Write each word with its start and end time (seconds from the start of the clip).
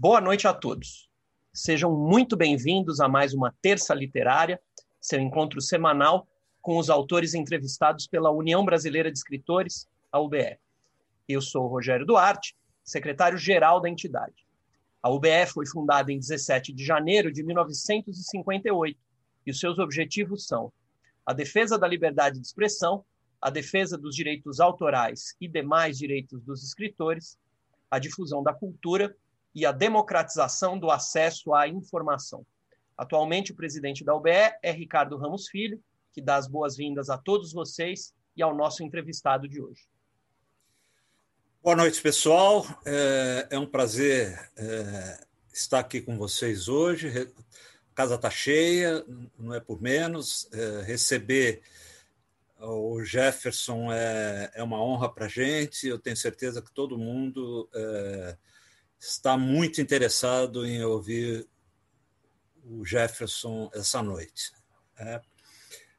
Boa 0.00 0.20
noite 0.20 0.46
a 0.46 0.54
todos. 0.54 1.10
Sejam 1.52 1.92
muito 1.92 2.36
bem-vindos 2.36 3.00
a 3.00 3.08
mais 3.08 3.34
uma 3.34 3.52
Terça 3.60 3.92
Literária, 3.92 4.62
seu 5.00 5.18
encontro 5.18 5.60
semanal 5.60 6.24
com 6.62 6.78
os 6.78 6.88
autores 6.88 7.34
entrevistados 7.34 8.06
pela 8.06 8.30
União 8.30 8.64
Brasileira 8.64 9.10
de 9.10 9.18
Escritores, 9.18 9.88
a 10.12 10.20
UBE. 10.20 10.56
Eu 11.28 11.40
sou 11.40 11.66
Rogério 11.66 12.06
Duarte, 12.06 12.54
secretário-geral 12.84 13.80
da 13.80 13.88
entidade. 13.88 14.46
A 15.02 15.10
UBE 15.10 15.46
foi 15.52 15.66
fundada 15.66 16.12
em 16.12 16.18
17 16.20 16.72
de 16.72 16.84
janeiro 16.84 17.32
de 17.32 17.42
1958 17.42 18.96
e 19.44 19.50
os 19.50 19.58
seus 19.58 19.80
objetivos 19.80 20.46
são 20.46 20.72
a 21.26 21.32
defesa 21.32 21.76
da 21.76 21.88
liberdade 21.88 22.38
de 22.38 22.46
expressão, 22.46 23.04
a 23.42 23.50
defesa 23.50 23.98
dos 23.98 24.14
direitos 24.14 24.60
autorais 24.60 25.34
e 25.40 25.48
demais 25.48 25.98
direitos 25.98 26.40
dos 26.44 26.62
escritores, 26.62 27.36
a 27.90 27.98
difusão 27.98 28.44
da 28.44 28.54
cultura 28.54 29.12
e 29.54 29.64
a 29.66 29.72
democratização 29.72 30.78
do 30.78 30.90
acesso 30.90 31.54
à 31.54 31.66
informação. 31.66 32.46
Atualmente, 32.96 33.52
o 33.52 33.54
presidente 33.54 34.04
da 34.04 34.14
UBE 34.14 34.30
é 34.62 34.72
Ricardo 34.72 35.16
Ramos 35.16 35.48
Filho, 35.48 35.80
que 36.12 36.20
dá 36.20 36.36
as 36.36 36.48
boas-vindas 36.48 37.08
a 37.08 37.16
todos 37.16 37.52
vocês 37.52 38.12
e 38.36 38.42
ao 38.42 38.54
nosso 38.56 38.82
entrevistado 38.82 39.48
de 39.48 39.60
hoje. 39.60 39.82
Boa 41.62 41.76
noite, 41.76 42.00
pessoal. 42.00 42.66
É, 42.84 43.48
é 43.50 43.58
um 43.58 43.66
prazer 43.66 44.50
é, 44.56 45.24
estar 45.52 45.80
aqui 45.80 46.00
com 46.00 46.16
vocês 46.16 46.68
hoje. 46.68 47.08
A 47.08 47.94
casa 47.94 48.14
está 48.16 48.30
cheia, 48.30 49.04
não 49.38 49.54
é 49.54 49.60
por 49.60 49.80
menos. 49.80 50.48
É, 50.52 50.82
receber 50.82 51.62
o 52.60 53.04
Jefferson 53.04 53.92
é, 53.92 54.62
uma 54.62 54.82
honra 54.82 55.08
para 55.08 55.26
a 55.26 55.28
gente. 55.28 55.86
Eu 55.86 55.98
tenho 55.98 56.16
certeza 56.16 56.62
que 56.62 56.72
todo 56.72 56.98
mundo 56.98 57.68
está 58.98 59.36
muito 59.36 59.80
interessado 59.80 60.66
em 60.66 60.82
ouvir 60.82 61.46
o 62.64 62.84
Jefferson 62.84 63.70
essa 63.74 64.02
noite. 64.02 64.52
É. 64.98 65.20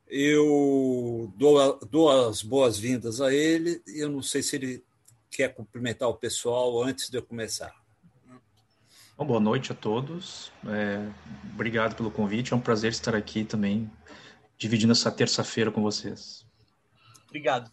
Eu 0.08 1.32
dou, 1.36 1.80
dou 1.86 2.28
as 2.28 2.42
boas-vindas 2.42 3.22
a 3.22 3.34
ele 3.34 3.82
e 3.88 4.00
eu 4.00 4.10
não 4.10 4.22
sei 4.22 4.42
se 4.42 4.56
ele 4.56 4.84
quer 5.30 5.54
cumprimentar 5.54 6.10
o 6.10 6.16
pessoal 6.16 6.82
antes 6.82 7.10
de 7.10 7.18
eu 7.18 7.24
começar. 7.24 7.74
Bom, 9.18 9.26
boa 9.26 9.40
noite 9.40 9.72
a 9.72 9.76
todos. 9.76 10.52
É, 10.66 11.12
obrigado 11.54 11.96
pelo 11.96 12.10
convite. 12.10 12.54
É 12.54 12.56
um 12.56 12.62
prazer 12.62 12.92
estar 12.92 13.16
aqui 13.16 13.44
também, 13.44 13.90
dividindo 14.58 14.94
essa 14.94 15.12
terça-feira 15.12 15.72
com 15.72 15.82
vocês. 15.82 16.46
Obrigado. 17.28 17.72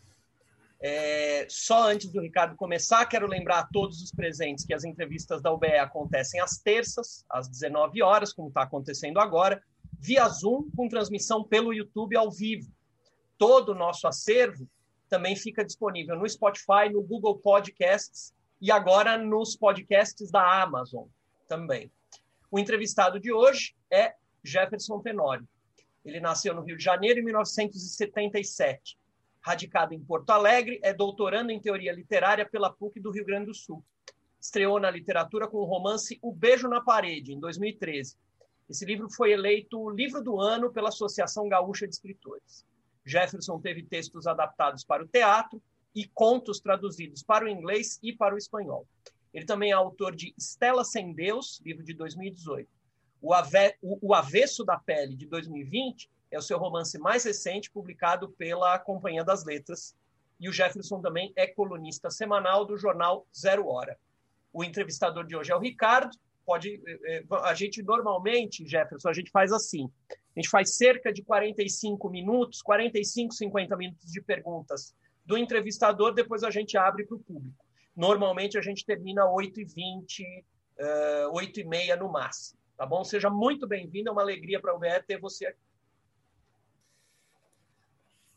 É, 0.88 1.48
só 1.50 1.88
antes 1.90 2.12
do 2.12 2.20
Ricardo 2.20 2.54
começar, 2.54 3.04
quero 3.06 3.26
lembrar 3.26 3.58
a 3.58 3.66
todos 3.66 4.00
os 4.00 4.12
presentes 4.12 4.64
que 4.64 4.72
as 4.72 4.84
entrevistas 4.84 5.42
da 5.42 5.52
UBE 5.52 5.78
acontecem 5.78 6.40
às 6.40 6.58
terças, 6.58 7.24
às 7.28 7.48
19 7.48 8.00
horas, 8.02 8.32
como 8.32 8.46
está 8.46 8.62
acontecendo 8.62 9.18
agora, 9.18 9.60
via 9.98 10.28
Zoom, 10.28 10.70
com 10.76 10.88
transmissão 10.88 11.42
pelo 11.42 11.74
YouTube 11.74 12.16
ao 12.16 12.30
vivo. 12.30 12.70
Todo 13.36 13.70
o 13.70 13.74
nosso 13.74 14.06
acervo 14.06 14.70
também 15.08 15.34
fica 15.34 15.64
disponível 15.64 16.14
no 16.14 16.28
Spotify, 16.28 16.88
no 16.92 17.02
Google 17.02 17.36
Podcasts 17.36 18.32
e 18.60 18.70
agora 18.70 19.18
nos 19.18 19.56
podcasts 19.56 20.30
da 20.30 20.62
Amazon 20.62 21.06
também. 21.48 21.90
O 22.48 22.60
entrevistado 22.60 23.18
de 23.18 23.32
hoje 23.32 23.74
é 23.90 24.14
Jefferson 24.44 25.00
Tenório. 25.00 25.48
Ele 26.04 26.20
nasceu 26.20 26.54
no 26.54 26.62
Rio 26.62 26.76
de 26.76 26.84
Janeiro 26.84 27.18
em 27.18 27.24
1977 27.24 28.96
radicado 29.47 29.94
em 29.94 30.00
Porto 30.00 30.30
Alegre, 30.30 30.80
é 30.83 30.92
doutorando 30.92 31.52
em 31.52 31.61
teoria 31.61 31.92
literária 31.92 32.44
pela 32.44 32.69
PUC 32.69 32.98
do 32.98 33.12
Rio 33.12 33.25
Grande 33.25 33.47
do 33.47 33.55
Sul. 33.55 33.80
Estreou 34.41 34.80
na 34.80 34.91
literatura 34.91 35.47
com 35.47 35.58
o 35.58 35.64
romance 35.64 36.19
O 36.20 36.33
Beijo 36.33 36.66
na 36.69 36.80
Parede, 36.80 37.33
em 37.33 37.38
2013. 37.38 38.16
Esse 38.69 38.84
livro 38.84 39.08
foi 39.08 39.30
eleito 39.30 39.80
o 39.80 39.88
livro 39.88 40.20
do 40.20 40.41
ano 40.41 40.72
pela 40.72 40.88
Associação 40.88 41.48
Gaúcha 41.48 41.87
de 41.87 41.94
Escritores. 41.94 42.66
Jefferson 43.04 43.60
teve 43.60 43.84
textos 43.84 44.26
adaptados 44.26 44.82
para 44.82 45.04
o 45.04 45.06
teatro 45.06 45.62
e 45.94 46.09
contos 46.09 46.59
traduzidos 46.59 47.22
para 47.22 47.44
o 47.44 47.49
inglês 47.49 48.00
e 48.03 48.12
para 48.12 48.34
o 48.34 48.38
espanhol. 48.38 48.84
Ele 49.32 49.47
também 49.47 49.70
é 49.70 49.75
autor 49.75 50.16
de 50.16 50.34
Estela 50.37 50.82
Sem 50.82 51.12
Deus, 51.12 51.62
livro 51.65 51.84
de 51.84 51.94
2018. 51.94 52.69
O, 53.22 53.32
Ave 53.32 53.76
o, 53.81 54.09
o 54.09 54.12
Avesso 54.12 54.65
da 54.65 54.76
Pele, 54.76 55.15
de 55.15 55.26
2020, 55.26 56.10
é 56.31 56.38
o 56.38 56.42
seu 56.42 56.59
romance 56.59 56.98
mais 56.98 57.25
recente, 57.25 57.70
publicado 57.70 58.31
pela 58.31 58.78
Companhia 58.78 59.25
das 59.25 59.44
Letras. 59.44 59.97
E 60.38 60.48
o 60.48 60.53
Jefferson 60.53 61.00
também 61.00 61.32
é 61.37 61.47
colunista 61.47 62.10
semanal 62.10 62.64
do 62.64 62.76
jornal 62.76 63.26
Zero 63.37 63.69
Hora. 63.69 63.98
O 64.53 64.64
entrevistador 64.64 65.25
de 65.26 65.37
hoje 65.37 65.53
é 65.53 65.56
o 65.56 65.60
Ricardo. 65.60 66.16
Pode, 66.44 66.81
eh, 66.87 67.00
eh, 67.04 67.25
a 67.42 67.54
gente 67.54 67.82
normalmente, 67.82 68.66
Jefferson, 68.66 69.09
a 69.09 69.12
gente 69.12 69.31
faz 69.31 69.53
assim. 69.53 69.91
A 70.10 70.41
gente 70.41 70.50
faz 70.50 70.76
cerca 70.76 71.12
de 71.12 71.22
45 71.22 72.09
minutos, 72.10 72.62
45, 72.62 73.34
50 73.34 73.76
minutos 73.76 74.12
de 74.12 74.20
perguntas 74.20 74.94
do 75.25 75.37
entrevistador, 75.37 76.14
depois 76.14 76.44
a 76.44 76.50
gente 76.50 76.78
abre 76.78 77.04
para 77.04 77.16
o 77.16 77.20
público. 77.20 77.64
Normalmente 77.97 78.56
a 78.56 78.60
gente 78.60 78.84
termina 78.84 79.25
8h20, 79.25 80.44
uh, 80.78 81.32
8h30 81.32 81.97
no 81.97 82.10
máximo. 82.10 82.58
Tá 82.76 82.84
bom? 82.84 83.03
Seja 83.03 83.31
muito 83.31 83.66
bem-vindo, 83.66 84.10
é 84.10 84.12
uma 84.12 84.22
alegria 84.22 84.60
para 84.60 84.75
o 84.75 84.76
UBE 84.76 85.03
ter 85.06 85.19
você 85.19 85.47
aqui. 85.47 85.66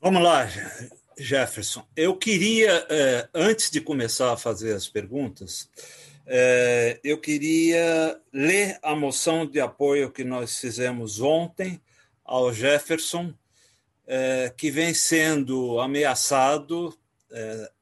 Vamos 0.01 0.23
lá, 0.23 0.47
Jefferson. 1.17 1.85
Eu 1.93 2.15
queria, 2.15 2.87
é, 2.89 3.27
antes 3.33 3.69
de 3.69 3.81
começar 3.81 4.31
a 4.31 4.37
fazer 4.37 4.73
as 4.73 4.87
perguntas, 4.87 5.69
é, 6.25 7.01
eu 7.03 7.19
queria 7.19 8.17
ler 8.31 8.79
a 8.81 8.95
moção 8.95 9.45
de 9.45 9.59
apoio 9.59 10.09
que 10.09 10.23
nós 10.23 10.57
fizemos 10.57 11.19
ontem 11.19 11.81
ao 12.23 12.53
Jefferson, 12.53 13.33
é, 14.07 14.53
que 14.55 14.71
vem 14.71 14.93
sendo 14.93 15.81
ameaçado, 15.81 16.97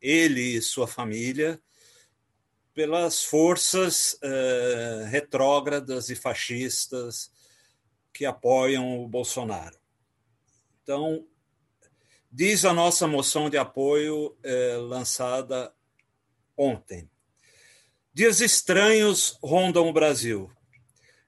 ele 0.01 0.57
e 0.57 0.61
sua 0.61 0.87
família, 0.87 1.61
pelas 2.73 3.23
forças 3.23 4.19
retrógradas 5.09 6.09
e 6.09 6.15
fascistas 6.15 7.31
que 8.11 8.25
apoiam 8.25 9.01
o 9.01 9.07
Bolsonaro. 9.07 9.77
Então, 10.83 11.25
Diz 12.31 12.65
a 12.65 12.73
nossa 12.73 13.07
moção 13.07 13.49
de 13.49 13.57
apoio 13.57 14.37
é, 14.43 14.75
lançada 14.77 15.73
ontem. 16.57 17.09
Dias 18.13 18.41
estranhos 18.41 19.37
rondam 19.41 19.87
o 19.87 19.93
Brasil. 19.93 20.51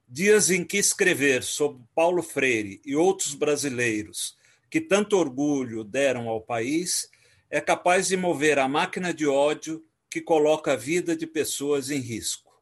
Dias 0.07 0.49
em 0.49 0.65
que 0.65 0.77
escrever 0.77 1.43
sobre 1.43 1.83
Paulo 1.95 2.21
Freire 2.21 2.81
e 2.85 2.95
outros 2.95 3.33
brasileiros 3.33 4.37
que 4.69 4.81
tanto 4.81 5.17
orgulho 5.17 5.83
deram 5.83 6.27
ao 6.27 6.41
país 6.41 7.09
é 7.49 7.61
capaz 7.61 8.07
de 8.07 8.17
mover 8.17 8.59
a 8.59 8.67
máquina 8.67 9.13
de 9.13 9.25
ódio 9.25 9.83
que 10.09 10.19
coloca 10.19 10.73
a 10.73 10.75
vida 10.75 11.16
de 11.16 11.25
pessoas 11.25 11.89
em 11.89 11.99
risco. 11.99 12.61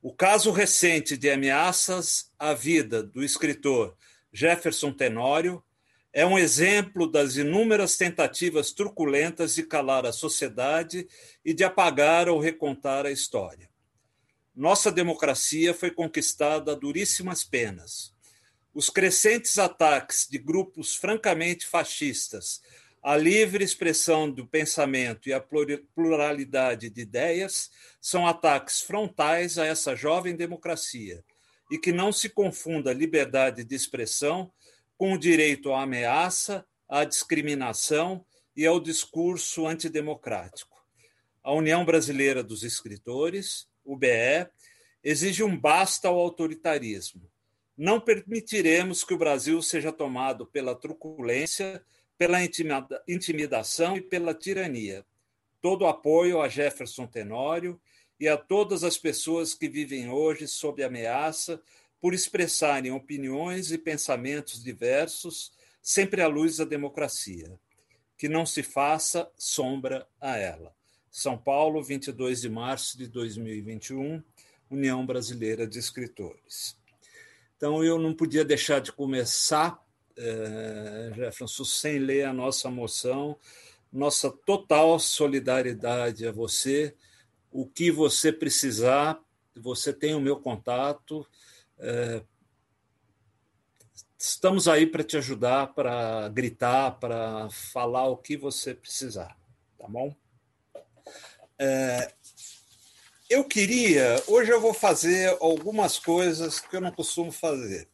O 0.00 0.12
caso 0.12 0.50
recente 0.50 1.16
de 1.16 1.30
ameaças 1.30 2.30
à 2.38 2.54
vida 2.54 3.02
do 3.02 3.22
escritor 3.22 3.96
Jefferson 4.32 4.92
Tenório 4.92 5.62
é 6.12 6.26
um 6.26 6.38
exemplo 6.38 7.10
das 7.10 7.36
inúmeras 7.36 7.96
tentativas 7.96 8.70
truculentas 8.70 9.54
de 9.54 9.62
calar 9.62 10.04
a 10.04 10.12
sociedade 10.12 11.08
e 11.44 11.54
de 11.54 11.64
apagar 11.64 12.28
ou 12.28 12.38
recontar 12.38 13.06
a 13.06 13.10
história. 13.10 13.70
Nossa 14.54 14.92
democracia 14.92 15.72
foi 15.72 15.90
conquistada 15.90 16.72
a 16.72 16.74
duríssimas 16.74 17.42
penas. 17.42 18.12
Os 18.74 18.90
crescentes 18.90 19.58
ataques 19.58 20.28
de 20.30 20.36
grupos 20.36 20.94
francamente 20.94 21.66
fascistas 21.66 22.60
à 23.02 23.16
livre 23.16 23.64
expressão 23.64 24.30
do 24.30 24.46
pensamento 24.46 25.28
e 25.28 25.32
à 25.32 25.42
pluralidade 25.94 26.90
de 26.90 27.00
ideias 27.00 27.70
são 28.00 28.26
ataques 28.26 28.82
frontais 28.82 29.58
a 29.58 29.64
essa 29.64 29.96
jovem 29.96 30.36
democracia 30.36 31.24
e 31.70 31.78
que 31.78 31.90
não 31.90 32.12
se 32.12 32.28
confunda 32.28 32.92
liberdade 32.92 33.64
de 33.64 33.74
expressão 33.74 34.52
com 35.02 35.14
o 35.14 35.18
direito 35.18 35.72
à 35.72 35.82
ameaça, 35.82 36.64
à 36.88 37.02
discriminação 37.02 38.24
e 38.54 38.64
ao 38.64 38.78
discurso 38.78 39.66
antidemocrático. 39.66 40.80
A 41.42 41.52
União 41.52 41.84
Brasileira 41.84 42.40
dos 42.40 42.62
Escritores, 42.62 43.66
UBE, 43.84 44.46
exige 45.02 45.42
um 45.42 45.58
basta 45.58 46.06
ao 46.06 46.16
autoritarismo. 46.16 47.28
Não 47.76 47.98
permitiremos 47.98 49.02
que 49.02 49.12
o 49.12 49.18
Brasil 49.18 49.60
seja 49.60 49.90
tomado 49.90 50.46
pela 50.46 50.72
truculência, 50.72 51.84
pela 52.16 52.38
intimidação 53.08 53.96
e 53.96 54.00
pela 54.00 54.32
tirania. 54.32 55.04
Todo 55.60 55.88
apoio 55.88 56.40
a 56.40 56.48
Jefferson 56.48 57.08
Tenório 57.08 57.80
e 58.20 58.28
a 58.28 58.36
todas 58.36 58.84
as 58.84 58.96
pessoas 58.96 59.52
que 59.52 59.68
vivem 59.68 60.08
hoje 60.10 60.46
sob 60.46 60.80
ameaça 60.80 61.60
por 62.02 62.12
expressarem 62.12 62.90
opiniões 62.90 63.70
e 63.70 63.78
pensamentos 63.78 64.60
diversos, 64.60 65.52
sempre 65.80 66.20
à 66.20 66.26
luz 66.26 66.56
da 66.56 66.64
democracia. 66.64 67.56
Que 68.18 68.28
não 68.28 68.44
se 68.44 68.60
faça 68.64 69.30
sombra 69.38 70.04
a 70.20 70.36
ela. 70.36 70.74
São 71.12 71.38
Paulo, 71.38 71.80
22 71.80 72.40
de 72.40 72.48
março 72.48 72.98
de 72.98 73.06
2021. 73.06 74.20
União 74.68 75.06
Brasileira 75.06 75.66
de 75.66 75.78
Escritores. 75.78 76.76
Então, 77.56 77.84
eu 77.84 77.98
não 77.98 78.14
podia 78.14 78.44
deixar 78.44 78.80
de 78.80 78.90
começar, 78.90 79.80
é, 80.16 81.12
Jefferson, 81.14 81.64
sem 81.64 81.98
ler 81.98 82.24
a 82.24 82.32
nossa 82.32 82.68
moção, 82.68 83.38
nossa 83.92 84.28
total 84.28 84.98
solidariedade 84.98 86.26
a 86.26 86.32
você. 86.32 86.96
O 87.52 87.66
que 87.66 87.92
você 87.92 88.32
precisar, 88.32 89.20
você 89.54 89.92
tem 89.92 90.14
o 90.14 90.20
meu 90.20 90.36
contato. 90.36 91.24
É, 91.84 92.22
estamos 94.16 94.68
aí 94.68 94.86
para 94.86 95.02
te 95.02 95.16
ajudar, 95.16 95.74
para 95.74 96.28
gritar, 96.28 96.92
para 97.00 97.50
falar 97.50 98.06
o 98.06 98.16
que 98.16 98.36
você 98.36 98.72
precisar, 98.72 99.36
tá 99.76 99.88
bom? 99.88 100.14
É, 101.58 102.12
eu 103.28 103.42
queria, 103.42 104.22
hoje 104.28 104.52
eu 104.52 104.60
vou 104.60 104.72
fazer 104.72 105.36
algumas 105.40 105.98
coisas 105.98 106.60
que 106.60 106.76
eu 106.76 106.80
não 106.80 106.92
costumo 106.92 107.32
fazer. 107.32 107.88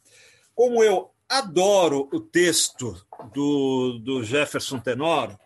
Como 0.55 0.85
eu 0.85 1.11
adoro 1.27 2.11
o 2.13 2.21
texto 2.21 2.95
do, 3.33 3.99
do 4.01 4.23
Jefferson 4.23 4.79
Tenoro, 4.79 5.39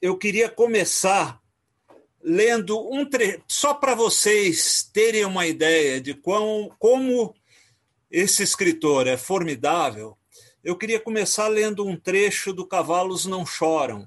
eu 0.00 0.18
queria 0.18 0.48
começar 0.48 1.40
lendo 2.20 2.92
um 2.92 3.08
trecho, 3.08 3.42
só 3.46 3.72
para 3.72 3.94
vocês 3.94 4.88
terem 4.92 5.24
uma 5.24 5.46
ideia 5.46 6.00
de 6.00 6.12
quão, 6.12 6.74
como 6.76 7.32
esse 8.12 8.42
escritor 8.42 9.06
é 9.06 9.16
formidável. 9.16 10.18
Eu 10.62 10.76
queria 10.76 11.00
começar 11.00 11.48
lendo 11.48 11.86
um 11.86 11.96
trecho 11.96 12.52
do 12.52 12.66
Cavalos 12.66 13.24
Não 13.24 13.44
Choram, 13.46 14.06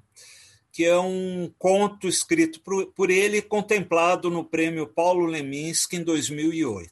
que 0.72 0.86
é 0.86 0.98
um 0.98 1.52
conto 1.58 2.08
escrito 2.08 2.62
por, 2.62 2.86
por 2.94 3.10
ele, 3.10 3.42
contemplado 3.42 4.30
no 4.30 4.46
prêmio 4.46 4.88
Paulo 4.88 5.26
Leminski 5.26 5.98
em 5.98 6.04
2008. 6.04 6.92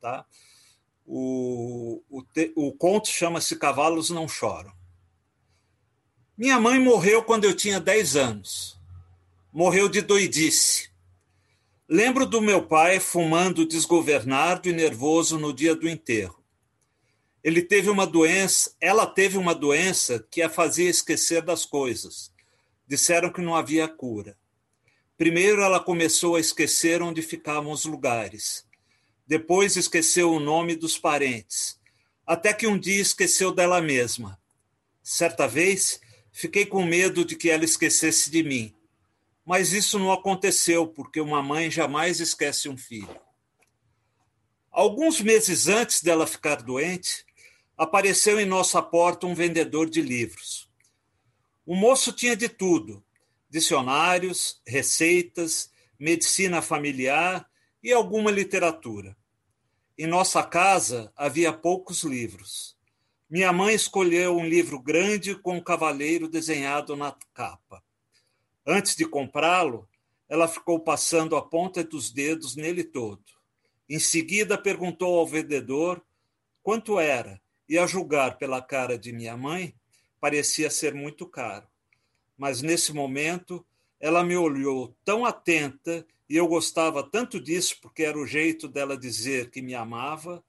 Tá? 0.00 0.24
O, 1.06 2.02
o, 2.08 2.22
te, 2.22 2.52
o 2.56 2.72
conto 2.72 3.08
chama-se 3.08 3.56
Cavalos 3.56 4.08
Não 4.08 4.26
Choram. 4.26 4.72
Minha 6.38 6.58
mãe 6.58 6.80
morreu 6.80 7.22
quando 7.22 7.44
eu 7.44 7.54
tinha 7.54 7.78
10 7.78 8.16
anos. 8.16 8.80
Morreu 9.52 9.90
de 9.90 10.00
doidice. 10.00 10.89
Lembro 11.92 12.24
do 12.24 12.40
meu 12.40 12.64
pai 12.64 13.00
fumando 13.00 13.66
desgovernado 13.66 14.68
e 14.68 14.72
nervoso 14.72 15.36
no 15.36 15.52
dia 15.52 15.74
do 15.74 15.88
enterro. 15.88 16.40
Ele 17.42 17.60
teve 17.60 17.90
uma 17.90 18.06
doença, 18.06 18.76
ela 18.80 19.04
teve 19.04 19.36
uma 19.36 19.56
doença 19.56 20.24
que 20.30 20.40
a 20.40 20.48
fazia 20.48 20.88
esquecer 20.88 21.42
das 21.42 21.64
coisas 21.64 22.32
disseram 22.86 23.32
que 23.32 23.40
não 23.40 23.56
havia 23.56 23.88
cura. 23.88 24.38
Primeiro 25.18 25.62
ela 25.62 25.80
começou 25.80 26.36
a 26.36 26.40
esquecer 26.40 27.02
onde 27.02 27.22
ficavam 27.22 27.72
os 27.72 27.84
lugares. 27.84 28.64
Depois 29.26 29.74
esqueceu 29.74 30.30
o 30.30 30.38
nome 30.38 30.76
dos 30.76 30.96
parentes. 30.96 31.76
Até 32.24 32.52
que 32.52 32.68
um 32.68 32.78
dia 32.78 33.02
esqueceu 33.02 33.50
dela 33.50 33.82
mesma. 33.82 34.40
Certa 35.02 35.48
vez, 35.48 36.00
fiquei 36.30 36.64
com 36.64 36.84
medo 36.84 37.24
de 37.24 37.34
que 37.34 37.50
ela 37.50 37.64
esquecesse 37.64 38.30
de 38.30 38.44
mim. 38.44 38.79
Mas 39.44 39.72
isso 39.72 39.98
não 39.98 40.12
aconteceu, 40.12 40.86
porque 40.86 41.20
uma 41.20 41.42
mãe 41.42 41.70
jamais 41.70 42.20
esquece 42.20 42.68
um 42.68 42.76
filho. 42.76 43.20
Alguns 44.70 45.20
meses 45.20 45.66
antes 45.66 46.02
dela 46.02 46.26
ficar 46.26 46.62
doente, 46.62 47.24
apareceu 47.76 48.38
em 48.38 48.46
nossa 48.46 48.80
porta 48.80 49.26
um 49.26 49.34
vendedor 49.34 49.88
de 49.88 50.00
livros. 50.00 50.70
O 51.66 51.74
moço 51.74 52.12
tinha 52.12 52.36
de 52.36 52.48
tudo: 52.48 53.02
dicionários, 53.48 54.60
receitas, 54.66 55.70
medicina 55.98 56.62
familiar 56.62 57.48
e 57.82 57.92
alguma 57.92 58.30
literatura. 58.30 59.16
Em 59.98 60.06
nossa 60.06 60.42
casa 60.42 61.12
havia 61.16 61.52
poucos 61.52 62.04
livros. 62.04 62.76
Minha 63.28 63.52
mãe 63.52 63.74
escolheu 63.74 64.36
um 64.36 64.46
livro 64.46 64.80
grande 64.80 65.34
com 65.34 65.56
um 65.56 65.62
cavaleiro 65.62 66.28
desenhado 66.28 66.96
na 66.96 67.16
capa. 67.32 67.82
Antes 68.72 68.94
de 68.94 69.04
comprá-lo, 69.04 69.88
ela 70.28 70.46
ficou 70.46 70.78
passando 70.78 71.34
a 71.34 71.42
ponta 71.42 71.82
dos 71.82 72.12
dedos 72.12 72.54
nele 72.54 72.84
todo. 72.84 73.24
Em 73.88 73.98
seguida, 73.98 74.56
perguntou 74.56 75.18
ao 75.18 75.26
vendedor 75.26 76.00
quanto 76.62 77.00
era, 77.00 77.42
e, 77.68 77.76
a 77.76 77.84
julgar 77.84 78.38
pela 78.38 78.62
cara 78.62 78.96
de 78.96 79.12
minha 79.12 79.36
mãe, 79.36 79.74
parecia 80.20 80.70
ser 80.70 80.94
muito 80.94 81.26
caro. 81.26 81.66
Mas 82.38 82.62
nesse 82.62 82.92
momento 82.92 83.66
ela 83.98 84.22
me 84.22 84.36
olhou 84.36 84.94
tão 85.04 85.24
atenta 85.26 86.06
e 86.28 86.36
eu 86.36 86.46
gostava 86.46 87.02
tanto 87.02 87.40
disso 87.40 87.76
porque 87.82 88.04
era 88.04 88.16
o 88.16 88.24
jeito 88.24 88.68
dela 88.68 88.96
dizer 88.96 89.50
que 89.50 89.60
me 89.60 89.74
amava. 89.74 90.44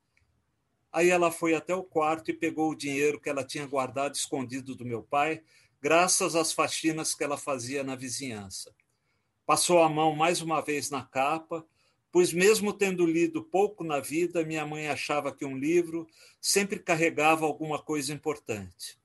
Aí 0.91 1.09
ela 1.09 1.31
foi 1.31 1.55
até 1.55 1.73
o 1.73 1.83
quarto 1.83 2.29
e 2.29 2.35
pegou 2.35 2.69
o 2.69 2.75
dinheiro 2.75 3.19
que 3.19 3.31
ela 3.31 3.43
tinha 3.43 3.65
guardado 3.65 4.13
escondido 4.13 4.75
do 4.75 4.85
meu 4.85 5.01
pai, 5.01 5.41
graças 5.81 6.35
às 6.35 6.53
faxinas 6.53 7.15
que 7.15 7.23
ela 7.23 7.37
fazia 7.37 7.83
na 7.83 7.95
vizinhança. 7.95 8.73
Passou 9.45 9.81
a 9.81 9.89
mão 9.89 10.15
mais 10.15 10.41
uma 10.41 10.61
vez 10.61 10.89
na 10.89 11.03
capa, 11.03 11.65
pois, 12.11 12.31
mesmo 12.31 12.71
tendo 12.71 13.05
lido 13.05 13.43
pouco 13.43 13.83
na 13.83 13.99
vida, 13.99 14.45
minha 14.45 14.65
mãe 14.65 14.87
achava 14.87 15.33
que 15.33 15.43
um 15.43 15.57
livro 15.57 16.07
sempre 16.39 16.77
carregava 16.77 17.45
alguma 17.45 17.81
coisa 17.81 18.13
importante. 18.13 18.99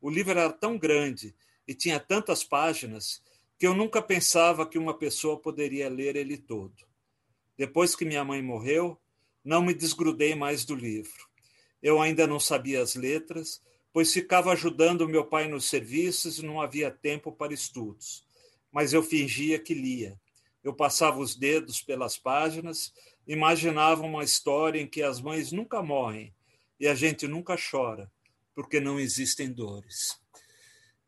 O 0.00 0.08
livro 0.08 0.32
era 0.32 0.52
tão 0.52 0.78
grande 0.78 1.34
e 1.66 1.74
tinha 1.74 1.98
tantas 1.98 2.44
páginas 2.44 3.22
que 3.58 3.66
eu 3.66 3.74
nunca 3.74 4.00
pensava 4.02 4.66
que 4.66 4.78
uma 4.78 4.96
pessoa 4.96 5.38
poderia 5.38 5.88
ler 5.88 6.16
ele 6.16 6.36
todo. 6.36 6.84
Depois 7.56 7.94
que 7.94 8.04
minha 8.04 8.24
mãe 8.24 8.42
morreu, 8.42 8.98
não 9.44 9.62
me 9.62 9.74
desgrudei 9.74 10.34
mais 10.34 10.64
do 10.64 10.74
livro. 10.74 11.28
Eu 11.82 12.00
ainda 12.00 12.26
não 12.26 12.38
sabia 12.38 12.82
as 12.82 12.94
letras, 12.94 13.62
pois 13.92 14.12
ficava 14.12 14.52
ajudando 14.52 15.08
meu 15.08 15.24
pai 15.24 15.48
nos 15.48 15.66
serviços 15.66 16.38
e 16.38 16.44
não 16.44 16.60
havia 16.60 16.90
tempo 16.90 17.30
para 17.30 17.52
estudos. 17.52 18.24
Mas 18.70 18.92
eu 18.92 19.02
fingia 19.02 19.58
que 19.58 19.74
lia. 19.74 20.18
Eu 20.64 20.72
passava 20.72 21.18
os 21.18 21.34
dedos 21.34 21.82
pelas 21.82 22.16
páginas, 22.16 22.92
imaginava 23.26 24.02
uma 24.02 24.24
história 24.24 24.80
em 24.80 24.86
que 24.86 25.02
as 25.02 25.20
mães 25.20 25.52
nunca 25.52 25.82
morrem 25.82 26.34
e 26.78 26.86
a 26.88 26.94
gente 26.94 27.28
nunca 27.28 27.56
chora 27.56 28.10
porque 28.54 28.80
não 28.80 28.98
existem 28.98 29.50
dores. 29.50 30.18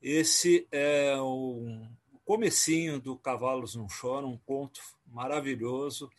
Esse 0.01 0.67
é 0.71 1.17
o 1.19 1.83
comecinho 2.25 3.01
do 3.01 3.17
Cavalos 3.17 3.75
Não 3.75 3.89
Choram, 3.89 4.33
um 4.33 4.39
conto 4.39 4.81
maravilhoso, 5.07 6.11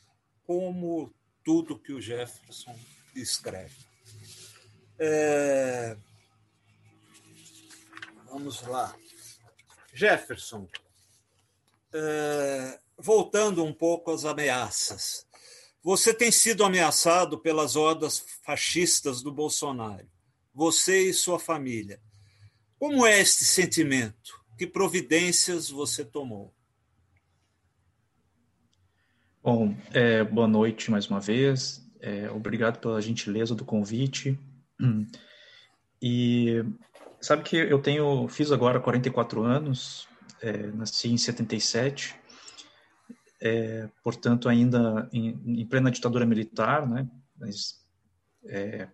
como 0.44 1.14
tudo 1.44 1.78
que 1.80 1.94
o 1.94 2.02
Jefferson 2.02 2.76
escreve. 3.16 3.76
É... 4.98 5.98
Vamos 8.35 8.61
lá. 8.63 8.94
Jefferson, 9.94 10.68
é... 11.94 12.77
voltando 12.97 13.63
um 13.63 13.71
pouco 13.71 14.11
às 14.11 14.25
ameaças. 14.25 15.25
Você 15.81 16.13
tem 16.13 16.33
sido 16.33 16.65
ameaçado 16.65 17.39
pelas 17.39 17.77
hordas 17.77 18.25
fascistas 18.44 19.21
do 19.21 19.31
Bolsonaro 19.31 20.06
você 20.54 21.09
e 21.09 21.13
sua 21.13 21.39
família. 21.39 22.01
Como 22.77 23.06
é 23.06 23.21
este 23.21 23.45
sentimento? 23.45 24.44
Que 24.57 24.68
providências 24.68 25.69
você 25.69 26.04
tomou? 26.04 26.54
Bom, 29.42 29.73
é, 29.94 30.25
boa 30.25 30.47
noite 30.47 30.92
mais 30.92 31.07
uma 31.07 31.21
vez. 31.21 31.81
É, 32.01 32.30
obrigado 32.30 32.81
pela 32.81 33.01
gentileza 33.01 33.56
do 33.56 33.63
convite. 33.63 34.37
E 36.07 36.63
sabe 37.26 37.42
que 37.42 37.58
eu 37.58 37.82
tenho, 37.82 38.28
fiz 38.28 38.52
agora 38.52 38.80
44 38.80 39.44
anos, 39.44 40.08
é, 40.42 40.68
nasci 40.68 41.10
em 41.10 41.18
77, 41.18 42.16
é, 43.42 43.90
portanto 44.04 44.48
ainda 44.48 45.10
em, 45.12 45.30
em, 45.44 45.66
plena 45.66 45.90
ditadura 45.90 46.26
militar, 46.26 46.88
né? 46.88 47.08
Mas, 47.36 47.84
é, 48.46 48.88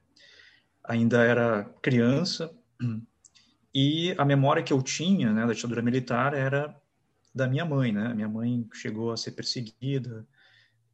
ainda 0.81 1.21
era 1.23 1.65
criança 1.81 2.49
e 3.73 4.15
a 4.17 4.23
memória 4.23 4.63
que 4.63 4.71
eu 4.71 4.81
tinha 4.81 5.31
né, 5.31 5.45
da 5.45 5.53
ditadura 5.53 5.81
militar 5.81 6.33
era 6.33 6.75
da 7.35 7.47
minha 7.47 7.65
mãe, 7.65 7.91
né? 7.91 8.13
Minha 8.13 8.29
mãe 8.29 8.65
chegou 8.73 9.11
a 9.11 9.17
ser 9.17 9.31
perseguida 9.31 10.25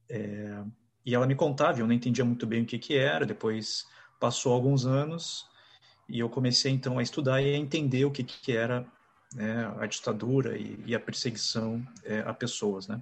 é, 0.09 0.63
e 1.05 1.13
ela 1.13 1.27
me 1.27 1.35
contava, 1.35 1.79
eu 1.79 1.87
não 1.87 1.93
entendia 1.93 2.25
muito 2.25 2.47
bem 2.47 2.63
o 2.63 2.65
que 2.65 2.79
que 2.79 2.97
era. 2.97 3.27
Depois 3.27 3.85
passou 4.19 4.53
alguns 4.53 4.87
anos 4.87 5.45
e 6.09 6.19
eu 6.19 6.29
comecei 6.29 6.71
então 6.71 6.97
a 6.97 7.03
estudar 7.03 7.41
e 7.41 7.53
a 7.53 7.57
entender 7.57 8.05
o 8.05 8.11
que 8.11 8.23
que 8.23 8.51
era 8.51 8.85
né, 9.33 9.73
a 9.79 9.85
ditadura 9.85 10.57
e, 10.57 10.81
e 10.85 10.95
a 10.95 10.99
perseguição 10.99 11.85
é, 12.03 12.19
a 12.19 12.33
pessoas, 12.33 12.87
né? 12.87 13.01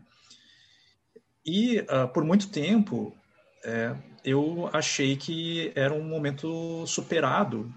E 1.45 1.81
uh, 1.81 2.07
por 2.12 2.24
muito 2.24 2.50
tempo 2.50 3.15
é, 3.63 3.95
eu 4.24 4.67
achei 4.74 5.15
que 5.15 5.71
era 5.75 5.93
um 5.93 6.03
momento 6.03 6.85
superado 6.88 7.71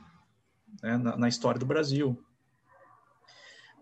né, 0.83 0.97
na, 0.97 1.17
na, 1.17 1.29
história 1.29 1.59
do 1.61 1.67
Brasil. 1.67 2.23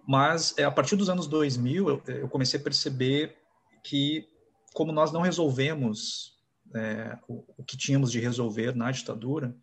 Mas 0.06 0.56
é, 0.58 0.64
a 0.64 0.70
partir 0.70 0.96
dos 0.96 1.08
anos 1.08 1.28
2000 1.28 1.88
eu, 1.88 2.02
eu, 2.06 2.28
comecei 2.28 2.58
a 2.58 2.62
perceber 2.62 3.36
que 3.84 4.28
como 4.74 4.92
nós 4.92 5.12
não 5.12 5.20
resolvemos 5.20 6.36
é, 6.74 7.18
o, 7.28 7.44
o, 7.56 7.64
que 7.64 7.76
tínhamos 7.76 8.10
de 8.10 8.18
resolver 8.18 8.74
na 8.74 8.90
ditadura, 8.90 9.54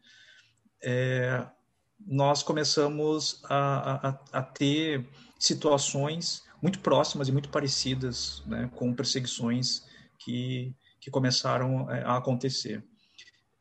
é, 0.82 1.46
nós 2.06 2.44
começamos 2.44 3.42
a, 3.46 4.10
a, 4.10 4.20
a, 4.40 4.42
ter 4.42 5.06
situações 5.40 6.44
muito 6.62 6.80
próximas 6.80 7.28
e 7.28 7.32
muito 7.32 7.50
parecidas 7.50 8.44
né, 8.46 8.70
com 8.76 8.94
perseguições 8.94 9.84
que, 10.20 10.74
que 11.00 11.12
começaram 11.12 11.90
é, 11.92 12.04
a 12.04 12.18
acontecer. 12.18 12.84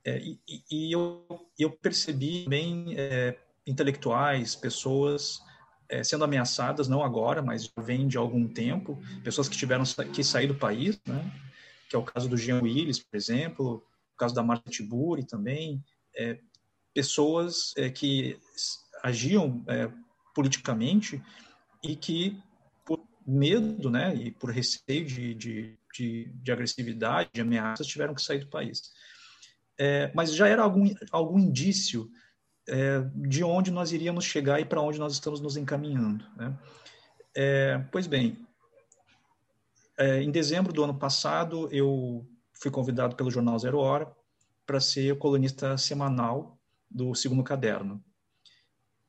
É, 0.05 0.19
e, 0.19 0.41
e 0.71 0.93
eu, 0.93 1.25
eu, 1.59 1.71
percebi 1.71 2.45
bem 2.49 2.95
é, 2.97 3.39
intelectuais, 3.67 4.57
pessoas 4.57 5.41
é, 5.89 6.03
sendo 6.03 6.25
ameaçadas, 6.25 6.89
não 6.89 7.05
agora, 7.05 7.43
mas 7.43 7.71
vem 7.79 8.09
de 8.09 8.17
algum 8.17 8.49
tempo, 8.49 8.99
pessoas 9.23 9.49
que 9.49 9.57
tiveram 9.57 9.85
que 10.13 10.25
sair 10.25 10.49
do 10.49 10.55
país, 10.55 11.01
né? 11.07 11.33
que 11.89 11.95
é 11.95 11.99
o 11.99 12.03
caso 12.03 12.29
do 12.29 12.37
Jean 12.37 12.63
Willis, 12.63 12.99
por 12.99 13.17
exemplo, 13.17 13.85
o 14.15 14.17
caso 14.17 14.35
da 14.35 14.43
Marta 14.43 14.71
Tiburi 14.71 15.25
também, 15.25 15.85
é, 16.17 16.39
pessoas 16.95 17.73
é, 17.77 17.91
que 17.91 18.39
agiam 19.03 19.63
é, 19.67 19.91
politicamente 20.35 21.23
e 21.83 21.97
que, 21.97 22.41
por 22.85 23.01
medo 23.27 23.91
né, 23.91 24.15
e 24.15 24.31
por 24.31 24.51
receio 24.51 25.05
de, 25.05 25.35
de, 25.35 25.79
de, 25.93 26.33
de 26.33 26.53
agressividade, 26.53 27.31
de 27.33 27.41
ameaças, 27.41 27.87
tiveram 27.87 28.15
que 28.15 28.23
sair 28.23 28.41
do 28.41 28.49
país. 28.49 28.93
É, 29.79 30.13
mas 30.15 30.35
já 30.35 30.47
era 30.47 30.63
algum, 30.63 30.93
algum 31.11 31.39
indício 31.39 32.11
é, 32.69 33.01
de 33.15 33.43
onde 33.43 33.71
nós 33.71 33.93
iríamos 33.93 34.25
chegar 34.25 34.61
e 34.61 34.65
para 34.65 34.81
onde 34.81 34.99
nós 34.99 35.13
estamos 35.13 35.41
nos 35.41 35.57
encaminhando. 35.57 36.25
Né? 36.37 36.57
É, 37.35 37.79
pois 37.91 38.07
bem, 38.07 38.47
é, 39.99 40.23
em 40.23 40.31
dezembro 40.31 40.73
do 40.73 40.85
ano 40.85 40.95
passado, 40.95 41.69
eu 41.73 42.27
fui 42.53 42.71
convidado 42.71 43.17
pelo 43.17 43.31
jornal 43.31 43.59
Zero 43.59 43.79
Hora 43.79 44.15
para 44.65 44.79
ser 44.79 45.19
colunista 45.19 45.77
semanal 45.77 46.59
do 46.95 47.15
segundo 47.15 47.43
caderno. 47.43 48.03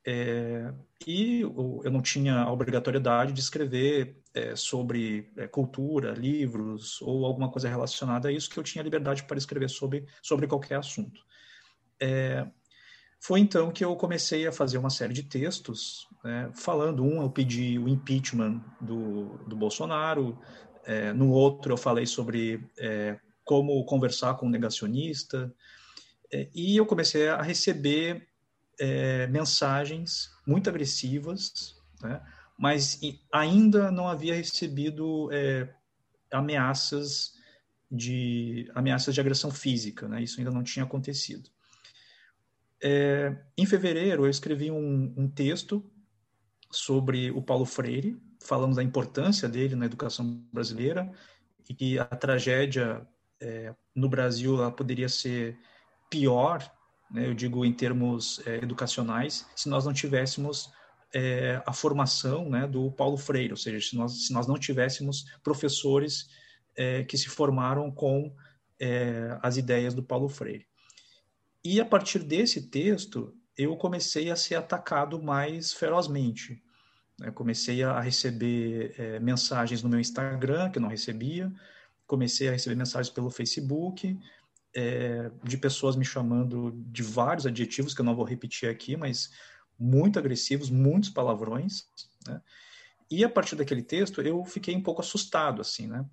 É, 0.05 0.73
e 1.07 1.41
eu 1.41 1.89
não 1.89 2.01
tinha 2.01 2.41
a 2.41 2.51
obrigatoriedade 2.51 3.31
de 3.31 3.39
escrever 3.39 4.21
é, 4.33 4.55
sobre 4.55 5.31
é, 5.37 5.47
cultura, 5.47 6.11
livros 6.11 7.01
ou 7.01 7.25
alguma 7.25 7.49
coisa 7.49 7.69
relacionada 7.69 8.27
a 8.27 8.31
isso, 8.31 8.49
que 8.49 8.57
eu 8.57 8.63
tinha 8.63 8.83
liberdade 8.83 9.23
para 9.23 9.37
escrever 9.37 9.69
sobre, 9.69 10.05
sobre 10.21 10.47
qualquer 10.47 10.75
assunto. 10.75 11.21
É, 11.99 12.45
foi 13.19 13.39
então 13.39 13.71
que 13.71 13.85
eu 13.85 13.95
comecei 13.95 14.45
a 14.45 14.51
fazer 14.51 14.77
uma 14.77 14.89
série 14.89 15.13
de 15.13 15.23
textos, 15.23 16.07
né, 16.23 16.51
falando, 16.53 17.03
um, 17.03 17.21
eu 17.21 17.29
pedi 17.29 17.79
o 17.79 17.87
impeachment 17.87 18.61
do, 18.81 19.37
do 19.47 19.55
Bolsonaro, 19.55 20.37
é, 20.85 21.13
no 21.13 21.31
outro 21.31 21.71
eu 21.71 21.77
falei 21.77 22.05
sobre 22.05 22.67
é, 22.77 23.17
como 23.45 23.85
conversar 23.85 24.33
com 24.35 24.47
um 24.47 24.49
negacionista, 24.49 25.53
e 26.53 26.77
eu 26.77 26.85
comecei 26.85 27.29
a 27.29 27.41
receber 27.41 28.27
é, 28.79 29.27
mensagens 29.27 30.31
muito 30.45 30.69
agressivas, 30.69 31.75
né, 32.01 32.21
mas 32.57 32.99
ainda 33.31 33.91
não 33.91 34.07
havia 34.07 34.35
recebido 34.35 35.29
é, 35.31 35.69
ameaças 36.31 37.33
de 37.91 38.69
ameaças 38.73 39.13
de 39.13 39.21
agressão 39.21 39.51
física, 39.51 40.07
né, 40.07 40.23
isso 40.23 40.39
ainda 40.39 40.51
não 40.51 40.63
tinha 40.63 40.85
acontecido. 40.85 41.49
É, 42.81 43.35
em 43.57 43.65
fevereiro, 43.65 44.25
eu 44.25 44.29
escrevi 44.29 44.69
um, 44.69 45.13
um, 45.15 45.29
texto 45.29 45.89
sobre 46.69 47.31
o 47.31 47.41
Paulo 47.41 47.65
Freire, 47.65 48.21
falando 48.41 48.75
da 48.75 48.83
importância 48.83 49.47
dele 49.47 49.73
na 49.73 49.85
educação 49.85 50.43
brasileira 50.51 51.09
e 51.69 51.73
que 51.73 51.97
a 51.97 52.05
tragédia 52.05 53.07
é, 53.39 53.73
no 53.95 54.09
Brasil 54.09 54.55
ela 54.55 54.69
poderia 54.69 55.07
ser 55.07 55.57
pior, 56.13 56.71
né, 57.09 57.27
eu 57.27 57.33
digo 57.33 57.65
em 57.65 57.73
termos 57.73 58.39
é, 58.45 58.57
educacionais, 58.57 59.47
se 59.55 59.67
nós 59.67 59.83
não 59.83 59.91
tivéssemos 59.91 60.71
é, 61.11 61.59
a 61.65 61.73
formação 61.73 62.47
né, 62.47 62.67
do 62.67 62.91
Paulo 62.91 63.17
Freire, 63.17 63.51
ou 63.51 63.57
seja, 63.57 63.89
se 63.89 63.95
nós, 63.95 64.27
se 64.27 64.31
nós 64.31 64.45
não 64.45 64.59
tivéssemos 64.59 65.25
professores 65.43 66.29
é, 66.75 67.03
que 67.03 67.17
se 67.17 67.29
formaram 67.29 67.91
com 67.91 68.31
é, 68.79 69.39
as 69.41 69.57
ideias 69.57 69.95
do 69.95 70.03
Paulo 70.03 70.29
Freire. 70.29 70.67
E 71.63 71.81
a 71.81 71.85
partir 71.85 72.19
desse 72.19 72.69
texto, 72.69 73.35
eu 73.57 73.75
comecei 73.75 74.29
a 74.29 74.35
ser 74.35 74.55
atacado 74.55 75.21
mais 75.21 75.73
ferozmente. 75.73 76.61
Eu 77.23 77.33
comecei 77.33 77.81
a 77.81 77.99
receber 77.99 78.93
é, 78.99 79.19
mensagens 79.19 79.81
no 79.81 79.89
meu 79.89 79.99
Instagram, 79.99 80.69
que 80.69 80.77
eu 80.77 80.81
não 80.81 80.89
recebia, 80.89 81.51
comecei 82.05 82.49
a 82.49 82.51
receber 82.51 82.75
mensagens 82.75 83.11
pelo 83.11 83.31
Facebook, 83.31 84.15
é, 84.75 85.31
de 85.43 85.57
pessoas 85.57 85.95
me 85.95 86.05
chamando 86.05 86.71
de 86.87 87.03
vários 87.03 87.45
adjetivos, 87.45 87.93
que 87.93 88.01
eu 88.01 88.05
não 88.05 88.15
vou 88.15 88.25
repetir 88.25 88.69
aqui, 88.69 88.97
mas 88.97 89.31
muito 89.77 90.19
agressivos, 90.19 90.69
muitos 90.69 91.09
palavrões. 91.09 91.87
Né? 92.27 92.41
E 93.09 93.23
a 93.23 93.29
partir 93.29 93.55
daquele 93.55 93.83
texto, 93.83 94.21
eu 94.21 94.43
fiquei 94.43 94.75
um 94.75 94.81
pouco 94.81 95.01
assustado, 95.01 95.61
assim, 95.61 95.87
né? 95.87 96.05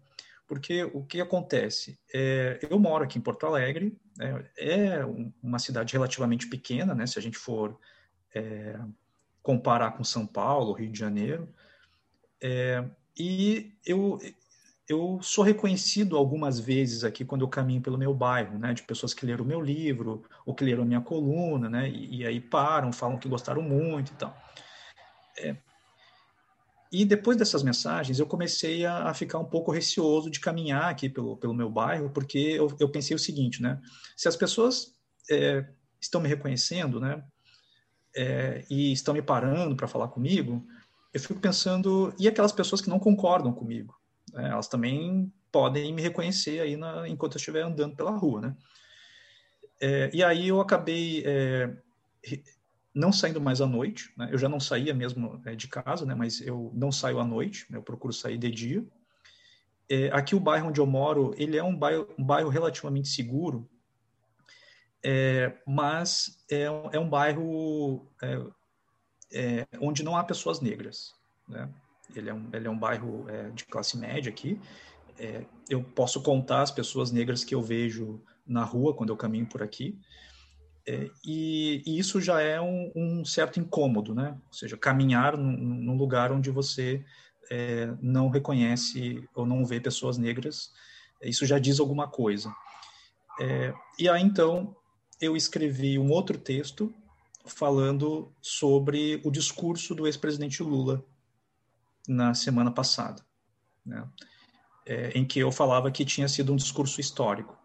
Porque 0.47 0.83
o 0.83 1.05
que 1.05 1.21
acontece? 1.21 1.99
É, 2.13 2.59
eu 2.69 2.79
moro 2.79 3.05
aqui 3.05 3.19
em 3.19 3.23
Porto 3.23 3.47
Alegre, 3.47 3.97
né, 4.17 4.45
é 4.59 5.05
uma 5.41 5.61
cidade 5.61 5.93
relativamente 5.93 6.49
pequena, 6.49 6.93
né? 6.93 7.07
Se 7.07 7.19
a 7.19 7.23
gente 7.23 7.39
for 7.39 7.79
é, 8.35 8.79
comparar 9.43 9.93
com 9.93 10.03
São 10.03 10.27
Paulo, 10.27 10.73
Rio 10.73 10.91
de 10.91 10.99
Janeiro, 10.99 11.49
é, 12.43 12.85
e 13.17 13.73
eu 13.87 14.19
eu 14.93 15.19
sou 15.23 15.45
reconhecido 15.45 16.17
algumas 16.17 16.59
vezes 16.59 17.05
aqui 17.05 17.25
quando 17.25 17.43
eu 17.43 17.49
caminho 17.49 17.81
pelo 17.81 17.99
meu 17.99 18.13
bairro, 18.15 18.59
né, 18.59 18.75
de 18.75 18.83
pessoas 18.83 19.15
que 19.15 19.27
leram 19.27 19.45
o 19.45 19.49
meu 19.49 19.61
livro 19.61 20.25
ou 20.45 20.55
que 20.55 20.65
leram 20.65 20.83
a 20.83 20.87
minha 20.87 21.01
coluna, 21.01 21.69
né, 21.69 21.89
e, 21.89 22.19
e 22.19 22.27
aí 22.27 22.41
param, 22.41 22.93
falam 22.93 23.19
que 23.19 23.29
gostaram 23.29 23.63
muito 23.63 24.13
e 24.13 24.17
tal. 24.17 24.37
É, 25.39 25.57
e 26.93 27.05
depois 27.05 27.37
dessas 27.37 27.63
mensagens, 27.63 28.19
eu 28.19 28.27
comecei 28.27 28.85
a, 28.85 29.05
a, 29.05 29.15
ficar 29.15 29.39
um 29.39 29.45
pouco 29.45 29.71
receoso 29.71 30.29
de 30.29 30.41
caminhar 30.41 30.91
aqui 30.91 31.09
pelo, 31.09 31.37
pelo 31.37 31.55
meu 31.55 31.71
bairro, 31.71 32.11
porque 32.11 32.39
eu, 32.39 32.75
eu 32.81 32.89
pensei 32.89 33.15
o 33.15 33.19
seguinte, 33.19 33.63
né? 33.63 33.81
Se 34.17 34.27
as 34.27 34.35
pessoas 34.35 34.97
é, 35.31 35.65
estão 36.01 36.21
me 36.21 36.29
reconhecendo, 36.29 36.99
né? 36.99 37.23
É, 38.17 38.65
e 38.69 38.93
estão 38.93 39.15
me 39.15 39.23
parando 39.23 39.77
para 39.77 39.87
falar 39.87 40.09
comigo, 40.09 40.67
eu 41.15 41.21
fico 41.21 41.39
pensando, 41.39 42.13
e 42.19 42.27
aquelas 42.27 42.51
pessoas 42.51 42.81
que 42.81 42.91
não 42.91 42.99
concordam 42.99 43.53
comigo? 43.53 44.00
Né? 44.33 44.51
Elas 44.51 44.69
também 44.69 45.33
podem 45.51 45.93
me 45.93 46.03
reconhecer 46.03 46.61
aí 46.61 46.77
na, 46.77 47.09
enquanto 47.09 47.35
eu 47.35 47.39
estiver 47.39 47.63
andando 47.63 47.97
pela 47.97 48.11
rua, 48.11 48.41
né? 48.41 48.57
É, 49.81 50.11
e 50.13 50.23
aí 50.23 50.49
eu 50.49 50.61
acabei 50.61 51.23
é, 51.25 51.75
não 52.95 53.13
saindo 53.13 53.41
mais 53.41 53.61
à 53.61 53.67
noite, 53.67 54.13
né? 54.17 54.29
eu 54.31 54.39
já 54.39 54.49
não 54.49 54.61
saía 54.61 54.93
mesmo 54.93 55.41
é, 55.47 55.55
de 55.55 55.69
casa, 55.69 56.05
né? 56.05 56.15
mas 56.15 56.41
eu 56.41 56.71
não 56.75 56.91
saio 56.93 57.19
à 57.19 57.25
noite, 57.25 57.67
né? 57.71 57.79
eu 57.79 57.83
procuro 57.83 58.13
sair 58.13 58.37
de 58.37 58.51
dia. 58.51 58.85
É, 59.89 60.09
aqui 60.13 60.35
o 60.35 60.41
bairro 60.41 60.69
onde 60.69 60.81
eu 60.81 60.87
moro, 60.87 61.35
ele 61.37 61.57
é 61.57 61.63
um 61.63 61.75
bairro, 61.75 62.09
um 62.19 62.25
bairro 62.25 62.49
relativamente 62.49 63.09
seguro, 63.09 63.69
é, 65.03 65.57
mas 65.67 66.45
é, 66.51 66.65
é, 66.65 66.99
um 66.99 67.09
bairro 67.09 68.07
onde 69.81 70.03
não 70.03 70.17
há 70.17 70.23
pessoas 70.23 70.61
negras. 70.61 71.15
Né? 71.49 71.69
Ele, 72.15 72.31
é 72.31 72.35
um, 72.35 72.49
ele 72.53 72.67
é 72.67 72.71
um 72.71 72.79
bairro 72.79 73.27
de 73.55 73.65
classe 73.65 73.97
média 73.99 74.31
aqui. 74.31 74.61
eu 75.69 75.83
posso 75.83 76.23
contar 76.23 76.63
as 76.63 76.71
pessoas 76.71 77.11
negras 77.11 77.45
que 77.45 77.55
eu 77.55 77.63
vejo 77.63 78.23
na 78.47 78.65
rua 78.65 78.95
quando 78.95 79.11
eu 79.11 79.17
caminho 79.17 79.47
por 79.47 79.63
aqui. 79.63 79.99
É, 80.87 81.09
e, 81.25 81.83
e, 81.87 81.99
isso 81.99 82.21
já 82.21 82.41
é 82.41 82.61
um, 82.61 82.91
um, 82.97 83.25
certo 83.25 83.61
incômodo, 83.61 84.15
né? 84.15 84.37
Ou 84.49 84.53
seja, 84.53 84.77
caminhar 84.77 85.37
num 85.37 85.97
lugar 85.97 86.33
onde 86.33 86.51
você 86.51 87.05
é, 87.51 87.93
não 88.01 88.29
reconhece 88.29 89.23
ou 89.35 89.47
não 89.47 89.65
vê 89.65 89.81
pessoas 89.81 90.19
negras, 90.19 90.73
isso 91.23 91.45
já 91.47 91.59
diz 91.59 91.79
alguma 91.79 92.09
coisa. 92.09 92.53
É, 93.41 93.73
e 93.99 94.09
aí, 94.09 94.23
então, 94.23 94.75
eu 95.21 95.37
escrevi 95.37 95.99
um 95.99 96.11
outro 96.11 96.39
texto 96.39 96.93
falando 97.45 98.33
sobre 98.41 99.21
o 99.25 99.31
discurso 99.31 99.95
do 99.95 100.07
ex-presidente 100.07 100.63
Lula 100.63 101.05
na 102.11 102.35
semana 102.35 102.71
passada, 102.71 103.23
né? 103.87 104.07
É, 104.87 105.11
em 105.11 105.25
que 105.25 105.39
eu 105.39 105.53
falava 105.53 105.91
que 105.91 106.05
tinha 106.05 106.27
sido 106.27 106.53
um 106.53 106.57
discurso 106.57 107.01
histórico. 107.01 107.57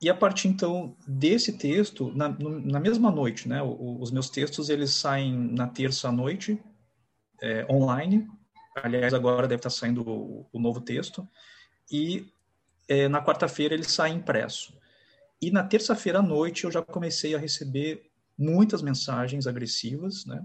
E 0.00 0.08
a 0.08 0.14
partir 0.14 0.48
então 0.48 0.96
desse 1.06 1.58
texto, 1.58 2.10
na, 2.14 2.28
na 2.28 2.80
mesma 2.80 3.10
noite, 3.10 3.46
né, 3.46 3.60
os 3.62 4.10
meus 4.10 4.30
textos 4.30 4.70
eles 4.70 4.94
saem 4.94 5.36
na 5.52 5.66
terça 5.66 6.10
noite 6.10 6.58
é, 7.42 7.66
online. 7.70 8.26
Aliás, 8.74 9.12
agora 9.12 9.46
deve 9.46 9.58
estar 9.58 9.68
saindo 9.68 10.02
o, 10.08 10.48
o 10.50 10.58
novo 10.58 10.80
texto. 10.80 11.28
E 11.92 12.32
é, 12.88 13.08
na 13.08 13.22
quarta-feira 13.22 13.74
ele 13.74 13.84
sai 13.84 14.10
impresso. 14.10 14.72
E 15.42 15.50
na 15.50 15.62
terça-feira 15.62 16.20
à 16.20 16.22
noite 16.22 16.64
eu 16.64 16.70
já 16.70 16.80
comecei 16.80 17.34
a 17.34 17.38
receber 17.38 18.10
muitas 18.38 18.80
mensagens 18.80 19.46
agressivas, 19.46 20.24
né? 20.24 20.42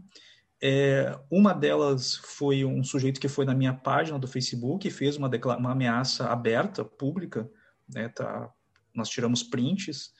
É, 0.61 1.17
uma 1.29 1.53
delas 1.53 2.15
foi 2.15 2.63
um 2.63 2.83
sujeito 2.83 3.19
que 3.19 3.27
foi 3.27 3.45
na 3.45 3.53
minha 3.53 3.73
página 3.73 4.17
do 4.17 4.27
Facebook 4.27 4.87
e 4.87 4.91
fez 4.91 5.17
uma, 5.17 5.29
uma 5.57 5.71
ameaça 5.71 6.29
aberta, 6.29 6.83
pública, 6.83 7.49
né? 7.87 8.09
Tá 8.09 8.49
nós 8.95 9.09
tiramos 9.09 9.43
prints, 9.43 10.13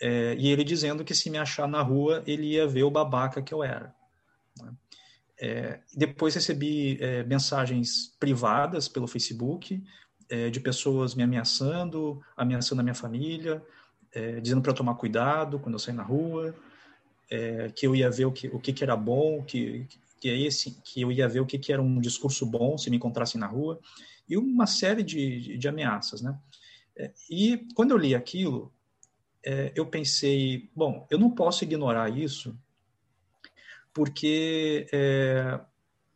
é, 0.00 0.34
e 0.38 0.48
ele 0.48 0.64
dizendo 0.64 1.04
que 1.04 1.14
se 1.14 1.30
me 1.30 1.38
achar 1.38 1.68
na 1.68 1.82
rua, 1.82 2.22
ele 2.26 2.52
ia 2.52 2.66
ver 2.66 2.82
o 2.82 2.90
babaca 2.90 3.42
que 3.42 3.52
eu 3.52 3.62
era. 3.62 3.94
Né? 4.58 4.72
É, 5.40 5.80
depois 5.94 6.34
recebi 6.34 6.98
é, 7.00 7.22
mensagens 7.24 8.16
privadas 8.18 8.88
pelo 8.88 9.06
Facebook 9.06 9.82
é, 10.28 10.48
de 10.48 10.60
pessoas 10.60 11.14
me 11.14 11.22
ameaçando, 11.22 12.20
ameaçando 12.36 12.80
a 12.80 12.84
minha 12.84 12.94
família, 12.94 13.62
é, 14.12 14.40
dizendo 14.40 14.62
para 14.62 14.70
eu 14.70 14.76
tomar 14.76 14.94
cuidado 14.94 15.58
quando 15.58 15.74
eu 15.74 15.78
sair 15.78 15.94
na 15.94 16.02
rua, 16.02 16.54
é, 17.30 17.70
que 17.70 17.86
eu 17.86 17.94
ia 17.94 18.10
ver 18.10 18.26
o 18.26 18.32
que, 18.32 18.48
o 18.48 18.58
que, 18.58 18.72
que 18.72 18.84
era 18.84 18.96
bom, 18.96 19.42
que, 19.42 19.86
que, 20.20 20.28
é 20.28 20.38
esse, 20.38 20.72
que 20.82 21.02
eu 21.02 21.12
ia 21.12 21.28
ver 21.28 21.40
o 21.40 21.46
que, 21.46 21.58
que 21.58 21.72
era 21.72 21.82
um 21.82 22.00
discurso 22.00 22.46
bom 22.46 22.76
se 22.78 22.90
me 22.90 22.96
encontrassem 22.96 23.40
na 23.40 23.46
rua, 23.46 23.80
e 24.28 24.36
uma 24.36 24.66
série 24.66 25.02
de, 25.02 25.58
de, 25.58 25.68
ameaças. 25.68 26.22
Né? 26.22 26.36
e 27.28 27.66
quando 27.74 27.90
eu 27.90 27.98
li 27.98 28.14
aquilo, 28.14 28.72
eu 29.74 29.84
pensei, 29.84 30.70
bom, 30.74 31.06
eu 31.10 31.18
não 31.18 31.30
posso 31.30 31.64
ignorar 31.64 32.08
isso 32.08 32.56
porque 33.94 34.88
é, 34.92 35.60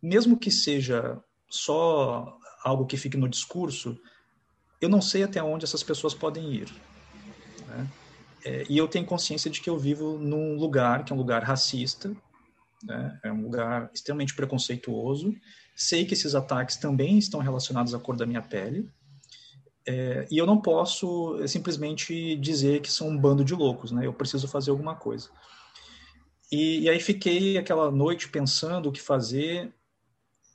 mesmo 0.02 0.36
que 0.36 0.50
seja 0.50 1.22
só 1.48 2.36
algo 2.64 2.84
que 2.84 2.96
fique 2.96 3.16
no 3.16 3.28
discurso, 3.28 3.96
eu 4.80 4.88
não 4.88 5.00
sei 5.00 5.22
até 5.22 5.40
onde 5.40 5.64
essas 5.64 5.84
pessoas 5.84 6.12
podem 6.12 6.52
ir. 6.52 6.68
Né? 7.68 7.88
É, 8.44 8.64
e 8.68 8.78
eu 8.78 8.86
tenho 8.88 9.04
consciência 9.04 9.50
de 9.50 9.60
que 9.60 9.68
eu 9.68 9.78
vivo 9.78 10.18
num 10.18 10.56
lugar 10.56 11.04
que 11.04 11.12
é 11.12 11.16
um 11.16 11.18
lugar 11.18 11.42
racista, 11.42 12.14
né? 12.82 13.18
é 13.24 13.32
um 13.32 13.42
lugar 13.42 13.90
extremamente 13.92 14.34
preconceituoso. 14.34 15.34
Sei 15.74 16.04
que 16.04 16.14
esses 16.14 16.34
ataques 16.34 16.76
também 16.76 17.18
estão 17.18 17.40
relacionados 17.40 17.94
à 17.94 17.98
cor 17.98 18.16
da 18.16 18.26
minha 18.26 18.42
pele. 18.42 18.88
É, 19.86 20.26
e 20.30 20.36
eu 20.36 20.44
não 20.44 20.60
posso 20.60 21.46
simplesmente 21.48 22.36
dizer 22.36 22.80
que 22.80 22.92
são 22.92 23.08
um 23.08 23.18
bando 23.18 23.44
de 23.44 23.54
loucos, 23.54 23.90
né? 23.90 24.06
Eu 24.06 24.12
preciso 24.12 24.46
fazer 24.46 24.70
alguma 24.70 24.94
coisa. 24.94 25.30
E, 26.52 26.80
e 26.80 26.88
aí 26.88 27.00
fiquei 27.00 27.56
aquela 27.56 27.90
noite 27.90 28.28
pensando 28.28 28.88
o 28.88 28.92
que 28.92 29.00
fazer. 29.00 29.72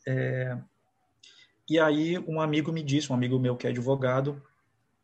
É, 0.08 0.58
e 1.70 1.80
aí 1.80 2.20
um 2.28 2.40
amigo 2.40 2.72
me 2.72 2.84
disse, 2.84 3.12
um 3.12 3.16
amigo 3.16 3.40
meu 3.40 3.56
que 3.56 3.66
é 3.66 3.70
advogado, 3.70 4.42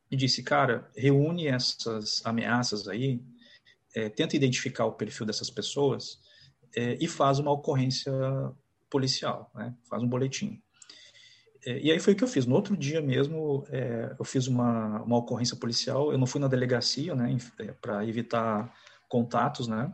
me 0.09 0.17
disse, 0.17 0.43
cara, 0.43 0.89
reúne 0.95 1.47
essas 1.47 2.21
ameaças 2.25 2.87
aí, 2.87 3.21
é, 3.95 4.09
tenta 4.09 4.35
identificar 4.35 4.85
o 4.85 4.93
perfil 4.93 5.25
dessas 5.25 5.49
pessoas 5.49 6.19
é, 6.75 6.97
e 6.99 7.07
faz 7.07 7.39
uma 7.39 7.51
ocorrência 7.51 8.11
policial, 8.89 9.51
né? 9.55 9.75
faz 9.89 10.01
um 10.01 10.07
boletim. 10.07 10.61
É, 11.65 11.79
e 11.79 11.91
aí 11.91 11.99
foi 11.99 12.13
o 12.13 12.15
que 12.15 12.23
eu 12.23 12.27
fiz. 12.27 12.45
No 12.45 12.55
outro 12.55 12.77
dia 12.77 13.01
mesmo, 13.01 13.65
eu 14.17 14.23
fiz 14.23 14.47
uma, 14.47 15.01
uma 15.01 15.17
ocorrência 15.17 15.57
policial. 15.57 16.11
Eu 16.11 16.17
não 16.17 16.25
fui 16.25 16.39
na 16.39 16.47
delegacia, 16.47 17.13
né, 17.13 17.37
para 17.81 18.07
evitar 18.07 18.73
contatos, 19.09 19.67
né? 19.67 19.93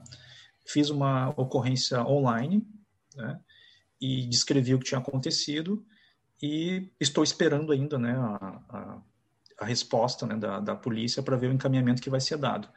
fiz 0.66 0.90
uma 0.90 1.30
ocorrência 1.40 2.04
online, 2.04 2.68
né, 3.16 3.40
e 4.02 4.26
descrevi 4.26 4.74
o 4.74 4.80
que 4.80 4.86
tinha 4.86 5.00
acontecido 5.00 5.86
e 6.42 6.92
estou 7.00 7.24
esperando 7.24 7.72
ainda, 7.72 7.98
né, 7.98 8.16
a, 8.18 9.02
a 9.60 9.66
resposta 9.66 10.26
né, 10.26 10.36
da, 10.36 10.60
da 10.60 10.76
polícia 10.76 11.24
para 11.24 11.38
ver 11.38 11.50
o 11.50 11.54
encaminhamento 11.54 12.02
que 12.02 12.10
vai 12.10 12.20
ser 12.20 12.38
dado. 12.38 12.68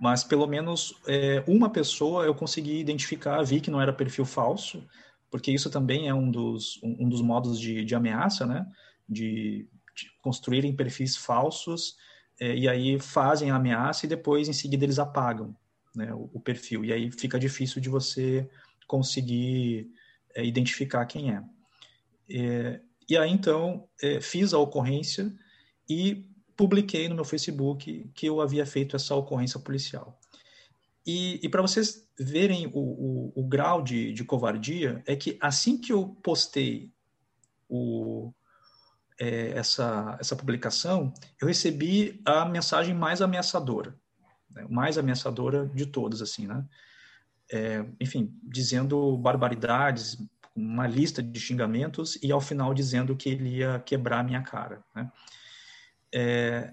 Mas 0.00 0.22
pelo 0.22 0.46
menos 0.46 0.94
é, 1.06 1.42
uma 1.46 1.70
pessoa 1.70 2.24
eu 2.24 2.34
consegui 2.34 2.78
identificar, 2.78 3.42
vi 3.42 3.60
que 3.60 3.70
não 3.70 3.80
era 3.80 3.92
perfil 3.92 4.24
falso, 4.24 4.86
porque 5.30 5.50
isso 5.50 5.68
também 5.70 6.08
é 6.08 6.14
um 6.14 6.30
dos, 6.30 6.80
um, 6.82 7.06
um 7.06 7.08
dos 7.08 7.20
modos 7.20 7.58
de, 7.58 7.84
de 7.84 7.94
ameaça, 7.94 8.46
né, 8.46 8.66
de, 9.08 9.68
de 9.96 10.10
construírem 10.22 10.74
perfis 10.74 11.16
falsos 11.16 11.96
é, 12.40 12.54
e 12.54 12.68
aí 12.68 13.00
fazem 13.00 13.50
a 13.50 13.56
ameaça 13.56 14.06
e 14.06 14.08
depois 14.08 14.48
em 14.48 14.52
seguida 14.52 14.84
eles 14.84 14.98
apagam 14.98 15.56
né, 15.94 16.12
o, 16.14 16.30
o, 16.34 16.40
perfil. 16.40 16.84
E 16.84 16.92
aí 16.92 17.10
fica 17.10 17.38
difícil 17.38 17.80
de 17.80 17.88
você 17.88 18.48
conseguir 18.86 19.90
é, 20.34 20.44
identificar 20.44 21.04
quem 21.06 21.34
é. 21.34 21.42
é. 22.30 22.80
E 23.08 23.16
aí, 23.16 23.30
então, 23.30 23.88
é, 24.02 24.20
fiz 24.20 24.52
a 24.52 24.58
ocorrência 24.58 25.32
e 25.88 26.26
publiquei 26.56 27.08
no 27.08 27.14
meu 27.14 27.24
Facebook 27.24 28.10
que 28.14 28.26
eu 28.26 28.40
havia 28.40 28.66
feito 28.66 28.96
essa 28.96 29.14
ocorrência 29.14 29.60
policial. 29.60 30.18
E, 31.06 31.40
e 31.42 31.48
para 31.48 31.62
vocês 31.62 32.06
verem 32.18 32.66
o, 32.66 32.80
o, 32.80 33.32
o 33.36 33.42
grau 33.46 33.80
de, 33.80 34.12
de, 34.12 34.24
covardia, 34.24 35.02
é 35.06 35.16
que 35.16 35.38
assim 35.40 35.78
que 35.78 35.92
eu 35.92 36.08
postei 36.22 36.90
o, 37.68 38.32
é, 39.18 39.50
essa, 39.50 40.16
essa 40.20 40.36
publicação, 40.36 41.12
eu 41.40 41.48
recebi 41.48 42.20
a 42.24 42.44
mensagem 42.44 42.94
mais 42.94 43.22
ameaçadora 43.22 43.96
né, 44.50 44.66
mais 44.68 44.98
ameaçadora 44.98 45.66
de 45.74 45.86
todas, 45.86 46.22
assim, 46.22 46.46
né? 46.46 46.64
É, 47.50 47.84
enfim, 48.00 48.34
dizendo 48.42 49.16
barbaridades, 49.16 50.18
uma 50.54 50.86
lista 50.86 51.22
de 51.22 51.40
xingamentos 51.40 52.18
e 52.22 52.30
ao 52.30 52.40
final 52.40 52.74
dizendo 52.74 53.16
que 53.16 53.30
ele 53.30 53.56
ia 53.58 53.78
quebrar 53.80 54.24
minha 54.24 54.42
cara, 54.42 54.82
né? 54.94 55.10
É, 56.14 56.72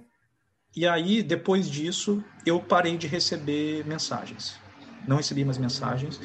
e 0.75 0.87
aí, 0.87 1.23
depois 1.23 1.69
disso, 1.69 2.23
eu 2.45 2.61
parei 2.61 2.97
de 2.97 3.07
receber 3.07 3.85
mensagens. 3.85 4.59
Não 5.07 5.17
recebi 5.17 5.45
mais 5.45 5.57
mensagens. 5.57 6.19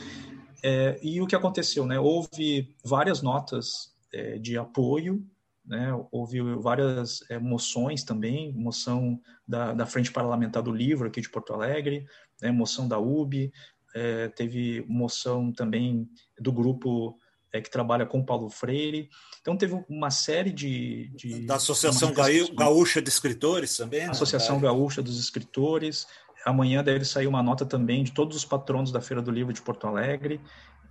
É, 0.63 0.99
e 1.03 1.21
o 1.21 1.27
que 1.27 1.37
aconteceu, 1.37 1.87
né? 1.87 1.99
Houve 1.99 2.75
várias 2.85 3.23
notas 3.23 3.95
é, 4.13 4.39
de 4.39 4.59
apoio 4.59 5.25
né? 5.71 5.89
Houve 6.11 6.41
várias 6.57 7.23
é, 7.31 7.39
moções 7.39 8.03
também, 8.03 8.53
moção 8.53 9.21
da, 9.47 9.73
da 9.73 9.87
Frente 9.87 10.11
Parlamentar 10.11 10.65
do 10.65 10.73
Livro 10.73 11.07
aqui 11.07 11.21
de 11.21 11.31
Porto 11.31 11.53
Alegre, 11.53 12.05
né? 12.43 12.51
moção 12.51 12.89
da 12.89 12.99
UB, 12.99 13.53
é, 13.95 14.29
teve 14.31 14.85
moção 14.89 15.53
também 15.53 16.11
do 16.41 16.53
grupo 16.53 17.17
é, 17.53 17.61
que 17.61 17.71
trabalha 17.71 18.07
com 18.07 18.25
Paulo 18.25 18.49
Freire. 18.49 19.09
Então 19.41 19.57
teve 19.57 19.83
uma 19.89 20.11
série 20.11 20.53
de... 20.53 21.09
de 21.15 21.47
da 21.47 21.57
Associação 21.57 22.13
Gaúcha 22.55 23.01
de 23.01 23.09
Escritores 23.09 23.77
também? 23.77 24.01
Né? 24.01 24.11
Associação 24.11 24.61
Gaúcha 24.61 25.03
dos 25.03 25.19
Escritores. 25.19 26.07
Amanhã 26.45 26.83
deve 26.83 27.05
sair 27.05 27.27
uma 27.27 27.43
nota 27.43 27.67
também 27.67 28.05
de 28.05 28.13
todos 28.13 28.37
os 28.37 28.45
patronos 28.45 28.93
da 28.93 29.01
Feira 29.01 29.23
do 29.23 29.31
Livro 29.31 29.53
de 29.53 29.61
Porto 29.61 29.87
Alegre. 29.87 30.41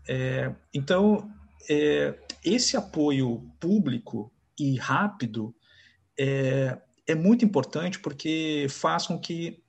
É, 0.07 0.53
então, 0.73 1.31
é, 1.69 2.17
esse 2.43 2.77
apoio 2.77 3.49
público 3.59 4.31
e 4.59 4.75
rápido 4.75 5.55
é, 6.17 6.77
é 7.07 7.15
muito 7.15 7.45
importante 7.45 7.99
porque 7.99 8.67
faz 8.69 9.07
com 9.07 9.19
que 9.19 9.63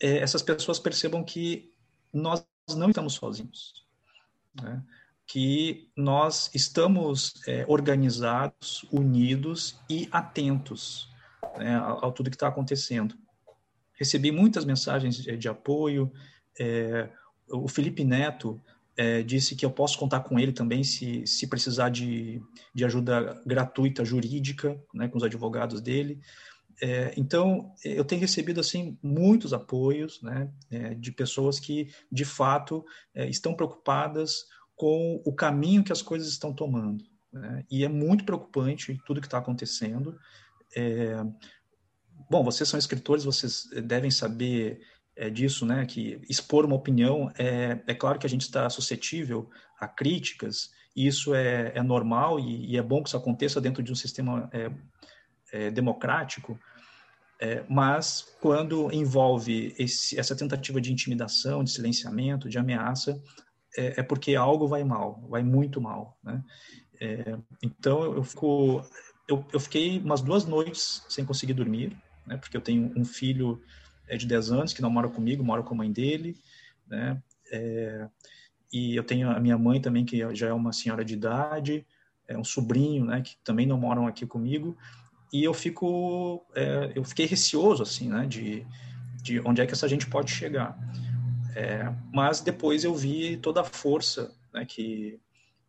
é, 0.00 0.18
essas 0.18 0.42
pessoas 0.42 0.78
percebam 0.78 1.22
que 1.24 1.70
nós 2.12 2.44
não 2.76 2.88
estamos 2.88 3.14
sozinhos, 3.14 3.84
né? 4.60 4.82
Que 5.26 5.90
nós 5.96 6.50
estamos 6.54 7.34
é, 7.46 7.64
organizados, 7.66 8.84
unidos 8.92 9.78
e 9.88 10.08
atentos 10.12 11.08
né, 11.56 11.76
ao, 11.76 12.12
tudo 12.12 12.30
que 12.30 12.36
está 12.36 12.48
acontecendo. 12.48 13.14
Recebi 13.94 14.30
muitas 14.30 14.64
mensagens 14.64 15.16
de, 15.16 15.36
de 15.36 15.48
apoio. 15.48 16.12
É, 16.58 17.08
o 17.48 17.68
Felipe 17.68 18.04
Neto 18.04 18.60
é, 18.96 19.22
disse 19.22 19.56
que 19.56 19.64
eu 19.64 19.70
posso 19.70 19.98
contar 19.98 20.20
com 20.20 20.38
ele 20.38 20.52
também 20.52 20.84
se, 20.84 21.26
se 21.26 21.46
precisar 21.46 21.88
de, 21.88 22.40
de 22.74 22.84
ajuda 22.84 23.40
gratuita 23.46 24.04
jurídica, 24.04 24.80
né, 24.92 25.08
com 25.08 25.16
os 25.16 25.24
advogados 25.24 25.80
dele. 25.80 26.20
É, 26.82 27.14
então, 27.16 27.72
eu 27.84 28.04
tenho 28.04 28.20
recebido 28.20 28.60
assim 28.60 28.98
muitos 29.02 29.52
apoios 29.52 30.20
né, 30.22 30.50
é, 30.70 30.94
de 30.94 31.12
pessoas 31.12 31.60
que, 31.60 31.88
de 32.10 32.24
fato, 32.24 32.84
é, 33.14 33.28
estão 33.28 33.54
preocupadas 33.54 34.44
com 34.76 35.22
o 35.24 35.32
caminho 35.32 35.84
que 35.84 35.92
as 35.92 36.02
coisas 36.02 36.28
estão 36.28 36.52
tomando. 36.52 37.04
Né, 37.32 37.64
e 37.70 37.84
é 37.84 37.88
muito 37.88 38.24
preocupante 38.24 39.00
tudo 39.06 39.20
que 39.20 39.26
está 39.26 39.38
acontecendo. 39.38 40.18
É, 40.76 41.22
bom, 42.30 42.42
vocês 42.44 42.68
são 42.68 42.78
escritores, 42.78 43.24
vocês 43.24 43.68
devem 43.84 44.10
saber 44.10 44.80
é, 45.16 45.30
disso, 45.30 45.64
né, 45.64 45.86
que 45.86 46.20
expor 46.28 46.64
uma 46.64 46.76
opinião, 46.76 47.30
é, 47.38 47.80
é 47.86 47.94
claro 47.94 48.18
que 48.18 48.26
a 48.26 48.30
gente 48.30 48.42
está 48.42 48.68
suscetível 48.68 49.48
a 49.78 49.86
críticas, 49.86 50.70
e 50.94 51.06
isso 51.06 51.34
é, 51.34 51.72
é 51.74 51.82
normal 51.82 52.38
e, 52.38 52.72
e, 52.72 52.76
é 52.76 52.82
bom 52.82 53.02
que 53.02 53.08
isso 53.08 53.16
aconteça 53.16 53.60
dentro 53.60 53.82
de 53.82 53.92
um 53.92 53.96
sistema 53.96 54.48
é, 54.52 54.70
é, 55.52 55.70
democrático, 55.70 56.58
mas 57.68 58.34
quando 58.40 58.90
envolve 58.90 59.74
esse, 59.78 60.18
essa 60.18 60.34
tentativa 60.34 60.80
de 60.80 60.90
intimidação, 60.90 61.62
de 61.62 61.72
silenciamento, 61.72 62.48
de 62.48 62.56
ameaça, 62.56 63.20
é, 63.76 64.02
porque 64.02 64.34
algo 64.34 64.66
vai 64.66 64.84
mal, 64.84 65.24
vai 65.28 65.42
muito 65.42 65.80
mal, 65.80 66.18
né? 66.22 66.42
então 67.62 68.14
eu 68.14 68.24
fico, 68.24 68.82
eu, 69.28 69.44
eu 69.52 69.60
fiquei 69.60 69.98
umas 69.98 70.22
duas 70.22 70.46
noites 70.46 71.04
sem 71.08 71.24
conseguir 71.24 71.52
dormir, 71.52 71.94
né, 72.26 72.38
porque 72.38 72.56
eu 72.56 72.60
tenho 72.62 72.90
um 72.96 73.04
filho 73.04 73.60
é 74.06 74.16
de 74.16 74.26
10 74.26 74.52
anos, 74.52 74.72
que 74.72 74.82
não 74.82 74.90
mora 74.90 75.08
comigo, 75.08 75.44
mora 75.44 75.62
com 75.62 75.74
a 75.74 75.78
mãe 75.78 75.90
dele, 75.90 76.36
né? 76.86 77.22
É, 77.50 78.08
e 78.72 78.96
eu 78.96 79.04
tenho 79.04 79.30
a 79.30 79.38
minha 79.38 79.56
mãe 79.56 79.80
também, 79.80 80.04
que 80.04 80.34
já 80.34 80.48
é 80.48 80.52
uma 80.52 80.72
senhora 80.72 81.04
de 81.04 81.14
idade, 81.14 81.86
é 82.26 82.36
um 82.36 82.44
sobrinho, 82.44 83.04
né, 83.04 83.20
que 83.22 83.36
também 83.44 83.66
não 83.66 83.78
moram 83.78 84.06
aqui 84.06 84.26
comigo, 84.26 84.76
e 85.32 85.44
eu 85.44 85.54
fico, 85.54 86.44
é, 86.54 86.92
eu 86.94 87.04
fiquei 87.04 87.26
receoso, 87.26 87.82
assim, 87.82 88.08
né, 88.08 88.26
de, 88.26 88.66
de 89.22 89.40
onde 89.40 89.60
é 89.60 89.66
que 89.66 89.72
essa 89.72 89.88
gente 89.88 90.06
pode 90.06 90.30
chegar. 90.30 90.76
É, 91.54 91.84
mas 92.12 92.40
depois 92.40 92.82
eu 92.82 92.94
vi 92.94 93.36
toda 93.36 93.60
a 93.60 93.64
força 93.64 94.34
né, 94.52 94.64
que, 94.66 95.20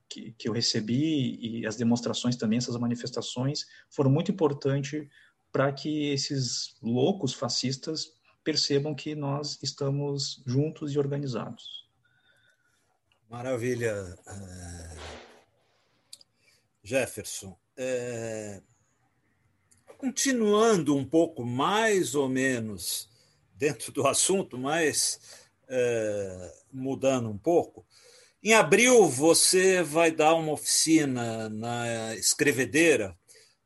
que, 0.09 0.31
que, 0.31 0.49
eu 0.49 0.53
recebi 0.53 1.37
e 1.39 1.65
as 1.65 1.75
demonstrações 1.75 2.35
também, 2.35 2.57
essas 2.57 2.75
manifestações, 2.77 3.65
foram 3.89 4.09
muito 4.09 4.31
importantes 4.31 5.07
para 5.51 5.71
que 5.71 6.09
esses 6.09 6.75
loucos 6.81 7.33
fascistas 7.33 8.11
percebam 8.43 8.95
que 8.95 9.15
nós 9.15 9.59
estamos 9.61 10.43
juntos 10.45 10.91
e 10.93 10.99
organizados. 10.99 11.85
Maravilha. 13.29 14.17
É, 14.27 14.97
Jefferson, 16.83 17.57
é... 17.77 18.61
continuando 19.97 20.95
um 20.95 21.03
pouco 21.03 21.43
mais 21.43 22.15
ou 22.15 22.29
menos 22.29 23.09
dentro 23.55 23.91
do 23.91 24.05
assunto, 24.05 24.57
mas 24.57 25.44
é... 25.69 26.54
mudando 26.71 27.30
um 27.30 27.38
pouco, 27.38 27.86
em 28.43 28.54
abril 28.54 29.08
você 29.08 29.82
vai 29.82 30.12
dar 30.12 30.36
uma 30.36 30.51
oficina 30.51 31.49
na 31.49 32.13
Escrevedeira 32.15 33.17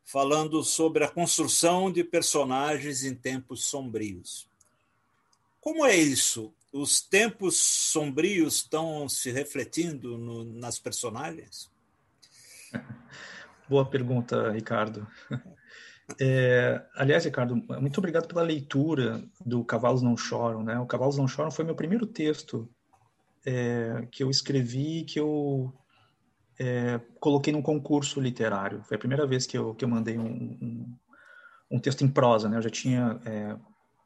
falando 0.06 0.64
sobre 0.64 1.04
a 1.04 1.10
construção 1.10 1.92
de 1.92 2.04
personagens 2.04 3.04
em 3.04 3.14
tempos 3.14 3.66
sombrios. 3.66 4.50
Como 5.60 5.86
é 5.86 5.96
isso? 5.96 6.54
Os 6.72 7.02
tempos 7.02 7.58
sombrios 7.58 8.56
estão 8.56 9.10
se 9.10 9.30
refletindo 9.32 10.18
no, 10.18 10.46
nas 10.46 10.80
personagens? 10.80 11.70
Boa 13.68 13.86
pergunta, 13.86 14.52
Ricardo. 14.52 15.06
É, 16.20 16.82
aliás, 16.96 17.26
Ricardo, 17.26 17.56
muito 17.56 17.98
obrigado 17.98 18.28
pela 18.28 18.42
leitura 18.42 19.22
do 19.46 19.64
Cavalos 19.64 20.02
Não 20.02 20.16
Choram. 20.16 20.64
Né? 20.64 20.80
O 20.80 20.86
Cavalos 20.86 21.18
Não 21.18 21.28
Choram 21.28 21.52
foi 21.52 21.66
meu 21.66 21.76
primeiro 21.76 22.06
texto 22.06 22.70
é, 23.46 24.08
que 24.12 24.24
eu 24.24 24.30
escrevi, 24.30 25.04
que 25.04 25.20
eu 25.20 25.74
é, 26.60 27.00
coloquei 27.20 27.54
num 27.54 27.62
concurso 27.62 28.20
literário. 28.20 28.84
Foi 28.84 28.96
a 28.96 29.00
primeira 29.00 29.28
vez 29.28 29.46
que 29.46 29.58
eu, 29.58 29.76
que 29.76 29.84
eu 29.84 29.90
mandei 29.90 30.18
um, 30.18 30.58
um, 30.62 30.96
um 31.72 31.80
texto 31.80 32.04
em 32.04 32.08
prosa. 32.08 32.50
Né? 32.50 32.58
Eu 32.58 32.62
já 32.62 32.70
tinha 32.70 33.20
é, 33.26 33.56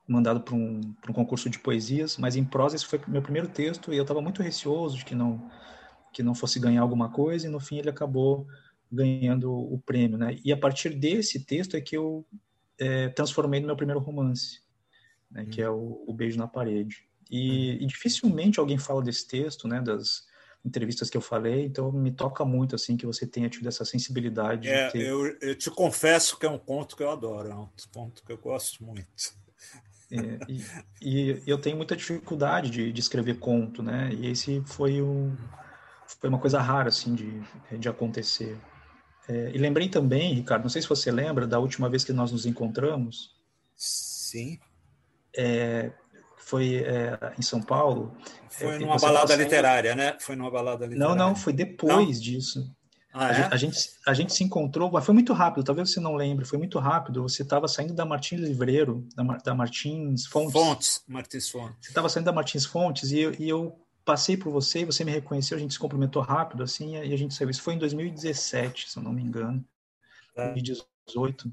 mandado 0.08 0.42
para 0.42 0.56
um, 0.56 0.82
um 1.10 1.14
concurso 1.14 1.50
de 1.50 1.60
poesias, 1.60 2.18
mas 2.18 2.36
em 2.36 2.44
prosa 2.44 2.76
esse 2.76 2.86
foi 2.86 3.00
meu 3.08 3.22
primeiro 3.22 3.48
texto 3.48 3.94
e 3.94 3.98
eu 3.98 4.04
estava 4.04 4.22
muito 4.22 4.44
receoso 4.44 4.98
de 4.98 5.06
que 5.06 5.16
não 5.16 5.50
que 6.12 6.22
não 6.22 6.36
fosse 6.36 6.60
ganhar 6.60 6.82
alguma 6.82 7.10
coisa 7.10 7.48
e 7.48 7.50
no 7.50 7.60
fim 7.60 7.80
ele 7.80 7.90
acabou 7.90 8.46
ganhando 8.94 9.52
o 9.52 9.80
prêmio, 9.80 10.18
né? 10.18 10.38
E 10.44 10.52
a 10.52 10.58
partir 10.58 10.90
desse 10.90 11.44
texto 11.44 11.76
é 11.76 11.82
que 11.82 11.98
eu 11.98 12.26
é, 12.78 13.10
transformei 13.10 13.60
no 13.60 13.68
meu 13.68 13.76
primeiro 13.76 14.00
romance, 14.00 14.62
né? 15.30 15.44
Hum. 15.44 15.50
Que 15.50 15.62
é 15.62 15.70
o, 15.70 16.04
o, 16.08 16.14
Beijo 16.14 16.38
na 16.38 16.48
Parede. 16.48 17.08
E, 17.30 17.84
e, 17.84 17.86
dificilmente 17.88 18.60
alguém 18.60 18.78
fala 18.78 19.02
desse 19.02 19.28
texto, 19.28 19.68
né? 19.68 19.82
Das 19.82 20.26
entrevistas 20.64 21.10
que 21.10 21.18
eu 21.18 21.22
falei, 21.22 21.66
então 21.66 21.92
me 21.92 22.10
toca 22.10 22.46
muito 22.46 22.74
assim 22.74 22.96
que 22.96 23.06
você 23.06 23.28
tenha 23.28 23.50
tido 23.50 23.68
essa 23.68 23.84
sensibilidade. 23.84 24.70
É, 24.70 24.90
ter... 24.92 25.02
eu, 25.02 25.26
eu, 25.42 25.56
te 25.56 25.70
confesso 25.70 26.40
que 26.40 26.46
é 26.46 26.50
um 26.50 26.58
conto 26.58 26.96
que 26.96 27.04
eu 27.04 27.10
adoro, 27.10 27.50
é 27.50 27.56
um 27.56 27.68
conto 27.94 28.24
que 28.24 28.32
eu 28.32 28.38
gosto 28.38 28.82
muito. 28.82 29.08
É, 30.10 30.40
e, 30.48 30.64
e, 31.02 31.44
eu 31.46 31.58
tenho 31.58 31.76
muita 31.76 31.98
dificuldade 31.98 32.70
de, 32.70 32.94
de 32.94 33.02
escrever 33.02 33.40
conto, 33.40 33.84
né? 33.84 34.10
E 34.14 34.28
esse 34.28 34.62
foi 34.66 35.02
foi 36.20 36.30
uma 36.30 36.40
coisa 36.40 36.60
rara 36.60 36.90
assim 36.90 37.16
de, 37.16 37.42
de 37.78 37.90
acontecer. 37.90 38.58
É, 39.28 39.52
e 39.54 39.58
lembrei 39.58 39.88
também, 39.88 40.34
Ricardo, 40.34 40.64
não 40.64 40.70
sei 40.70 40.82
se 40.82 40.90
você 40.90 41.12
lembra 41.12 41.48
da 41.48 41.60
última 41.60 41.90
vez 41.90 42.04
que 42.04 42.12
nós 42.12 42.32
nos 42.32 42.46
encontramos. 42.46 43.32
Sim. 43.76 44.60
É, 45.36 45.92
foi 46.38 46.84
é, 46.84 47.34
em 47.38 47.42
São 47.42 47.62
Paulo. 47.62 48.16
Foi 48.50 48.76
é, 48.76 48.80
numa 48.80 48.98
balada 48.98 49.36
literária, 49.36 49.96
né? 49.96 50.18
Foi 50.20 50.36
numa 50.36 50.52
balada 50.52 50.86
literária. 50.86 51.16
Não, 51.16 51.16
não, 51.16 51.36
foi 51.36 51.54
depois 51.54 52.18
não? 52.18 52.24
disso. 52.24 52.76
Ah, 53.14 53.28
a, 53.28 53.30
é? 53.30 53.34
gente, 53.34 53.54
a, 53.54 53.58
gente, 53.58 53.90
a 54.08 54.14
gente 54.14 54.34
se 54.34 54.44
encontrou, 54.44 54.92
mas 54.92 55.06
foi 55.06 55.14
muito 55.14 55.34
rápido, 55.34 55.64
talvez 55.64 55.92
você 55.92 56.00
não 56.00 56.16
lembre, 56.16 56.46
foi 56.46 56.58
muito 56.58 56.80
rápido. 56.80 57.22
Você 57.22 57.44
estava 57.44 57.68
saindo 57.68 57.94
da 57.94 58.06
Martins 58.06 58.42
Livreiro, 58.42 59.08
da, 59.16 59.24
da 59.24 59.56
Martins 59.56 60.26
Fontes. 60.26 60.54
Fontes, 60.54 61.04
Martins 61.08 61.50
Fontes. 61.50 61.78
Você 61.82 61.90
estava 61.90 62.10
saindo 62.10 62.26
da 62.26 62.34
Martins 62.34 62.66
Fontes 62.66 63.12
e 63.12 63.20
e 63.40 63.48
eu 63.48 63.80
passei 64.06 64.36
por 64.36 64.52
você 64.52 64.82
e 64.82 64.86
você 64.86 65.04
me 65.04 65.12
reconheceu, 65.12 65.58
a 65.58 65.60
gente 65.60 65.74
se 65.74 65.80
cumprimentou 65.80 66.22
rápido, 66.22 66.64
assim, 66.64 66.96
e 66.96 67.14
a 67.14 67.18
gente 67.18 67.34
saiu. 67.34 67.50
Isso 67.50 67.62
foi 67.62 67.76
em 67.76 67.80
2017, 67.80 68.92
se 68.92 68.98
eu 68.98 69.04
não 69.04 69.14
me 69.14 69.22
engano, 69.22 69.64
é. 70.36 70.52
2018. 70.52 71.52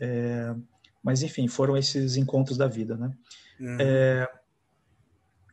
É, 0.00 0.54
mas, 1.02 1.22
enfim, 1.22 1.48
foram 1.48 1.76
esses 1.76 2.16
encontros 2.16 2.56
da 2.56 2.66
vida, 2.66 2.96
né? 2.96 3.12
Uhum. 3.60 3.76
É, 3.80 4.30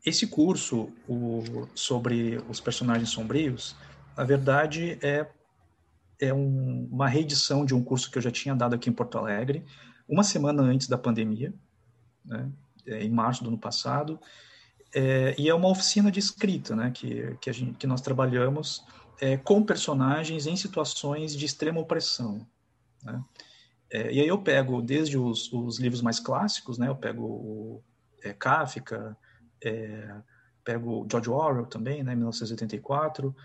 esse 0.06 0.28
curso 0.28 0.90
o, 1.08 1.68
sobre 1.74 2.38
os 2.50 2.60
personagens 2.60 3.10
sombrios, 3.10 3.76
na 4.18 4.24
verdade, 4.24 4.98
é, 5.02 5.28
é 6.20 6.34
um, 6.34 6.88
uma 6.92 7.08
reedição 7.08 7.66
de 7.66 7.74
um 7.74 7.84
curso 7.84 8.12
que 8.12 8.18
eu 8.18 8.22
já 8.22 8.32
tinha 8.32 8.56
dado 8.56 8.76
aqui 8.76 8.90
em 8.90 8.94
Porto 8.94 9.18
Alegre, 9.18 9.66
uma 10.08 10.24
semana 10.24 10.62
antes 10.62 10.88
da 10.88 10.98
pandemia, 10.98 11.54
né? 12.26 12.50
É, 12.86 13.02
em 13.02 13.10
março 13.10 13.44
do 13.44 13.50
ano 13.50 13.58
passado, 13.58 14.20
é, 14.94 15.36
e 15.38 15.50
é 15.50 15.54
uma 15.54 15.70
oficina 15.70 16.12
de 16.12 16.20
escrita, 16.20 16.76
né, 16.76 16.92
que, 16.92 17.36
que, 17.42 17.52
gente, 17.52 17.78
que 17.78 17.88
nós 17.88 18.02
trabalhamos 18.02 18.84
é, 19.20 19.38
com 19.38 19.64
personagens 19.64 20.46
em 20.46 20.56
situações 20.56 21.36
de 21.36 21.46
extrema 21.46 21.80
opressão. 21.80 22.46
Né? 23.04 23.24
É, 23.92 24.12
e 24.12 24.20
aí 24.20 24.28
eu 24.28 24.42
pego 24.42 24.82
desde 24.82 25.18
os, 25.18 25.52
os, 25.52 25.80
livros 25.80 26.02
mais 26.02 26.20
clássicos, 26.20 26.78
né, 26.78 26.88
eu 26.88 26.96
pego 26.96 27.84
é, 28.24 28.34
Kafka, 28.34 29.18
é, 29.64 30.16
pego 30.64 31.08
George 31.10 31.30
Orwell 31.30 31.66
também, 31.66 32.04
né, 32.04 32.16
1984, 32.16 33.36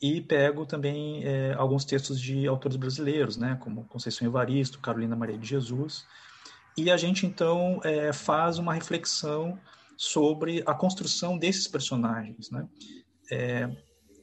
e 0.00 0.20
pego 0.20 0.64
também 0.64 1.24
é, 1.24 1.54
alguns 1.54 1.84
textos 1.84 2.20
de 2.20 2.46
autores 2.46 2.76
brasileiros, 2.76 3.36
né, 3.36 3.56
como 3.60 3.84
Conceição 3.84 4.26
Evaristo, 4.26 4.78
Carolina 4.78 5.16
Maria 5.16 5.38
de 5.38 5.46
Jesus, 5.46 6.06
e 6.76 6.90
a 6.90 6.96
gente 6.96 7.26
então 7.26 7.80
é, 7.82 8.12
faz 8.12 8.58
uma 8.58 8.72
reflexão 8.72 9.58
sobre 9.98 10.62
a 10.64 10.72
construção 10.72 11.36
desses 11.36 11.66
personagens, 11.66 12.52
né? 12.52 12.68
É, 13.32 13.68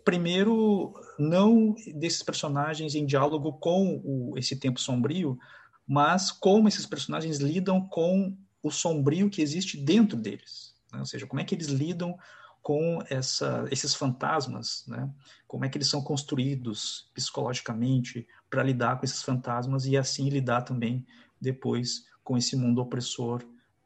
primeiro, 0.06 0.94
não 1.20 1.76
desses 1.94 2.24
personagens 2.24 2.96
em 2.96 3.06
diálogo 3.06 3.52
com 3.60 4.02
o, 4.06 4.38
esse 4.38 4.56
tempo 4.56 4.80
sombrio, 4.80 5.38
mas 5.86 6.32
como 6.32 6.70
esses 6.70 6.86
personagens 6.86 7.40
lidam 7.40 7.86
com 7.90 8.38
o 8.64 8.72
sombrio 8.72 9.30
que 9.30 9.42
existe 9.42 9.78
dentro 9.78 10.18
deles, 10.18 10.74
né? 10.94 11.00
ou 11.00 11.06
seja, 11.06 11.28
como 11.28 11.42
é 11.42 11.44
que 11.44 11.54
eles 11.54 11.68
lidam 11.68 12.18
com 12.62 13.00
essa, 13.10 13.68
esses 13.70 13.94
fantasmas, 13.94 14.86
né? 14.88 15.08
Como 15.46 15.66
é 15.66 15.70
que 15.70 15.78
eles 15.78 15.90
são 15.90 16.02
construídos 16.02 17.12
psicologicamente 17.14 18.26
para 18.50 18.64
lidar 18.64 18.98
com 18.98 19.06
esses 19.06 19.22
fantasmas 19.22 19.86
e 19.86 19.98
assim 19.98 20.30
lidar 20.30 20.62
também 20.62 21.06
depois 21.40 22.06
com 22.24 22.38
esse 22.38 22.56
mundo 22.56 22.82
opressor 22.82 23.44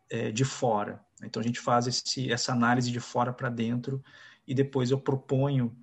é, 0.10 0.32
de 0.32 0.46
fora. 0.46 1.04
Então 1.24 1.42
a 1.42 1.44
gente 1.44 1.60
faz 1.60 1.88
esse, 1.88 2.32
essa 2.32 2.52
análise 2.52 2.92
de 2.92 3.00
fora 3.00 3.34
para 3.34 3.50
dentro 3.50 4.04
e 4.48 4.54
depois 4.54 4.92
eu 4.92 5.00
proponho 5.00 5.76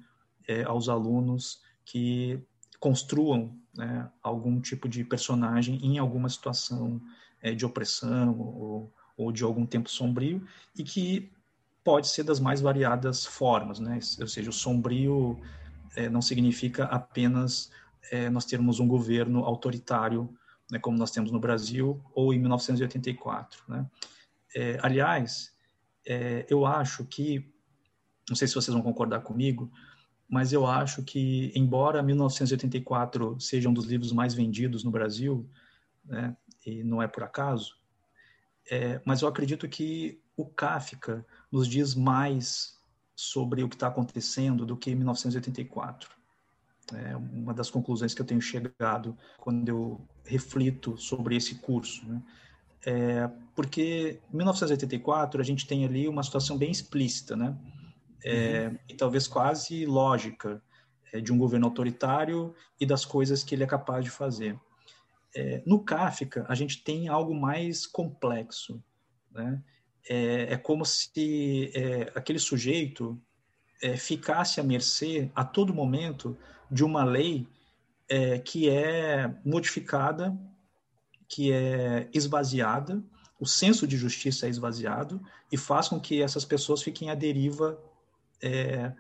é, 0.48 0.62
aos 0.64 0.88
alunos 0.88 1.60
que 1.84 2.40
construam 2.80 3.56
né, 3.74 4.10
algum 4.22 4.60
tipo 4.60 4.88
de 4.88 5.04
personagem 5.04 5.76
em 5.82 5.98
alguma 5.98 6.28
situação 6.28 7.00
é, 7.40 7.52
de 7.52 7.64
opressão 7.64 8.38
ou, 8.38 8.92
ou, 9.16 9.32
de 9.32 9.44
algum 9.44 9.66
tempo 9.66 9.88
sombrio 9.90 10.46
e 10.76 10.82
que 10.82 11.30
pode 11.84 12.08
ser 12.08 12.24
das 12.24 12.40
mais 12.40 12.60
variadas 12.60 13.24
formas, 13.24 13.78
né? 13.78 14.00
Ou 14.20 14.26
seja, 14.26 14.50
o 14.50 14.52
sombrio 14.52 15.40
é, 15.94 16.08
não 16.08 16.20
significa 16.20 16.84
apenas 16.84 17.70
é, 18.10 18.28
nós 18.28 18.44
termos 18.44 18.80
um 18.80 18.88
governo 18.88 19.44
autoritário, 19.44 20.28
né, 20.70 20.78
como 20.80 20.98
nós 20.98 21.12
temos 21.12 21.30
no 21.30 21.38
Brasil 21.38 22.00
ou 22.12 22.34
em 22.34 22.40
1984, 22.40 23.62
né? 23.68 23.86
É, 24.56 24.78
aliás, 24.82 25.54
é, 26.06 26.46
eu 26.48 26.64
acho 26.64 27.04
que, 27.04 27.46
não 28.26 28.34
sei 28.34 28.48
se 28.48 28.54
vocês 28.54 28.72
vão 28.72 28.82
concordar 28.82 29.20
comigo, 29.20 29.70
mas 30.26 30.50
eu 30.50 30.66
acho 30.66 31.02
que, 31.02 31.52
embora 31.54 32.02
1984 32.02 33.38
seja 33.38 33.68
um 33.68 33.74
dos 33.74 33.84
livros 33.84 34.12
mais 34.12 34.32
vendidos 34.32 34.82
no 34.82 34.90
Brasil, 34.90 35.46
né, 36.06 36.34
e 36.64 36.82
não 36.82 37.02
é 37.02 37.06
por 37.06 37.22
acaso, 37.22 37.76
é, 38.70 38.98
mas 39.04 39.20
eu 39.20 39.28
acredito 39.28 39.68
que 39.68 40.18
o 40.34 40.46
Kafka 40.46 41.24
nos 41.52 41.68
diz 41.68 41.94
mais 41.94 42.80
sobre 43.14 43.62
o 43.62 43.68
que 43.68 43.76
está 43.76 43.88
acontecendo 43.88 44.64
do 44.64 44.74
que 44.74 44.94
1984. 44.94 46.10
É 46.94 47.14
uma 47.14 47.52
das 47.52 47.68
conclusões 47.68 48.14
que 48.14 48.22
eu 48.22 48.26
tenho 48.26 48.40
chegado 48.40 49.16
quando 49.38 49.68
eu 49.68 50.00
reflito 50.24 50.96
sobre 50.96 51.36
esse 51.36 51.56
curso. 51.56 52.06
Né? 52.06 52.22
É, 52.86 53.28
porque 53.54 54.20
em 54.32 54.36
1984 54.36 55.40
a 55.40 55.44
gente 55.44 55.66
tem 55.66 55.84
ali 55.84 56.06
uma 56.06 56.22
situação 56.22 56.56
bem 56.56 56.70
explícita, 56.70 57.34
né? 57.34 57.58
É, 58.24 58.68
uhum. 58.68 58.78
E 58.88 58.94
talvez 58.94 59.26
quase 59.26 59.84
lógica 59.84 60.62
é, 61.12 61.20
de 61.20 61.32
um 61.32 61.38
governo 61.38 61.66
autoritário 61.66 62.54
e 62.80 62.86
das 62.86 63.04
coisas 63.04 63.42
que 63.42 63.54
ele 63.54 63.64
é 63.64 63.66
capaz 63.66 64.04
de 64.04 64.10
fazer. 64.10 64.58
É, 65.34 65.62
no 65.66 65.82
Kafka 65.84 66.46
a 66.48 66.54
gente 66.54 66.82
tem 66.82 67.08
algo 67.08 67.34
mais 67.34 67.86
complexo, 67.86 68.82
né? 69.30 69.62
é, 70.08 70.54
é 70.54 70.56
como 70.56 70.84
se 70.84 71.70
é, 71.74 72.12
aquele 72.14 72.38
sujeito 72.38 73.20
é, 73.82 73.96
ficasse 73.96 74.60
à 74.60 74.64
mercê 74.64 75.30
a 75.34 75.44
todo 75.44 75.74
momento 75.74 76.36
de 76.70 76.84
uma 76.84 77.04
lei 77.04 77.46
que 78.44 78.70
é 78.70 79.34
modificada, 79.44 80.36
que 81.28 81.52
é 81.52 82.08
esvaziada, 82.12 83.02
o 83.38 83.46
senso 83.46 83.86
de 83.86 83.96
justiça 83.96 84.46
é 84.46 84.48
esvaziado 84.48 85.20
e 85.52 85.56
faz 85.56 85.88
com 85.88 86.00
que 86.00 86.22
essas 86.22 86.44
pessoas 86.44 86.82
fiquem 86.82 87.10
à 87.10 87.14
deriva 87.14 87.78
é, 88.42 88.92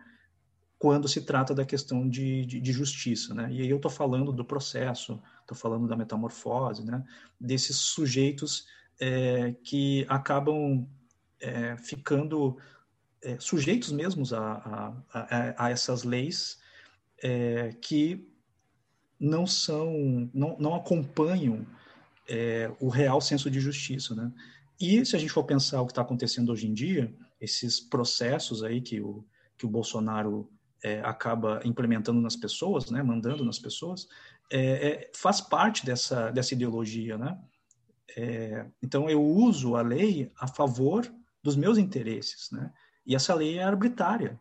quando 0.78 1.08
se 1.08 1.22
trata 1.22 1.54
da 1.54 1.64
questão 1.64 2.08
de, 2.08 2.44
de, 2.44 2.60
de 2.60 2.72
justiça, 2.72 3.34
né? 3.34 3.48
E 3.50 3.62
aí 3.62 3.70
eu 3.70 3.76
estou 3.76 3.90
falando 3.90 4.30
do 4.30 4.44
processo, 4.44 5.20
estou 5.40 5.56
falando 5.56 5.88
da 5.88 5.96
metamorfose, 5.96 6.84
né? 6.84 7.02
Desses 7.40 7.76
sujeitos 7.76 8.66
é, 9.00 9.54
que 9.64 10.04
acabam 10.08 10.86
é, 11.40 11.76
ficando 11.78 12.58
é, 13.22 13.38
sujeitos 13.40 13.90
mesmos 13.90 14.32
a, 14.32 14.40
a, 14.40 14.92
a, 15.12 15.66
a 15.66 15.70
essas 15.70 16.02
leis 16.02 16.58
é, 17.22 17.74
que 17.80 18.28
não 19.18 19.46
são, 19.46 20.30
não, 20.34 20.56
não 20.58 20.74
acompanham 20.74 21.66
é, 22.28 22.70
o 22.80 22.88
real 22.88 23.20
senso 23.20 23.50
de 23.50 23.60
justiça, 23.60 24.14
né? 24.14 24.32
E 24.80 25.04
se 25.06 25.16
a 25.16 25.18
gente 25.18 25.32
for 25.32 25.44
pensar 25.44 25.80
o 25.80 25.86
que 25.86 25.92
está 25.92 26.02
acontecendo 26.02 26.52
hoje 26.52 26.66
em 26.66 26.74
dia, 26.74 27.14
esses 27.40 27.80
processos 27.80 28.62
aí 28.62 28.80
que 28.80 29.00
o, 29.00 29.24
que 29.56 29.64
o 29.64 29.68
Bolsonaro 29.68 30.50
é, 30.82 31.00
acaba 31.00 31.60
implementando 31.64 32.20
nas 32.20 32.36
pessoas, 32.36 32.90
né, 32.90 33.02
mandando 33.02 33.44
nas 33.44 33.58
pessoas, 33.58 34.06
é, 34.50 34.60
é, 34.60 35.10
faz 35.14 35.40
parte 35.40 35.84
dessa, 35.84 36.30
dessa 36.30 36.54
ideologia, 36.54 37.16
né? 37.16 37.38
É, 38.16 38.66
então 38.82 39.10
eu 39.10 39.22
uso 39.22 39.74
a 39.74 39.82
lei 39.82 40.30
a 40.38 40.46
favor 40.46 41.10
dos 41.42 41.56
meus 41.56 41.78
interesses, 41.78 42.50
né? 42.50 42.72
E 43.04 43.14
essa 43.14 43.34
lei 43.34 43.58
é 43.58 43.62
arbitrária. 43.62 44.38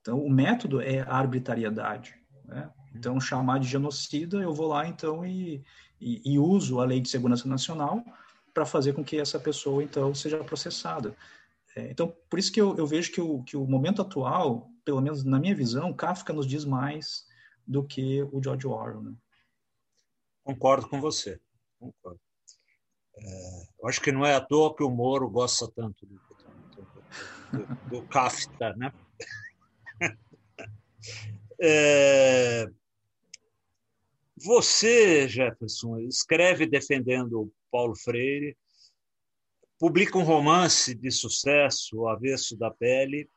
Então 0.00 0.22
o 0.22 0.30
método 0.30 0.80
é 0.80 1.00
a 1.00 1.14
arbitrariedade, 1.14 2.14
né? 2.44 2.70
Então 2.94 3.20
chamar 3.20 3.60
de 3.60 3.68
genocida, 3.68 4.38
eu 4.38 4.52
vou 4.52 4.68
lá 4.68 4.86
então 4.86 5.24
e, 5.24 5.62
e, 6.00 6.22
e 6.24 6.38
uso 6.38 6.80
a 6.80 6.84
lei 6.84 7.00
de 7.00 7.08
segurança 7.08 7.48
nacional 7.48 8.04
para 8.54 8.66
fazer 8.66 8.92
com 8.94 9.04
que 9.04 9.16
essa 9.16 9.38
pessoa 9.38 9.82
então 9.82 10.14
seja 10.14 10.42
processada. 10.42 11.16
É, 11.76 11.90
então, 11.90 12.14
por 12.28 12.38
isso 12.38 12.50
que 12.50 12.60
eu, 12.60 12.76
eu, 12.76 12.86
vejo 12.86 13.12
que 13.12 13.20
o, 13.20 13.42
que 13.42 13.56
o 13.56 13.64
momento 13.64 14.02
atual, 14.02 14.70
pelo 14.84 15.00
menos 15.00 15.24
na 15.24 15.38
minha 15.38 15.54
visão, 15.54 15.92
Kafka 15.92 16.32
nos 16.32 16.46
diz 16.46 16.64
mais 16.64 17.26
do 17.66 17.84
que 17.84 18.22
o 18.32 18.42
George 18.42 18.66
Orwell. 18.66 19.02
Né? 19.02 19.14
Concordo 20.42 20.88
com 20.88 21.00
você. 21.00 21.40
Concordo. 21.78 22.20
É, 23.16 23.62
acho 23.84 24.00
que 24.00 24.10
não 24.10 24.24
é 24.24 24.34
à 24.34 24.40
toa 24.40 24.74
que 24.74 24.82
o 24.82 24.90
Moro 24.90 25.28
gosta 25.28 25.68
tanto 25.68 26.06
do, 26.06 26.14
do, 26.74 27.66
do, 27.66 27.90
do 27.90 28.08
Kafka, 28.08 28.74
né? 28.76 28.92
É, 31.62 32.70
você, 34.42 35.28
Jefferson, 35.28 35.98
escreve 36.00 36.66
defendendo 36.66 37.52
Paulo 37.70 37.94
Freire, 37.94 38.56
publica 39.78 40.18
um 40.18 40.24
romance 40.24 40.94
de 40.94 41.10
sucesso, 41.10 42.00
O 42.00 42.08
Avesso 42.08 42.56
da 42.56 42.70
Pele, 42.70 43.28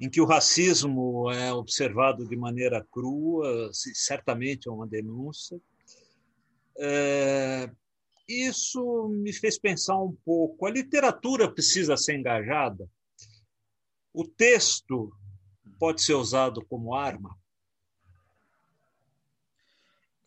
em 0.00 0.08
que 0.08 0.20
o 0.20 0.26
racismo 0.26 1.30
é 1.30 1.52
observado 1.52 2.26
de 2.26 2.36
maneira 2.36 2.86
crua, 2.90 3.70
certamente 3.72 4.68
é 4.68 4.72
uma 4.72 4.86
denúncia. 4.86 5.60
É, 6.78 7.68
isso 8.28 9.08
me 9.08 9.32
fez 9.32 9.58
pensar 9.58 9.96
um 10.00 10.16
pouco. 10.24 10.66
A 10.66 10.70
literatura 10.70 11.52
precisa 11.52 11.96
ser 11.96 12.16
engajada. 12.16 12.88
O 14.12 14.24
texto 14.24 15.12
pode 15.78 16.02
ser 16.02 16.14
usado 16.14 16.64
como 16.66 16.94
arma. 16.94 17.36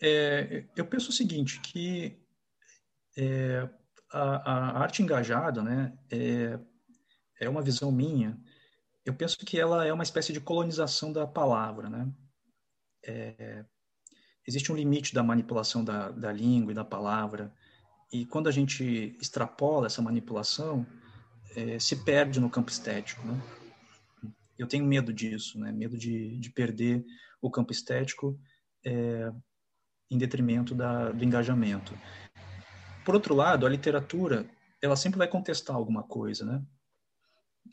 É, 0.01 0.65
eu 0.75 0.85
penso 0.85 1.09
o 1.09 1.13
seguinte, 1.13 1.59
que 1.59 2.17
é, 3.17 3.69
a, 4.11 4.51
a, 4.51 4.79
arte 4.81 5.03
engajada, 5.03 5.61
né, 5.61 5.93
é, 6.09 6.59
é 7.39 7.49
uma 7.49 7.61
visão 7.61 7.91
minha. 7.91 8.37
Eu 9.05 9.13
penso 9.13 9.37
que 9.37 9.59
ela 9.59 9.85
é 9.85 9.93
uma 9.93 10.03
espécie 10.03 10.33
de 10.33 10.41
colonização 10.41 11.11
da 11.11 11.27
palavra, 11.27 11.89
né? 11.89 12.11
É, 13.03 13.65
existe 14.47 14.71
um 14.71 14.75
limite 14.75 15.13
da 15.13 15.23
manipulação 15.23 15.83
da, 15.83 16.11
da 16.11 16.31
língua 16.31 16.71
e 16.71 16.75
da 16.75 16.83
palavra, 16.83 17.53
e 18.11 18.25
quando 18.25 18.47
a 18.47 18.51
gente 18.51 19.15
extrapola 19.21 19.87
essa 19.87 20.01
manipulação, 20.01 20.85
é, 21.55 21.79
se 21.79 21.95
perde 22.03 22.39
no 22.39 22.49
campo 22.49 22.69
estético, 22.69 23.25
né? 23.25 23.41
Eu 24.57 24.67
tenho 24.67 24.85
medo 24.85 25.13
disso, 25.13 25.57
né? 25.59 25.71
Medo 25.71 25.97
de, 25.97 26.37
de 26.37 26.49
perder 26.51 27.03
o 27.41 27.49
campo 27.49 27.71
estético 27.71 28.39
é, 28.85 29.31
em 30.11 30.17
detrimento 30.17 30.75
da, 30.75 31.11
do 31.11 31.23
engajamento. 31.23 31.97
Por 33.05 33.15
outro 33.15 33.33
lado, 33.33 33.65
a 33.65 33.69
literatura, 33.69 34.45
ela 34.81 34.97
sempre 34.97 35.17
vai 35.17 35.27
contestar 35.27 35.75
alguma 35.75 36.03
coisa, 36.03 36.45
né? 36.45 36.61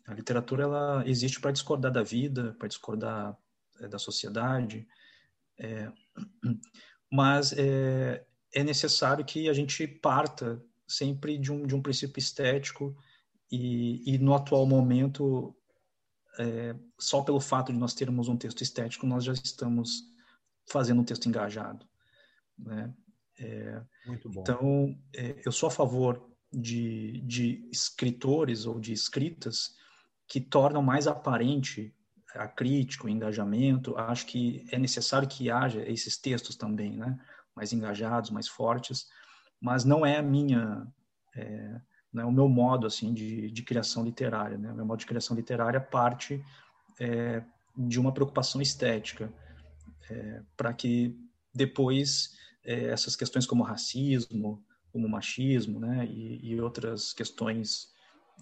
A 0.07 0.14
literatura, 0.14 0.62
ela 0.62 1.03
existe 1.07 1.40
para 1.40 1.51
discordar 1.51 1.92
da 1.92 2.03
vida, 2.03 2.55
para 2.59 2.68
discordar 2.68 3.37
é, 3.81 3.88
da 3.88 3.98
sociedade, 3.98 4.87
é, 5.59 5.90
mas 7.12 7.53
é, 7.53 8.24
é, 8.55 8.62
necessário 8.62 9.24
que 9.24 9.48
a 9.48 9.53
gente 9.53 9.87
parta 9.87 10.62
sempre 10.87 11.37
de 11.37 11.53
um, 11.53 11.66
de 11.66 11.74
um 11.74 11.83
princípio 11.83 12.18
estético 12.18 12.96
e, 13.51 14.14
e 14.14 14.18
no 14.18 14.35
atual 14.35 14.64
momento, 14.66 15.55
é, 16.38 16.74
só 16.98 17.22
pelo 17.22 17.40
fato 17.40 17.72
de 17.72 17.79
nós 17.79 17.94
termos 17.94 18.29
um 18.29 18.37
texto 18.37 18.62
estético, 18.62 19.07
nós 19.07 19.24
já 19.24 19.33
estamos 19.33 20.05
fazendo 20.70 21.01
um 21.01 21.05
texto 21.05 21.29
engajado. 21.29 21.87
Né? 22.59 22.92
É, 23.38 23.83
Muito 24.07 24.29
bom. 24.29 24.40
Então, 24.40 24.99
é, 25.14 25.40
eu 25.44 25.53
sou 25.53 25.68
a 25.68 25.71
favor 25.71 26.29
de, 26.53 27.21
de 27.23 27.68
escritores 27.71 28.66
ou 28.66 28.81
de 28.81 28.92
escritas 28.92 29.77
que 30.27 30.40
tornam 30.40 30.83
mais 30.83 31.07
aparente 31.07 31.94
a 32.35 32.47
crítica, 32.47 33.07
o 33.07 33.09
engajamento. 33.09 33.97
Acho 33.97 34.27
que 34.27 34.66
é 34.71 34.79
necessário 34.79 35.29
que 35.29 35.51
haja 35.51 35.83
esses 35.88 36.18
textos 36.18 36.57
também, 36.57 36.97
né? 36.97 37.18
mais 37.55 37.73
engajados, 37.73 38.31
mais 38.31 38.47
fortes, 38.47 39.09
mas 39.61 39.85
não 39.85 40.07
é 40.07 40.18
a 40.18 40.23
minha, 40.23 40.87
é, 41.35 41.81
não 42.12 42.23
é 42.23 42.27
o 42.27 42.33
meu 42.33 42.49
modo 42.49 42.87
assim 42.87 43.12
de, 43.12 43.51
de 43.51 43.62
criação 43.62 44.05
literária. 44.05 44.57
Né? 44.57 44.71
O 44.71 44.77
meu 44.77 44.87
modo 44.87 45.01
de 45.01 45.07
criação 45.07 45.37
literária 45.37 45.81
parte 45.81 46.44
é, 47.01 47.42
de 47.77 47.99
uma 47.99 48.12
preocupação 48.12 48.61
estética, 48.61 49.33
é, 50.11 50.42
para 50.57 50.73
que 50.73 51.16
depois 51.55 52.37
é, 52.69 52.91
essas 52.91 53.17
questões 53.17 53.47
como 53.47 53.63
racismo, 53.63 54.63
como 54.93 55.09
machismo, 55.09 55.81
né, 55.81 56.05
e, 56.07 56.53
e 56.53 56.61
outras 56.61 57.15
questões 57.15 57.91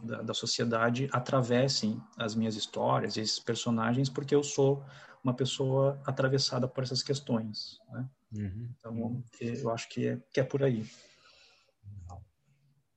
da, 0.03 0.21
da, 0.21 0.35
sociedade 0.35 1.09
atravessem 1.13 2.03
as 2.19 2.35
minhas 2.35 2.57
histórias, 2.57 3.17
esses 3.17 3.39
personagens, 3.39 4.11
porque 4.11 4.35
eu 4.35 4.43
sou 4.43 4.85
uma 5.23 5.33
pessoa 5.33 6.03
atravessada 6.05 6.67
por 6.67 6.83
essas 6.83 7.05
questões, 7.05 7.79
né? 7.93 8.09
Uhum. 8.33 8.69
Então, 8.77 8.93
uhum. 8.95 9.25
eu 9.41 9.71
acho 9.71 9.89
que 9.89 10.09
é, 10.09 10.21
que 10.33 10.41
é 10.41 10.45
por 10.45 10.63
aí. 10.63 10.85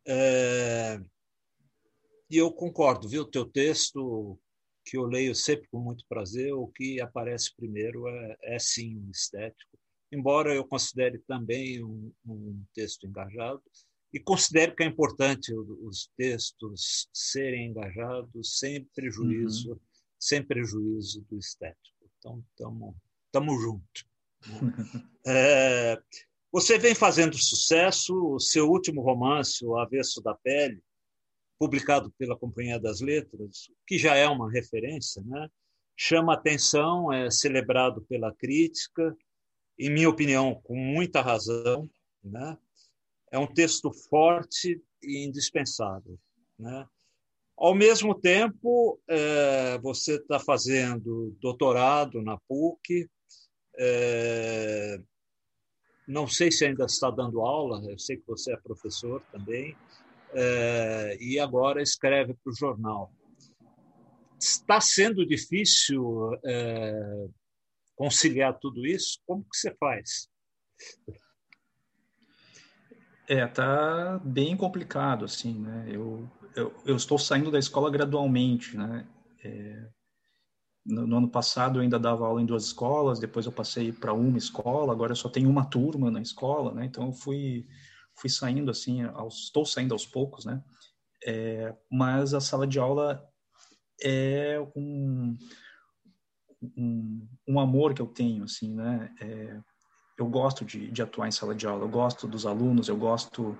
É... 0.07 0.99
E 2.29 2.37
eu 2.37 2.51
concordo, 2.51 3.07
viu? 3.07 3.23
Teu 3.23 3.45
texto, 3.45 4.37
que 4.83 4.97
eu 4.97 5.05
leio 5.05 5.33
sempre 5.33 5.67
com 5.69 5.79
muito 5.79 6.05
prazer, 6.07 6.53
o 6.53 6.67
que 6.67 6.99
aparece 6.99 7.55
primeiro 7.55 8.07
é, 8.07 8.37
é 8.41 8.59
sim 8.59 8.97
um 8.97 9.11
estético 9.11 9.78
embora 10.11 10.53
eu 10.53 10.65
considere 10.65 11.19
também 11.19 11.83
um, 11.83 12.11
um 12.25 12.63
texto 12.73 13.05
engajado, 13.07 13.61
e 14.11 14.19
considero 14.19 14.75
que 14.75 14.83
é 14.83 14.87
importante 14.87 15.53
os 15.53 16.09
textos 16.17 17.07
serem 17.13 17.67
engajados 17.67 18.57
sem 18.57 18.83
prejuízo, 18.95 19.73
uhum. 19.73 19.79
sem 20.19 20.43
prejuízo 20.43 21.23
do 21.29 21.37
estético. 21.37 22.09
Então, 22.17 22.43
estamos 23.25 23.61
juntos. 23.61 24.05
É, 25.27 26.01
você 26.51 26.79
vem 26.79 26.95
fazendo 26.95 27.37
sucesso, 27.37 28.15
o 28.33 28.39
seu 28.39 28.67
último 28.67 29.01
romance, 29.01 29.63
O 29.63 29.77
Avesso 29.77 30.23
da 30.23 30.33
Pele, 30.33 30.81
publicado 31.59 32.09
pela 32.17 32.37
Companhia 32.37 32.79
das 32.79 33.01
Letras, 33.01 33.69
que 33.85 33.97
já 33.99 34.15
é 34.15 34.27
uma 34.27 34.49
referência, 34.49 35.21
né? 35.23 35.47
chama 35.95 36.33
atenção, 36.33 37.11
é 37.11 37.29
celebrado 37.29 38.01
pela 38.03 38.33
crítica, 38.33 39.15
em 39.79 39.89
minha 39.89 40.09
opinião, 40.09 40.55
com 40.63 40.75
muita 40.75 41.21
razão. 41.21 41.89
Né? 42.23 42.57
É 43.31 43.39
um 43.39 43.47
texto 43.47 43.91
forte 44.09 44.81
e 45.01 45.25
indispensável. 45.25 46.19
Né? 46.57 46.85
Ao 47.57 47.73
mesmo 47.73 48.13
tempo, 48.13 48.99
é, 49.07 49.77
você 49.79 50.15
está 50.15 50.39
fazendo 50.39 51.35
doutorado 51.41 52.21
na 52.21 52.37
PUC, 52.47 53.09
é, 53.77 54.99
não 56.07 56.27
sei 56.27 56.51
se 56.51 56.65
ainda 56.65 56.85
está 56.85 57.09
dando 57.11 57.41
aula, 57.41 57.81
eu 57.89 57.99
sei 57.99 58.17
que 58.17 58.27
você 58.27 58.53
é 58.53 58.57
professor 58.57 59.21
também, 59.31 59.75
é, 60.33 61.17
e 61.19 61.39
agora 61.39 61.81
escreve 61.81 62.33
para 62.33 62.51
o 62.51 62.55
jornal. 62.55 63.11
Está 64.39 64.79
sendo 64.79 65.25
difícil 65.25 66.31
é, 66.45 67.27
conciliar 67.99 68.57
tudo 68.57 68.87
isso? 68.87 69.19
Como 69.27 69.43
que 69.43 69.57
você 69.57 69.75
faz? 69.75 70.29
É, 73.27 73.45
tá 73.45 74.17
bem 74.23 74.55
complicado, 74.55 75.25
assim, 75.25 75.59
né? 75.59 75.85
Eu, 75.91 76.31
eu, 76.55 76.73
eu 76.85 76.95
estou 76.95 77.19
saindo 77.19 77.51
da 77.51 77.59
escola 77.59 77.91
gradualmente, 77.91 78.77
né? 78.77 79.05
É, 79.43 79.89
no, 80.85 81.05
no, 81.05 81.17
ano 81.17 81.29
passado 81.29 81.77
eu 81.77 81.83
ainda 81.83 81.99
dava 81.99 82.25
aula 82.25 82.41
em 82.41 82.45
duas 82.45 82.67
escolas, 82.67 83.19
depois 83.19 83.45
eu 83.45 83.51
passei 83.51 83.91
para 83.91 84.13
uma 84.13 84.37
escola, 84.37 84.93
agora 84.93 85.11
eu 85.11 85.17
só 85.17 85.27
tenho 85.27 85.49
uma 85.49 85.65
turma 85.65 86.09
na 86.09 86.21
escola, 86.21 86.73
né? 86.73 86.85
Então 86.85 87.07
eu 87.07 87.13
fui, 87.13 87.67
fui 88.15 88.29
saindo, 88.29 88.71
assim, 88.71 89.03
aos, 89.03 89.43
estou 89.43 89.65
saindo 89.65 89.93
aos 89.93 90.05
poucos, 90.05 90.45
né? 90.45 90.63
É, 91.25 91.75
mas 91.91 92.33
a 92.33 92.39
sala 92.39 92.65
de 92.65 92.79
aula 92.79 93.21
é 94.01 94.57
um, 94.73 95.37
um, 96.61 97.27
um 97.47 97.59
amor 97.59 97.93
que 97.93 98.01
eu 98.01 98.07
tenho, 98.07 98.43
assim, 98.43 98.73
né? 98.73 99.13
É, 99.21 99.59
eu 100.17 100.27
gosto 100.27 100.65
de, 100.65 100.91
de, 100.91 101.01
atuar 101.01 101.27
em 101.27 101.31
sala 101.31 101.55
de 101.55 101.65
aula, 101.65 101.85
eu 101.85 101.89
gosto 101.89 102.27
dos 102.27 102.45
alunos, 102.45 102.89
eu 102.89 102.97
gosto 102.97 103.57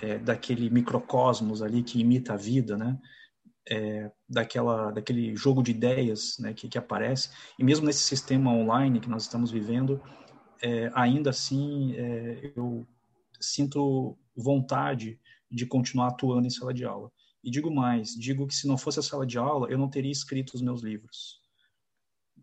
é, 0.00 0.18
daquele 0.18 0.68
microcosmos 0.68 1.62
ali 1.62 1.82
que 1.82 2.00
imita 2.00 2.34
a 2.34 2.36
vida, 2.36 2.76
né? 2.76 2.98
É, 3.68 4.10
daquela, 4.28 4.92
daquele 4.92 5.34
jogo 5.34 5.62
de 5.62 5.72
ideias 5.72 6.36
né, 6.38 6.54
que, 6.54 6.68
que, 6.68 6.78
aparece. 6.78 7.30
E 7.58 7.64
mesmo 7.64 7.84
nesse 7.84 8.04
sistema 8.04 8.52
online 8.52 9.00
que 9.00 9.08
nós 9.08 9.24
estamos 9.24 9.50
vivendo, 9.50 10.00
é, 10.62 10.88
ainda 10.94 11.30
assim 11.30 11.92
é, 11.96 12.52
eu 12.54 12.86
sinto 13.40 14.16
vontade 14.36 15.18
de 15.50 15.66
continuar 15.66 16.08
atuando 16.08 16.46
em 16.46 16.50
sala 16.50 16.72
de 16.72 16.84
aula. 16.84 17.10
E 17.42 17.50
digo 17.50 17.72
mais, 17.74 18.10
digo 18.10 18.46
que 18.46 18.54
se 18.54 18.68
não 18.68 18.78
fosse 18.78 19.00
a 19.00 19.02
sala 19.02 19.26
de 19.26 19.38
aula, 19.38 19.68
eu 19.68 19.78
não 19.78 19.88
teria 19.88 20.12
escrito 20.12 20.54
os 20.54 20.62
meus 20.62 20.82
livros. 20.82 21.40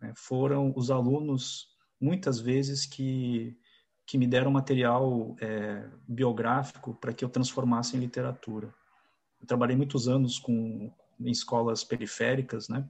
Né? 0.04 0.12
Foram 0.18 0.74
os 0.76 0.92
alunos 0.92 1.70
muitas 2.00 2.38
vezes 2.40 2.86
que, 2.86 3.58
que 4.06 4.18
me 4.18 4.28
deram 4.28 4.52
material 4.52 5.36
é, 5.40 5.90
biográfico 6.06 6.94
para 6.96 7.14
que 7.14 7.24
eu 7.24 7.30
transformasse 7.30 7.96
em 7.96 8.02
literatura. 8.02 8.74
Eu 9.40 9.48
trabalhei 9.48 9.78
muitos 9.78 10.10
anos 10.10 10.38
com, 10.38 10.92
em 11.20 11.32
escolas 11.32 11.84
periféricas, 11.86 12.68
né? 12.68 12.88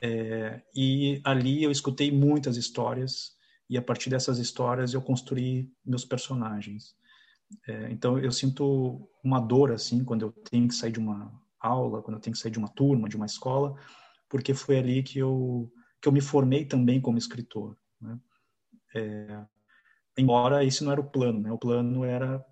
É, 0.00 0.62
e 0.74 1.20
ali 1.24 1.64
eu 1.64 1.72
escutei 1.72 2.12
muitas 2.12 2.56
histórias 2.56 3.36
e 3.68 3.76
a 3.76 3.82
partir 3.82 4.10
dessas 4.10 4.38
histórias 4.38 4.94
eu 4.94 5.02
construí 5.02 5.72
meus 5.84 6.04
personagens. 6.04 6.94
É, 7.66 7.90
então 7.90 8.18
eu 8.18 8.30
sinto 8.30 9.08
uma 9.24 9.40
dor 9.40 9.72
assim 9.72 10.04
quando 10.04 10.22
eu 10.22 10.30
tenho 10.30 10.68
que 10.68 10.74
sair 10.74 10.92
de 10.92 11.00
uma 11.00 11.32
aula, 11.58 12.02
quando 12.02 12.16
eu 12.16 12.20
tenho 12.20 12.34
que 12.34 12.40
sair 12.40 12.52
de 12.52 12.58
uma 12.58 12.68
turma, 12.68 13.08
de 13.08 13.16
uma 13.16 13.26
escola, 13.26 13.74
porque 14.28 14.54
foi 14.54 14.78
ali 14.78 15.02
que 15.02 15.18
eu 15.18 15.72
que 16.00 16.08
eu 16.08 16.12
me 16.12 16.20
formei 16.20 16.64
também 16.64 17.00
como 17.00 17.18
escritor. 17.18 17.76
Né? 18.00 18.18
É, 18.94 19.44
embora 20.16 20.64
esse 20.64 20.84
não 20.84 20.92
era 20.92 21.00
o 21.00 21.10
plano, 21.10 21.40
né? 21.40 21.52
O 21.52 21.58
plano 21.58 22.04
era 22.04 22.44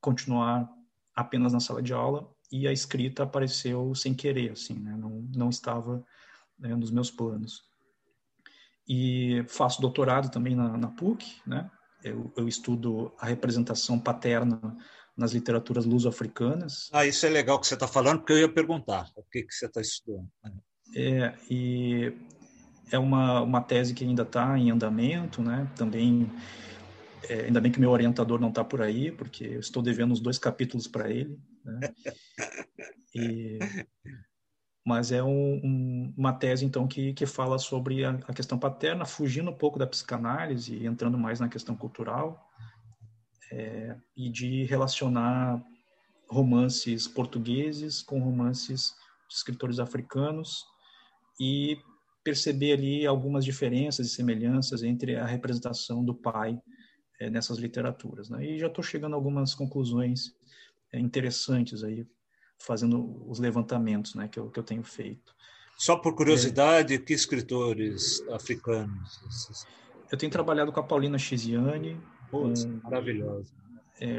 continuar 0.00 0.68
apenas 1.14 1.52
na 1.52 1.60
sala 1.60 1.82
de 1.82 1.92
aula 1.92 2.28
e 2.50 2.66
a 2.66 2.72
escrita 2.72 3.22
apareceu 3.22 3.94
sem 3.94 4.14
querer, 4.14 4.52
assim, 4.52 4.74
né? 4.74 4.96
Não, 4.96 5.28
não 5.34 5.48
estava 5.48 6.04
né, 6.58 6.74
nos 6.74 6.90
meus 6.90 7.10
planos. 7.10 7.62
E 8.88 9.44
faço 9.48 9.80
doutorado 9.80 10.30
também 10.30 10.54
na, 10.54 10.76
na 10.76 10.88
PUC, 10.88 11.40
né? 11.46 11.70
Eu, 12.02 12.32
eu, 12.36 12.48
estudo 12.48 13.12
a 13.18 13.26
representação 13.26 13.98
paterna 13.98 14.60
nas 15.16 15.32
literaturas 15.32 15.84
luso-africanas. 15.84 16.90
Ah, 16.92 17.06
isso 17.06 17.24
é 17.24 17.28
legal 17.28 17.60
que 17.60 17.66
você 17.66 17.74
está 17.74 17.86
falando, 17.86 18.18
porque 18.18 18.32
eu 18.32 18.38
ia 18.38 18.52
perguntar 18.52 19.08
o 19.14 19.22
que, 19.22 19.44
que 19.44 19.54
você 19.54 19.66
está 19.66 19.80
estudando. 19.80 20.28
É, 20.96 21.34
e 21.48 22.12
é 22.90 22.98
uma, 22.98 23.40
uma 23.40 23.60
tese 23.60 23.94
que 23.94 24.04
ainda 24.04 24.22
está 24.22 24.58
em 24.58 24.70
andamento, 24.70 25.42
né? 25.42 25.70
Também, 25.76 26.30
é, 27.28 27.46
ainda 27.46 27.60
bem 27.60 27.72
que 27.72 27.80
meu 27.80 27.90
orientador 27.90 28.40
não 28.40 28.48
está 28.48 28.64
por 28.64 28.82
aí, 28.82 29.10
porque 29.12 29.44
eu 29.44 29.60
estou 29.60 29.82
devendo 29.82 30.12
os 30.12 30.20
dois 30.20 30.38
capítulos 30.38 30.86
para 30.86 31.10
ele. 31.10 31.38
Né? 31.64 31.80
E, 33.14 33.58
mas 34.82 35.12
é 35.12 35.22
um, 35.22 35.60
um, 35.62 36.14
uma 36.16 36.32
tese, 36.32 36.64
então, 36.64 36.88
que, 36.88 37.12
que 37.12 37.26
fala 37.26 37.58
sobre 37.58 38.06
a, 38.06 38.12
a, 38.26 38.32
questão 38.32 38.58
paterna, 38.58 39.04
fugindo 39.04 39.50
um 39.50 39.54
pouco 39.54 39.78
da 39.78 39.86
psicanálise 39.86 40.74
e 40.74 40.86
entrando 40.86 41.18
mais 41.18 41.38
na 41.38 41.46
questão 41.46 41.76
cultural, 41.76 42.50
é, 43.52 43.94
e 44.16 44.30
de 44.30 44.64
relacionar 44.64 45.62
romances 46.26 47.06
portugueses 47.06 48.02
com 48.02 48.18
romances 48.18 48.94
de 49.28 49.34
escritores 49.36 49.78
africanos 49.78 50.64
e 51.38 51.78
perceber 52.22 52.72
ali 52.72 53.06
algumas 53.06 53.44
diferenças 53.44 54.06
e 54.06 54.10
semelhanças 54.10 54.82
entre 54.82 55.16
a 55.16 55.26
representação 55.26 56.04
do 56.04 56.14
pai 56.14 56.58
é, 57.20 57.28
nessas 57.28 57.58
literaturas. 57.58 58.28
Né? 58.28 58.44
E 58.44 58.58
já 58.58 58.68
estou 58.68 58.82
chegando 58.82 59.14
a 59.14 59.16
algumas 59.16 59.54
conclusões 59.54 60.34
é, 60.92 60.98
interessantes 60.98 61.82
aí, 61.82 62.06
fazendo 62.58 63.24
os 63.28 63.38
levantamentos 63.38 64.14
né, 64.14 64.28
que, 64.28 64.38
eu, 64.38 64.50
que 64.50 64.58
eu 64.58 64.64
tenho 64.64 64.82
feito. 64.82 65.34
Só 65.76 65.96
por 65.96 66.14
curiosidade, 66.14 66.94
é, 66.94 66.98
que 66.98 67.12
escritores 67.12 68.20
africanos? 68.30 69.20
Eu 70.10 70.18
tenho 70.18 70.30
trabalhado 70.30 70.70
com 70.70 70.78
a 70.78 70.82
Paulina 70.82 71.18
Chiziane, 71.18 72.00
com 72.30 72.52
maravilhosa. 72.82 73.52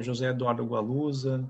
José 0.01 0.29
Eduardo 0.29 0.65
Gualusa, 0.65 1.45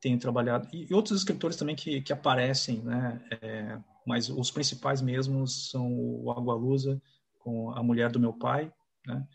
tenho 0.00 0.18
trabalhado 0.18 0.68
e, 0.72 0.86
e, 0.88 0.94
outros 0.94 1.18
escritores 1.18 1.56
também 1.56 1.74
que, 1.74 2.00
que 2.00 2.12
aparecem, 2.12 2.80
né? 2.82 3.20
É, 3.40 3.78
mas 4.06 4.28
os 4.28 4.50
principais 4.50 5.00
mesmo 5.00 5.46
são 5.46 5.92
o 5.92 6.30
Agualusa 6.30 7.00
com 7.38 7.70
a 7.72 7.82
mulher 7.82 8.10
do 8.10 8.20
meu 8.20 8.32
pai, 8.32 8.72
né? 9.06 9.26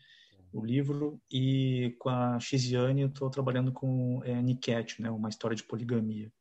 O 0.53 0.65
livro 0.65 1.21
e 1.31 1.95
com 1.99 2.09
a 2.09 2.39
Xiziane 2.39 3.03
estou 3.03 3.29
trabalhando 3.29 3.71
com 3.71 4.21
é, 4.23 4.41
Niket, 4.41 4.99
né? 4.99 5.09
Uma 5.09 5.29
história 5.29 5.55
de 5.55 5.63
poligamia. 5.63 6.31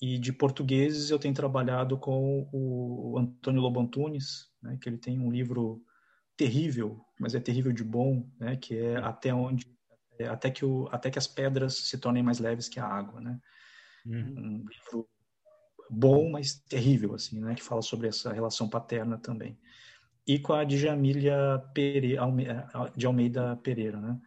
E 0.00 0.18
de 0.18 0.32
portugueses 0.32 1.10
eu 1.10 1.18
tenho 1.18 1.34
trabalhado 1.34 1.98
com 1.98 2.48
o 2.52 3.18
Antônio 3.18 3.60
Lobo 3.60 3.80
Antunes, 3.80 4.50
né? 4.62 4.78
Que 4.80 4.88
ele 4.88 4.98
tem 4.98 5.20
um 5.20 5.30
livro 5.30 5.82
terrível, 6.36 7.04
mas 7.18 7.34
é 7.34 7.40
terrível 7.40 7.72
de 7.72 7.84
bom, 7.84 8.26
né? 8.38 8.56
Que 8.56 8.78
é 8.78 8.96
até 8.96 9.34
onde 9.34 9.66
é, 10.18 10.26
até 10.26 10.50
que 10.50 10.64
o 10.64 10.88
até 10.90 11.10
que 11.10 11.18
as 11.18 11.26
pedras 11.26 11.76
se 11.76 11.98
tornem 11.98 12.22
mais 12.22 12.38
leves 12.38 12.68
que 12.68 12.80
a 12.80 12.86
água, 12.86 13.20
né? 13.20 13.38
Uhum. 14.06 14.34
Um 14.36 14.64
livro 14.68 15.08
bom, 15.88 16.30
mas 16.30 16.54
terrível, 16.68 17.14
assim, 17.14 17.40
né? 17.40 17.54
Que 17.54 17.62
fala 17.62 17.82
sobre 17.82 18.08
essa 18.08 18.32
relação 18.32 18.68
paterna 18.68 19.18
também. 19.18 19.58
E 20.26 20.38
com 20.38 20.52
a 20.52 20.64
Djamília 20.64 21.62
Pereira, 21.72 22.22
de 22.94 23.06
Almeida 23.06 23.56
Pereira, 23.56 24.00
né? 24.00 24.20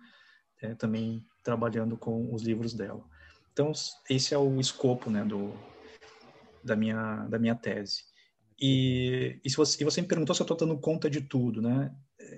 É, 0.61 0.75
também 0.75 1.25
trabalhando 1.43 1.97
com 1.97 2.33
os 2.33 2.43
livros 2.43 2.73
dela. 2.73 3.03
Então, 3.51 3.71
esse 4.09 4.33
é 4.33 4.37
o 4.37 4.59
escopo, 4.59 5.09
né, 5.09 5.25
do, 5.25 5.53
da, 6.63 6.75
minha, 6.75 7.25
da 7.27 7.37
minha 7.37 7.55
tese. 7.55 8.03
E, 8.59 9.39
e, 9.43 9.49
se 9.49 9.57
você, 9.57 9.81
e 9.81 9.85
você 9.85 10.01
me 10.01 10.07
perguntou 10.07 10.35
se 10.35 10.41
eu 10.41 10.45
estou 10.45 10.55
dando 10.55 10.79
conta 10.79 11.09
de 11.09 11.21
tudo, 11.21 11.61
né? 11.61 11.93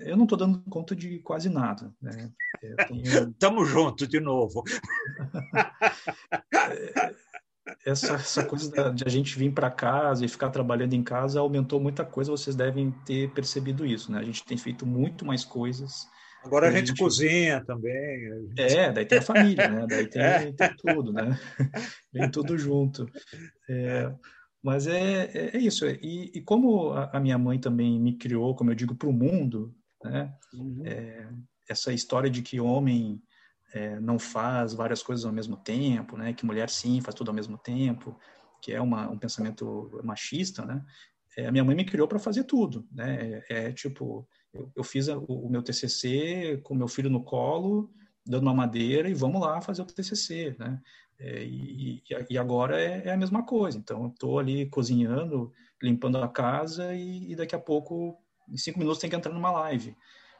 Eu 0.06 0.16
não 0.16 0.24
estou 0.24 0.38
dando 0.38 0.58
conta 0.70 0.96
de 0.96 1.18
quase 1.18 1.50
nada. 1.50 1.94
Né? 2.00 2.32
Tenho... 2.88 3.32
Tamo 3.38 3.64
junto 3.66 4.06
de 4.06 4.20
novo. 4.20 4.64
Essa, 7.84 8.14
essa 8.14 8.44
coisa 8.44 8.92
de 8.92 9.04
a 9.04 9.08
gente 9.08 9.38
vir 9.38 9.52
para 9.52 9.70
casa 9.70 10.24
e 10.24 10.28
ficar 10.28 10.50
trabalhando 10.50 10.92
em 10.92 11.02
casa 11.02 11.40
aumentou 11.40 11.80
muita 11.80 12.04
coisa, 12.04 12.30
vocês 12.30 12.54
devem 12.54 12.90
ter 13.06 13.30
percebido 13.30 13.86
isso, 13.86 14.12
né? 14.12 14.18
A 14.18 14.22
gente 14.22 14.44
tem 14.44 14.56
feito 14.56 14.84
muito 14.84 15.24
mais 15.24 15.44
coisas. 15.44 16.06
Agora 16.44 16.68
a 16.68 16.70
gente, 16.70 16.82
a 16.82 16.86
gente, 16.88 16.98
cozinha 16.98 17.64
também. 17.64 18.48
Gente... 18.48 18.60
É, 18.60 18.92
daí 18.92 19.06
tem 19.06 19.18
a 19.18 19.22
família, 19.22 19.66
né? 19.66 19.86
Daí 19.88 20.06
tem, 20.06 20.22
é. 20.22 20.52
tem 20.52 20.76
tudo, 20.76 21.10
né? 21.10 21.40
Vem 22.12 22.30
tudo 22.30 22.58
junto. 22.58 23.08
É, 23.68 24.12
mas 24.62 24.86
é, 24.86 25.30
é, 25.32 25.56
é 25.56 25.58
isso. 25.58 25.86
E, 25.86 26.32
e 26.34 26.42
como 26.42 26.92
a, 26.92 27.16
a, 27.16 27.20
minha 27.20 27.38
mãe 27.38 27.58
também 27.58 27.98
me 27.98 28.18
criou, 28.18 28.54
como 28.54 28.70
eu 28.70 28.74
digo, 28.74 28.94
para 28.94 29.08
o 29.08 29.12
mundo, 29.12 29.74
né? 30.02 30.34
Uhum. 30.52 30.82
É, 30.84 31.28
essa 31.66 31.94
história 31.94 32.28
de 32.28 32.42
que 32.42 32.60
homem 32.60 33.22
é, 33.74 33.98
não 33.98 34.20
faz 34.20 34.72
várias 34.72 35.02
coisas 35.02 35.26
ao 35.26 35.32
mesmo 35.32 35.56
tempo, 35.56 36.16
né? 36.16 36.32
Que 36.32 36.46
mulher 36.46 36.70
sim 36.70 37.00
faz 37.00 37.14
tudo 37.14 37.28
ao 37.28 37.34
mesmo 37.34 37.58
tempo, 37.58 38.16
que 38.62 38.72
é 38.72 38.80
uma, 38.80 39.10
um 39.10 39.18
pensamento 39.18 40.00
machista, 40.04 40.64
né? 40.64 40.82
É, 41.36 41.46
a 41.48 41.52
minha 41.52 41.64
mãe 41.64 41.74
me 41.74 41.84
criou 41.84 42.06
para 42.06 42.20
fazer 42.20 42.44
tudo, 42.44 42.86
né? 42.92 43.42
É, 43.50 43.66
é 43.66 43.72
tipo, 43.72 44.26
eu, 44.52 44.70
eu 44.76 44.84
fiz 44.84 45.08
a, 45.08 45.18
o, 45.18 45.46
o, 45.46 45.50
meu 45.50 45.60
TCC 45.60 46.60
com 46.62 46.76
meu 46.76 46.86
filho 46.86 47.10
no 47.10 47.24
colo, 47.24 47.92
dando 48.24 48.44
uma 48.44 48.54
madeira 48.54 49.08
e 49.08 49.14
vamos 49.14 49.40
lá 49.40 49.60
fazer 49.60 49.82
o 49.82 49.84
TCC, 49.86 50.54
né? 50.56 50.80
É, 51.18 51.44
e, 51.44 52.00
e, 52.30 52.38
agora 52.38 52.80
é, 52.80 53.08
é, 53.08 53.12
a 53.12 53.16
mesma 53.16 53.44
coisa. 53.44 53.76
Então, 53.76 54.04
eu 54.04 54.08
estou 54.08 54.38
ali 54.38 54.66
cozinhando, 54.66 55.52
limpando 55.82 56.18
a 56.18 56.28
casa 56.28 56.94
e, 56.94 57.32
e, 57.32 57.36
daqui 57.36 57.56
a 57.56 57.60
pouco, 57.60 58.16
em 58.48 58.56
cinco 58.56 58.78
minutos, 58.78 59.00
tem 59.00 59.10
que 59.10 59.16
entrar 59.16 59.32
numa 59.32 59.50
live. 59.50 59.96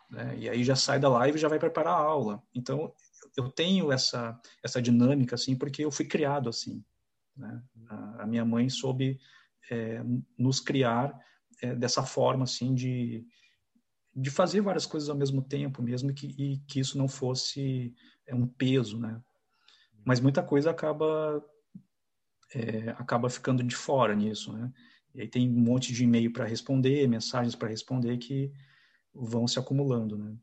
Né? 0.09 0.37
E 0.39 0.49
aí 0.49 0.63
já 0.63 0.77
sai 0.77 1.01
da 1.01 1.09
live 1.09 1.37
e 1.37 1.41
já 1.41 1.49
vai 1.49 1.59
preparar 1.59 1.95
a 1.95 2.03
aula. 2.03 2.43
Então, 2.55 2.93
eu 3.37 3.49
tenho 3.51 3.93
essa 3.93 4.39
essa 4.63 4.81
dinâmica 4.81 5.35
assim 5.35 5.57
porque 5.57 5.85
eu 5.85 5.91
fui 5.91 6.07
criado 6.07 6.49
assim. 6.49 6.85
Né? 7.37 7.63
A, 7.89 8.23
a 8.23 8.27
minha 8.27 8.45
mãe 8.45 8.69
soube 8.69 9.19
é, 9.71 10.03
nos 10.39 10.61
criar 10.61 11.19
é, 11.63 11.75
dessa 11.75 12.03
forma 12.03 12.45
assim 12.45 12.75
de 12.75 13.27
de 14.17 14.31
fazer 14.31 14.61
várias 14.61 14.87
coisas 14.87 15.09
ao 15.09 15.17
mesmo 15.17 15.43
tempo 15.43 15.83
mesmo 15.83 16.13
que 16.15 16.27
e 16.39 16.59
que 16.69 16.79
isso 16.79 16.97
não 16.97 17.09
fosse 17.09 17.95
é, 18.27 18.35
um 18.35 18.47
peso 18.47 18.99
né 18.99 19.21
mas 20.05 20.21
muita 20.21 20.43
coisa 20.43 20.71
acaba 20.71 21.45
é, 22.55 22.91
acaba 22.91 23.29
ficando 23.29 23.63
de 23.65 23.75
fora 23.75 24.15
nisso 24.15 24.53
né 24.53 24.73
e 25.15 25.23
aí 25.23 25.29
tem 25.29 25.49
um 25.49 25.61
monte 25.61 25.93
de 25.93 26.05
e-mail 26.05 26.33
para 26.33 26.45
responder 26.45 27.09
mensagens 27.09 27.57
para 27.57 27.69
responder 27.69 28.17
que 28.19 28.53
vão 29.13 29.49
se 29.49 29.59
acumulando 29.59 30.17
né 30.17 30.37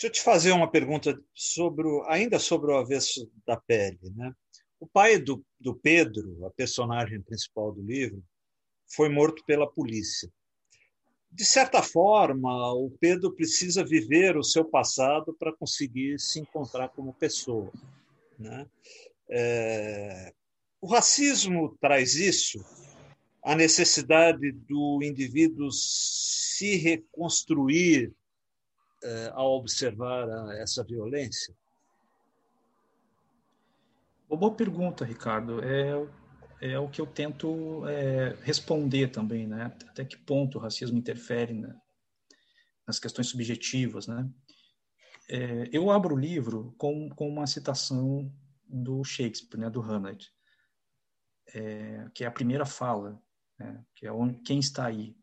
Deixa 0.00 0.06
eu 0.06 0.12
te 0.12 0.22
fazer 0.22 0.52
uma 0.52 0.70
pergunta 0.70 1.22
sobre 1.34 1.86
ainda 2.08 2.38
sobre 2.38 2.72
o 2.72 2.78
avesso 2.78 3.30
da 3.46 3.54
pele, 3.54 3.98
né? 4.16 4.32
O 4.80 4.86
pai 4.86 5.18
do, 5.18 5.44
do 5.60 5.74
Pedro, 5.74 6.46
a 6.46 6.50
personagem 6.50 7.20
principal 7.20 7.70
do 7.70 7.82
livro, 7.82 8.24
foi 8.86 9.10
morto 9.10 9.44
pela 9.44 9.70
polícia. 9.70 10.32
De 11.30 11.44
certa 11.44 11.82
forma, 11.82 12.72
o 12.72 12.90
Pedro 12.98 13.34
precisa 13.34 13.84
viver 13.84 14.38
o 14.38 14.42
seu 14.42 14.64
passado 14.64 15.36
para 15.38 15.54
conseguir 15.54 16.18
se 16.18 16.40
encontrar 16.40 16.88
como 16.88 17.12
pessoa. 17.12 17.70
Né? 18.38 18.66
É... 19.28 20.32
O 20.80 20.86
racismo 20.86 21.76
traz 21.78 22.14
isso, 22.14 22.64
a 23.44 23.54
necessidade 23.54 24.50
do 24.50 25.00
indivíduo 25.02 25.70
se 25.70 26.76
reconstruir 26.76 28.14
é, 29.02 29.30
ao 29.34 29.52
observar 29.56 30.28
essa 30.56 30.84
violência? 30.84 31.54
Boa 34.28 34.54
pergunta, 34.54 35.04
Ricardo. 35.04 35.60
É, 35.64 36.06
é 36.60 36.78
o 36.78 36.88
que 36.88 37.00
eu 37.00 37.06
tento 37.06 37.86
é, 37.88 38.36
responder 38.42 39.08
também, 39.08 39.46
né? 39.46 39.64
Até 39.88 40.04
que 40.04 40.16
ponto 40.16 40.56
o 40.56 40.60
racismo 40.60 40.96
interfere 40.96 41.52
né? 41.54 41.74
nas 42.86 42.98
questões 42.98 43.28
subjetivas, 43.28 44.06
né? 44.06 44.30
É, 45.28 45.68
eu 45.72 45.90
abro 45.90 46.14
o 46.14 46.18
livro 46.18 46.74
com, 46.78 47.08
com 47.10 47.28
uma 47.28 47.46
citação 47.46 48.32
do 48.64 49.02
Shakespeare, 49.02 49.60
né? 49.60 49.70
Do 49.70 49.80
Hamlet, 49.80 50.32
é, 51.54 52.08
que 52.14 52.24
é 52.24 52.26
a 52.26 52.32
primeira 52.32 52.66
fala, 52.66 53.20
né? 53.58 53.84
que 53.94 54.06
é 54.06 54.12
onde, 54.12 54.38
quem 54.40 54.58
está 54.58 54.86
aí. 54.86 55.16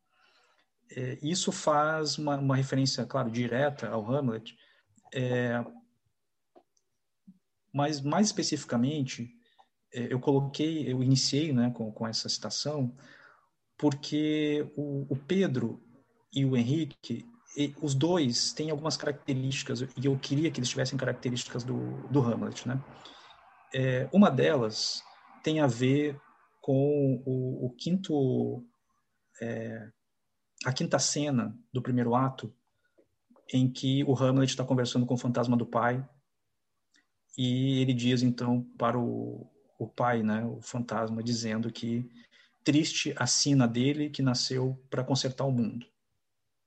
É, 0.92 1.18
isso 1.22 1.52
faz 1.52 2.18
uma, 2.18 2.38
uma, 2.38 2.56
referência, 2.56 3.06
claro, 3.06 3.30
direta 3.30 3.90
ao 3.90 4.10
Hamlet, 4.10 4.56
é, 5.14 5.64
mas, 7.74 8.02
mais 8.02 8.28
especificamente, 8.28 9.30
é, 9.94 10.12
eu 10.12 10.20
coloquei, 10.20 10.92
eu 10.92 11.04
iniciei 11.04 11.52
né, 11.52 11.72
com, 11.76 11.92
com 11.92 12.08
essa 12.08 12.30
citação, 12.30 12.96
porque 13.78 14.72
o, 14.76 15.06
o 15.10 15.16
Pedro 15.16 15.82
e 16.34 16.46
o 16.46 16.56
Henrique, 16.56 17.26
e, 17.56 17.74
os 17.82 17.94
dois 17.94 18.54
têm 18.54 18.70
algumas 18.70 18.98
características, 18.98 19.82
e 19.82 20.06
eu 20.06 20.18
queria 20.18 20.50
que 20.50 20.60
eles 20.60 20.70
tivessem 20.70 20.98
características 20.98 21.64
do, 21.64 22.08
do 22.08 22.22
Hamlet. 22.22 22.68
Né? 22.68 22.82
É, 23.74 24.10
uma 24.12 24.30
delas 24.30 25.04
tem 25.44 25.60
a 25.60 25.68
ver 25.68 26.20
com 26.62 27.22
o, 27.26 27.68
o 27.68 27.70
quinto. 27.72 28.64
É, 29.42 29.90
a 30.66 30.74
quinta 30.74 30.99
cena 30.99 31.58
do 31.72 31.82
primeiro 31.82 32.16
ato, 32.16 32.53
em 33.53 33.70
que 33.70 34.03
o 34.03 34.16
Hamlet 34.16 34.51
está 34.51 34.64
conversando 34.64 35.05
com 35.05 35.14
o 35.14 35.18
fantasma 35.18 35.55
do 35.55 35.66
pai 35.66 36.08
e 37.38 37.82
ele 37.82 37.93
diz 37.93 38.22
então 38.24 38.64
para 38.78 38.99
o, 38.99 39.49
o 39.78 39.88
pai, 39.88 40.24
né, 40.24 40.43
o 40.43 40.62
fantasma, 40.62 41.24
dizendo 41.24 41.72
que 41.72 42.10
triste 42.64 43.14
a 43.16 43.26
sina 43.26 43.68
dele 43.68 44.10
que 44.10 44.22
nasceu 44.22 44.84
para 44.89 45.03
consertar 45.03 45.45
o 45.45 45.51
mundo. 45.51 45.88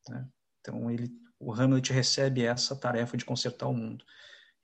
Né? 0.09 0.27
Então 0.61 0.91
ele, 0.91 1.11
o 1.39 1.53
Hamlet 1.53 1.93
recebe 1.93 2.45
essa 2.45 2.75
tarefa 2.75 3.17
de 3.17 3.25
consertar 3.25 3.69
o 3.69 3.75
mundo 3.75 4.05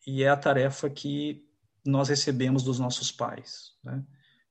e 0.07 0.22
é 0.22 0.29
a 0.29 0.37
tarefa 0.37 0.89
que 0.89 1.45
nós 1.85 2.09
recebemos 2.09 2.62
dos 2.62 2.79
nossos 2.79 3.11
pais, 3.11 3.72
né? 3.83 4.05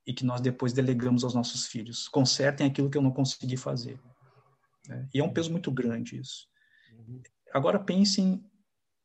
E 0.06 0.12
que 0.12 0.24
nós 0.24 0.40
depois 0.40 0.72
delegamos 0.72 1.24
aos 1.24 1.34
nossos 1.34 1.66
filhos. 1.66 2.06
Consertem 2.08 2.66
aquilo 2.66 2.88
que 2.88 2.96
eu 2.96 3.02
não 3.02 3.10
consegui 3.10 3.56
fazer. 3.56 3.98
Né? 4.88 5.08
E 5.12 5.20
é 5.20 5.24
um 5.24 5.32
peso 5.32 5.50
muito 5.50 5.70
grande 5.70 6.18
isso. 6.18 6.48
Uhum. 6.92 7.22
Agora 7.52 7.78
pensem 7.78 8.44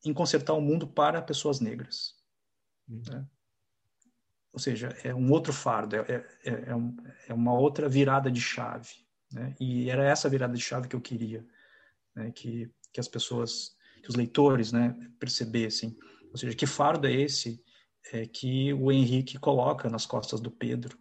em 0.04 0.14
consertar 0.14 0.54
o 0.54 0.62
mundo 0.62 0.88
para 0.88 1.22
pessoas 1.22 1.60
negras. 1.60 2.16
Uhum. 2.88 3.04
Né? 3.10 3.28
Ou 4.54 4.60
seja, 4.60 4.90
é 5.04 5.14
um 5.14 5.32
outro 5.32 5.54
fardo, 5.54 5.96
é, 5.96 6.02
é, 6.44 6.64
é, 6.68 6.76
um, 6.76 6.96
é 7.28 7.34
uma 7.34 7.54
outra 7.54 7.88
virada 7.88 8.30
de 8.30 8.42
chave. 8.42 9.06
Né? 9.32 9.56
E 9.60 9.90
era 9.90 10.04
essa 10.04 10.30
virada 10.30 10.54
de 10.54 10.62
chave 10.62 10.88
que 10.88 10.96
eu 10.96 11.02
queria, 11.02 11.46
né? 12.14 12.32
que, 12.32 12.70
que 12.92 13.00
as 13.00 13.08
pessoas, 13.08 13.76
que 14.04 14.10
os 14.10 14.16
leitores 14.16 14.72
né, 14.72 14.96
percebessem. 15.20 15.98
Ou 16.32 16.38
seja, 16.38 16.56
que 16.56 16.68
fardo 16.68 17.08
é 17.08 17.14
esse 17.14 17.64
é, 18.12 18.26
que 18.26 18.74
o 18.74 18.92
Henrique 18.92 19.40
coloca 19.40 19.90
nas 19.90 20.06
costas 20.06 20.42
do 20.42 20.52
Pedro 20.52 21.00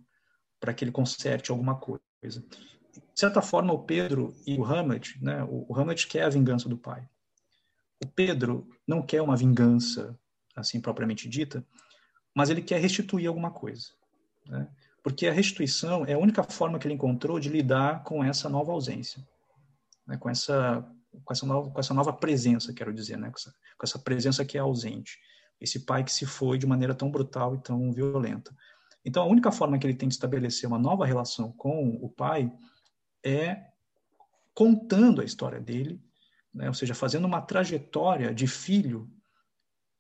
para 0.61 0.75
que 0.75 0.85
ele 0.85 0.93
conserte 0.93 1.51
alguma 1.51 1.77
coisa. 1.77 2.45
De 2.93 3.21
certa 3.21 3.43
forma, 3.43 3.73
o 3.73 3.85
Pedro 3.85 4.35
e 4.47 4.59
o 4.59 4.65
Hamlet, 4.65 5.23
né, 5.23 5.45
o 5.49 5.75
Hamlet 5.75 6.07
quer 6.07 6.23
a 6.23 6.29
vingança 6.29 6.69
do 6.69 6.77
pai. 6.77 7.09
O 8.03 8.07
Pedro 8.07 8.69
não 8.87 9.03
quer 9.03 9.21
uma 9.21 9.37
vingança 9.37 10.19
assim 10.57 10.81
propriamente 10.81 11.29
dita, 11.29 11.65
mas 12.35 12.51
ele 12.51 12.63
quer 12.63 12.81
restituir 12.81 13.27
alguma 13.27 13.51
coisa. 13.51 13.89
Né? 14.47 14.69
Porque 15.03 15.27
a 15.27 15.33
restituição 15.33 16.05
é 16.07 16.15
a 16.15 16.19
única 16.19 16.43
forma 16.43 16.79
que 16.79 16.87
ele 16.87 16.95
encontrou 16.95 17.39
de 17.39 17.49
lidar 17.49 18.03
com 18.05 18.25
essa 18.25 18.49
nova 18.49 18.73
ausência, 18.73 19.27
né? 20.07 20.17
com, 20.17 20.29
essa, 20.29 20.87
com, 21.25 21.33
essa 21.33 21.47
nova, 21.47 21.71
com 21.71 21.81
essa 21.81 21.95
nova 21.95 22.13
presença, 22.13 22.73
quero 22.73 22.93
dizer, 22.93 23.19
né? 23.19 23.29
com, 23.29 23.37
essa, 23.37 23.51
com 23.51 23.85
essa 23.85 23.99
presença 23.99 24.45
que 24.45 24.57
é 24.57 24.61
ausente. 24.61 25.19
Esse 25.61 25.81
pai 25.81 26.03
que 26.03 26.13
se 26.13 26.25
foi 26.25 26.57
de 26.57 26.67
maneira 26.67 26.95
tão 26.95 27.11
brutal 27.11 27.55
e 27.55 27.59
tão 27.59 27.93
violenta. 27.93 28.55
Então, 29.05 29.23
a 29.23 29.27
única 29.27 29.51
forma 29.51 29.79
que 29.79 29.87
ele 29.87 29.95
tem 29.95 30.09
de 30.09 30.15
estabelecer 30.15 30.69
uma 30.69 30.79
nova 30.79 31.05
relação 31.05 31.53
com 31.53 31.99
o 32.03 32.09
pai 32.09 32.51
é 33.25 33.67
contando 34.55 35.21
a 35.21 35.25
história 35.25 35.61
dele, 35.61 36.01
né? 36.53 36.69
ou 36.69 36.75
seja, 36.75 36.95
fazendo 36.95 37.27
uma 37.27 37.41
trajetória 37.41 38.35
de 38.35 38.47
filho 38.47 39.11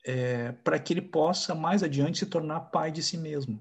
é, 0.05 0.53
para 0.53 0.79
que 0.79 0.93
ele 0.93 1.03
possa 1.03 1.55
mais 1.55 1.83
adiante 1.83 2.19
se 2.19 2.27
tornar 2.27 2.61
pai 2.61 2.91
de 2.91 3.03
si 3.03 3.17
mesmo. 3.17 3.61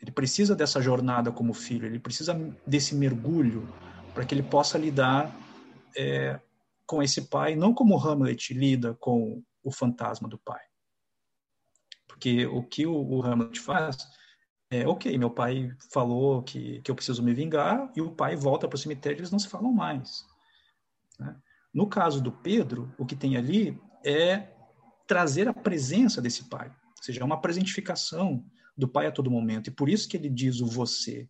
Ele 0.00 0.10
precisa 0.10 0.56
dessa 0.56 0.80
jornada 0.80 1.30
como 1.30 1.52
filho, 1.52 1.86
ele 1.86 1.98
precisa 1.98 2.34
desse 2.66 2.94
mergulho 2.94 3.68
para 4.14 4.24
que 4.24 4.34
ele 4.34 4.42
possa 4.42 4.78
lidar 4.78 5.34
é, 5.96 6.40
com 6.86 7.02
esse 7.02 7.22
pai, 7.28 7.54
não 7.54 7.74
como 7.74 7.98
Hamlet 7.98 8.54
lida 8.54 8.94
com 8.94 9.42
o 9.62 9.70
fantasma 9.70 10.28
do 10.28 10.38
pai. 10.38 10.60
Porque 12.08 12.46
o 12.46 12.62
que 12.62 12.86
o, 12.86 12.94
o 12.94 13.22
Hamlet 13.22 13.60
faz 13.60 13.96
é, 14.70 14.86
ok, 14.86 15.18
meu 15.18 15.30
pai 15.30 15.74
falou 15.92 16.42
que, 16.42 16.80
que 16.82 16.90
eu 16.90 16.94
preciso 16.94 17.22
me 17.22 17.34
vingar, 17.34 17.90
e 17.96 18.00
o 18.00 18.12
pai 18.12 18.36
volta 18.36 18.68
para 18.68 18.76
o 18.76 18.78
cemitério 18.78 19.16
e 19.16 19.20
eles 19.20 19.32
não 19.32 19.38
se 19.38 19.48
falam 19.48 19.72
mais. 19.72 20.24
Né? 21.18 21.36
No 21.74 21.88
caso 21.88 22.22
do 22.22 22.30
Pedro, 22.30 22.94
o 22.96 23.04
que 23.04 23.16
tem 23.16 23.36
ali 23.36 23.80
é 24.04 24.48
trazer 25.06 25.48
a 25.48 25.52
presença 25.52 26.22
desse 26.22 26.48
pai, 26.48 26.68
ou 26.68 27.02
seja, 27.02 27.20
é 27.20 27.24
uma 27.24 27.40
presentificação 27.40 28.44
do 28.76 28.86
pai 28.86 29.06
a 29.06 29.12
todo 29.12 29.30
momento. 29.30 29.68
E 29.68 29.72
por 29.72 29.88
isso 29.88 30.08
que 30.08 30.16
ele 30.16 30.28
diz 30.28 30.60
o 30.60 30.66
você. 30.66 31.28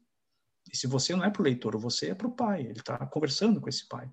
E 0.70 0.76
se 0.76 0.86
você 0.86 1.16
não 1.16 1.24
é 1.24 1.30
para 1.30 1.41
o 1.41 1.45
leitor, 1.45 1.74
o 1.74 1.78
você 1.78 2.11
é 2.11 2.14
para 2.14 2.26
o 2.26 2.32
pai, 2.32 2.61
ele 2.61 2.80
está 2.80 2.99
conversando 3.07 3.61
com 3.61 3.68
esse 3.68 3.88
pai. 3.88 4.09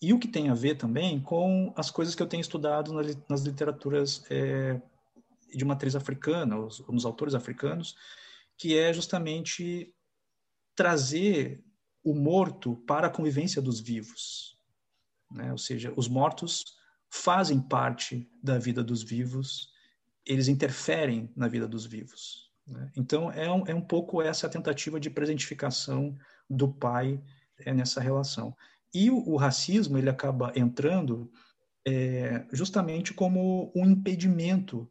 E 0.00 0.12
o 0.12 0.18
que 0.18 0.28
tem 0.28 0.48
a 0.48 0.54
ver 0.54 0.76
também 0.76 1.20
com 1.20 1.72
as 1.76 1.90
coisas 1.90 2.14
que 2.14 2.22
eu 2.22 2.26
tenho 2.26 2.40
estudado 2.40 2.92
nas 3.28 3.42
literaturas 3.42 4.24
é, 4.30 4.80
de 5.54 5.64
matriz 5.64 5.94
africana, 5.94 6.58
os, 6.58 6.80
nos 6.88 7.04
autores 7.04 7.34
africanos, 7.34 7.96
que 8.58 8.78
é 8.78 8.92
justamente 8.92 9.94
trazer 10.74 11.64
o 12.02 12.14
morto 12.14 12.76
para 12.86 13.06
a 13.06 13.10
convivência 13.10 13.62
dos 13.62 13.80
vivos. 13.80 14.58
Né? 15.30 15.50
Ou 15.52 15.58
seja, 15.58 15.92
os 15.96 16.08
mortos 16.08 16.76
fazem 17.10 17.60
parte 17.60 18.28
da 18.42 18.58
vida 18.58 18.82
dos 18.82 19.02
vivos, 19.02 19.70
eles 20.24 20.48
interferem 20.48 21.30
na 21.36 21.48
vida 21.48 21.68
dos 21.68 21.84
vivos. 21.84 22.50
Né? 22.66 22.90
Então, 22.96 23.30
é 23.30 23.50
um, 23.50 23.66
é 23.66 23.74
um 23.74 23.80
pouco 23.80 24.22
essa 24.22 24.48
tentativa 24.48 24.98
de 24.98 25.10
presentificação 25.10 26.16
do 26.48 26.72
pai 26.72 27.22
é, 27.58 27.72
nessa 27.72 28.00
relação. 28.00 28.56
E 28.94 29.10
o, 29.10 29.16
o, 29.28 29.36
racismo 29.36 29.98
ele 29.98 30.10
acaba 30.10 30.52
entrando 30.54 31.30
é, 31.86 32.46
justamente 32.52 33.12
como 33.14 33.72
um 33.74 33.86
impedimento 33.86 34.90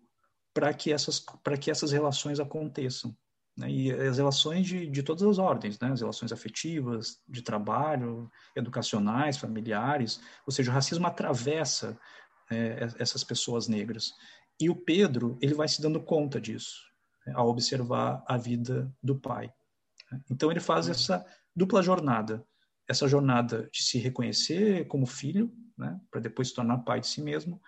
para 0.54 0.74
que 0.74 0.92
essas 0.92 1.20
para 1.44 1.58
que 1.58 1.72
essas 1.72 1.92
relações 1.92 2.40
aconteçam 2.40 3.16
né? 3.58 3.70
e 3.70 3.92
as 3.92 4.18
relações 4.18 4.66
de, 4.66 4.88
de 4.88 5.04
todas 5.04 5.24
as 5.24 5.38
ordens, 5.38 5.80
né? 5.80 5.92
as 5.92 6.02
relações 6.02 6.32
afetivas, 6.32 7.20
de 7.28 7.42
trabalho, 7.42 8.30
educacionais, 8.56 9.38
familiares, 9.38 10.20
ou 10.46 10.52
seja, 10.54 10.72
o 10.72 10.74
racismo 10.74 11.08
atravessa 11.08 11.98
é, 12.50 12.88
essas 13.00 13.24
pessoas 13.24 13.68
negras. 13.68 14.12
E 14.60 14.70
o 14.70 14.76
Pedro, 14.76 15.38
ele 15.42 15.54
vai 15.54 15.68
se 15.68 15.82
dando 15.82 16.04
conta 16.04 16.40
disso, 16.40 16.82
né, 17.26 17.34
ao 17.36 17.50
observar 17.50 18.24
a 18.28 18.38
vida 18.38 18.94
do 19.02 19.20
pai. 19.20 19.52
Então 20.30 20.52
ele 20.52 20.60
faz 20.60 20.86
uhum. 20.86 20.92
essa 20.92 21.26
dupla 21.56 21.82
jornada, 21.82 22.46
essa 22.88 23.08
jornada 23.08 23.70
de 23.72 23.82
se 23.82 23.98
reconhecer 23.98 24.88
como 24.88 25.06
filho, 25.06 25.52
né, 25.78 26.00
para 26.12 26.22
depois 26.22 26.50
se 26.50 26.54
tornar 26.54 26.80
pai 26.80 27.00
de 27.00 27.08
si 27.08 27.22
mesmo, 27.22 27.62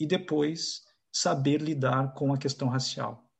e 0.00 0.06
depois 0.06 0.82
saber 1.12 1.60
lidar 1.60 2.14
com 2.14 2.32
a 2.32 2.38
questão 2.38 2.68
racial. 2.68 3.30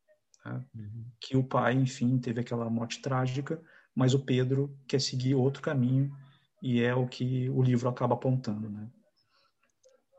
Né? 0.45 0.64
Uhum. 0.74 1.05
Que 1.20 1.36
o 1.36 1.45
pai, 1.45 1.74
enfim, 1.74 2.18
teve 2.18 2.40
aquela 2.40 2.68
morte 2.68 3.01
trágica, 3.01 3.62
mas 3.95 4.14
o 4.14 4.24
Pedro 4.24 4.76
quer 4.86 5.01
seguir 5.01 5.34
outro 5.34 5.62
caminho 5.62 6.14
e 6.62 6.80
é 6.80 6.95
o 6.95 7.07
que 7.07 7.51
o 7.51 7.62
livro 7.62 7.88
acaba 7.88 8.14
apontando, 8.14 8.70
né? 8.70 8.88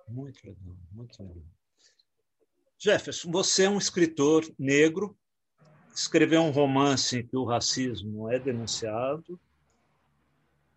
Muito 0.08 0.46
legal, 0.46 0.76
muito 0.92 1.24
legal. 1.24 1.44
Jefferson, 2.78 3.32
você 3.32 3.64
é 3.64 3.70
um 3.70 3.78
escritor 3.78 4.44
negro, 4.60 5.18
escreveu 5.96 6.42
um 6.42 6.52
romance 6.52 7.18
em 7.18 7.26
que 7.26 7.38
o 7.38 7.46
racismo 7.46 8.30
é 8.30 8.38
denunciado. 8.38 9.40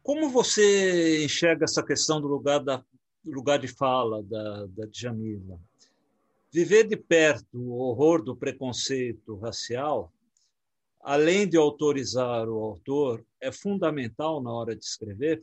Como 0.02 0.30
você 0.30 1.24
enxerga 1.24 1.64
essa 1.64 1.84
questão 1.84 2.20
do 2.20 2.28
lugar, 2.28 2.60
da, 2.60 2.76
do 3.24 3.32
lugar 3.32 3.58
de 3.58 3.66
fala 3.66 4.22
da, 4.22 4.66
da 4.66 4.86
Djamila? 4.86 5.58
Viver 6.52 6.84
de 6.84 6.96
perto 6.96 7.58
o 7.58 7.78
horror 7.78 8.22
do 8.22 8.36
preconceito 8.36 9.36
racial, 9.36 10.12
além 11.02 11.48
de 11.48 11.56
autorizar 11.56 12.48
o 12.48 12.62
autor, 12.62 13.24
é 13.40 13.52
fundamental 13.52 14.42
na 14.42 14.52
hora 14.52 14.74
de 14.74 14.84
escrever. 14.84 15.42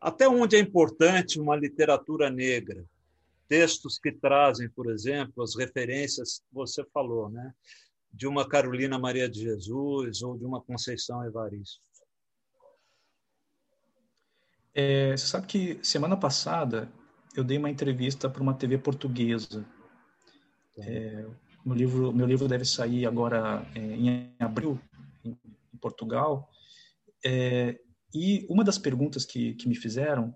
Até 0.00 0.28
onde 0.28 0.56
é 0.56 0.58
importante 0.58 1.40
uma 1.40 1.54
literatura 1.54 2.30
negra? 2.30 2.84
Textos 3.48 3.98
que 3.98 4.10
trazem, 4.10 4.68
por 4.68 4.90
exemplo, 4.90 5.42
as 5.42 5.54
referências 5.54 6.38
que 6.38 6.54
você 6.54 6.84
falou, 6.92 7.28
né? 7.28 7.52
de 8.12 8.26
uma 8.26 8.46
Carolina 8.46 8.98
Maria 8.98 9.28
de 9.28 9.40
Jesus 9.40 10.22
ou 10.22 10.36
de 10.36 10.44
uma 10.44 10.60
Conceição 10.60 11.24
Evaristo. 11.24 11.80
É, 14.74 15.16
você 15.16 15.26
sabe 15.26 15.46
que 15.46 15.78
semana 15.82 16.16
passada 16.16 16.90
eu 17.34 17.42
dei 17.42 17.56
uma 17.56 17.70
entrevista 17.70 18.28
para 18.28 18.42
uma 18.42 18.54
TV 18.54 18.78
portuguesa 18.78 19.66
é, 20.78 21.26
meu 21.64 21.76
livro 21.76 22.12
meu 22.12 22.26
livro 22.26 22.48
deve 22.48 22.64
sair 22.64 23.06
agora 23.06 23.66
é, 23.74 23.80
em 23.80 24.34
abril 24.38 24.80
em, 25.24 25.36
em 25.72 25.76
Portugal. 25.78 26.48
É, 27.24 27.78
e 28.14 28.46
uma 28.48 28.64
das 28.64 28.78
perguntas 28.78 29.24
que, 29.24 29.54
que 29.54 29.68
me 29.68 29.74
fizeram 29.74 30.34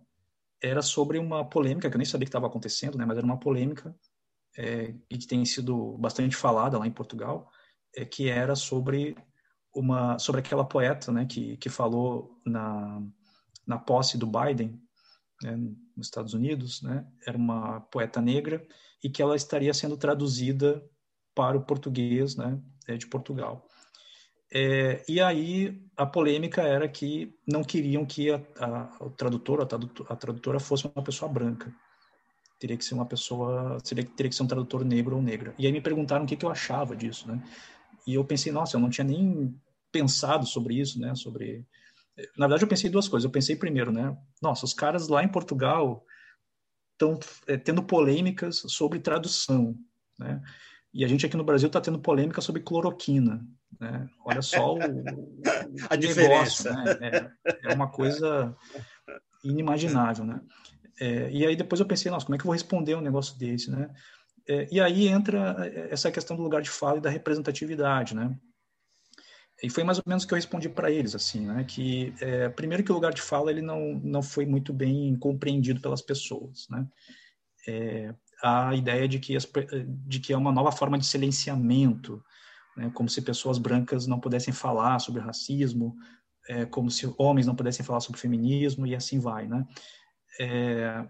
era 0.63 0.81
sobre 0.83 1.19
uma 1.19 1.45
polêmica 1.45 1.89
que 1.91 1.97
eu 1.97 1.99
nem 1.99 2.07
sabia 2.07 2.25
que 2.25 2.29
estava 2.29 2.47
acontecendo 2.47 2.97
né 2.97 3.05
mas 3.05 3.19
era 3.19 3.27
uma 3.27 3.39
polêmica 3.39 3.95
é, 4.57 4.95
e 5.11 5.19
que 5.19 5.27
tem 5.27 5.45
sido 5.45 5.99
bastante 5.99 6.35
falada 6.35 6.79
lá 6.79 6.87
em 6.87 6.93
Portugal 6.93 7.51
é, 7.95 8.05
que 8.05 8.29
era 8.29 8.55
sobre 8.55 9.17
uma 9.75 10.19
sobre 10.19 10.41
aquela 10.41 10.65
poeta 10.65 11.13
né 11.13 11.27
que 11.27 11.57
que 11.59 11.69
falou 11.69 12.41
na 12.47 13.03
na 13.67 13.79
posse 13.79 14.17
do 14.17 14.27
Biden 14.27 14.81
né, 15.43 15.57
nos 15.97 16.07
Estados 16.07 16.35
Unidos, 16.35 16.83
né? 16.83 17.07
Era 17.27 17.37
uma 17.37 17.81
poeta 17.81 18.21
negra 18.21 18.67
e 19.03 19.11
que 19.11 19.23
ela 19.23 19.37
estaria 19.37 19.73
sendo 19.75 19.97
traduzida 19.97 20.85
para 21.35 21.57
o 21.57 21.65
português, 21.65 22.37
né? 22.37 22.61
É, 22.89 22.97
de 22.97 23.07
Portugal. 23.07 23.69
É, 24.53 25.05
e 25.09 25.21
aí 25.21 25.83
a 25.97 26.07
polêmica 26.07 26.63
era 26.63 26.89
que 26.89 27.35
não 27.47 27.65
queriam 27.65 28.07
que 28.07 28.31
a, 28.31 28.41
a, 28.59 29.05
o 29.05 29.11
tradutor, 29.11 29.61
a, 29.61 30.13
a 30.13 30.17
tradutora 30.17 30.61
fosse 30.61 30.87
uma 30.87 31.03
pessoa 31.03 31.31
branca. 31.31 31.75
Teria 32.59 32.77
que 32.77 32.85
ser 32.85 32.95
uma 32.95 33.05
pessoa, 33.05 33.79
seria, 33.85 34.05
teria 34.05 34.31
que 34.31 34.37
ser 34.37 34.45
um 34.45 34.47
tradutor 34.47 34.85
negro 34.85 35.17
ou 35.17 35.23
negra. 35.23 35.55
E 35.59 35.67
aí 35.67 35.73
me 35.73 35.81
perguntaram 35.81 36.25
o 36.25 36.29
que, 36.29 36.37
que 36.37 36.47
eu 36.47 36.51
achava 36.51 36.97
disso, 36.97 37.29
né? 37.29 37.43
E 38.07 38.15
eu 38.15 38.25
pensei, 38.25 38.53
nossa, 38.53 38.77
eu 38.77 38.81
não 38.81 38.89
tinha 38.89 39.05
nem 39.05 39.55
pensado 39.91 40.47
sobre 40.47 40.75
isso, 40.81 40.99
né? 41.01 41.15
Sobre 41.15 41.67
na 42.37 42.47
verdade, 42.47 42.65
eu 42.65 42.69
pensei 42.69 42.91
duas 42.91 43.09
coisas. 43.09 43.25
Eu 43.25 43.31
pensei 43.31 43.57
primeiro, 43.57 43.93
né? 43.93 44.17
Nossa, 44.43 44.65
os 44.65 44.73
caras 44.73 45.09
lá 45.09 45.23
em 45.23 45.29
Portugal 45.29 46.05
estão 46.93 47.19
é, 47.47 47.57
tendo 47.57 47.83
polêmicas 47.83 48.63
sobre 48.69 48.99
tradução, 48.99 49.77
né? 50.19 50.41
E 50.93 51.05
a 51.05 51.09
gente 51.09 51.27
aqui 51.27 51.37
no 51.37 51.45
Brasil 51.45 51.67
está 51.67 51.79
tendo 51.79 51.99
polêmica 51.99 52.41
sobre 52.41 52.63
cloroquina, 52.63 53.47
né? 53.79 54.09
Olha 54.25 54.41
só 54.41 54.75
o, 54.75 54.79
a 55.91 55.95
o 55.95 55.97
diferença. 55.99 56.73
Negócio, 56.73 57.01
né? 57.01 57.31
É, 57.45 57.71
é, 57.71 57.75
uma 57.75 57.91
coisa 57.91 58.57
inimaginável, 59.45 60.25
né? 60.25 60.41
É, 60.99 61.31
e 61.31 61.45
aí 61.45 61.55
depois 61.55 61.81
eu 61.81 61.87
pensei, 61.87 62.11
nossa, 62.11 62.25
como 62.25 62.35
é 62.35 62.39
que 62.39 62.43
eu 62.43 62.47
vou 62.47 62.55
responder 62.55 62.95
um 62.95 63.03
negócio 63.03 63.39
desse, 63.39 63.71
né? 63.71 63.91
É, 64.49 64.67
e 64.73 64.81
aí 64.81 65.07
entra 65.07 65.71
essa 65.91 66.11
questão 66.11 66.35
do 66.35 66.43
lugar 66.43 66.63
de 66.63 66.71
fala 66.71 66.97
e 66.97 67.03
da 67.03 67.11
representatividade, 67.11 68.15
né? 68.15 68.35
E 69.63 69.71
foi 69.71 69.85
mais 69.85 69.99
ou 69.99 70.05
menos 70.07 70.25
o 70.25 70.27
que 70.27 70.35
eu 70.35 70.37
respondi 70.37 70.69
para 70.69 70.91
eles, 70.91 71.15
assim, 71.15 71.47
né? 71.47 71.65
Que 71.65 72.15
é, 72.21 72.49
primeiro 72.49 72.85
que 72.85 72.93
o 72.93 72.95
lugar 72.95 73.13
de 73.13 73.23
fala 73.23 73.51
ele 73.51 73.63
não 73.63 73.95
não 74.03 74.23
foi 74.23 74.45
muito 74.45 74.73
bem 74.73 75.17
compreendido 75.17 75.81
pelas 75.81 76.03
pessoas, 76.03 76.67
né? 76.69 76.87
É, 77.67 78.15
a 78.43 78.75
ideia 78.75 79.09
de 79.09 79.19
que 79.19 79.35
as, 79.35 79.49
de 80.07 80.21
que 80.21 80.33
é 80.33 80.37
uma 80.37 80.53
nova 80.53 80.71
forma 80.71 80.99
de 80.99 81.07
silenciamento, 81.07 82.23
né? 82.77 82.91
Como 82.95 83.09
se 83.09 83.23
pessoas 83.23 83.57
brancas 83.57 84.07
não 84.07 84.21
pudessem 84.21 84.53
falar 84.53 84.99
sobre 84.99 85.23
racismo, 85.23 85.97
é, 86.49 86.67
como 86.67 86.91
se 86.91 87.13
homens 87.17 87.47
não 87.47 87.57
pudessem 87.57 87.85
falar 87.85 88.01
sobre 88.01 88.21
feminismo 88.21 88.87
e 88.87 88.95
assim 88.95 89.19
vai, 89.19 89.49
né? 89.49 89.67
É, 90.39 91.09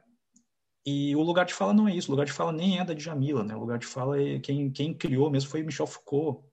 e 0.86 1.16
o 1.16 1.22
lugar 1.22 1.44
de 1.44 1.52
fala 1.52 1.74
não 1.74 1.88
é 1.88 1.94
isso. 1.96 2.08
O 2.08 2.12
lugar 2.12 2.26
de 2.26 2.32
fala 2.32 2.52
nem 2.52 2.78
é 2.78 2.84
da 2.84 2.94
Djamila, 2.94 3.42
né? 3.42 3.56
O 3.56 3.60
lugar 3.60 3.78
de 3.78 3.86
fala 3.86 4.22
é 4.22 4.38
quem 4.38 4.70
quem 4.70 4.94
criou 4.94 5.28
mesmo 5.30 5.50
foi 5.50 5.64
Michel 5.64 5.86
Foucault, 5.86 6.44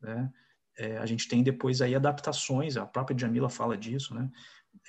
né? 0.00 0.32
É, 0.78 0.98
a 0.98 1.06
gente 1.06 1.28
tem 1.28 1.42
depois 1.42 1.80
aí 1.80 1.94
adaptações, 1.94 2.76
a 2.76 2.84
própria 2.84 3.16
Jamila 3.16 3.48
fala 3.48 3.76
disso, 3.76 4.14
né? 4.14 4.30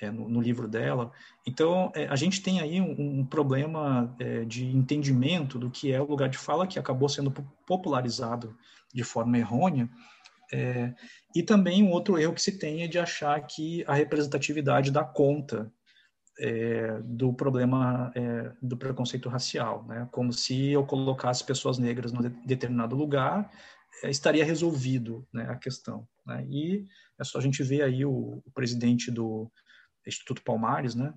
É, 0.00 0.10
no, 0.10 0.28
no, 0.28 0.40
livro 0.40 0.66
dela. 0.66 1.12
Então, 1.46 1.92
é, 1.94 2.08
a 2.08 2.16
gente 2.16 2.42
tem 2.42 2.60
aí 2.60 2.80
um, 2.80 3.20
um 3.20 3.24
problema 3.24 4.14
é, 4.18 4.44
de 4.44 4.66
entendimento 4.66 5.60
do 5.60 5.70
que 5.70 5.92
é 5.92 6.00
o 6.00 6.04
lugar 6.04 6.28
de 6.28 6.36
fala, 6.36 6.66
que 6.66 6.76
acabou 6.76 7.08
sendo 7.08 7.30
popularizado 7.64 8.56
de 8.92 9.04
forma 9.04 9.38
errônea, 9.38 9.88
é, 10.52 10.92
e 11.34 11.42
também 11.42 11.82
um 11.82 11.90
outro 11.90 12.18
erro 12.18 12.34
que 12.34 12.42
se 12.42 12.58
tem 12.58 12.82
é 12.82 12.88
de 12.88 12.98
achar 12.98 13.40
que 13.46 13.84
a 13.86 13.94
representatividade 13.94 14.90
dá 14.90 15.04
conta 15.04 15.72
é, 16.38 17.00
do 17.02 17.32
problema 17.32 18.12
é, 18.14 18.52
do 18.60 18.76
preconceito 18.76 19.28
racial, 19.28 19.84
né? 19.86 20.08
como 20.12 20.32
se 20.32 20.70
eu 20.70 20.84
colocasse 20.84 21.44
pessoas 21.44 21.78
negras 21.78 22.12
num 22.12 22.22
determinado 22.44 22.94
lugar 22.94 23.50
estaria 24.04 24.44
resolvido 24.44 25.26
né, 25.32 25.46
a 25.48 25.56
questão. 25.56 26.06
Né? 26.26 26.46
E 26.48 26.86
é 27.18 27.24
só 27.24 27.38
a 27.38 27.40
gente 27.40 27.62
ver 27.62 27.82
aí 27.82 28.04
o, 28.04 28.42
o 28.44 28.50
presidente 28.52 29.10
do 29.10 29.50
Instituto 30.06 30.42
Palmares, 30.42 30.94
né, 30.94 31.12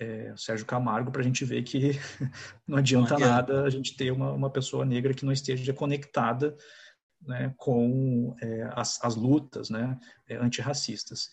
é, 0.00 0.32
Sérgio 0.36 0.66
Camargo, 0.66 1.10
para 1.10 1.20
a 1.20 1.24
gente 1.24 1.44
ver 1.44 1.62
que 1.62 1.90
não 2.66 2.78
adianta 2.78 3.18
nada 3.18 3.64
a 3.64 3.70
gente 3.70 3.96
ter 3.96 4.10
uma, 4.10 4.32
uma 4.32 4.50
pessoa 4.50 4.84
negra 4.84 5.12
que 5.12 5.24
não 5.24 5.32
esteja 5.32 5.72
conectada 5.72 6.56
né, 7.22 7.52
com 7.56 8.34
é, 8.40 8.70
as, 8.72 9.02
as, 9.04 9.14
lutas 9.14 9.68
né, 9.68 9.98
é, 10.28 10.36
antirracistas. 10.36 11.28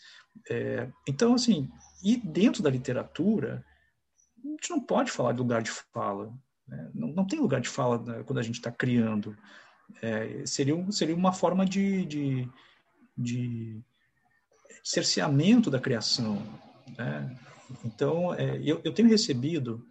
É, 0.50 0.90
então, 1.08 1.34
assim, 1.34 1.70
e 2.04 2.18
dentro 2.18 2.62
da 2.62 2.70
literatura, 2.70 3.64
a 4.44 4.48
gente 4.50 4.70
não 4.70 4.82
pode 4.82 5.12
falar 5.12 5.32
de 5.32 5.40
lugar 5.40 5.62
de 5.62 5.72
fala. 5.72 6.34
Né? 6.68 6.92
Não, 6.94 7.08
não 7.10 7.26
tem 7.26 7.40
lugar 7.40 7.62
de 7.62 7.70
fala 7.70 8.02
né, 8.04 8.24
quando 8.24 8.40
a 8.40 8.44
gente 8.44 8.56
está 8.56 8.72
criando 8.72 9.36
é, 10.02 10.46
seria, 10.46 10.92
seria 10.92 11.16
uma 11.16 11.34
forma 11.34 11.66
de, 11.66 12.06
de, 12.06 12.50
de 13.18 13.82
cerceamento 14.84 15.70
da 15.70 15.80
criação. 15.80 16.42
Né? 16.98 17.38
Então, 17.84 18.34
é, 18.34 18.58
eu, 18.64 18.82
eu, 18.84 18.94
tenho 18.94 19.10
recebido 19.10 19.86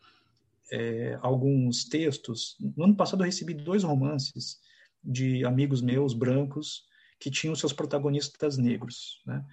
é, 0.72 1.18
alguns 1.20 1.84
textos. 1.84 2.56
No 2.76 2.84
ano 2.84 2.96
passado, 2.96 3.22
eu 3.22 3.26
recebi 3.26 3.54
dois 3.54 3.82
romances 3.82 4.58
de 5.02 5.44
amigos 5.44 5.82
meus 5.82 6.14
brancos 6.14 6.84
que 7.20 7.30
tinham 7.30 7.54
seus 7.54 7.72
protagonistas 7.72 8.56
negros. 8.56 9.22
Né? 9.26 9.44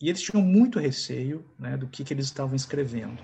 E 0.00 0.08
eles 0.08 0.22
tinham 0.22 0.42
muito 0.42 0.78
receio 0.78 1.44
né, 1.58 1.76
do 1.76 1.88
que, 1.88 2.04
que 2.04 2.14
eles 2.14 2.26
estavam 2.26 2.56
escrevendo. 2.56 3.22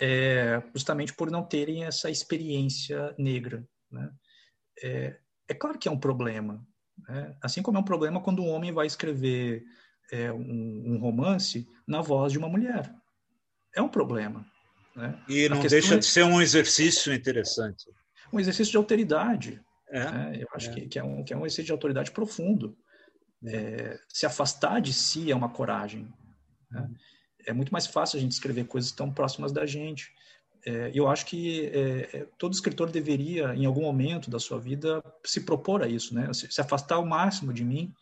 É, 0.00 0.62
justamente 0.74 1.14
por 1.14 1.30
não 1.30 1.44
terem 1.44 1.84
essa 1.84 2.10
experiência 2.10 3.14
negra. 3.16 3.66
Né? 3.90 4.10
É, 4.82 5.16
é 5.48 5.54
claro 5.54 5.78
que 5.78 5.88
é 5.88 5.90
um 5.90 5.98
problema. 5.98 6.66
Né? 7.08 7.36
Assim 7.42 7.62
como 7.62 7.78
é 7.78 7.80
um 7.80 7.84
problema 7.84 8.20
quando 8.20 8.42
um 8.42 8.48
homem 8.48 8.72
vai 8.72 8.86
escrever 8.86 9.64
é, 10.12 10.32
um, 10.32 10.94
um, 10.94 10.98
romance 10.98 11.66
na 11.86 12.00
voz 12.00 12.32
de 12.32 12.38
uma 12.38 12.48
mulher. 12.48 12.92
É 13.74 13.82
um 13.82 13.88
problema. 13.88 14.46
Né? 14.94 15.18
E 15.28 15.48
não 15.48 15.60
deixa 15.60 15.94
é... 15.94 15.98
de 15.98 16.06
ser 16.06 16.24
um 16.24 16.40
exercício 16.40 17.12
interessante. 17.12 17.84
Um 18.32 18.40
exercício 18.40 18.70
de 18.70 18.76
autoridade. 18.76 19.60
É, 19.88 20.10
né? 20.10 20.38
Eu 20.40 20.48
acho 20.54 20.70
é. 20.70 20.74
Que, 20.74 20.88
que, 20.88 20.98
é 20.98 21.04
um, 21.04 21.24
que 21.24 21.32
é 21.32 21.36
um 21.36 21.40
exercício 21.40 21.64
de 21.64 21.72
autoridade 21.72 22.10
profundo. 22.10 22.76
É. 23.46 23.98
Se 24.08 24.24
afastar 24.24 24.80
de 24.80 24.92
si 24.92 25.30
é 25.30 25.36
uma 25.36 25.50
coragem. 25.50 26.08
Né? 26.70 26.90
É 27.46 27.52
muito 27.52 27.72
mais 27.72 27.86
fácil 27.86 28.18
a 28.18 28.20
gente 28.20 28.32
escrever 28.32 28.66
coisas 28.66 28.90
tão 28.92 29.12
próximas 29.12 29.52
da 29.52 29.66
gente. 29.66 30.10
É, 30.66 30.90
eu 30.94 31.08
acho 31.08 31.26
que 31.26 31.66
é, 31.66 32.16
é, 32.16 32.26
todo 32.38 32.54
escritor 32.54 32.90
deveria, 32.90 33.54
em 33.54 33.66
algum 33.66 33.82
momento 33.82 34.30
da 34.30 34.38
sua 34.38 34.58
vida, 34.58 35.02
se 35.24 35.42
propor 35.42 35.82
a 35.82 35.88
isso, 35.88 36.14
né? 36.14 36.32
se, 36.32 36.50
se 36.50 36.60
afastar 36.60 36.96
ao 36.96 37.04
máximo 37.04 37.52
de 37.52 37.64
mim 37.64 37.92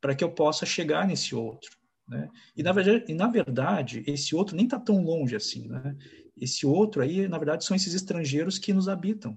para 0.00 0.14
que 0.14 0.24
eu 0.24 0.30
possa 0.30 0.64
chegar 0.64 1.06
nesse 1.06 1.34
outro. 1.34 1.76
Né? 2.08 2.30
E, 2.56 2.62
na 2.62 2.72
verdade, 2.72 3.04
e, 3.08 3.14
na 3.14 3.28
verdade, 3.28 4.02
esse 4.06 4.34
outro 4.34 4.56
nem 4.56 4.64
está 4.64 4.78
tão 4.78 5.02
longe 5.02 5.36
assim. 5.36 5.68
Né? 5.68 5.96
Esse 6.40 6.64
outro 6.66 7.02
aí, 7.02 7.28
na 7.28 7.38
verdade, 7.38 7.64
são 7.64 7.76
esses 7.76 7.92
estrangeiros 7.92 8.58
que 8.58 8.72
nos 8.72 8.88
habitam. 8.88 9.36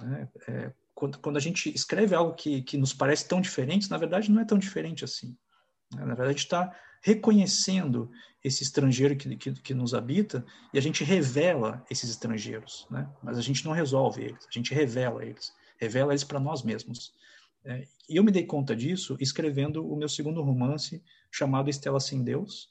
Né? 0.00 0.28
É, 0.48 0.72
quando, 0.94 1.18
quando, 1.18 1.36
a 1.36 1.40
gente 1.40 1.74
escreve 1.74 2.14
algo 2.14 2.34
que, 2.34 2.62
que 2.62 2.78
nos 2.78 2.94
parece 2.94 3.28
tão 3.28 3.40
diferente, 3.40 3.90
na 3.90 3.98
verdade, 3.98 4.30
não 4.30 4.40
é 4.40 4.44
tão 4.44 4.58
diferente 4.58 5.04
assim. 5.04 5.36
Né? 5.94 6.04
Na 6.04 6.14
verdade, 6.14 6.38
está 6.38 6.74
reconhecendo 7.04 8.10
esse 8.42 8.62
estrangeiro 8.62 9.14
que, 9.14 9.36
que, 9.36 9.52
que, 9.52 9.74
nos 9.74 9.92
habita 9.92 10.44
e 10.72 10.78
a 10.78 10.80
gente 10.80 11.04
revela 11.04 11.84
esses 11.90 12.08
estrangeiros, 12.08 12.86
né? 12.90 13.06
Mas 13.22 13.36
a 13.36 13.42
gente 13.42 13.62
não 13.62 13.72
resolve 13.72 14.22
eles, 14.22 14.46
a 14.48 14.50
gente 14.50 14.72
revela 14.72 15.22
eles, 15.22 15.52
revela 15.76 16.12
eles 16.12 16.24
para 16.24 16.40
nós 16.40 16.62
mesmos. 16.62 17.12
É, 17.62 17.86
e 18.08 18.16
eu 18.16 18.24
me 18.24 18.32
dei 18.32 18.44
conta 18.44 18.74
disso 18.74 19.18
escrevendo 19.20 19.86
o 19.86 19.96
meu 19.96 20.08
segundo 20.08 20.42
romance 20.42 21.02
chamado 21.30 21.68
Estela 21.68 22.00
Sem 22.00 22.24
Deus, 22.24 22.70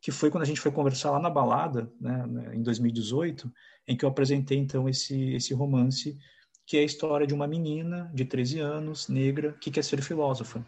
que 0.00 0.12
foi 0.12 0.30
quando 0.30 0.42
a 0.44 0.46
gente 0.46 0.60
foi 0.60 0.70
conversar 0.70 1.10
lá 1.10 1.18
na 1.18 1.30
balada, 1.30 1.92
né, 2.00 2.24
né 2.26 2.54
em 2.54 2.62
2018, 2.62 3.52
em 3.88 3.96
que 3.96 4.04
eu 4.04 4.08
apresentei 4.08 4.58
então 4.58 4.88
esse 4.88 5.34
esse 5.34 5.52
romance 5.54 6.16
que 6.64 6.76
é 6.76 6.80
a 6.80 6.84
história 6.84 7.26
de 7.26 7.34
uma 7.34 7.48
menina 7.48 8.08
de 8.14 8.24
13 8.24 8.60
anos, 8.60 9.08
negra, 9.08 9.52
que 9.60 9.72
quer 9.72 9.82
ser 9.82 10.00
filósofa. 10.00 10.64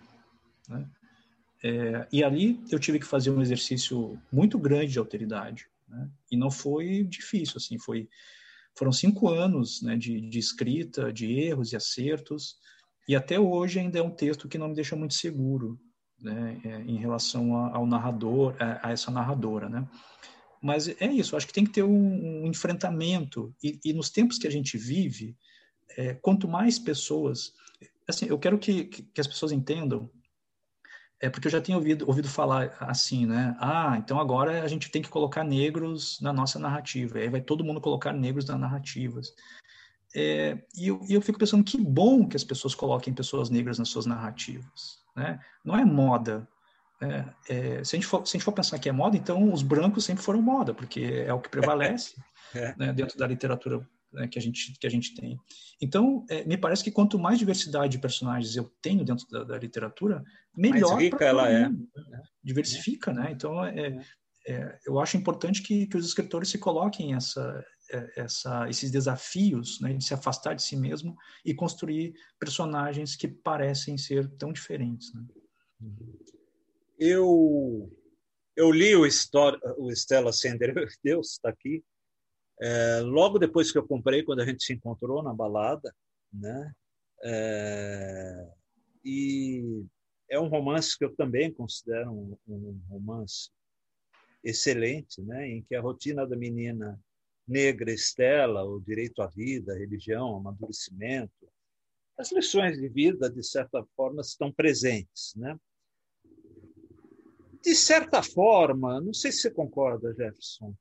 Né? 0.69 0.85
É, 1.65 2.07
e 2.13 2.23
ali 2.23 2.63
eu 2.71 2.79
tive 2.79 2.99
que 2.99 3.07
fazer 3.07 3.31
um 3.31 3.41
exercício 3.41 4.21
muito 4.31 4.59
grande 4.59 4.93
de 4.93 4.99
alteridade. 4.99 5.67
Né? 5.89 6.11
E 6.31 6.37
não 6.37 6.51
foi 6.51 7.05
difícil, 7.05 7.55
assim, 7.57 7.79
foi, 7.79 8.07
foram 8.77 8.93
cinco 8.93 9.31
anos 9.31 9.81
né, 9.81 9.97
de, 9.97 10.21
de 10.21 10.39
escrita, 10.39 11.11
de 11.11 11.33
erros 11.33 11.73
e 11.73 11.77
acertos, 11.77 12.57
e 13.09 13.17
até 13.17 13.41
hoje 13.41 13.81
ainda 13.81 13.99
é 13.99 14.03
um 14.03 14.11
texto 14.11 14.47
que 14.47 14.59
não 14.59 14.69
me 14.69 14.75
deixa 14.75 14.95
muito 14.95 15.15
seguro 15.15 15.81
né, 16.21 16.61
é, 16.65 16.81
em 16.83 16.99
relação 16.99 17.57
ao 17.57 17.87
narrador, 17.87 18.55
a, 18.61 18.89
a, 18.89 18.93
essa 18.93 19.11
narradora, 19.11 19.69
né? 19.69 19.89
Mas 20.63 20.89
é 20.89 21.07
isso, 21.13 21.37
acho 21.37 21.47
que 21.47 21.53
tem 21.53 21.65
que 21.65 21.73
ter 21.73 21.83
um, 21.83 22.45
um 22.45 22.47
enfrentamento, 22.47 23.55
e, 23.63 23.79
e, 23.85 23.93
nos 23.93 24.09
tempos 24.11 24.39
que 24.39 24.47
a 24.47 24.51
gente 24.51 24.79
vive, 24.79 25.37
é, 25.97 26.15
quanto 26.15 26.47
mais 26.47 26.79
pessoas... 26.79 27.53
Assim, 28.09 28.27
eu 28.27 28.39
quero 28.39 28.59
que, 28.59 28.85
que 28.85 29.21
as 29.21 29.27
pessoas 29.27 29.53
entendam 29.53 30.11
é 31.25 31.31
porque 31.31 31.49
eu 31.49 31.53
já 31.53 31.61
tinha 31.61 31.79
ouvido, 31.79 32.07
ouvido 32.07 32.29
falar 32.29 32.77
assim, 32.81 33.25
né? 33.25 33.57
Ah, 33.59 33.97
então 33.97 34.21
agora 34.21 34.63
a 34.63 34.69
gente 34.69 34.91
tem 34.91 35.01
que 35.01 35.09
colocar 35.09 35.43
negros 35.43 36.21
na 36.21 36.35
nossa 36.35 36.59
narrativa. 36.59 37.19
Aí 37.19 37.31
vai 37.31 37.41
todo 37.41 37.65
mundo 37.65 37.81
colocar 37.81 38.13
negros 38.13 38.45
nas 38.45 38.61
narrativas. 38.61 39.33
É, 40.15 40.59
e, 40.77 40.89
eu, 40.89 41.01
e 41.09 41.15
eu 41.15 41.23
fico 41.23 41.39
pensando 41.39 41.65
que 41.65 41.79
bom 41.79 42.29
que 42.29 42.37
as 42.37 42.45
pessoas 42.45 42.75
coloquem 42.75 43.15
pessoas 43.15 43.49
negras 43.49 43.79
nas 43.79 43.89
suas 43.89 44.05
narrativas. 44.05 44.99
Né? 45.17 45.41
Não 45.65 45.79
é 45.79 45.85
moda. 45.85 46.47
É, 47.01 47.25
é, 47.49 47.85
se, 47.85 47.97
a 47.97 47.99
gente 47.99 48.07
for, 48.07 48.27
se 48.27 48.37
a 48.37 48.39
gente 48.39 48.45
for 48.45 48.53
pensar 48.53 48.79
que 48.79 48.91
é 48.91 48.93
moda, 48.93 49.17
então 49.17 49.51
os 49.51 49.63
brancos 49.63 50.05
sempre 50.05 50.23
foram 50.23 50.43
moda, 50.43 50.75
porque 50.75 51.25
é 51.27 51.33
o 51.33 51.41
que 51.41 51.49
prevalece 51.49 52.17
é. 52.55 52.75
né, 52.77 52.93
dentro 52.93 53.17
da 53.17 53.27
literatura 53.27 53.81
né, 54.15 54.29
que, 54.29 54.39
a 54.39 54.43
gente, 54.43 54.73
que 54.79 54.87
a 54.87 54.91
gente 54.91 55.15
tem. 55.15 55.39
Então, 55.81 56.25
é, 56.31 56.45
me 56.45 56.57
parece 56.57 56.83
que 56.83 56.91
quanto 56.91 57.19
mais 57.19 57.39
diversidade 57.39 57.93
de 57.93 57.99
personagens 57.99 58.57
eu 58.57 58.73
tenho 58.81 59.05
dentro 59.05 59.27
da, 59.29 59.45
da 59.45 59.59
literatura, 59.59 60.23
melhor. 60.57 60.93
Mais 60.93 61.03
rica 61.03 61.25
ela 61.25 61.49
é. 61.49 61.69
Né? 61.69 61.77
Diversifica, 62.43 63.13
né? 63.13 63.31
Então, 63.33 63.65
é, 63.65 63.79
é, 63.79 63.99
é, 64.47 64.79
eu 64.87 64.99
acho 65.01 65.17
importante 65.17 65.63
que, 65.63 65.87
que 65.87 65.97
os 65.97 66.07
escritores 66.07 66.49
se 66.49 66.59
coloquem 66.59 67.15
essa, 67.15 67.65
é, 67.91 68.23
essa, 68.23 68.69
esses 68.69 68.91
desafios 68.91 69.81
né, 69.81 69.93
de 69.93 70.05
se 70.05 70.15
afastar 70.15 70.55
de 70.55 70.63
si 70.63 70.77
mesmo 70.77 71.17
e 71.45 71.55
construir 71.55 72.15
personagens 72.39 73.17
que 73.17 73.29
parecem 73.29 73.99
ser 73.99 74.29
tão 74.37 74.53
diferentes. 74.53 75.13
Né? 75.13 75.25
Eu 76.99 77.91
eu 78.57 78.71
li 78.71 78.95
o, 78.95 79.05
história, 79.05 79.59
o 79.77 79.91
Stella 79.91 80.33
Sender, 80.33 80.75
Deus 81.03 81.33
está 81.33 81.49
aqui, 81.49 81.83
é, 82.65 83.01
logo 83.01 83.39
depois 83.39 83.71
que 83.71 83.77
eu 83.77 83.87
comprei, 83.87 84.23
quando 84.23 84.41
a 84.41 84.47
gente 84.47 84.65
se 84.65 84.73
encontrou 84.73 85.23
na 85.23 85.35
balada, 85.35 85.95
né? 86.33 86.73
É, 87.23 88.49
e 89.05 89.85
é 90.31 90.41
um 90.41 90.49
romance 90.49 90.97
que 90.97 91.05
eu 91.05 91.15
também 91.15 91.53
considero 91.53 92.11
um, 92.11 92.39
um, 92.49 92.81
romance 92.89 93.51
excelente, 94.43 95.21
né? 95.21 95.47
Em 95.47 95.63
que 95.63 95.75
a 95.75 95.81
rotina 95.83 96.27
da 96.27 96.35
menina 96.37 96.99
negra 97.47 97.93
Estela, 97.93 98.65
o 98.65 98.81
direito 98.81 99.21
à 99.21 99.27
vida, 99.27 99.75
a 99.75 99.79
religião, 99.79 100.35
amadurecimento, 100.35 101.47
as 102.17 102.33
lições 102.33 102.81
de 102.81 102.89
vida, 102.89 103.29
de 103.29 103.43
certa 103.43 103.85
forma, 103.95 104.23
estão 104.23 104.51
presentes, 104.51 105.35
né? 105.37 105.55
De 107.63 107.75
certa 107.75 108.23
forma, 108.23 109.03
não 109.03 109.13
sei 109.13 109.31
se 109.31 109.41
você 109.41 109.51
concorda, 109.51 110.15
Jefferson, 110.15 110.75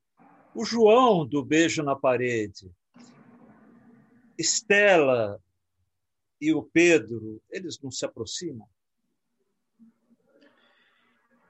o 0.55 0.65
João 0.65 1.25
do 1.25 1.43
Beijo 1.43 1.83
na 1.83 1.95
Parede, 1.95 2.71
Estela 4.37 5.39
e 6.39 6.53
o 6.53 6.63
Pedro, 6.63 7.41
eles 7.49 7.79
não 7.81 7.91
se 7.91 8.05
aproximam? 8.05 8.67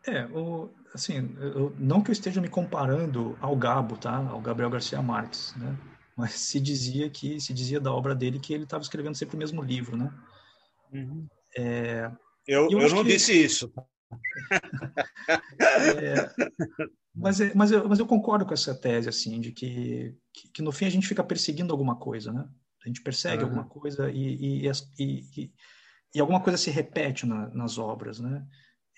É, 0.06 0.26
o, 0.26 0.70
assim, 0.94 1.36
eu, 1.40 1.74
não 1.78 2.02
que 2.02 2.12
eu 2.12 2.14
esteja 2.14 2.42
me 2.42 2.50
comparando 2.50 3.38
ao 3.40 3.56
Gabo, 3.56 3.98
tá? 3.98 4.18
Ao 4.18 4.42
Gabriel 4.42 4.70
Garcia 4.70 5.02
Marques, 5.02 5.56
né? 5.56 5.78
Mas 6.16 6.34
se 6.34 6.60
dizia 6.60 7.10
que 7.10 7.40
se 7.40 7.54
dizia 7.54 7.80
da 7.80 7.92
obra 7.92 8.14
dele 8.14 8.40
que 8.40 8.54
ele 8.54 8.66
estava 8.66 8.84
escrevendo 8.84 9.16
sempre 9.16 9.36
o 9.36 9.40
mesmo 9.40 9.64
livro, 9.64 9.98
né? 9.98 10.14
Uhum. 10.92 11.28
É, 11.58 12.12
eu, 12.46 12.70
eu, 12.70 12.82
eu 12.82 12.90
não 12.90 13.04
que... 13.04 13.14
disse 13.14 13.34
isso. 13.34 13.74
É, 16.00 16.30
mas, 17.16 17.40
é, 17.42 17.54
mas, 17.54 17.72
eu, 17.72 17.88
mas 17.88 18.00
eu 18.00 18.06
concordo 18.06 18.46
com 18.46 18.54
essa 18.54 18.74
tese, 18.74 19.10
assim, 19.10 19.40
de 19.40 19.52
que, 19.52 20.16
que, 20.34 20.50
que 20.50 20.62
no 20.62 20.72
fim 20.72 20.86
a 20.86 20.90
gente 20.90 21.08
fica 21.08 21.24
perseguindo 21.24 21.72
alguma 21.72 21.96
coisa, 21.96 22.32
né? 22.32 22.48
A 22.84 22.88
gente 22.88 23.02
persegue 23.02 23.44
uhum. 23.44 23.50
alguma 23.50 23.66
coisa 23.66 24.12
e, 24.12 24.66
e, 24.68 24.72
e, 25.00 25.52
e, 26.14 26.20
alguma 26.20 26.42
coisa 26.42 26.58
se 26.58 26.70
repete 26.70 27.26
na, 27.26 27.50
nas 27.50 27.78
obras, 27.78 28.20
né? 28.20 28.46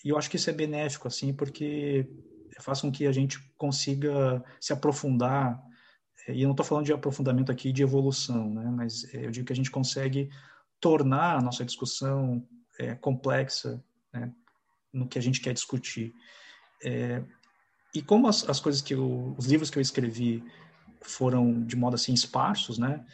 E 0.03 0.09
eu 0.09 0.17
acho 0.17 0.29
que 0.29 0.37
isso 0.37 0.49
é 0.49 0.53
benéfico, 0.53 1.07
assim, 1.07 1.33
porque 1.33 2.07
faz 2.59 2.81
com 2.81 2.91
que 2.91 3.05
a 3.05 3.11
gente 3.11 3.39
consiga 3.57 4.43
se 4.59 4.71
aprofundar, 4.73 5.61
e 6.29 6.41
eu 6.41 6.47
não 6.47 6.51
estou 6.51 6.65
falando 6.65 6.85
de 6.85 6.93
aprofundamento 6.93 7.51
aqui 7.51 7.71
de 7.71 7.83
evolução, 7.83 8.49
né? 8.53 8.71
Mas 8.71 9.13
eu 9.13 9.29
digo 9.29 9.45
que 9.45 9.53
a 9.53 9.55
gente 9.55 9.69
consegue 9.69 10.29
tornar 10.79 11.37
a 11.37 11.41
nossa 11.41 11.63
discussão 11.63 12.47
é, 12.79 12.95
complexa, 12.95 13.83
né? 14.13 14.33
No 14.95 15.07
que 15.07 15.19
a 15.19 15.21
gente 15.21 15.41
quer 15.41 15.53
discutir. 15.53 16.13
É, 16.83 17.23
e 17.93 18.01
como 18.01 18.27
as, 18.27 18.47
as 18.49 18.59
coisas 18.59 18.81
que 18.81 18.93
eu, 18.93 19.35
os 19.37 19.45
livros 19.45 19.69
que 19.69 19.77
eu 19.77 19.81
escrevi 19.81 20.43
foram 21.01 21.63
de 21.63 21.75
modo 21.75 21.95
assim 21.95 22.13
esparsos, 22.13 22.77
né? 22.77 23.05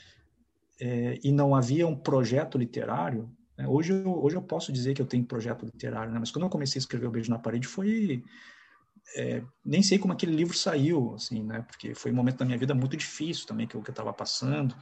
É, 0.79 1.19
e 1.23 1.31
não 1.31 1.55
havia 1.55 1.87
um 1.87 1.95
projeto 1.95 2.57
literário. 2.57 3.29
Né? 3.57 3.67
Hoje, 3.67 3.93
eu, 3.93 4.23
hoje 4.23 4.35
eu 4.35 4.41
posso 4.41 4.71
dizer 4.71 4.93
que 4.93 5.01
eu 5.01 5.05
tenho 5.05 5.25
projeto 5.25 5.65
literário, 5.65 6.11
né? 6.11 6.19
Mas 6.19 6.31
quando 6.31 6.45
eu 6.45 6.49
comecei 6.49 6.79
a 6.79 6.81
escrever 6.81 7.07
o 7.07 7.11
Beijo 7.11 7.29
na 7.29 7.37
Parede 7.37 7.67
foi 7.67 8.23
é, 9.15 9.43
nem 9.63 9.83
sei 9.83 9.99
como 9.99 10.13
aquele 10.13 10.33
livro 10.33 10.57
saiu, 10.57 11.13
assim, 11.15 11.43
né? 11.43 11.61
Porque 11.67 11.93
foi 11.93 12.11
um 12.11 12.15
momento 12.15 12.37
da 12.37 12.45
minha 12.45 12.57
vida 12.57 12.73
muito 12.73 12.95
difícil 12.95 13.45
também 13.45 13.67
que 13.67 13.75
eu 13.75 13.81
estava 13.81 14.13
passando. 14.13 14.75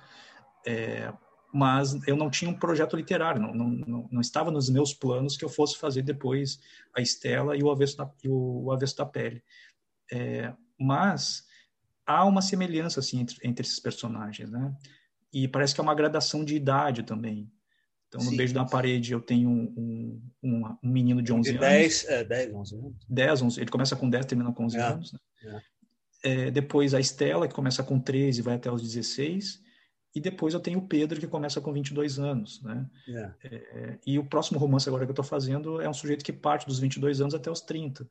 É, 0.65 1.11
mas 1.51 1.99
eu 2.07 2.15
não 2.15 2.29
tinha 2.29 2.49
um 2.49 2.53
projeto 2.53 2.95
literário, 2.95 3.41
não, 3.41 3.53
não, 3.53 4.07
não, 4.11 4.21
estava 4.21 4.51
nos 4.51 4.69
meus 4.69 4.93
planos 4.93 5.35
que 5.35 5.43
eu 5.43 5.49
fosse 5.49 5.77
fazer 5.77 6.03
depois 6.03 6.59
a 6.95 7.01
Estela 7.01 7.57
e 7.57 7.63
o 7.63 7.71
Avesso 7.71 7.97
da, 7.97 8.09
e 8.23 8.29
o, 8.29 8.65
o 8.65 8.71
Avesso 8.71 8.97
da 8.97 9.05
Pele. 9.05 9.43
É, 10.11 10.53
mas 10.79 11.43
há 12.05 12.23
uma 12.25 12.41
semelhança 12.41 12.99
assim 12.99 13.19
entre, 13.19 13.37
entre, 13.43 13.65
esses 13.65 13.79
personagens, 13.79 14.49
né? 14.49 14.75
E 15.31 15.47
parece 15.47 15.73
que 15.73 15.81
é 15.81 15.83
uma 15.83 15.95
gradação 15.95 16.43
de 16.43 16.55
idade 16.55 17.03
também. 17.03 17.51
Então, 18.07 18.21
no 18.21 18.31
Sim. 18.31 18.37
Beijo 18.37 18.53
da 18.55 18.65
Parede, 18.65 19.13
eu 19.13 19.21
tenho 19.21 19.49
um, 19.49 20.21
um, 20.41 20.77
um 20.83 20.89
menino 20.89 21.21
de 21.21 21.31
11 21.31 21.51
de 21.51 21.59
10, 21.59 22.05
anos. 22.05 22.19
É, 22.19 22.23
10, 22.23 22.53
11 22.55 22.75
anos. 22.75 22.95
10, 23.07 23.41
11. 23.43 23.61
Ele 23.61 23.69
começa 23.69 23.95
com 23.95 24.09
10, 24.09 24.25
termina 24.25 24.51
com 24.51 24.65
11 24.65 24.77
é, 24.77 24.81
anos. 24.81 25.13
Né? 25.13 25.19
É. 25.43 25.61
É, 26.21 26.51
depois 26.51 26.95
a 26.95 26.99
Estela, 26.99 27.47
que 27.47 27.53
começa 27.53 27.83
com 27.83 27.99
13 27.99 28.39
e 28.39 28.43
vai 28.43 28.55
até 28.55 28.71
os 28.71 28.81
16. 28.81 29.61
E 30.19 30.21
depois 30.21 30.53
eu 30.53 30.59
tenho 30.59 30.79
o 30.79 30.85
Pedro, 30.85 31.17
que 31.17 31.25
começa 31.25 31.61
com 31.61 31.71
22 31.71 32.19
anos. 32.19 32.61
Né? 32.61 32.85
É. 33.07 33.31
É, 33.45 33.99
e 34.05 34.19
o 34.19 34.25
próximo 34.25 34.59
romance 34.59 34.89
agora 34.89 35.05
que 35.05 35.11
eu 35.11 35.13
estou 35.13 35.23
fazendo 35.23 35.79
é 35.79 35.87
um 35.87 35.93
sujeito 35.93 36.25
que 36.25 36.33
parte 36.33 36.67
dos 36.67 36.77
22 36.77 37.21
anos 37.21 37.33
até 37.33 37.49
os 37.49 37.61
30. 37.61 38.05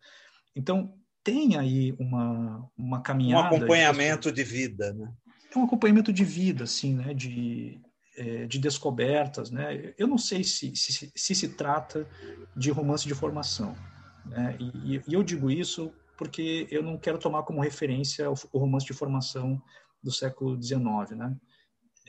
Então, 0.56 0.94
tem 1.22 1.58
aí 1.58 1.94
uma, 1.98 2.66
uma 2.78 3.02
caminhada. 3.02 3.52
Um 3.52 3.56
acompanhamento 3.58 4.32
de 4.32 4.42
vida, 4.42 4.90
né? 4.94 5.12
É 5.54 5.58
um 5.58 5.64
acompanhamento 5.64 6.10
de 6.10 6.24
vida, 6.24 6.64
assim, 6.64 6.94
né? 6.94 7.12
De, 7.12 7.78
é, 8.16 8.46
de 8.46 8.58
descobertas, 8.58 9.50
né? 9.50 9.92
Eu 9.98 10.06
não 10.06 10.16
sei 10.16 10.42
se 10.42 10.74
se, 10.74 11.12
se, 11.14 11.34
se 11.34 11.48
trata 11.50 12.08
de 12.56 12.70
romance 12.70 13.06
de 13.06 13.14
formação, 13.14 13.76
né? 14.24 14.56
E, 14.58 15.02
e, 15.06 15.12
eu 15.12 15.22
digo 15.22 15.50
isso 15.50 15.92
porque 16.16 16.66
eu 16.70 16.82
não 16.82 16.96
quero 16.96 17.18
tomar 17.18 17.42
como 17.42 17.60
referência 17.60 18.30
o, 18.30 18.34
o 18.50 18.58
romance 18.58 18.86
de 18.86 18.94
formação 18.94 19.60
do 20.02 20.10
século 20.10 20.60
XIX, 20.60 21.10
né? 21.14 21.36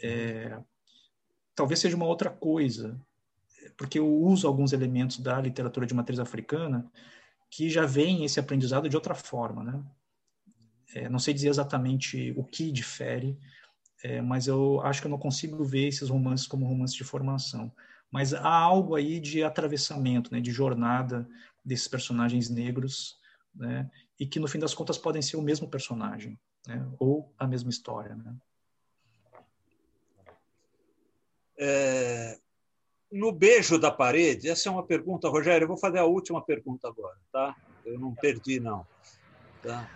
É, 0.02 0.60
talvez 1.56 1.80
seja 1.80 1.96
uma 1.96 2.06
outra 2.06 2.30
coisa, 2.30 3.00
porque 3.78 4.00
eu 4.00 4.08
uso 4.08 4.48
alguns 4.48 4.74
elementos 4.74 5.20
da 5.20 5.40
literatura 5.40 5.86
de 5.86 5.94
matriz 5.94 6.20
africana 6.20 6.90
que 7.50 7.70
já 7.70 7.86
vem 7.86 8.24
esse 8.24 8.40
aprendizado 8.40 8.88
de 8.88 8.96
outra 8.96 9.16
forma, 9.16 9.64
né? 9.64 9.84
É, 10.94 11.10
não 11.10 11.20
sei 11.20 11.34
dizer 11.34 11.50
exatamente 11.50 12.34
o 12.36 12.44
que 12.44 12.72
difere, 12.72 13.38
é, 14.04 14.22
mas 14.22 14.48
eu 14.48 14.82
acho 14.82 15.02
que 15.02 15.08
eu 15.08 15.12
não 15.12 15.18
consigo 15.18 15.64
ver 15.64 15.88
esses 15.88 16.10
romances 16.10 16.48
como 16.48 16.66
romances 16.66 16.96
de 16.96 17.04
formação. 17.04 17.72
Mas 18.12 18.34
há 18.34 18.50
algo 18.50 18.96
aí 18.96 19.20
de 19.20 19.44
atravessamento, 19.44 20.32
né, 20.34 20.40
de 20.40 20.52
jornada 20.52 21.28
desses 21.64 21.88
personagens 21.88 22.50
negros, 22.50 23.20
né, 23.54 23.90
e 24.20 24.26
que 24.26 24.40
no 24.40 24.48
fim 24.48 24.58
das 24.58 24.74
contas 24.74 24.98
podem 24.98 25.22
ser 25.22 25.38
o 25.38 25.42
mesmo 25.42 25.70
personagem, 25.70 26.40
né, 26.66 26.88
ou 26.98 27.32
a 27.38 27.46
mesma 27.46 27.70
história. 27.70 28.16
Né. 28.16 28.36
É, 31.60 32.40
no 33.12 33.32
beijo 33.32 33.78
da 33.78 33.92
parede, 33.92 34.50
essa 34.50 34.70
é 34.70 34.72
uma 34.72 34.86
pergunta, 34.86 35.28
Rogério, 35.28 35.66
eu 35.66 35.68
vou 35.68 35.78
fazer 35.78 36.00
a 36.00 36.06
última 36.06 36.42
pergunta 36.42 36.88
agora, 36.88 37.18
tá? 37.32 37.56
Eu 37.86 38.00
não 38.00 38.16
perdi, 38.16 38.60
não. 38.60 38.88
Tá? 39.62 39.90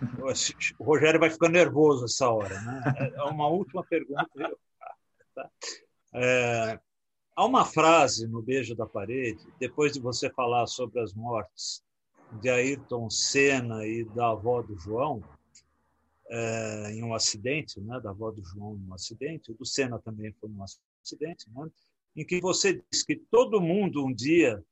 O 0.78 0.84
Rogério 0.84 1.18
vai 1.18 1.30
ficar 1.30 1.48
nervoso 1.48 2.04
essa 2.04 2.28
hora. 2.28 2.60
Né? 2.60 3.12
É 3.16 3.22
uma 3.22 3.48
última 3.48 3.82
pergunta. 3.82 4.28
Tá? 5.34 5.50
É, 6.12 6.78
há 7.34 7.44
uma 7.44 7.64
frase 7.64 8.26
no 8.26 8.42
Beijo 8.42 8.74
da 8.74 8.86
Parede, 8.86 9.46
depois 9.58 9.92
de 9.92 10.00
você 10.00 10.28
falar 10.30 10.66
sobre 10.66 11.00
as 11.00 11.14
mortes 11.14 11.82
de 12.40 12.50
Ayrton 12.50 13.08
Senna 13.08 13.86
e 13.86 14.04
da 14.04 14.30
avó 14.30 14.60
do 14.60 14.76
João, 14.76 15.22
é, 16.28 16.90
em 16.92 17.02
um 17.02 17.14
acidente, 17.14 17.80
né, 17.80 18.00
da 18.00 18.10
avó 18.10 18.30
do 18.30 18.42
João 18.42 18.76
em 18.76 18.90
um 18.90 18.94
acidente, 18.94 19.52
o 19.52 19.54
do 19.54 19.64
Senna 19.64 19.98
também 19.98 20.32
foi 20.40 20.50
um 20.50 20.62
acidente, 20.62 20.93
né, 21.20 21.34
em 22.16 22.24
que 22.24 22.40
você 22.40 22.82
diz 22.90 23.02
que 23.02 23.16
todo 23.16 23.60
mundo 23.60 24.04
um 24.04 24.14
dia 24.14 24.64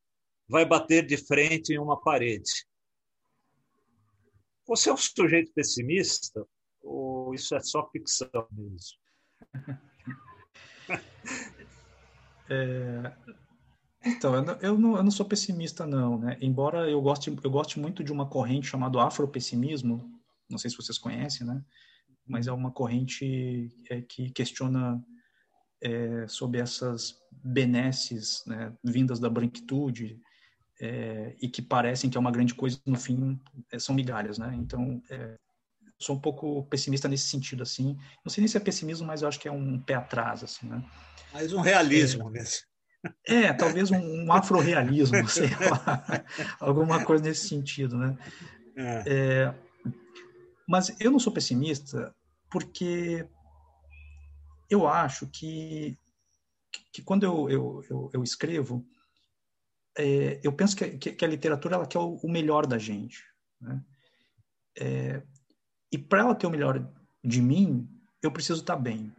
vai 0.48 0.64
bater 0.64 1.04
de 1.06 1.16
frente 1.16 1.72
em 1.72 1.78
uma 1.78 2.00
parede. 2.00 2.66
Você 4.66 4.90
é 4.90 4.92
um 4.92 4.96
sujeito 4.96 5.52
pessimista 5.52 6.46
ou 6.80 7.34
isso 7.34 7.54
é 7.54 7.60
só 7.60 7.88
ficção 7.90 8.46
mesmo? 8.50 8.98
É, 12.50 13.16
então, 14.04 14.34
eu 14.34 14.42
não, 14.42 14.96
eu, 14.96 15.04
não, 15.04 15.10
sou 15.10 15.24
pessimista, 15.24 15.86
não. 15.86 16.18
Né? 16.18 16.36
Embora 16.40 16.90
eu 16.90 17.00
goste, 17.00 17.34
eu 17.42 17.50
goste 17.50 17.78
muito 17.78 18.04
de 18.04 18.12
uma 18.12 18.28
corrente 18.28 18.66
chamada 18.66 19.02
afropessimismo, 19.02 20.12
não 20.50 20.58
sei 20.58 20.68
se 20.68 20.76
vocês 20.76 20.98
conhecem, 20.98 21.46
né? 21.46 21.64
mas 22.26 22.46
é 22.46 22.52
uma 22.52 22.70
corrente 22.70 23.68
é, 23.90 24.00
que 24.02 24.30
questiona 24.30 25.02
é, 25.82 26.26
sobre 26.28 26.60
essas 26.60 27.18
benesses 27.44 28.44
né, 28.46 28.72
vindas 28.84 29.18
da 29.18 29.28
branquitude, 29.28 30.18
é, 30.80 31.36
e 31.40 31.48
que 31.48 31.62
parecem 31.62 32.10
que 32.10 32.16
é 32.16 32.20
uma 32.20 32.30
grande 32.30 32.54
coisa, 32.54 32.80
no 32.86 32.98
fim 32.98 33.40
é, 33.70 33.78
são 33.78 33.94
migalhas, 33.94 34.38
né? 34.38 34.52
Então, 34.58 35.00
é, 35.10 35.36
sou 35.98 36.16
um 36.16 36.20
pouco 36.20 36.64
pessimista 36.64 37.08
nesse 37.08 37.28
sentido, 37.28 37.62
assim. 37.62 37.96
Não 38.24 38.30
sei 38.32 38.42
nem 38.42 38.48
se 38.48 38.56
é 38.56 38.60
pessimismo, 38.60 39.06
mas 39.06 39.22
eu 39.22 39.28
acho 39.28 39.38
que 39.38 39.46
é 39.46 39.52
um 39.52 39.78
pé 39.78 39.94
atrás, 39.94 40.42
assim, 40.42 40.66
né? 40.66 40.84
Mas 41.32 41.52
um 41.52 41.60
realismo 41.60 42.28
é, 42.28 42.32
mesmo. 42.32 42.66
É, 43.26 43.52
talvez 43.52 43.90
um, 43.90 44.24
um 44.24 44.32
afro-realismo, 44.32 45.26
sei 45.30 45.50
lá, 45.50 46.24
alguma 46.58 47.04
coisa 47.04 47.22
nesse 47.22 47.48
sentido, 47.48 47.96
né? 47.96 48.18
É. 48.74 49.04
é. 49.06 49.54
mas 50.66 50.94
eu 50.98 51.10
não 51.10 51.18
sou 51.18 51.32
pessimista 51.32 52.14
porque 52.50 53.26
eu 54.72 54.88
acho 54.88 55.26
que, 55.26 55.98
que 56.92 57.02
quando 57.02 57.24
eu, 57.24 57.50
eu, 57.50 57.84
eu, 57.90 58.10
eu 58.14 58.22
escrevo, 58.22 58.86
é, 59.96 60.40
eu 60.42 60.52
penso 60.52 60.74
que, 60.76 60.96
que, 60.96 61.24
a 61.24 61.28
literatura 61.28 61.76
ela 61.76 61.86
quer 61.86 61.98
o, 61.98 62.16
o 62.16 62.30
melhor 62.30 62.66
da 62.66 62.78
gente. 62.78 63.22
Né? 63.60 63.84
É, 64.78 65.22
e 65.90 65.98
para 65.98 66.20
ela 66.20 66.34
ter 66.34 66.46
o 66.46 66.50
melhor 66.50 66.82
de 67.22 67.42
mim, 67.42 67.86
eu 68.22 68.32
preciso 68.32 68.60
estar 68.60 68.76
tá 68.76 68.80
bem. 68.80 69.14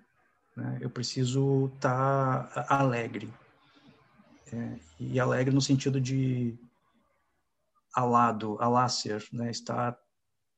Né? 0.58 0.80
Eu 0.82 0.89
preciso 0.89 1.72
estar 1.76 2.49
tá 2.49 2.66
alegre. 2.70 3.32
É, 4.51 4.80
e 4.99 5.20
alegre 5.20 5.54
no 5.54 5.62
sentido 5.62 6.01
de 6.01 6.58
alado, 7.93 8.58
alácer, 8.60 9.24
né? 9.32 9.51
estar 9.51 9.97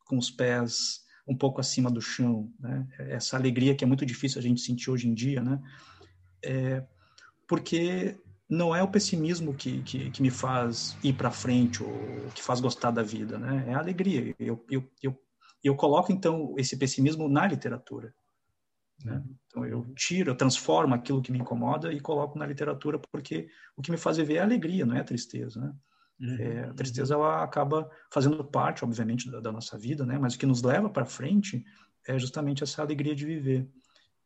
com 0.06 0.18
os 0.18 0.32
pés 0.32 1.05
um 1.28 1.36
pouco 1.36 1.59
acima 1.59 1.89
do 1.89 2.01
chão. 2.01 2.51
Né? 2.59 2.88
Essa 2.99 3.38
alegria 3.38 3.76
que 3.76 3.84
é 3.84 3.88
muito 3.88 4.05
difícil 4.05 4.39
a 4.39 4.41
gente 4.41 4.61
sentir 4.61 4.89
hoje 4.89 5.07
em 5.07 5.13
dia, 5.13 5.41
né? 5.41 5.61
É, 6.43 6.84
porque 7.47 8.17
não 8.47 8.76
é 8.76 8.84
o 8.84 8.88
pessimismo 8.88 9.53
que, 9.53 9.82
que, 9.82 10.11
que 10.11 10.21
me 10.21 10.30
faz 10.30 10.95
ir 11.03 11.13
para 11.13 11.32
frente 11.32 11.84
ou 11.84 12.30
que 12.34 12.43
faz 12.43 12.59
gostar 12.59 12.91
da 12.91 13.01
vida, 13.01 13.39
né? 13.39 13.65
É 13.67 13.73
a 13.73 13.80
alegria. 13.80 14.36
Eu, 14.38 14.63
eu, 14.69 14.91
eu, 15.01 15.19
eu 15.63 15.76
coloco, 15.76 16.11
então, 16.11 16.53
esse 16.57 16.78
pessimismo 16.78 17.28
na 17.28 17.47
literatura. 17.47 18.13
Né? 19.03 19.21
Então, 19.47 19.65
eu 19.65 19.86
tiro, 19.95 20.32
eu 20.32 20.38
transformo 20.38 20.93
aquilo 20.93 21.21
que 21.21 21.32
me 21.32 21.39
incomoda 21.39 21.91
e 21.91 21.99
coloco 21.99 22.38
na 22.38 22.45
literatura, 22.45 22.99
porque 22.99 23.49
o 23.76 23.82
que 23.82 23.91
me 23.91 23.97
faz 23.97 24.17
viver 24.17 24.36
é 24.36 24.39
a 24.39 24.43
alegria, 24.43 24.86
não 24.86 24.95
é 24.95 25.01
a 25.01 25.05
tristeza, 25.05 25.59
né? 25.59 25.73
Uhum. 26.20 26.36
É, 26.36 26.63
a 26.66 26.74
tristeza 26.74 27.13
ela 27.13 27.43
acaba 27.43 27.89
fazendo 28.11 28.43
parte, 28.43 28.84
obviamente, 28.84 29.30
da, 29.30 29.39
da 29.39 29.51
nossa 29.51 29.78
vida, 29.78 30.05
né? 30.05 30.18
Mas 30.18 30.36
o 30.36 30.39
que 30.39 30.45
nos 30.45 30.61
leva 30.61 30.89
para 30.89 31.05
frente 31.05 31.66
é 32.07 32.18
justamente 32.18 32.63
essa 32.63 32.82
alegria 32.82 33.16
de 33.16 33.26
viver. 33.26 33.70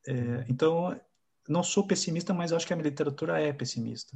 É, 0.07 0.45
então, 0.47 0.99
não 1.47 1.63
sou 1.63 1.85
pessimista, 1.85 2.33
mas 2.33 2.53
acho 2.53 2.67
que 2.67 2.73
a 2.73 2.75
minha 2.75 2.89
literatura 2.89 3.41
é 3.41 3.51
pessimista. 3.51 4.15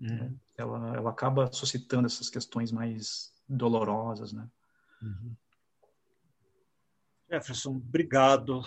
Uhum. 0.00 0.36
Ela, 0.56 0.96
ela 0.96 1.10
acaba 1.10 1.50
suscitando 1.52 2.06
essas 2.06 2.28
questões 2.28 2.72
mais 2.72 3.32
dolorosas, 3.48 4.32
né? 4.32 4.48
Uhum. 5.00 5.34
Jefferson, 7.30 7.70
obrigado. 7.76 8.62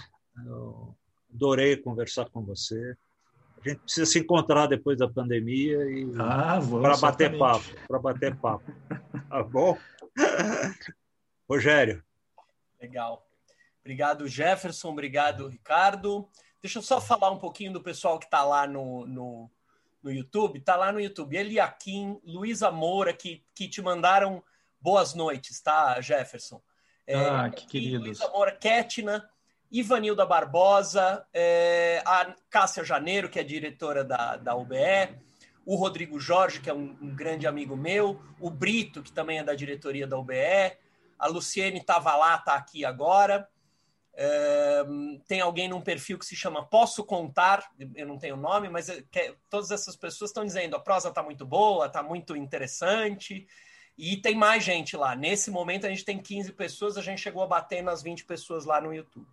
Eu 0.45 0.95
adorei 1.33 1.77
conversar 1.77 2.29
com 2.29 2.43
você. 2.43 2.97
A 3.63 3.69
gente 3.69 3.81
precisa 3.81 4.05
se 4.05 4.19
encontrar 4.19 4.67
depois 4.67 4.97
da 4.97 5.07
pandemia 5.07 5.77
e 5.91 6.09
ah, 6.17 6.59
para 6.81 6.97
bater 6.97 7.37
papo, 7.37 7.65
para 7.87 7.99
bater 7.99 8.35
papo. 8.37 8.63
tá 9.29 9.43
bom? 9.43 9.77
Rogério. 11.49 12.03
Legal. 12.81 13.27
Obrigado, 13.81 14.27
Jefferson. 14.27 14.89
Obrigado, 14.89 15.47
Ricardo. 15.47 16.29
Deixa 16.61 16.79
eu 16.79 16.83
só 16.83 17.01
falar 17.01 17.31
um 17.31 17.39
pouquinho 17.39 17.73
do 17.73 17.81
pessoal 17.81 18.17
que 18.17 18.25
está 18.25 18.43
lá 18.43 18.65
no, 18.65 19.05
no, 19.05 19.51
no 20.01 20.11
YouTube. 20.11 20.59
Está 20.59 20.75
lá 20.75 20.91
no 20.91 20.99
YouTube. 20.99 21.35
Eliakim, 21.35 22.19
Luísa 22.23 22.71
Moura, 22.71 23.13
que, 23.13 23.43
que 23.53 23.67
te 23.67 23.81
mandaram 23.81 24.43
boas 24.79 25.13
noites, 25.13 25.59
tá, 25.59 25.99
Jefferson? 25.99 26.61
É, 27.05 27.15
ah, 27.15 27.49
que 27.49 27.65
queridos. 27.67 28.05
Luísa 28.05 28.29
Moura, 28.29 28.51
Ketna, 28.51 29.29
Ivanilda 29.71 30.25
Barbosa, 30.25 31.25
é, 31.33 32.01
a 32.05 32.33
Cássia 32.49 32.83
Janeiro, 32.83 33.29
que 33.29 33.39
é 33.39 33.43
diretora 33.43 34.03
da, 34.03 34.37
da 34.37 34.55
UBE, 34.55 35.15
o 35.65 35.75
Rodrigo 35.75 36.19
Jorge, 36.19 36.61
que 36.61 36.69
é 36.69 36.73
um, 36.73 36.97
um, 37.01 37.15
grande 37.15 37.45
amigo 37.45 37.75
meu, 37.75 38.19
o 38.39 38.49
Brito, 38.49 39.03
que 39.03 39.11
também 39.11 39.39
é 39.39 39.43
da 39.43 39.53
diretoria 39.53 40.07
da 40.07 40.17
UBE, 40.17 40.77
a 41.17 41.27
Luciene 41.27 41.79
estava 41.79 42.15
lá, 42.15 42.35
está 42.35 42.55
aqui 42.55 42.83
agora 42.83 43.47
tem 45.27 45.39
alguém 45.39 45.69
num 45.69 45.81
perfil 45.81 46.19
que 46.19 46.25
se 46.25 46.35
chama 46.35 46.65
Posso 46.65 47.03
Contar, 47.05 47.71
eu 47.95 48.05
não 48.05 48.17
tenho 48.17 48.35
nome, 48.35 48.67
mas 48.69 48.89
é, 48.89 49.01
que, 49.09 49.35
todas 49.49 49.71
essas 49.71 49.95
pessoas 49.95 50.31
estão 50.31 50.43
dizendo 50.45 50.75
a 50.75 50.79
prosa 50.79 51.09
está 51.09 51.23
muito 51.23 51.45
boa, 51.45 51.85
está 51.85 52.03
muito 52.03 52.35
interessante. 52.35 53.47
E 53.97 54.17
tem 54.17 54.35
mais 54.35 54.63
gente 54.63 54.95
lá. 54.95 55.15
Nesse 55.15 55.51
momento 55.51 55.85
a 55.85 55.89
gente 55.89 56.05
tem 56.05 56.17
15 56.17 56.53
pessoas, 56.53 56.97
a 56.97 57.01
gente 57.01 57.21
chegou 57.21 57.43
a 57.43 57.47
bater 57.47 57.81
nas 57.81 58.01
20 58.01 58.25
pessoas 58.25 58.65
lá 58.65 58.79
no 58.81 58.93
YouTube. 58.93 59.27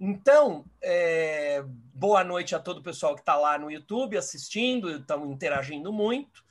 Então, 0.00 0.64
é, 0.80 1.62
boa 1.92 2.22
noite 2.22 2.54
a 2.54 2.60
todo 2.60 2.78
o 2.78 2.82
pessoal 2.82 3.14
que 3.14 3.20
está 3.20 3.36
lá 3.36 3.58
no 3.58 3.70
YouTube 3.70 4.16
assistindo, 4.16 4.90
estão 4.90 5.30
interagindo 5.32 5.92
muito. 5.92 6.44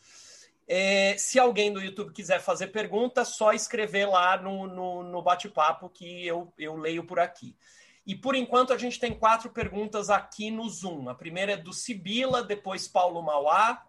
É, 0.67 1.17
se 1.17 1.39
alguém 1.39 1.71
do 1.71 1.81
YouTube 1.81 2.11
quiser 2.11 2.41
fazer 2.41 2.67
pergunta, 2.67 3.23
só 3.23 3.53
escrever 3.53 4.05
lá 4.05 4.35
no, 4.35 4.67
no, 4.67 5.03
no 5.03 5.21
bate-papo 5.21 5.89
que 5.89 6.27
eu, 6.27 6.53
eu 6.57 6.75
leio 6.75 7.05
por 7.05 7.19
aqui. 7.19 7.55
E 8.05 8.13
por 8.15 8.35
enquanto 8.35 8.73
a 8.73 8.77
gente 8.77 8.99
tem 8.99 9.17
quatro 9.17 9.49
perguntas 9.49 10.09
aqui 10.09 10.51
no 10.51 10.69
Zoom. 10.69 11.07
A 11.07 11.15
primeira 11.15 11.53
é 11.53 11.57
do 11.57 11.71
Sibila, 11.71 12.43
depois 12.43 12.85
Paulo 12.85 13.21
Mauá, 13.21 13.81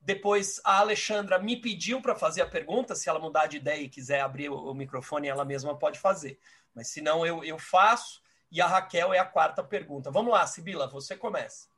depois 0.00 0.60
a 0.64 0.78
Alexandra 0.78 1.38
me 1.38 1.56
pediu 1.60 2.00
para 2.02 2.16
fazer 2.16 2.42
a 2.42 2.46
pergunta. 2.46 2.96
Se 2.96 3.08
ela 3.08 3.20
mudar 3.20 3.46
de 3.46 3.58
ideia 3.58 3.82
e 3.82 3.88
quiser 3.88 4.20
abrir 4.20 4.48
o, 4.48 4.74
microfone, 4.74 5.28
ela 5.28 5.44
mesma 5.44 5.78
pode 5.78 6.00
fazer. 6.00 6.38
Mas 6.74 6.88
se 6.88 7.00
não, 7.00 7.24
eu, 7.24 7.44
eu 7.44 7.58
faço. 7.58 8.22
E 8.50 8.60
a 8.60 8.66
Raquel 8.66 9.12
é 9.12 9.18
a 9.18 9.24
quarta 9.24 9.62
pergunta. 9.62 10.10
Vamos 10.10 10.32
lá, 10.32 10.46
Sibila, 10.46 10.88
você 10.88 11.16
começa. 11.16 11.68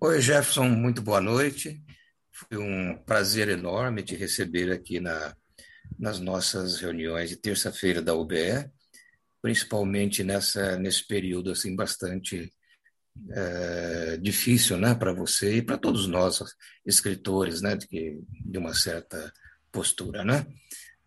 Oi, 0.00 0.20
Jefferson, 0.20 0.68
muito 0.68 1.00
boa 1.00 1.20
noite. 1.20 1.82
Foi 2.32 2.58
um 2.58 2.96
prazer 3.04 3.48
enorme 3.48 4.02
te 4.02 4.16
receber 4.16 4.72
aqui 4.72 4.98
na, 4.98 5.36
nas 5.98 6.18
nossas 6.18 6.80
reuniões 6.80 7.30
de 7.30 7.36
terça-feira 7.36 8.02
da 8.02 8.14
UBE. 8.14 8.70
principalmente 9.40 10.22
nessa 10.22 10.76
nesse 10.78 11.06
período 11.06 11.50
assim 11.50 11.74
bastante 11.74 12.52
é, 13.30 14.16
difícil, 14.16 14.78
né, 14.78 14.94
para 14.94 15.12
você 15.12 15.56
e 15.56 15.62
para 15.62 15.76
todos 15.76 16.06
nós 16.06 16.42
escritores, 16.86 17.60
né, 17.60 17.76
de, 17.76 18.22
de 18.30 18.58
uma 18.58 18.72
certa 18.72 19.30
postura, 19.70 20.24
né? 20.24 20.46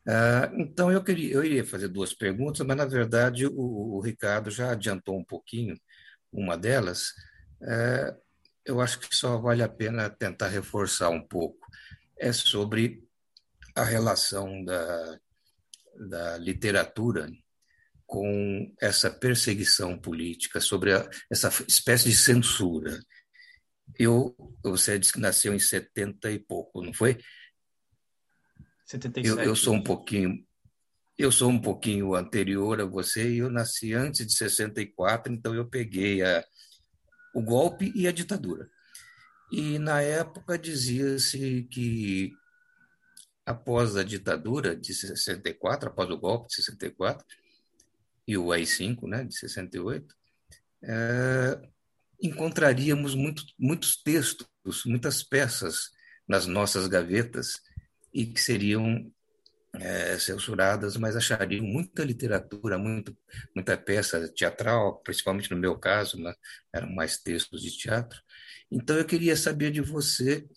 Uh, 0.08 0.62
então 0.62 0.92
eu 0.92 1.04
queria, 1.04 1.34
eu 1.34 1.44
iria 1.44 1.66
fazer 1.66 1.88
duas 1.88 2.14
perguntas, 2.14 2.66
mas 2.66 2.78
na 2.78 2.86
verdade 2.86 3.48
o, 3.48 3.54
o 3.98 4.00
Ricardo 4.02 4.52
já 4.52 4.72
adiantou 4.72 5.18
um 5.18 5.24
pouquinho 5.24 5.76
uma 6.32 6.58
delas. 6.58 7.10
Uh, 7.62 8.16
eu 8.66 8.82
acho 8.82 9.00
que 9.00 9.16
só 9.16 9.38
vale 9.38 9.64
a 9.64 9.70
pena 9.70 10.10
tentar 10.10 10.48
reforçar 10.50 11.10
um 11.10 11.26
pouco. 11.26 11.68
É 12.18 12.32
sobre 12.32 13.04
a 13.76 13.84
relação 13.84 14.64
da, 14.64 15.20
da 16.08 16.38
literatura 16.38 17.30
com 18.06 18.74
essa 18.80 19.10
perseguição 19.10 19.98
política, 19.98 20.62
sobre 20.62 20.94
a, 20.94 21.10
essa 21.32 21.50
espécie 21.68 22.10
de 22.10 22.16
censura. 22.16 23.00
Eu, 23.98 24.36
você 24.64 24.98
disse 24.98 25.14
que 25.14 25.20
nasceu 25.20 25.54
em 25.54 25.60
70 25.60 26.32
e 26.32 26.40
pouco, 26.40 26.82
não 26.82 26.94
foi? 26.94 27.18
77. 28.86 29.28
Eu, 29.28 29.40
eu 29.40 29.56
sou 29.56 29.74
um 29.74 29.84
pouquinho 29.84 30.46
eu 31.18 31.32
sou 31.32 31.50
um 31.50 31.62
pouquinho 31.62 32.14
anterior 32.14 32.82
a 32.82 32.86
você 32.86 33.36
e 33.36 33.38
eu 33.38 33.50
nasci 33.50 33.94
antes 33.94 34.28
de 34.28 34.34
64, 34.34 35.32
então 35.32 35.56
eu 35.56 35.66
peguei 35.66 36.22
a, 36.22 36.44
o 37.34 37.42
golpe 37.42 37.92
e 37.96 38.06
a 38.06 38.12
ditadura. 38.12 38.70
E 39.50 39.80
na 39.80 40.02
época 40.02 40.58
dizia-se 40.58 41.64
que 41.72 42.34
após 43.46 43.96
a 43.96 44.04
ditadura 44.04 44.76
de 44.76 44.94
64, 44.94 45.90
após 45.90 46.10
o 46.10 46.18
golpe 46.18 46.50
de 46.50 46.56
64 46.56 47.26
e 48.28 48.38
o 48.38 48.52
AI-5, 48.52 49.08
né, 49.08 49.24
de 49.24 49.38
68, 49.38 50.14
é, 50.84 51.70
encontraríamos 52.22 53.16
muito, 53.16 53.46
muitos 53.58 53.96
textos, 54.02 54.48
muitas 54.86 55.24
peças 55.24 55.92
nas 56.28 56.46
nossas 56.46 56.88
gavetas 56.88 57.62
e 58.16 58.26
que 58.26 58.42
seriam 58.42 59.12
é, 59.74 60.18
censuradas, 60.18 60.96
mas 60.96 61.18
achariam 61.18 61.66
muita 61.66 62.02
literatura, 62.02 62.78
muito, 62.78 63.16
muita 63.54 63.78
peça 63.78 64.26
teatral, 64.30 65.02
principalmente 65.02 65.52
no 65.52 65.58
meu 65.58 65.78
caso, 65.78 66.18
né, 66.18 66.34
eram 66.74 66.90
mais 66.96 67.18
textos 67.18 67.62
de 67.62 67.78
teatro. 67.78 68.18
Então 68.72 68.96
eu 68.96 69.04
queria 69.04 69.36
saber 69.36 69.70
de 69.70 69.82
você 69.82 70.48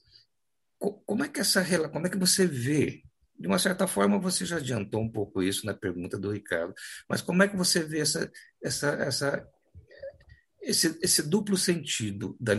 como 0.78 1.24
é 1.24 1.28
que 1.28 1.40
essa 1.40 1.64
como 1.90 2.06
é 2.06 2.10
que 2.10 2.16
você 2.16 2.46
vê 2.46 3.02
de 3.36 3.48
uma 3.48 3.58
certa 3.58 3.88
forma 3.88 4.20
você 4.20 4.46
já 4.46 4.58
adiantou 4.58 5.02
um 5.02 5.10
pouco 5.10 5.42
isso 5.42 5.66
na 5.66 5.74
pergunta 5.74 6.16
do 6.16 6.30
Ricardo, 6.30 6.72
mas 7.08 7.20
como 7.20 7.42
é 7.42 7.48
que 7.48 7.56
você 7.56 7.82
vê 7.82 7.98
essa 7.98 8.30
essa 8.62 8.88
essa 8.90 9.48
esse, 10.62 10.96
esse 11.02 11.28
duplo 11.28 11.56
sentido 11.56 12.36
da 12.38 12.54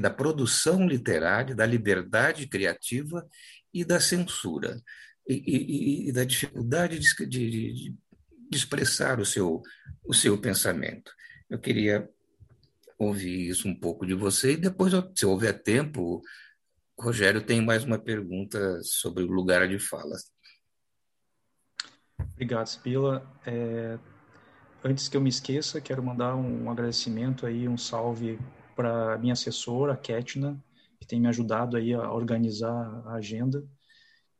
da 0.00 0.10
produção 0.10 0.88
literária, 0.88 1.54
da 1.54 1.64
liberdade 1.64 2.48
criativa 2.48 3.24
e 3.72 3.84
da 3.84 4.00
censura, 4.00 4.82
e, 5.28 5.34
e, 5.34 6.08
e 6.08 6.12
da 6.12 6.24
dificuldade 6.24 6.98
de, 6.98 7.26
de, 7.26 7.50
de, 7.72 7.96
expressar 8.52 9.20
o 9.20 9.26
seu, 9.26 9.62
o 10.04 10.12
seu 10.12 10.38
pensamento. 10.38 11.12
Eu 11.48 11.58
queria 11.58 12.08
ouvir 12.98 13.48
isso 13.48 13.66
um 13.68 13.74
pouco 13.74 14.06
de 14.06 14.14
você, 14.14 14.52
e 14.52 14.56
depois, 14.56 14.92
se 15.14 15.26
houver 15.26 15.62
tempo, 15.62 16.22
Rogério 16.98 17.40
tem 17.40 17.60
mais 17.60 17.84
uma 17.84 17.98
pergunta 17.98 18.80
sobre 18.82 19.24
o 19.24 19.32
lugar 19.32 19.66
de 19.66 19.78
fala. 19.78 20.16
Obrigado, 22.32 22.66
Spila. 22.66 23.28
É, 23.44 23.98
antes 24.84 25.08
que 25.08 25.16
eu 25.16 25.20
me 25.20 25.28
esqueça, 25.28 25.80
quero 25.80 26.02
mandar 26.02 26.36
um 26.36 26.70
agradecimento 26.70 27.46
aí, 27.46 27.66
um 27.66 27.78
salve 27.78 28.38
para 28.76 29.18
minha 29.18 29.32
assessora, 29.32 29.94
a 29.94 29.96
Ketna, 29.96 30.62
tem 31.12 31.20
me 31.20 31.28
ajudado 31.28 31.76
aí 31.76 31.92
a 31.92 32.10
organizar 32.10 32.72
a 33.06 33.16
agenda. 33.16 33.62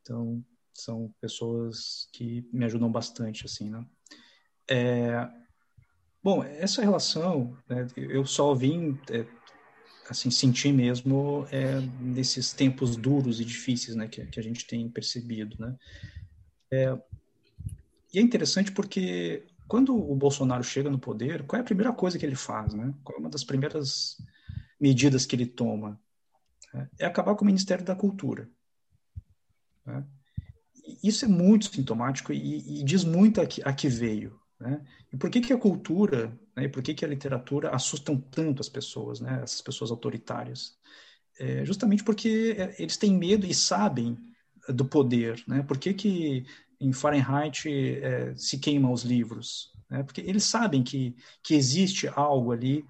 Então, 0.01 0.43
são 0.73 1.15
pessoas 1.21 2.09
que 2.15 2.49
me 2.51 2.65
ajudam 2.65 2.91
bastante, 2.91 3.45
assim, 3.45 3.69
né? 3.69 3.85
É, 4.67 5.29
bom, 6.23 6.43
essa 6.43 6.81
relação, 6.81 7.55
né, 7.69 7.87
eu 7.95 8.25
só 8.25 8.55
vim, 8.55 8.99
é, 9.11 9.27
assim, 10.09 10.31
sentir 10.31 10.73
mesmo 10.73 11.47
é, 11.53 11.79
nesses 12.01 12.55
tempos 12.55 12.97
duros 12.97 13.39
e 13.39 13.45
difíceis, 13.45 13.95
né, 13.95 14.09
que, 14.09 14.25
que 14.25 14.41
a 14.41 14.43
gente 14.43 14.67
tem 14.67 14.89
percebido, 14.89 15.55
né? 15.61 15.77
É, 16.71 16.99
e 18.15 18.19
é 18.19 18.23
interessante 18.23 18.73
porque 18.73 19.45
quando 19.69 19.95
o 19.95 20.17
Bolsonaro 20.17 20.65
chega 20.65 20.89
no 20.89 20.99
poder, 20.99 21.43
qual 21.43 21.59
é 21.59 21.61
a 21.61 21.67
primeira 21.67 21.93
coisa 21.93 22.19
que 22.19 22.25
ele 22.25 22.35
faz, 22.35 22.73
né? 22.73 22.95
Qual 23.05 23.19
é 23.19 23.21
uma 23.21 23.29
das 23.29 23.45
primeiras 23.45 24.17
medidas 24.81 25.27
que 25.27 25.37
ele 25.37 25.47
toma? 25.47 26.01
É 26.99 27.07
acabar 27.07 27.35
com 27.35 27.43
o 27.43 27.47
Ministério 27.47 27.85
da 27.85 27.95
Cultura. 27.95 28.49
Né? 29.85 30.05
Isso 31.03 31.25
é 31.25 31.29
muito 31.29 31.67
sintomático 31.67 32.33
e, 32.33 32.81
e 32.81 32.85
diz 32.85 33.05
muito 33.05 33.41
a 33.41 33.47
que, 33.47 33.63
a 33.65 33.73
que 33.73 33.89
veio. 33.89 34.41
Né? 34.59 34.81
E 35.13 35.17
por 35.17 35.29
que, 35.31 35.41
que 35.41 35.53
a 35.53 35.59
cultura, 35.59 36.39
né, 36.57 36.65
e 36.65 36.69
por 36.69 36.83
que, 36.83 36.95
que 36.95 37.05
a 37.05 37.09
literatura 37.09 37.71
assustam 37.71 38.17
tanto 38.17 38.61
as 38.61 38.69
pessoas, 38.69 39.21
né, 39.21 39.41
essas 39.43 39.61
pessoas 39.61 39.91
autoritárias? 39.91 40.77
É 41.39 41.65
justamente 41.65 42.05
porque 42.05 42.55
é, 42.57 42.81
eles 42.81 42.97
têm 42.97 43.17
medo 43.17 43.47
e 43.47 43.55
sabem 43.55 44.17
do 44.69 44.85
poder. 44.85 45.43
Né? 45.47 45.63
Por 45.63 45.79
que, 45.79 45.93
que 45.93 46.47
em 46.81 46.93
Fahrenheit 46.93 47.69
é, 47.69 48.35
se 48.37 48.59
queimam 48.59 48.93
os 48.93 49.03
livros? 49.03 49.73
Né? 49.91 50.03
Porque 50.03 50.21
eles 50.21 50.45
sabem 50.45 50.83
que, 50.83 51.17
que 51.43 51.55
existe 51.55 52.07
algo 52.09 52.53
ali 52.53 52.85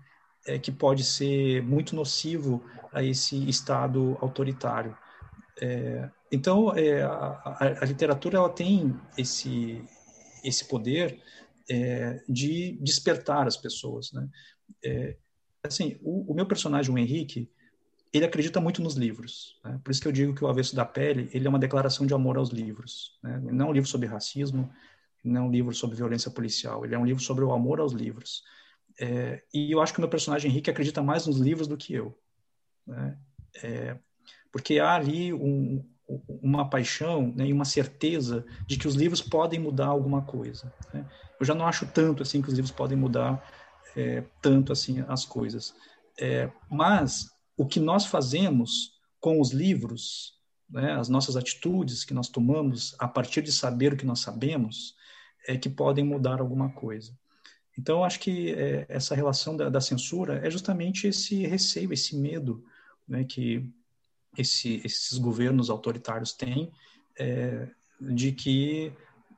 é, 0.47 0.59
que 0.59 0.73
pode 0.73 1.05
ser 1.05 1.63
muito 1.63 1.95
nocivo 1.95 2.65
a 2.93 3.03
esse 3.03 3.49
Estado 3.49 4.17
autoritário. 4.21 4.97
É, 5.61 6.11
então, 6.31 6.75
é, 6.77 7.03
a, 7.03 7.79
a, 7.81 7.85
literatura 7.85 8.39
ela 8.39 8.49
tem 8.49 8.99
esse, 9.17 9.85
esse 10.43 10.65
poder 10.67 11.21
é, 11.71 12.23
de 12.29 12.79
despertar 12.81 13.47
as 13.47 13.57
pessoas. 13.57 14.13
Né? 14.13 14.29
É, 14.85 15.17
assim, 15.63 15.99
o, 16.03 16.33
o, 16.33 16.35
meu 16.35 16.47
personagem, 16.47 16.93
o 16.93 16.99
Henrique, 16.99 17.51
ele 18.13 18.25
acredita 18.25 18.61
muito 18.61 18.83
nos 18.83 18.95
livros. 18.95 19.61
Né? 19.65 19.81
Por 19.85 19.91
isso 19.91 20.01
que 20.01 20.09
eu 20.09 20.13
digo 20.13 20.35
que 20.35 20.45
o 20.45 20.49
Avesso 20.49 20.75
da 20.75 20.85
Pele 20.85 21.31
ele 21.33 21.47
é 21.47 21.49
uma 21.49 21.59
declaração 21.59 22.07
de 22.07 22.15
amor 22.15 22.37
aos 22.37 22.51
livros. 22.51 23.19
Né? 23.23 23.39
Não 23.53 23.67
é 23.67 23.69
um 23.71 23.73
livro 23.73 23.89
sobre 23.89 24.09
racismo, 24.09 24.71
não 25.23 25.43
é 25.43 25.45
um 25.45 25.51
livro 25.51 25.75
sobre 25.75 25.97
violência 25.97 26.31
policial, 26.31 26.85
ele 26.85 26.95
é 26.95 26.99
um 26.99 27.07
livro 27.07 27.23
sobre 27.23 27.45
o 27.45 27.53
amor 27.53 27.79
aos 27.79 27.93
livros. 27.93 28.43
É, 29.01 29.43
e 29.53 29.73
eu 29.73 29.81
acho 29.81 29.93
que 29.93 29.99
o 29.99 30.03
meu 30.03 30.09
personagem 30.09 30.51
Henrique 30.51 30.71
acredita 30.71 31.03
mais 31.03 31.27
nos 31.27 31.39
livros 31.39 31.67
do 31.67 31.77
que 31.77 31.95
eu. 31.95 32.17
Né? 32.87 33.19
É, 33.63 33.99
porque 34.51 34.79
há 34.79 34.95
ali 34.95 35.33
um, 35.33 35.85
uma 36.43 36.69
paixão 36.69 37.33
né, 37.35 37.47
e 37.47 37.53
uma 37.53 37.65
certeza 37.65 38.45
de 38.67 38.77
que 38.77 38.87
os 38.87 38.95
livros 38.95 39.21
podem 39.21 39.59
mudar 39.59 39.87
alguma 39.87 40.23
coisa. 40.23 40.73
Né? 40.93 41.07
Eu 41.41 41.47
já 41.47 41.55
não 41.55 41.67
acho 41.67 41.87
tanto 41.87 42.23
assim 42.23 42.43
que 42.43 42.49
os 42.49 42.55
livros 42.55 42.73
podem 42.73 42.97
mudar 42.97 43.43
é, 43.97 44.25
tanto 44.41 44.73
assim 44.73 45.05
as 45.09 45.25
coisas. 45.25 45.75
É, 46.21 46.51
mas 46.71 47.31
o 47.57 47.67
que 47.67 47.81
nós 47.81 48.07
fazemos 48.07 48.93
com 49.21 49.41
os 49.41 49.53
livros, 49.53 50.35
né, 50.69 50.93
as 50.93 51.09
nossas 51.09 51.37
atitudes 51.37 52.05
que 52.05 52.15
nós 52.15 52.29
tomamos 52.29 52.95
a 52.99 53.09
partir 53.09 53.43
de 53.43 53.53
saber 53.53 53.93
o 53.93 53.97
que 53.97 54.07
nós 54.07 54.21
sabemos, 54.21 54.95
é 55.47 55.57
que 55.57 55.69
podem 55.69 56.05
mudar 56.05 56.41
alguma 56.41 56.71
coisa. 56.73 57.17
Então, 57.79 58.05
acho 58.05 58.21
que 58.21 58.53
é, 58.53 58.87
essa 58.89 59.15
relação 59.15 59.57
da, 59.57 59.69
da, 59.69 59.81
censura 59.81 60.47
é 60.47 60.51
justamente 60.51 61.07
esse 61.07 61.47
receio, 61.47 61.93
esse 61.93 62.17
medo 62.17 62.65
né, 63.09 63.25
que 63.25 63.69
esse, 64.37 64.81
esses 64.85 65.19
governos 65.19 65.71
autoritários 65.71 66.33
têm 66.33 66.71
é, 67.19 67.69
de 68.01 68.33
que 68.33 68.93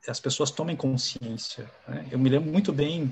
as 0.07 0.19
pessoas 0.19 0.51
tomem 0.51 0.75
consciência. 0.75 1.69
Né? 1.87 2.07
Eu 2.11 2.19
me 2.19 2.29
lembro 2.29 2.51
muito 2.51 2.71
bem 2.71 3.11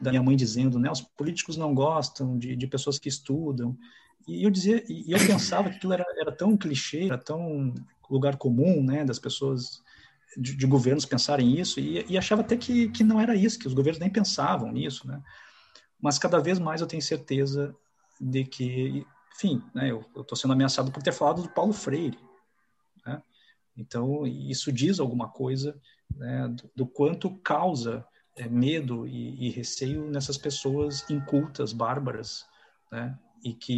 da 0.00 0.10
minha 0.10 0.22
mãe 0.22 0.36
dizendo, 0.36 0.78
né, 0.78 0.90
os 0.90 1.00
políticos 1.00 1.56
não 1.56 1.74
gostam 1.74 2.38
de, 2.38 2.56
de 2.56 2.66
pessoas 2.66 2.98
que 2.98 3.08
estudam. 3.08 3.76
E 4.26 4.44
eu 4.44 4.50
dizia, 4.50 4.82
e 4.88 5.12
eu 5.12 5.18
pensava 5.18 5.70
que 5.70 5.76
aquilo 5.76 5.92
era, 5.92 6.04
era 6.18 6.32
tão 6.32 6.56
clichê, 6.56 7.04
era 7.04 7.18
tão 7.18 7.72
lugar 8.10 8.36
comum, 8.36 8.82
né, 8.82 9.04
das 9.04 9.18
pessoas 9.18 9.82
de, 10.36 10.54
de 10.54 10.66
governos 10.66 11.06
pensarem 11.06 11.58
isso, 11.58 11.80
e, 11.80 12.04
e, 12.08 12.18
achava 12.18 12.42
até 12.42 12.56
que, 12.56 12.88
que 12.90 13.02
não 13.02 13.20
era 13.20 13.34
isso, 13.34 13.58
que 13.58 13.66
os 13.66 13.74
governos 13.74 14.00
nem 14.00 14.10
pensavam 14.10 14.70
nisso, 14.70 15.06
né? 15.06 15.22
Mas 16.00 16.18
cada 16.18 16.38
vez 16.38 16.58
mais 16.58 16.80
eu 16.80 16.86
tenho 16.86 17.02
certeza 17.02 17.74
de 18.20 18.44
que, 18.44 19.06
enfim, 19.34 19.62
né, 19.74 19.90
eu 19.90 20.04
estou 20.16 20.36
sendo 20.36 20.52
ameaçado 20.52 20.92
por 20.92 21.02
ter 21.02 21.12
falado 21.12 21.42
do 21.42 21.48
Paulo 21.48 21.72
Freire, 21.72 22.18
né? 23.04 23.22
Então, 23.76 24.26
isso 24.26 24.72
diz 24.72 24.98
alguma 25.00 25.28
coisa 25.28 25.78
né, 26.14 26.48
do, 26.48 26.70
do, 26.76 26.86
quanto 26.86 27.36
causa 27.38 28.06
é, 28.36 28.48
medo 28.48 29.06
e, 29.06 29.46
e, 29.46 29.50
receio 29.50 30.10
nessas 30.10 30.38
pessoas 30.38 31.08
incultas, 31.10 31.72
bárbaras, 31.72 32.46
né, 32.90 33.18
e 33.44 33.52
que 33.52 33.76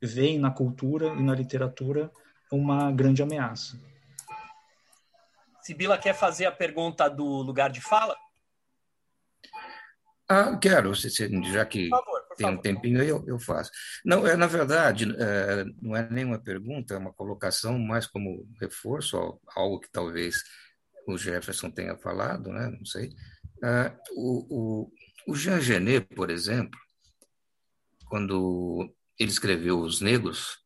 veem 0.00 0.38
na 0.38 0.50
cultura 0.50 1.08
e 1.08 1.22
na 1.22 1.34
literatura 1.34 2.10
uma 2.50 2.90
grande 2.90 3.22
ameaça. 3.22 3.78
Sibila 5.68 5.98
quer 5.98 6.14
fazer 6.14 6.46
a 6.46 6.50
pergunta 6.50 7.10
do 7.10 7.26
lugar 7.42 7.68
de 7.68 7.82
fala? 7.82 8.16
Ah, 10.26 10.56
quero, 10.56 10.94
já 10.94 11.66
que 11.66 11.90
por 11.90 11.98
favor, 11.98 12.22
por 12.26 12.36
tem 12.36 12.46
favor. 12.46 12.58
um 12.58 12.62
tempinho 12.62 13.00
aí, 13.02 13.08
eu, 13.08 13.22
eu 13.26 13.38
faço. 13.38 13.70
Não, 14.02 14.26
é, 14.26 14.34
na 14.34 14.46
verdade, 14.46 15.04
é, 15.18 15.64
não 15.82 15.94
é 15.94 16.08
nenhuma 16.08 16.38
pergunta, 16.38 16.94
é 16.94 16.96
uma 16.96 17.12
colocação 17.12 17.78
mais 17.78 18.06
como 18.06 18.48
reforço, 18.58 19.38
algo 19.54 19.78
que 19.78 19.90
talvez 19.90 20.42
o 21.06 21.18
Jefferson 21.18 21.70
tenha 21.70 21.98
falado, 21.98 22.50
né? 22.50 22.70
não 22.70 22.86
sei. 22.86 23.10
Ah, 23.62 23.94
o, 24.12 24.86
o, 24.86 24.92
o 25.26 25.36
Jean 25.36 25.60
Genet, 25.60 26.06
por 26.14 26.30
exemplo, 26.30 26.80
quando 28.06 28.90
ele 29.18 29.30
escreveu 29.30 29.80
Os 29.80 30.00
Negros, 30.00 30.64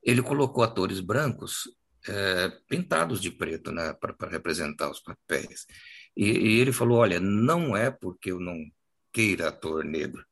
ele 0.00 0.22
colocou 0.22 0.62
atores 0.62 1.00
brancos 1.00 1.64
é, 2.08 2.48
pintados 2.68 3.20
de 3.20 3.30
preto 3.30 3.72
né, 3.72 3.92
para 3.92 4.28
representar 4.28 4.90
os 4.90 5.00
papéis. 5.00 5.66
E, 6.16 6.26
e 6.26 6.60
ele 6.60 6.72
falou: 6.72 6.98
olha, 6.98 7.20
não 7.20 7.76
é 7.76 7.90
porque 7.90 8.30
eu 8.30 8.40
não 8.40 8.56
queira 9.12 9.48
ator 9.48 9.84
negro, 9.84 10.24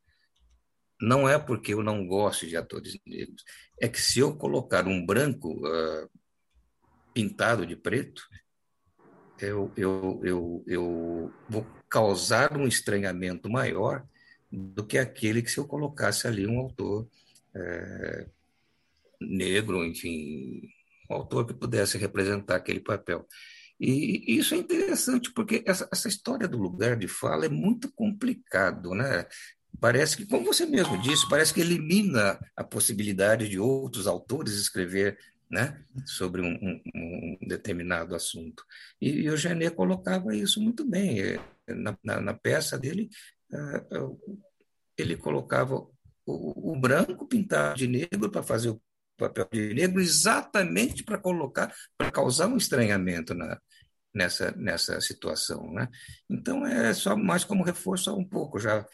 não 1.01 1.29
é 1.29 1.39
porque 1.39 1.75
eu 1.75 1.83
não 1.83 2.07
gosto 2.07 2.47
de 2.47 2.57
atores 2.57 2.99
negros, 3.07 3.45
é 3.81 3.89
que 3.89 4.01
se 4.01 4.21
eu 4.21 4.37
colocar 4.37 4.87
um 4.87 5.05
branco 5.05 5.55
uh, 5.67 6.11
pintado 7.13 7.67
de 7.67 7.77
preto, 7.77 8.23
eu, 9.41 9.73
eu, 9.77 10.21
eu, 10.25 10.65
eu 10.67 11.33
vou 11.49 11.65
causar 11.89 12.57
um 12.57 12.67
estranhamento 12.67 13.49
maior 13.49 14.05
do 14.51 14.85
que 14.85 14.99
aquele 14.99 15.43
que 15.43 15.51
se 15.51 15.59
eu 15.59 15.67
colocasse 15.67 16.27
ali 16.27 16.47
um 16.47 16.59
autor 16.59 17.09
é, 17.55 18.27
negro, 19.21 19.85
enfim, 19.85 20.63
um 21.09 21.15
autor 21.15 21.47
que 21.47 21.55
pudesse 21.55 21.99
representar 21.99 22.57
aquele 22.57 22.81
papel. 22.81 23.27
E 23.81 24.37
isso 24.37 24.55
é 24.55 24.59
interessante, 24.59 25.33
porque 25.33 25.63
essa, 25.65 25.89
essa 25.93 26.09
história 26.09 26.49
do 26.49 26.59
lugar 26.59 26.97
de 26.97 27.07
fala 27.07 27.47
é 27.47 27.49
muito 27.49 27.93
complicado, 27.93 28.93
né? 28.93 29.27
Parece 29.81 30.17
que, 30.17 30.27
como 30.27 30.47
você 30.47 30.67
mesmo 30.67 31.01
disse, 31.01 31.29
parece 31.29 31.55
que 31.55 31.61
elimina 31.61 32.39
a 32.57 32.65
possibilidade 32.65 33.49
de 33.49 33.61
outros 33.61 34.09
autores 34.09 34.55
escrever 34.55 35.17
né, 35.49 35.83
sobre 36.05 36.43
um, 36.43 36.53
um, 36.55 37.39
um 37.43 37.49
determinado 37.49 38.15
assunto. 38.15 38.65
E, 39.01 39.09
e 39.09 39.31
o 39.31 39.37
Genet 39.37 39.75
colocava 39.75 40.35
isso 40.35 40.61
muito 40.61 40.85
bem. 40.85 41.21
É, 41.21 41.41
na, 41.69 41.97
na, 42.03 42.21
na 42.21 42.35
peça 42.35 42.79
dele, 42.79 43.09
uh, 43.53 44.19
ele 44.97 45.17
colocava 45.17 45.77
o, 46.27 46.73
o 46.73 46.81
branco 46.81 47.27
pintado 47.27 47.79
de 47.79 47.87
negro 47.87 48.31
para 48.31 48.43
fazer 48.43 48.71
o 48.71 48.83
papel 49.19 49.49
de 49.53 49.75
negro 49.75 50.01
exatamente 50.01 51.03
para 51.03 51.19
colocar, 51.19 51.75
para 51.97 52.11
causar 52.11 52.47
um 52.47 52.57
estranhamento 52.57 53.35
na, 53.35 53.61
nessa, 54.15 54.53
nessa 54.53 55.01
situação. 55.01 55.73
Né? 55.73 55.89
Então, 56.31 56.67
é 56.67 56.95
só 56.95 57.17
mais 57.17 57.45
como 57.45 57.65
reforço 57.65 58.15
um 58.17 58.25
pouco 58.25 58.59
já 58.59 58.87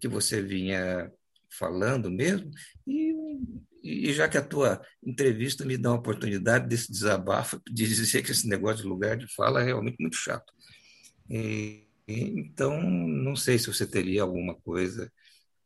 que 0.00 0.08
você 0.08 0.40
vinha 0.40 1.10
falando 1.58 2.10
mesmo, 2.10 2.50
e, 2.86 3.14
e 3.82 4.12
já 4.12 4.28
que 4.28 4.36
a 4.36 4.42
tua 4.42 4.82
entrevista 5.02 5.64
me 5.64 5.76
dá 5.76 5.90
uma 5.90 5.98
oportunidade 5.98 6.68
desse 6.68 6.90
desabafo, 6.90 7.60
de 7.70 7.86
dizer 7.86 8.22
que 8.22 8.32
esse 8.32 8.48
negócio 8.48 8.82
de 8.82 8.88
lugar 8.88 9.16
de 9.16 9.32
fala 9.34 9.60
é 9.60 9.64
realmente 9.64 9.96
muito 10.00 10.16
chato. 10.16 10.52
E, 11.30 11.86
então, 12.06 12.82
não 12.82 13.36
sei 13.36 13.58
se 13.58 13.68
você 13.68 13.86
teria 13.86 14.22
alguma 14.22 14.54
coisa 14.56 15.10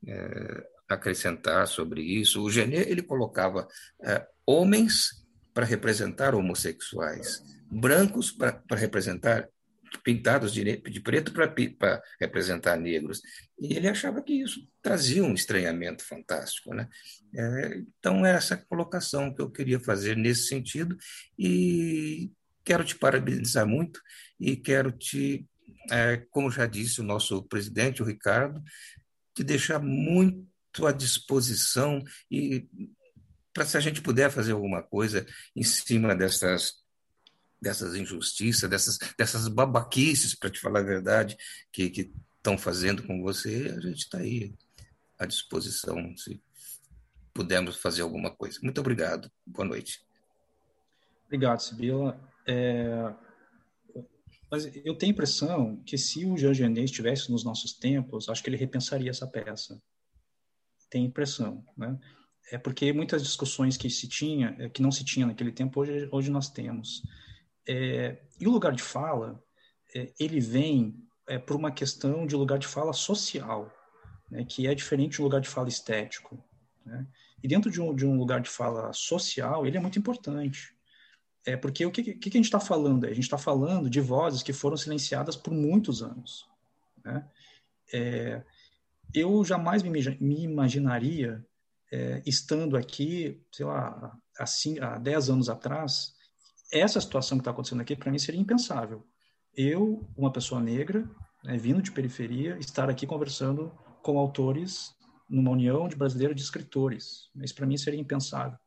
é, 0.06 0.66
acrescentar 0.88 1.66
sobre 1.66 2.02
isso. 2.02 2.42
O 2.42 2.50
Genet 2.50 2.88
ele 2.88 3.02
colocava 3.02 3.66
é, 4.02 4.26
homens 4.46 5.26
para 5.52 5.66
representar 5.66 6.34
homossexuais, 6.34 7.42
brancos 7.70 8.30
para 8.30 8.62
representar 8.70 9.48
pintados 10.04 10.52
de, 10.52 10.76
de 10.76 11.00
preto 11.00 11.32
para 11.32 12.02
representar 12.20 12.76
negros. 12.76 13.20
E 13.58 13.74
ele 13.74 13.88
achava 13.88 14.22
que 14.22 14.34
isso 14.34 14.60
trazia 14.82 15.24
um 15.24 15.34
estranhamento 15.34 16.04
fantástico. 16.04 16.74
Né? 16.74 16.88
É, 17.34 17.82
então, 17.98 18.24
é 18.24 18.32
essa 18.32 18.56
colocação 18.56 19.34
que 19.34 19.40
eu 19.40 19.50
queria 19.50 19.80
fazer 19.80 20.16
nesse 20.16 20.46
sentido. 20.46 20.96
E 21.38 22.30
quero 22.64 22.84
te 22.84 22.94
parabenizar 22.94 23.66
muito 23.66 24.00
e 24.38 24.54
quero 24.54 24.92
te, 24.92 25.46
é, 25.90 26.18
como 26.30 26.50
já 26.50 26.66
disse 26.66 27.00
o 27.00 27.04
nosso 27.04 27.42
presidente, 27.44 28.02
o 28.02 28.06
Ricardo, 28.06 28.62
te 29.34 29.42
deixar 29.42 29.78
muito 29.78 30.46
à 30.86 30.92
disposição 30.92 32.02
e 32.30 32.68
para 33.52 33.64
se 33.64 33.76
a 33.76 33.80
gente 33.80 34.00
puder 34.00 34.30
fazer 34.30 34.52
alguma 34.52 34.82
coisa 34.82 35.26
em 35.54 35.62
cima 35.62 36.14
dessas 36.14 36.86
dessas 37.60 37.96
injustiças, 37.96 38.70
dessas 38.70 38.98
dessas 39.18 39.48
babaquices, 39.48 40.34
para 40.34 40.48
te 40.48 40.60
falar 40.60 40.80
a 40.80 40.84
verdade, 40.84 41.36
que 41.72 42.12
estão 42.36 42.56
fazendo 42.56 43.02
com 43.02 43.20
você, 43.20 43.74
a 43.76 43.80
gente 43.80 43.98
está 43.98 44.18
aí 44.18 44.54
à 45.18 45.26
disposição, 45.26 46.16
se 46.16 46.40
pudermos 47.34 47.76
fazer 47.76 48.02
alguma 48.02 48.30
coisa. 48.30 48.60
Muito 48.62 48.80
obrigado. 48.80 49.30
Boa 49.44 49.66
noite. 49.66 50.00
Obrigado, 51.26 51.60
Sibila. 51.60 52.18
É... 52.46 53.12
Mas 54.50 54.64
eu 54.84 54.94
tenho 54.94 55.10
a 55.10 55.14
impressão 55.14 55.82
que 55.84 55.98
se 55.98 56.24
o 56.24 56.36
Jean 56.36 56.54
Genet 56.54 56.84
estivesse 56.84 57.30
nos 57.30 57.44
nossos 57.44 57.72
tempos, 57.72 58.28
acho 58.28 58.42
que 58.42 58.48
ele 58.48 58.56
repensaria 58.56 59.10
essa 59.10 59.26
peça 59.26 59.80
tem 60.90 61.04
impressão, 61.04 61.64
né? 61.76 61.98
É 62.50 62.56
porque 62.56 62.92
muitas 62.92 63.22
discussões 63.22 63.76
que 63.76 63.90
se 63.90 64.08
tinha, 64.08 64.56
é, 64.58 64.68
que 64.68 64.80
não 64.80 64.90
se 64.90 65.04
tinha 65.04 65.26
naquele 65.26 65.52
tempo, 65.52 65.80
hoje, 65.80 66.08
hoje 66.10 66.30
nós 66.30 66.48
temos. 66.48 67.02
É, 67.68 68.22
e 68.40 68.46
o 68.46 68.50
lugar 68.50 68.72
de 68.72 68.82
fala, 68.82 69.42
é, 69.94 70.12
ele 70.18 70.40
vem 70.40 70.96
é, 71.26 71.38
por 71.38 71.56
uma 71.56 71.70
questão 71.70 72.26
de 72.26 72.34
lugar 72.34 72.58
de 72.58 72.66
fala 72.66 72.92
social, 72.94 73.70
né, 74.30 74.44
que 74.44 74.66
é 74.66 74.74
diferente 74.74 75.18
do 75.18 75.24
lugar 75.24 75.40
de 75.40 75.48
fala 75.48 75.68
estético. 75.68 76.42
Né? 76.84 77.06
E 77.42 77.46
dentro 77.46 77.70
de 77.70 77.80
um, 77.80 77.94
de 77.94 78.06
um 78.06 78.16
lugar 78.16 78.40
de 78.40 78.48
fala 78.48 78.92
social, 78.92 79.66
ele 79.66 79.76
é 79.76 79.80
muito 79.80 79.98
importante. 79.98 80.74
É 81.44 81.56
porque 81.56 81.84
o 81.84 81.90
que, 81.90 82.02
que, 82.02 82.28
a 82.28 82.32
gente 82.32 82.44
está 82.46 82.60
falando? 82.60 83.04
A 83.04 83.12
gente 83.12 83.20
está 83.20 83.38
falando 83.38 83.88
de 83.88 84.00
vozes 84.00 84.42
que 84.42 84.52
foram 84.52 84.76
silenciadas 84.76 85.36
por 85.36 85.52
muitos 85.52 86.02
anos. 86.02 86.46
Né? 87.04 87.26
É, 87.92 88.42
eu 89.14 89.44
jamais 89.44 89.82
me, 89.82 89.90
me 89.90 90.42
imaginaria 90.44 91.44
é, 91.90 92.22
estando 92.26 92.76
aqui, 92.76 93.42
sei 93.52 93.66
lá, 93.66 94.12
assim, 94.38 94.78
há 94.78 94.98
10 94.98 95.30
anos 95.30 95.48
atrás, 95.48 96.12
essa 96.72 97.00
situação 97.00 97.38
que 97.38 97.42
está 97.42 97.50
acontecendo 97.50 97.80
aqui, 97.80 97.96
para 97.96 98.10
mim, 98.10 98.18
seria 98.18 98.40
impensável. 98.40 99.06
Eu, 99.54 100.06
uma 100.16 100.30
pessoa 100.30 100.60
negra, 100.60 101.08
né, 101.42 101.56
vindo 101.56 101.80
de 101.80 101.90
periferia, 101.90 102.58
estar 102.58 102.90
aqui 102.90 103.06
conversando 103.06 103.72
com 104.02 104.18
autores 104.18 104.94
numa 105.28 105.50
união 105.50 105.88
de 105.88 105.96
brasileiros 105.96 106.36
de 106.36 106.42
escritores. 106.42 107.28
Isso, 107.36 107.54
para 107.54 107.66
mim, 107.66 107.76
seria 107.76 108.00
impensável. 108.00 108.58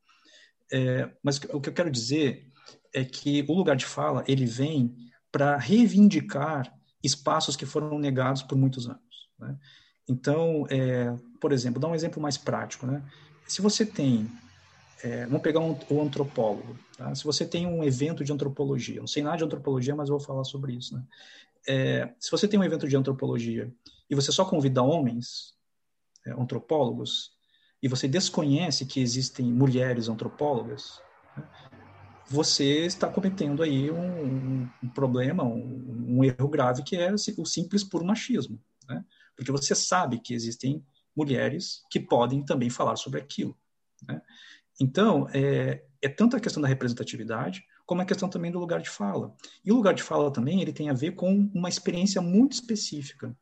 É, 0.71 1.11
mas 1.23 1.37
o 1.37 1.59
que 1.59 1.69
eu 1.69 1.73
quero 1.73 1.91
dizer 1.91 2.51
é 2.93 3.03
que 3.03 3.45
o 3.47 3.53
lugar 3.53 3.75
de 3.75 3.85
fala, 3.85 4.23
ele 4.27 4.45
vem 4.45 4.95
para 5.31 5.57
reivindicar 5.57 6.73
espaços 7.03 7.55
que 7.55 7.65
foram 7.65 7.97
negados 7.97 8.43
por 8.43 8.57
muitos 8.57 8.87
anos. 8.87 9.29
Né? 9.39 9.57
Então, 10.11 10.67
é, 10.69 11.15
por 11.39 11.53
exemplo, 11.53 11.79
dar 11.79 11.87
um 11.87 11.95
exemplo 11.95 12.21
mais 12.21 12.37
prático, 12.37 12.85
né? 12.85 13.01
Se 13.47 13.61
você 13.61 13.85
tem, 13.85 14.29
é, 15.01 15.25
vamos 15.25 15.41
pegar 15.41 15.61
um, 15.61 15.77
o 15.89 16.01
antropólogo, 16.01 16.77
tá? 16.97 17.15
se 17.15 17.23
você 17.23 17.45
tem 17.45 17.65
um 17.65 17.81
evento 17.81 18.25
de 18.25 18.33
antropologia, 18.33 18.99
não 18.99 19.07
sei 19.07 19.23
nada 19.23 19.37
de 19.37 19.45
antropologia, 19.45 19.95
mas 19.95 20.09
vou 20.09 20.19
falar 20.19 20.43
sobre 20.43 20.73
isso, 20.73 20.95
né? 20.95 21.03
É, 21.65 22.13
se 22.19 22.29
você 22.29 22.45
tem 22.45 22.59
um 22.59 22.63
evento 22.63 22.87
de 22.87 22.97
antropologia 22.97 23.71
e 24.09 24.15
você 24.15 24.31
só 24.33 24.43
convida 24.43 24.83
homens, 24.83 25.53
é, 26.25 26.31
antropólogos, 26.31 27.31
e 27.81 27.87
você 27.87 28.07
desconhece 28.07 28.85
que 28.85 28.99
existem 28.99 29.45
mulheres 29.45 30.09
antropólogas, 30.09 31.01
né? 31.37 31.47
você 32.27 32.85
está 32.85 33.07
cometendo 33.07 33.63
aí 33.63 33.89
um, 33.89 34.69
um, 34.83 34.89
problema, 34.89 35.43
um, 35.43 36.17
um, 36.17 36.23
erro 36.23 36.47
grave 36.49 36.83
que 36.83 36.95
é 36.97 37.13
o 37.13 37.45
simples 37.45 37.83
puro 37.83 38.05
machismo? 38.05 38.59
Porque 39.35 39.51
você 39.51 39.73
sabe 39.75 40.19
que 40.19 40.33
existem 40.33 40.83
mulheres 41.15 41.83
que 41.89 41.99
podem 41.99 42.43
também 42.43 42.69
falar 42.69 42.95
sobre 42.95 43.19
aquilo. 43.19 43.57
Né? 44.07 44.21
Então, 44.79 45.27
é, 45.33 45.83
é 46.01 46.09
tanto 46.09 46.35
a 46.35 46.39
questão 46.39 46.61
da 46.61 46.67
representatividade, 46.67 47.63
como 47.85 48.01
a 48.01 48.05
questão 48.05 48.29
também 48.29 48.51
do 48.51 48.59
lugar 48.59 48.81
de 48.81 48.89
fala. 48.89 49.35
E 49.65 49.71
o 49.71 49.75
lugar 49.75 49.93
de 49.93 50.03
fala 50.03 50.31
também 50.31 50.61
ele 50.61 50.73
tem 50.73 50.89
a 50.89 50.93
ver 50.93 51.11
com 51.11 51.49
uma 51.53 51.69
experiência 51.69 52.21
muito 52.21 52.53
específica. 52.53 53.35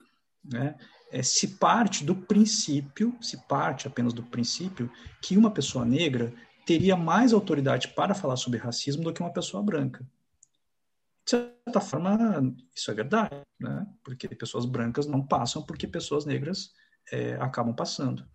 Né? 0.43 0.75
É, 1.11 1.21
se 1.21 1.47
parte 1.47 2.03
do 2.03 2.15
princípio, 2.15 3.15
se 3.21 3.37
parte 3.47 3.87
apenas 3.87 4.13
do 4.13 4.23
princípio, 4.23 4.91
que 5.21 5.37
uma 5.37 5.51
pessoa 5.51 5.85
negra 5.85 6.33
teria 6.65 6.95
mais 6.95 7.33
autoridade 7.33 7.89
para 7.89 8.13
falar 8.13 8.35
sobre 8.35 8.59
racismo 8.59 9.03
do 9.03 9.13
que 9.13 9.21
uma 9.21 9.33
pessoa 9.33 9.63
branca 9.63 10.05
de 11.29 11.45
certa 11.65 11.79
forma, 11.79 12.55
isso 12.75 12.89
é 12.89 12.93
verdade, 12.93 13.41
né? 13.59 13.85
Porque 14.03 14.27
pessoas 14.29 14.65
brancas 14.65 15.05
não 15.05 15.23
passam 15.23 15.61
porque 15.61 15.85
pessoas 15.85 16.25
negras 16.25 16.71
é, 17.11 17.35
acabam 17.35 17.75
passando. 17.75 18.25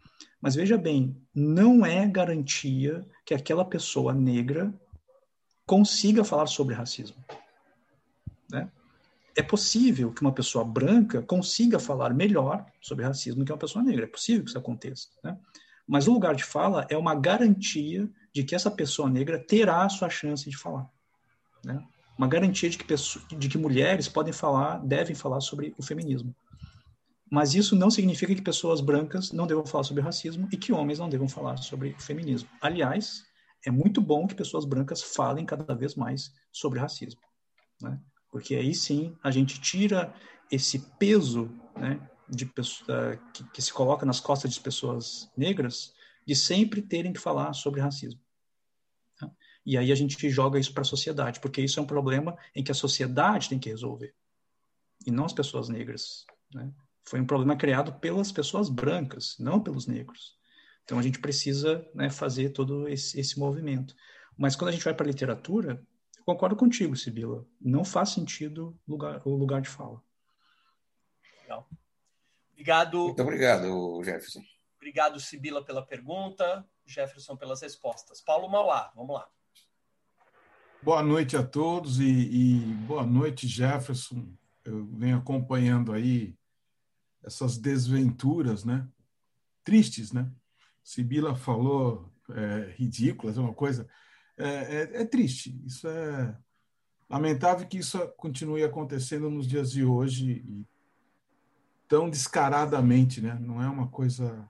Mas 0.40 0.55
veja 0.55 0.78
bem, 0.78 1.20
não 1.34 1.84
é 1.84 2.07
garantia 2.07 3.05
que 3.26 3.34
aquela 3.34 3.64
pessoa 3.64 4.14
negra 4.14 4.72
consiga 5.66 6.22
falar 6.22 6.47
sobre 6.47 6.74
racismo, 6.74 7.16
né? 8.49 8.70
é 9.36 9.42
possível 9.42 10.12
que 10.12 10.20
uma 10.20 10.32
pessoa 10.32 10.64
branca 10.64 11.20
consiga 11.20 11.80
falar 11.80 12.14
melhor 12.14 12.64
sobre 12.80 13.05
racismo 13.05 13.45
que 13.45 13.51
uma 13.51 13.59
pessoa 13.59 13.84
negra. 13.84 14.05
É 14.05 14.09
possível 14.09 14.45
que 14.45 14.51
isso 14.51 14.59
aconteça. 14.59 15.09
Né? 15.24 15.36
Mas 15.84 16.07
o 16.07 16.12
lugar 16.12 16.36
de 16.36 16.45
fala 16.45 16.86
é 16.88 16.97
uma 16.97 17.16
garantia 17.16 18.09
de 18.32 18.45
que 18.45 18.55
essa 18.55 18.70
pessoa 18.70 19.11
negra 19.11 19.45
terá 19.45 19.84
a 19.84 19.88
sua 19.88 20.09
chance 20.09 20.49
de 20.49 20.57
falar. 20.57 20.88
Né? 21.64 21.84
Uma 22.16 22.28
garantia 22.28 22.70
de 22.70 22.78
que, 22.78 22.84
pessoas, 22.84 23.24
de 23.28 23.48
que 23.48 23.58
mulheres 23.58 24.08
podem 24.08 24.32
falar, 24.32 24.78
devem 24.78 25.14
falar 25.14 25.40
sobre 25.40 25.74
o 25.78 25.82
feminismo. 25.82 26.34
Mas 27.30 27.54
isso 27.54 27.74
não 27.74 27.90
significa 27.90 28.34
que 28.34 28.42
pessoas 28.42 28.80
brancas 28.80 29.32
não 29.32 29.46
devam 29.46 29.66
falar 29.66 29.84
sobre 29.84 30.02
racismo 30.02 30.48
e 30.52 30.56
que 30.56 30.72
homens 30.72 30.98
não 30.98 31.08
devam 31.08 31.28
falar 31.28 31.56
sobre 31.56 31.90
o 31.98 32.00
feminismo. 32.00 32.48
Aliás, 32.60 33.24
é 33.66 33.70
muito 33.70 34.00
bom 34.00 34.26
que 34.26 34.34
pessoas 34.34 34.64
brancas 34.64 35.02
falem 35.02 35.44
cada 35.44 35.74
vez 35.74 35.96
mais 35.96 36.32
sobre 36.52 36.78
racismo. 36.78 37.20
Né? 37.82 37.98
porque 38.34 38.56
aí 38.56 38.74
sim 38.74 39.16
a 39.22 39.30
gente 39.30 39.60
tira 39.60 40.12
esse 40.50 40.80
peso 40.98 41.48
né, 41.76 42.00
de 42.28 42.44
pessoa, 42.44 43.16
que, 43.32 43.44
que, 43.50 43.62
se 43.62 43.72
coloca 43.72 44.04
nas 44.04 44.18
costas 44.18 44.52
de 44.52 44.58
pessoas 44.58 45.30
negras 45.36 45.94
de 46.26 46.34
sempre 46.34 46.82
terem 46.82 47.12
que 47.12 47.20
falar 47.20 47.52
sobre 47.52 47.80
racismo. 47.80 48.20
E 49.64 49.78
aí 49.78 49.90
a 49.90 49.94
gente 49.94 50.28
joga 50.28 50.58
isso 50.58 50.72
para 50.72 50.82
a 50.82 50.84
sociedade, 50.84 51.40
porque 51.40 51.62
isso 51.62 51.80
é 51.80 51.82
um 51.82 51.86
problema 51.86 52.36
em 52.54 52.62
que 52.62 52.70
a 52.70 52.74
sociedade 52.74 53.48
tem 53.48 53.58
que 53.58 53.70
resolver, 53.70 54.14
e 55.06 55.10
não 55.10 55.24
as 55.24 55.32
pessoas 55.32 55.68
negras. 55.68 56.26
Né? 56.52 56.70
Foi 57.04 57.20
um 57.20 57.26
problema 57.26 57.56
criado 57.56 57.92
pelas 57.94 58.30
pessoas 58.30 58.68
brancas, 58.68 59.36
não 59.38 59.60
pelos 59.60 59.86
negros. 59.86 60.36
Então 60.84 60.98
a 60.98 61.02
gente 61.02 61.18
precisa 61.18 61.86
né, 61.94 62.10
fazer 62.10 62.50
todo 62.50 62.88
esse, 62.88 63.18
esse 63.18 63.38
movimento. 63.38 63.94
Mas 64.36 64.54
quando 64.54 64.68
a 64.68 64.72
gente 64.72 64.84
vai 64.84 64.94
para 64.94 65.06
a 65.06 65.08
literatura, 65.08 65.82
concordo 66.24 66.56
contigo, 66.56 66.96
Sibila. 66.96 67.46
Não 67.60 67.84
faz 67.84 68.10
sentido 68.10 68.78
lugar, 68.86 69.22
o 69.26 69.34
lugar 69.34 69.62
de 69.62 69.68
fala. 69.68 70.02
Legal. 71.42 71.68
Obrigado. 72.52 72.98
Muito 72.98 73.22
obrigado, 73.22 74.02
Jefferson. 74.04 74.42
Obrigado, 74.76 75.18
Sibila, 75.20 75.64
pela 75.64 75.84
pergunta. 75.84 76.66
Jefferson, 76.86 77.36
pelas 77.36 77.62
respostas. 77.62 78.20
Paulo 78.20 78.48
Mauá, 78.48 78.92
vamos 78.94 79.14
lá. 79.14 79.28
Boa 80.85 81.03
noite 81.03 81.35
a 81.35 81.43
todos 81.43 81.99
e, 81.99 82.05
e 82.05 82.59
boa 82.87 83.07
noite, 83.07 83.49
Jefferson. 83.49 84.28
Eu 84.62 84.85
venho 84.85 85.16
acompanhando 85.16 85.95
aí 85.95 86.37
essas 87.22 87.57
desventuras, 87.57 88.66
né? 88.66 88.87
Tristes, 89.64 90.12
né? 90.12 90.30
Sibila 90.82 91.35
falou 91.35 92.12
é, 92.28 92.74
ridículas, 92.76 93.39
é 93.39 93.41
uma 93.41 93.55
coisa 93.55 93.89
é, 94.37 94.47
é, 94.47 95.01
é 95.01 95.05
triste. 95.07 95.59
Isso 95.64 95.89
é 95.89 96.37
lamentável 97.09 97.66
que 97.66 97.78
isso 97.78 98.07
continue 98.18 98.62
acontecendo 98.62 99.30
nos 99.30 99.49
dias 99.49 99.70
de 99.70 99.87
hoje 99.87 100.45
e 100.47 100.66
tão 101.89 102.11
descaradamente, 102.11 103.22
né? 103.22 103.39
Não 103.41 103.62
é 103.62 103.70
uma 103.70 103.89
coisa 103.89 104.47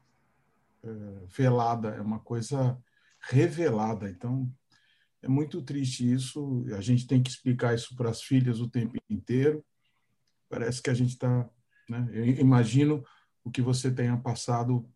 é, 0.82 0.88
velada, 1.28 1.90
é 1.90 2.00
uma 2.00 2.18
coisa 2.18 2.76
revelada. 3.20 4.10
Então, 4.10 4.52
é 5.24 5.28
muito 5.28 5.62
triste 5.62 6.10
isso. 6.12 6.64
A 6.76 6.80
gente 6.80 7.06
tem 7.06 7.22
que 7.22 7.30
explicar 7.30 7.74
isso 7.74 7.96
para 7.96 8.10
as 8.10 8.22
filhas 8.22 8.60
o 8.60 8.68
tempo 8.68 8.94
inteiro. 9.08 9.64
Parece 10.50 10.82
que 10.82 10.90
a 10.90 10.94
gente 10.94 11.14
está. 11.14 11.48
Né? 11.88 12.08
Eu 12.12 12.26
imagino 12.26 13.02
o 13.42 13.50
que 13.50 13.62
você 13.62 13.90
tenha 13.90 14.16
passado. 14.18 14.86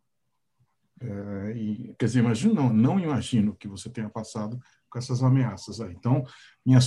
É, 1.01 1.53
e, 1.57 1.95
quer 1.99 2.07
dizer, 2.07 2.19
imagino, 2.19 2.55
não, 2.55 2.73
não 2.73 3.01
imagino 3.01 3.53
o 3.53 3.57
que 3.57 3.69
você 3.69 3.89
tenha 3.89 4.11
passado 4.11 4.61
com 4.91 4.99
essas 4.99 5.23
ameaças 5.23 5.81
aí. 5.81 5.95
Então, 5.95 6.25
minha 6.65 6.81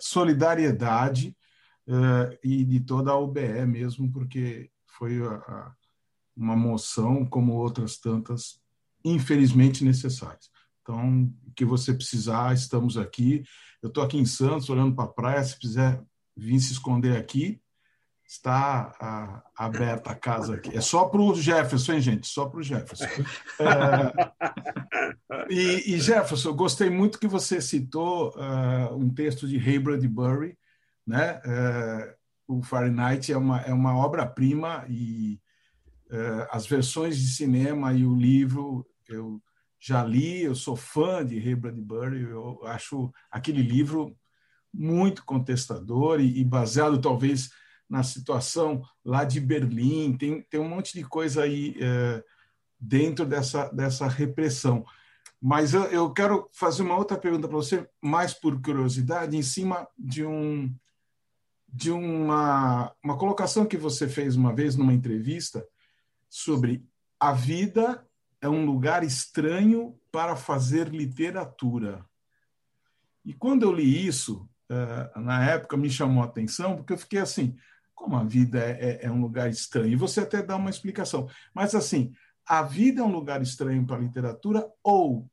solidariedade 0.00 1.36
uh, 1.86 2.36
e 2.42 2.64
de 2.64 2.80
toda 2.80 3.12
a 3.12 3.16
OBE 3.16 3.66
mesmo, 3.66 4.10
porque 4.12 4.70
foi 4.86 5.22
a, 5.22 5.34
a, 5.34 5.74
uma 6.36 6.56
moção, 6.56 7.24
como 7.24 7.54
outras 7.54 7.98
tantas, 7.98 8.60
infelizmente 9.04 9.84
necessárias. 9.84 10.50
Então, 10.82 11.32
o 11.46 11.52
que 11.54 11.64
você 11.64 11.94
precisar, 11.94 12.52
estamos 12.52 12.98
aqui. 12.98 13.44
Eu 13.80 13.88
estou 13.88 14.02
aqui 14.02 14.18
em 14.18 14.26
Santos, 14.26 14.68
olhando 14.68 14.94
para 14.94 15.04
a 15.04 15.08
praia. 15.08 15.44
Se 15.44 15.58
quiser 15.58 16.02
vir 16.36 16.58
se 16.60 16.72
esconder 16.72 17.16
aqui, 17.16 17.60
está 18.26 18.94
a, 18.98 19.42
aberta 19.56 20.10
a 20.10 20.14
casa 20.14 20.54
aqui. 20.54 20.76
É 20.76 20.80
só 20.80 21.04
para 21.04 21.20
o 21.20 21.34
Jefferson, 21.34 21.92
hein, 21.92 22.00
gente? 22.00 22.26
Só 22.26 22.46
para 22.46 22.60
o 22.60 22.62
Jefferson. 22.62 23.04
É, 23.58 25.48
e, 25.48 25.94
e, 25.94 26.00
Jefferson, 26.00 26.52
gostei 26.54 26.90
muito 26.90 27.18
que 27.18 27.28
você 27.28 27.60
citou 27.60 28.34
uh, 28.36 28.96
um 28.96 29.08
texto 29.12 29.46
de 29.46 29.58
Ray 29.58 29.78
Bradbury, 29.78 30.56
né? 31.06 31.40
Uh, 31.44 32.58
o 32.58 32.62
Fahrenheit 32.62 33.32
é 33.32 33.36
uma, 33.36 33.60
é 33.62 33.72
uma 33.72 33.96
obra-prima 33.96 34.84
e 34.88 35.40
uh, 36.10 36.46
as 36.50 36.66
versões 36.66 37.18
de 37.18 37.28
cinema 37.28 37.92
e 37.92 38.04
o 38.04 38.14
livro 38.14 38.86
eu 39.08 39.40
já 39.84 40.04
li, 40.04 40.42
eu 40.42 40.54
sou 40.54 40.76
fã 40.76 41.26
de 41.26 41.40
Ray 41.40 41.56
Bradbury, 41.56 42.20
eu 42.20 42.60
acho 42.66 43.12
aquele 43.28 43.60
livro 43.60 44.16
muito 44.72 45.24
contestador 45.24 46.20
e, 46.20 46.38
e 46.38 46.44
baseado 46.44 47.00
talvez 47.00 47.50
na 47.90 48.04
situação 48.04 48.80
lá 49.04 49.24
de 49.24 49.40
Berlim, 49.40 50.16
tem, 50.16 50.40
tem 50.42 50.60
um 50.60 50.68
monte 50.68 50.94
de 50.94 51.02
coisa 51.02 51.42
aí 51.42 51.76
é, 51.80 52.22
dentro 52.78 53.26
dessa, 53.26 53.70
dessa 53.70 54.06
repressão. 54.06 54.86
Mas 55.40 55.74
eu, 55.74 55.82
eu 55.86 56.12
quero 56.12 56.48
fazer 56.52 56.82
uma 56.82 56.96
outra 56.96 57.18
pergunta 57.18 57.48
para 57.48 57.56
você, 57.56 57.84
mais 58.00 58.32
por 58.32 58.62
curiosidade, 58.62 59.36
em 59.36 59.42
cima 59.42 59.88
de 59.98 60.24
um 60.24 60.72
de 61.74 61.90
uma, 61.90 62.94
uma 63.02 63.16
colocação 63.16 63.64
que 63.64 63.78
você 63.78 64.06
fez 64.06 64.36
uma 64.36 64.54
vez 64.54 64.76
numa 64.76 64.92
entrevista 64.92 65.66
sobre 66.28 66.86
a 67.18 67.32
vida 67.32 68.06
é 68.42 68.48
um 68.48 68.66
lugar 68.66 69.04
estranho 69.04 69.96
para 70.10 70.34
fazer 70.34 70.88
literatura. 70.88 72.04
E 73.24 73.32
quando 73.32 73.62
eu 73.62 73.72
li 73.72 74.06
isso, 74.06 74.50
é, 74.68 75.18
na 75.20 75.48
época 75.48 75.76
me 75.76 75.88
chamou 75.88 76.24
a 76.24 76.26
atenção, 76.26 76.76
porque 76.76 76.92
eu 76.92 76.98
fiquei 76.98 77.20
assim: 77.20 77.56
como 77.94 78.16
a 78.16 78.24
vida 78.24 78.58
é, 78.58 78.70
é, 78.70 79.06
é, 79.06 79.10
um 79.10 79.20
lugar 79.20 79.48
estranho. 79.48 79.92
E 79.92 79.96
você 79.96 80.20
até 80.20 80.42
dá 80.42 80.56
uma 80.56 80.70
explicação. 80.70 81.30
Mas, 81.54 81.72
assim, 81.72 82.12
a 82.44 82.62
vida 82.62 83.00
é 83.00 83.04
um 83.04 83.12
lugar 83.12 83.40
estranho 83.40 83.86
para 83.86 83.96
a 83.96 84.00
literatura 84.00 84.68
ou, 84.82 85.30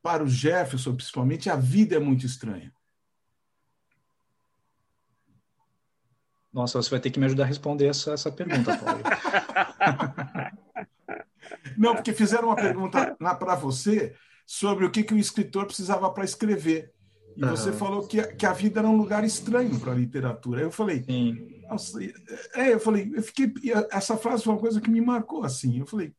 para 0.00 0.22
o 0.22 0.28
Jefferson, 0.28 0.94
principalmente, 0.94 1.50
a 1.50 1.56
vida 1.56 1.96
é 1.96 1.98
muito 1.98 2.24
estranha? 2.24 2.72
Nossa, 6.52 6.80
você 6.80 6.88
vai 6.88 7.00
ter 7.00 7.10
que 7.10 7.18
me 7.18 7.26
ajudar 7.26 7.42
a 7.42 7.48
responder 7.48 7.86
essa, 7.86 8.12
essa 8.12 8.30
pergunta, 8.30 8.76
Paulo. 8.78 9.02
Não, 11.76 11.94
porque 11.94 12.12
fizeram 12.12 12.48
uma 12.48 12.56
pergunta 12.56 13.16
para 13.18 13.54
você 13.54 14.14
sobre 14.46 14.84
o 14.84 14.90
que, 14.90 15.02
que 15.02 15.14
o 15.14 15.18
escritor 15.18 15.66
precisava 15.66 16.10
para 16.10 16.24
escrever. 16.24 16.92
E 17.36 17.44
você 17.44 17.72
falou 17.72 18.06
que, 18.06 18.22
que 18.34 18.46
a 18.46 18.52
vida 18.52 18.80
era 18.80 18.88
um 18.88 18.96
lugar 18.96 19.24
estranho 19.24 19.78
para 19.80 19.92
a 19.92 19.96
literatura. 19.96 20.60
Aí 20.60 20.66
eu 20.66 20.70
falei. 20.70 21.04
Nossa, 21.68 21.98
é, 22.54 22.72
eu 22.72 22.78
falei, 22.78 23.10
eu 23.14 23.22
fiquei, 23.22 23.52
essa 23.90 24.16
frase 24.16 24.44
foi 24.44 24.52
uma 24.52 24.60
coisa 24.60 24.80
que 24.80 24.90
me 24.90 25.00
marcou 25.00 25.42
assim. 25.42 25.80
Eu 25.80 25.86
falei, 25.86 26.14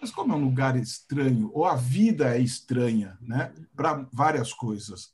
mas 0.00 0.10
como 0.10 0.32
é 0.32 0.36
um 0.36 0.44
lugar 0.44 0.76
estranho, 0.76 1.50
ou 1.52 1.64
a 1.64 1.74
vida 1.74 2.34
é 2.34 2.40
estranha, 2.40 3.18
né, 3.20 3.52
para 3.74 4.06
várias 4.12 4.52
coisas. 4.52 5.12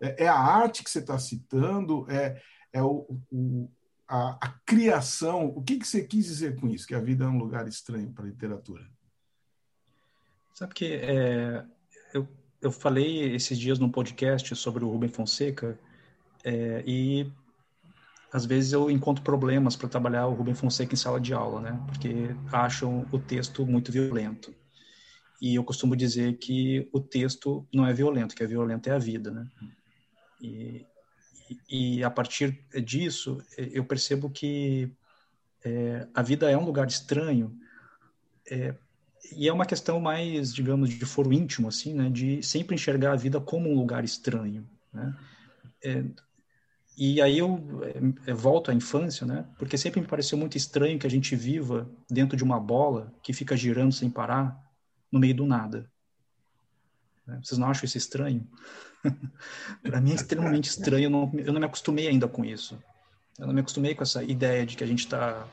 É, 0.00 0.24
é, 0.24 0.28
a 0.28 0.38
arte 0.38 0.84
que 0.84 0.90
você 0.90 1.00
está 1.00 1.18
citando, 1.18 2.06
é, 2.08 2.40
é 2.72 2.82
o, 2.82 3.06
o 3.32 3.68
a, 4.06 4.38
a, 4.40 4.48
criação. 4.64 5.46
O 5.46 5.62
que, 5.62 5.78
que 5.78 5.86
você 5.86 6.02
quis 6.02 6.26
dizer 6.26 6.56
com 6.60 6.68
isso, 6.68 6.86
que 6.86 6.94
a 6.94 7.00
vida 7.00 7.24
é 7.24 7.28
um 7.28 7.38
lugar 7.38 7.66
estranho 7.66 8.12
para 8.12 8.24
a 8.24 8.28
literatura? 8.28 8.88
Sabe 10.58 10.74
que 10.74 10.86
é, 10.86 11.64
eu, 12.12 12.26
eu 12.60 12.72
falei 12.72 13.32
esses 13.32 13.56
dias 13.56 13.78
num 13.78 13.88
podcast 13.88 14.56
sobre 14.56 14.84
o 14.84 14.88
Rubem 14.90 15.08
Fonseca 15.08 15.78
é, 16.42 16.82
e 16.84 17.30
às 18.32 18.44
vezes 18.44 18.72
eu 18.72 18.90
encontro 18.90 19.22
problemas 19.22 19.76
para 19.76 19.88
trabalhar 19.88 20.26
o 20.26 20.34
Rubem 20.34 20.56
Fonseca 20.56 20.92
em 20.92 20.96
sala 20.96 21.20
de 21.20 21.32
aula, 21.32 21.60
né? 21.60 21.80
Porque 21.86 22.34
acham 22.52 23.06
o 23.12 23.20
texto 23.20 23.64
muito 23.64 23.92
violento. 23.92 24.52
E 25.40 25.54
eu 25.54 25.62
costumo 25.62 25.94
dizer 25.94 26.36
que 26.38 26.88
o 26.92 26.98
texto 26.98 27.64
não 27.72 27.86
é 27.86 27.92
violento, 27.92 28.34
que 28.34 28.42
é 28.42 28.46
violento 28.48 28.88
é 28.88 28.92
a 28.94 28.98
vida, 28.98 29.30
né? 29.30 29.46
E, 30.42 30.84
e 31.70 32.02
a 32.02 32.10
partir 32.10 32.64
disso, 32.84 33.38
eu 33.56 33.84
percebo 33.84 34.28
que 34.28 34.90
é, 35.64 36.08
a 36.12 36.20
vida 36.20 36.50
é 36.50 36.58
um 36.58 36.64
lugar 36.64 36.88
estranho 36.88 37.56
é, 38.50 38.74
e 39.36 39.48
é 39.48 39.52
uma 39.52 39.66
questão 39.66 40.00
mais, 40.00 40.54
digamos, 40.54 40.90
de 40.90 41.04
foro 41.04 41.32
íntimo, 41.32 41.68
assim, 41.68 41.94
né? 41.94 42.10
De 42.10 42.42
sempre 42.42 42.74
enxergar 42.74 43.12
a 43.12 43.16
vida 43.16 43.40
como 43.40 43.70
um 43.70 43.76
lugar 43.76 44.04
estranho, 44.04 44.68
né? 44.92 45.16
É, 45.84 46.04
e 46.96 47.22
aí 47.22 47.38
eu, 47.38 47.64
eu, 47.94 48.14
é, 48.26 48.34
volto 48.34 48.70
à 48.70 48.74
infância, 48.74 49.24
né? 49.24 49.46
Porque 49.56 49.78
sempre 49.78 50.00
me 50.00 50.06
pareceu 50.06 50.36
muito 50.36 50.56
estranho 50.56 50.98
que 50.98 51.06
a 51.06 51.10
gente 51.10 51.36
viva 51.36 51.88
dentro 52.10 52.36
de 52.36 52.42
uma 52.42 52.58
bola 52.58 53.12
que 53.22 53.32
fica 53.32 53.56
girando 53.56 53.92
sem 53.92 54.10
parar 54.10 54.60
no 55.10 55.20
meio 55.20 55.34
do 55.34 55.46
nada. 55.46 55.88
Né? 57.24 57.40
Vocês 57.42 57.58
não 57.58 57.68
acham 57.68 57.84
isso 57.84 57.96
estranho? 57.96 58.48
Para 59.82 60.00
mim 60.00 60.10
é 60.10 60.14
extremamente 60.14 60.70
estranho. 60.70 61.04
Eu 61.04 61.10
não, 61.10 61.32
eu 61.36 61.52
não 61.52 61.60
me 61.60 61.66
acostumei 61.66 62.08
ainda 62.08 62.26
com 62.26 62.44
isso. 62.44 62.76
Eu 63.38 63.46
não 63.46 63.54
me 63.54 63.60
acostumei 63.60 63.94
com 63.94 64.02
essa 64.02 64.24
ideia 64.24 64.66
de 64.66 64.76
que 64.76 64.82
a 64.82 64.86
gente 64.86 65.04
está 65.04 65.46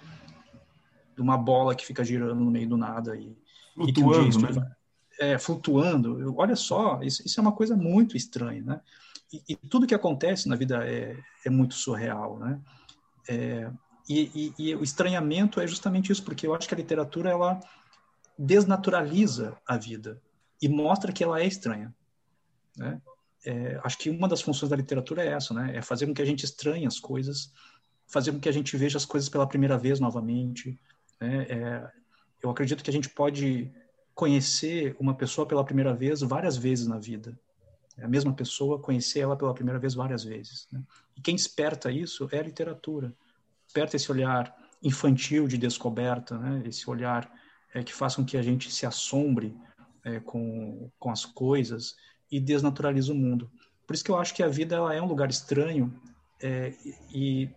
de 1.16 1.22
uma 1.22 1.38
bola 1.38 1.76
que 1.76 1.86
fica 1.86 2.04
girando 2.04 2.44
no 2.44 2.50
meio 2.50 2.68
do 2.68 2.76
nada 2.76 3.16
e 3.16 3.38
flutuando, 3.76 4.40
né? 4.40 4.72
É, 5.20 5.38
flutuando. 5.38 6.22
Eu, 6.22 6.36
olha 6.38 6.56
só, 6.56 7.02
isso, 7.02 7.22
isso, 7.26 7.40
é 7.40 7.42
uma 7.42 7.52
coisa 7.52 7.76
muito 7.76 8.18
estranha, 8.18 8.64
né? 8.64 8.82
E, 9.32 9.42
e, 9.50 9.56
tudo 9.56 9.88
que 9.88 9.96
acontece 9.96 10.48
na 10.48 10.56
vida 10.56 10.88
é, 10.88 11.18
é 11.46 11.50
muito 11.50 11.76
surreal, 11.76 12.40
né? 12.40 12.60
É, 13.28 13.70
e, 14.08 14.54
e, 14.58 14.70
e, 14.70 14.76
o 14.76 14.84
estranhamento 14.84 15.60
é 15.60 15.68
justamente 15.68 16.12
isso, 16.12 16.24
porque 16.24 16.46
eu 16.46 16.54
acho 16.54 16.68
que 16.68 16.74
a 16.74 16.78
literatura 16.78 17.30
ela 17.30 17.60
desnaturaliza 18.38 19.58
a 19.66 19.78
vida 19.78 20.22
e 20.62 20.70
mostra 20.70 21.12
que 21.12 21.24
ela 21.24 21.40
é 21.40 21.46
estranha. 21.46 21.94
Né? 22.78 23.02
É, 23.46 23.80
acho 23.84 23.98
que 23.98 24.10
uma 24.10 24.28
das 24.28 24.42
funções 24.42 24.70
da 24.70 24.76
literatura 24.76 25.24
é 25.24 25.30
essa, 25.30 25.54
né? 25.54 25.76
É 25.76 25.82
fazer 25.82 26.06
com 26.06 26.14
que 26.14 26.22
a 26.22 26.26
gente 26.26 26.44
estranhe 26.44 26.86
as 26.86 27.00
coisas, 27.00 27.52
fazer 28.08 28.32
com 28.32 28.40
que 28.40 28.50
a 28.50 28.52
gente 28.52 28.76
veja 28.76 28.98
as 28.98 29.06
coisas 29.06 29.30
pela 29.30 29.48
primeira 29.48 29.78
vez 29.78 30.00
novamente. 30.00 30.80
Né? 31.20 31.46
É, 31.50 31.92
eu 32.46 32.52
acredito 32.52 32.84
que 32.84 32.90
a 32.90 32.94
gente 32.94 33.10
pode 33.10 33.72
conhecer 34.14 34.96
uma 35.00 35.14
pessoa 35.14 35.48
pela 35.48 35.64
primeira 35.64 35.94
vez 35.94 36.22
várias 36.22 36.56
vezes 36.56 36.88
na 36.88 36.98
vida. 36.98 37.38
É 37.98 38.06
a 38.06 38.08
mesma 38.08 38.34
pessoa, 38.34 38.80
conhecer 38.80 39.20
ela 39.20 39.36
pela 39.36 39.54
primeira 39.54 39.80
vez 39.80 39.94
várias 39.94 40.24
vezes. 40.24 40.68
Né? 40.72 40.82
E 41.18 41.22
quem 41.22 41.36
esperta 41.36 41.92
isso 41.92 42.30
é 42.32 42.40
a 42.40 42.44
literatura. 42.44 43.14
Esperta 43.68 43.96
esse 43.96 44.12
olhar 44.12 44.56
infantil 44.84 45.48
de 45.48 45.58
descoberta, 45.58 46.38
né? 46.38 46.64
esse 46.66 46.90
olhar 46.90 47.32
é, 47.74 47.84
que 47.84 47.94
faz 47.94 48.16
com 48.16 48.24
que 48.24 48.38
a 48.38 48.42
gente 48.42 48.72
se 48.72 48.86
assombre 48.86 49.56
é, 50.04 50.20
com, 50.20 50.90
com 51.00 51.10
as 51.10 51.26
coisas 51.26 51.96
e 52.32 52.40
desnaturaliza 52.40 53.12
o 53.12 53.16
mundo. 53.16 53.50
Por 53.88 53.94
isso 53.94 54.04
que 54.04 54.12
eu 54.12 54.18
acho 54.18 54.34
que 54.34 54.44
a 54.44 54.48
vida 54.48 54.76
ela 54.76 54.94
é 54.94 55.02
um 55.02 55.08
lugar 55.08 55.30
estranho 55.30 55.94
é, 56.42 56.74
e, 57.14 57.50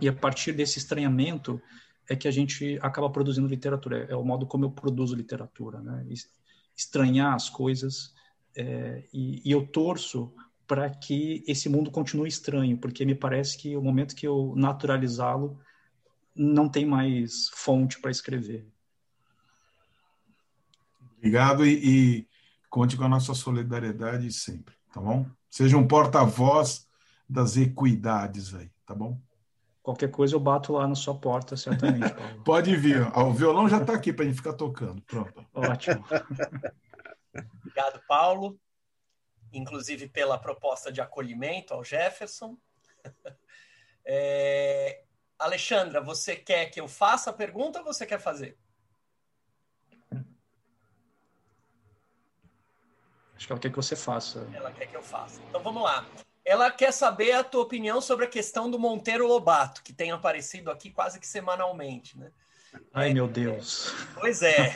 e 0.00 0.08
a 0.08 0.12
partir 0.12 0.52
desse 0.52 0.78
estranhamento 0.78 1.60
é 2.08 2.16
que 2.16 2.26
a 2.26 2.30
gente 2.30 2.78
acaba 2.80 3.10
produzindo 3.10 3.46
literatura. 3.46 4.06
É, 4.08 4.12
é 4.12 4.16
o 4.16 4.24
modo 4.24 4.46
como 4.46 4.64
eu 4.64 4.70
produzo 4.70 5.14
literatura, 5.14 5.80
né? 5.80 6.06
Estranhar 6.76 7.34
as 7.34 7.50
coisas 7.50 8.14
é, 8.56 9.04
e, 9.12 9.42
e 9.48 9.52
eu 9.52 9.66
torço 9.66 10.34
para 10.66 10.90
que 10.90 11.42
esse 11.46 11.68
mundo 11.68 11.90
continue 11.90 12.28
estranho, 12.28 12.76
porque 12.76 13.04
me 13.04 13.14
parece 13.14 13.56
que 13.56 13.76
o 13.76 13.82
momento 13.82 14.14
que 14.14 14.26
eu 14.26 14.52
naturalizá-lo 14.56 15.58
não 16.34 16.68
tem 16.68 16.84
mais 16.84 17.48
fonte 17.54 18.00
para 18.00 18.10
escrever. 18.10 18.66
Obrigado 21.16 21.66
e, 21.66 21.72
e, 22.18 22.28
conte 22.68 22.96
com 22.96 23.04
a 23.04 23.08
nossa 23.08 23.34
solidariedade 23.34 24.30
sempre, 24.32 24.74
tá 24.92 25.00
bom? 25.00 25.26
Seja 25.50 25.76
um 25.76 25.86
porta-voz 25.86 26.86
das 27.28 27.56
equidades 27.56 28.54
aí, 28.54 28.70
tá 28.86 28.94
bom? 28.94 29.20
Qualquer 29.88 30.10
coisa 30.10 30.36
eu 30.36 30.40
bato 30.40 30.74
lá 30.74 30.86
na 30.86 30.94
sua 30.94 31.18
porta, 31.18 31.56
certamente. 31.56 32.12
Paulo. 32.12 32.40
Pode 32.44 32.76
vir. 32.76 33.00
O 33.16 33.32
violão 33.32 33.66
já 33.66 33.78
está 33.78 33.94
aqui 33.94 34.12
para 34.12 34.26
a 34.26 34.28
gente 34.28 34.36
ficar 34.36 34.52
tocando. 34.52 35.00
Pronto. 35.00 35.46
Ótimo. 35.54 36.04
Obrigado, 37.62 37.98
Paulo. 38.06 38.60
Inclusive 39.50 40.06
pela 40.06 40.36
proposta 40.36 40.92
de 40.92 41.00
acolhimento 41.00 41.72
ao 41.72 41.82
Jefferson. 41.82 42.58
É... 44.10 45.04
Alexandra, 45.38 46.00
você 46.00 46.34
quer 46.34 46.70
que 46.70 46.80
eu 46.80 46.88
faça 46.88 47.28
a 47.28 47.32
pergunta 47.32 47.80
ou 47.80 47.84
você 47.84 48.06
quer 48.06 48.18
fazer? 48.18 48.56
Acho 53.36 53.46
que 53.46 53.52
ela 53.52 53.60
quer 53.60 53.68
que 53.68 53.76
você 53.76 53.94
faça. 53.94 54.48
Ela 54.54 54.72
quer 54.72 54.86
que 54.86 54.96
eu 54.96 55.02
faça. 55.02 55.42
Então 55.42 55.62
vamos 55.62 55.82
lá. 55.82 56.06
Ela 56.48 56.70
quer 56.70 56.94
saber 56.94 57.32
a 57.32 57.44
tua 57.44 57.60
opinião 57.60 58.00
sobre 58.00 58.24
a 58.24 58.28
questão 58.28 58.70
do 58.70 58.78
Monteiro 58.78 59.28
Lobato, 59.28 59.82
que 59.82 59.92
tem 59.92 60.12
aparecido 60.12 60.70
aqui 60.70 60.90
quase 60.90 61.20
que 61.20 61.26
semanalmente, 61.26 62.18
né? 62.18 62.32
Ai, 62.90 63.10
é, 63.10 63.12
meu 63.12 63.28
Deus. 63.28 63.92
Pois 64.14 64.40
é. 64.40 64.72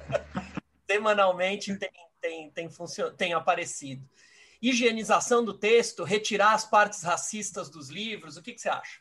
Semanalmente 0.90 1.76
tem, 1.76 1.90
tem, 2.22 2.50
tem, 2.52 2.70
funcion... 2.70 3.10
tem 3.10 3.34
aparecido. 3.34 4.02
Higienização 4.62 5.44
do 5.44 5.52
texto, 5.52 6.04
retirar 6.04 6.54
as 6.54 6.64
partes 6.64 7.02
racistas 7.02 7.68
dos 7.68 7.90
livros, 7.90 8.38
o 8.38 8.42
que, 8.42 8.54
que 8.54 8.60
você 8.62 8.70
acha? 8.70 9.00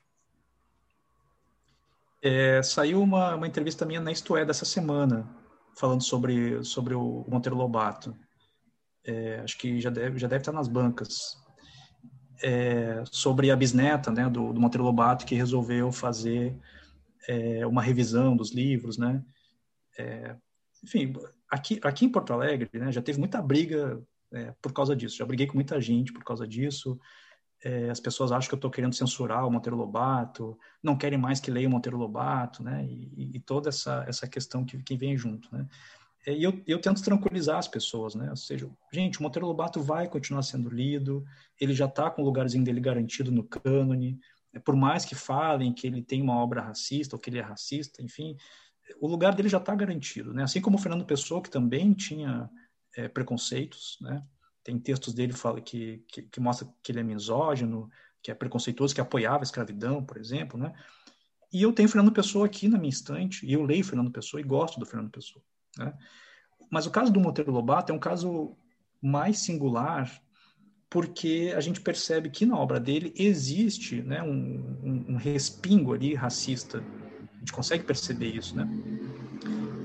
É, 2.22 2.62
saiu 2.64 3.02
uma, 3.02 3.34
uma 3.34 3.48
entrevista 3.48 3.86
minha 3.86 4.02
na 4.02 4.12
Isto 4.12 4.36
É 4.36 4.44
dessa 4.44 4.66
semana, 4.66 5.26
falando 5.74 6.04
sobre, 6.04 6.62
sobre 6.66 6.94
o 6.94 7.26
Monteiro 7.30 7.56
Lobato. 7.56 8.14
É, 9.06 9.40
acho 9.40 9.58
que 9.58 9.80
já 9.80 9.90
deve, 9.90 10.20
já 10.20 10.28
deve 10.28 10.42
estar 10.42 10.52
nas 10.52 10.68
bancas 10.68 11.47
é, 12.42 13.04
sobre 13.12 13.52
a 13.52 13.56
bisneta 13.56 14.12
né, 14.12 14.30
do, 14.30 14.54
do, 14.54 14.60
Monteiro 14.60 14.84
Lobato, 14.84 15.26
que 15.26 15.36
resolveu 15.36 15.92
fazer 15.92 16.56
é, 17.28 17.66
uma 17.66 17.82
revisão 17.82 18.36
dos 18.36 18.52
livros, 18.52 18.98
né? 18.98 19.24
É, 19.98 20.36
enfim, 20.84 21.14
aqui, 21.50 21.80
aqui 21.84 22.06
em 22.06 22.10
Porto 22.10 22.34
Alegre, 22.34 22.70
né, 22.74 22.92
já 22.92 23.02
teve 23.02 23.20
muita 23.20 23.42
briga 23.42 24.02
é, 24.32 24.54
por 24.62 24.72
causa 24.72 24.96
disso. 24.96 25.18
Já 25.18 25.26
briguei 25.26 25.48
com 25.48 25.56
muita 25.56 25.82
gente 25.82 26.14
por 26.14 26.24
causa 26.24 26.48
disso. 26.48 27.00
É, 27.64 27.90
as 27.90 28.00
pessoas 28.00 28.32
acham 28.32 28.48
que 28.48 28.54
eu 28.54 28.58
estou 28.58 28.70
querendo 28.70 28.94
censurar 28.94 29.46
o 29.48 29.52
Monteiro 29.52 29.76
Lobato, 29.76 30.58
não 30.82 30.96
querem 30.96 31.18
mais 31.18 31.40
que 31.40 31.50
leia 31.50 31.68
o 31.68 31.72
Monteiro 31.72 31.98
Lobato, 31.98 32.62
né? 32.64 32.86
E, 32.86 33.32
e 33.36 33.40
toda 33.40 33.70
essa, 33.70 34.06
essa 34.08 34.28
questão 34.28 34.64
que, 34.64 34.82
que 34.84 34.96
vem 34.96 35.18
junto, 35.18 35.50
né? 35.52 35.66
É, 36.28 36.34
e 36.34 36.44
eu, 36.44 36.62
eu 36.68 36.78
tento 36.80 37.02
tranquilizar 37.02 37.58
as 37.58 37.70
pessoas, 37.70 38.14
né? 38.14 38.30
Ou 38.30 38.36
seja, 38.36 38.70
gente, 38.92 39.18
o 39.18 39.24
Monteiro 39.24 39.48
Lobato 39.48 39.82
vai 39.82 40.10
continuar 40.10 40.44
sendo 40.44 40.70
lido, 40.70 41.24
ele 41.58 41.74
já 41.74 41.86
está 41.86 42.12
com 42.12 42.22
o 42.22 42.26
lugarzinho 42.26 42.66
dele 42.66 42.82
garantido 42.82 43.32
no 43.32 43.46
cânone, 43.46 44.20
é, 44.54 44.60
por 44.60 44.76
mais 44.76 45.06
que 45.06 45.16
falem 45.16 45.74
que 45.74 45.88
ele 45.88 46.02
tem 46.02 46.22
uma 46.22 46.36
obra 46.36 46.60
racista 46.62 47.16
ou 47.16 47.20
que 47.20 47.30
ele 47.30 47.40
é 47.40 47.42
racista, 47.42 48.04
enfim, 48.04 48.36
o 49.00 49.08
lugar 49.08 49.34
dele 49.34 49.48
já 49.48 49.58
está 49.58 49.74
garantido, 49.74 50.34
né? 50.34 50.44
Assim 50.44 50.60
como 50.60 50.76
o 50.76 50.80
Fernando 50.80 51.06
Pessoa, 51.06 51.42
que 51.42 51.50
também 51.50 51.94
tinha 51.94 52.50
é, 52.98 53.08
preconceitos, 53.08 53.98
né? 54.02 54.22
Tem 54.66 54.78
textos 54.78 55.14
dele 55.14 55.32
fala, 55.32 55.62
que, 55.62 56.04
que, 56.10 56.24
que 56.24 56.40
mostra 56.42 56.68
que 56.84 56.92
ele 56.92 57.00
é 57.00 57.04
misógino, 57.04 57.90
que 58.22 58.30
é 58.30 58.36
preconceituoso, 58.36 58.94
que 58.94 59.00
apoiava 59.00 59.40
a 59.40 59.44
escravidão, 59.44 60.04
por 60.04 60.18
exemplo, 60.18 60.60
né? 60.60 60.74
E 61.54 61.62
eu 61.62 61.72
tenho 61.72 61.88
Fernando 61.88 62.12
Pessoa 62.12 62.46
aqui 62.46 62.68
na 62.68 62.78
minha 62.78 62.90
estante, 62.90 63.46
e 63.46 63.54
eu 63.54 63.64
leio 63.64 63.86
Fernando 63.86 64.12
Pessoa 64.12 64.42
e 64.42 64.44
gosto 64.44 64.78
do 64.78 64.86
Fernando 64.86 65.10
Pessoa. 65.10 65.42
Né? 65.78 65.94
Mas 66.70 66.86
o 66.86 66.92
caso 66.92 67.12
do 67.12 67.20
Monteiro 67.20 67.52
Lobato 67.52 67.92
é 67.92 67.96
um 67.96 68.00
caso 68.00 68.58
mais 69.02 69.40
singular 69.40 70.22
porque 70.90 71.54
a 71.56 71.60
gente 71.60 71.82
percebe 71.82 72.30
que 72.30 72.46
na 72.46 72.58
obra 72.58 72.80
dele 72.80 73.14
existe 73.18 74.02
né, 74.02 74.24
um, 74.24 74.80
um, 74.84 75.06
um 75.10 75.16
respingo 75.18 75.94
ali 75.94 76.14
racista. 76.14 76.80
A 77.36 77.40
gente 77.40 77.52
consegue 77.52 77.84
perceber 77.84 78.28
isso, 78.28 78.56
né? 78.56 78.68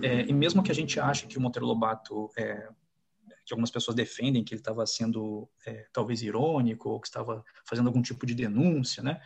É, 0.03 0.23
e 0.23 0.33
mesmo 0.33 0.63
que 0.63 0.71
a 0.71 0.75
gente 0.75 0.99
ache 0.99 1.27
que 1.27 1.39
o 1.39 1.41
Monteiro 1.41 1.67
Lobato, 1.67 2.31
é, 2.37 2.69
que 3.45 3.53
algumas 3.53 3.71
pessoas 3.71 3.97
defendem 3.97 4.45
que 4.45 4.55
ele 4.55 4.61
estava 4.61 4.87
sendo 4.87 5.49
é, 5.67 5.87
talvez 5.93 6.23
irônico 6.23 6.91
ou 6.91 7.01
que 7.01 7.09
estava 7.09 7.45
fazendo 7.67 7.89
algum 7.89 8.03
tipo 8.03 8.25
de 8.25 8.35
denúncia, 8.35 9.03
né? 9.03 9.21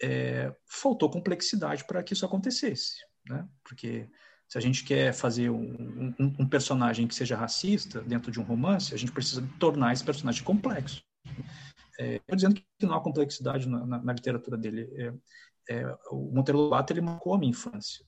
É, 0.00 0.52
faltou 0.66 1.08
complexidade 1.08 1.84
para 1.84 2.02
que 2.02 2.12
isso 2.14 2.26
acontecesse, 2.26 2.96
né? 3.28 3.48
Porque 3.62 4.08
se 4.52 4.58
a 4.58 4.60
gente 4.60 4.84
quer 4.84 5.14
fazer 5.14 5.48
um, 5.48 6.14
um, 6.20 6.34
um, 6.40 6.46
personagem 6.46 7.08
que 7.08 7.14
seja 7.14 7.34
racista 7.34 8.02
dentro 8.02 8.30
de 8.30 8.38
um 8.38 8.42
romance, 8.42 8.92
a 8.92 8.98
gente 8.98 9.10
precisa 9.10 9.42
tornar 9.58 9.94
esse 9.94 10.04
personagem 10.04 10.44
complexo. 10.44 11.02
É, 11.98 12.20
eu 12.28 12.36
dizendo 12.36 12.56
que 12.56 12.66
não 12.82 12.94
há 12.94 13.00
complexidade 13.00 13.66
na, 13.66 13.86
na, 13.86 14.02
na 14.02 14.12
literatura 14.12 14.58
dele. 14.58 14.90
É, 14.94 15.14
é, 15.70 15.96
o 16.10 16.30
Monteiro 16.34 16.58
Lobato 16.58 16.92
ele 16.92 17.00
marcou 17.00 17.32
a 17.32 17.38
minha 17.38 17.48
infância, 17.48 18.04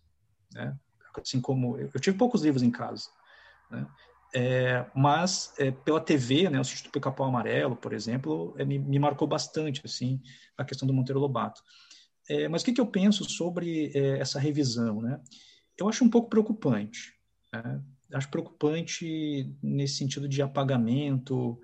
né? 0.52 0.76
Assim 1.16 1.40
como 1.40 1.78
eu, 1.78 1.88
eu 1.94 1.98
tive 1.98 2.18
poucos 2.18 2.42
livros 2.42 2.62
em 2.62 2.70
casa, 2.70 3.08
né? 3.70 3.86
É, 4.34 4.84
mas 4.94 5.54
é, 5.56 5.70
pela 5.70 5.98
TV, 5.98 6.50
né, 6.50 6.60
o 6.60 6.64
Sítio 6.64 6.84
do 6.84 6.90
Pica-Pau 6.90 7.26
Amarelo, 7.26 7.74
por 7.74 7.94
exemplo, 7.94 8.54
é, 8.58 8.66
me, 8.66 8.78
me, 8.78 8.98
marcou 8.98 9.26
bastante 9.26 9.80
assim 9.82 10.20
a 10.58 10.64
questão 10.64 10.86
do 10.86 10.92
Monteiro 10.92 11.20
Lobato. 11.20 11.62
É, 12.28 12.48
mas 12.48 12.60
o 12.60 12.66
que, 12.66 12.74
que 12.74 12.80
eu 12.82 12.86
penso 12.86 13.24
sobre 13.24 13.92
é, 13.94 14.18
essa 14.18 14.38
revisão, 14.38 15.00
né? 15.00 15.18
Eu 15.78 15.88
acho 15.88 16.04
um 16.04 16.10
pouco 16.10 16.28
preocupante. 16.28 17.14
Né? 17.52 17.82
Acho 18.12 18.30
preocupante 18.30 19.54
nesse 19.62 19.96
sentido 19.96 20.28
de 20.28 20.40
apagamento 20.42 21.58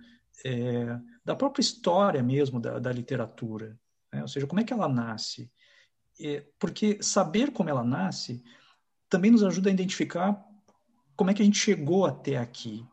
é, 0.45 0.99
da 1.25 1.35
própria 1.35 1.61
história 1.61 2.23
mesmo 2.23 2.61
da, 2.61 2.79
da 2.79 2.93
literatura. 2.93 3.79
Né? 4.13 4.23
Ou 4.23 4.29
seja, 4.29 4.47
como 4.47 4.61
é 4.61 4.65
que 4.65 4.73
ela 4.73 4.89
nasce? 4.89 5.51
É, 6.21 6.45
porque 6.59 7.03
saber 7.03 7.53
como 7.53 7.71
ela 7.71 7.85
nasce 7.85 8.43
também 9.09 9.31
nos 9.31 9.43
ajuda 9.43 9.71
a 9.71 9.73
identificar 9.73 10.45
como 11.17 11.31
é 11.31 11.35
que 11.35 11.43
a 11.43 11.45
gente 11.45 11.59
chegou 11.59 12.07
até 12.07 12.37
aqui. 12.37 12.87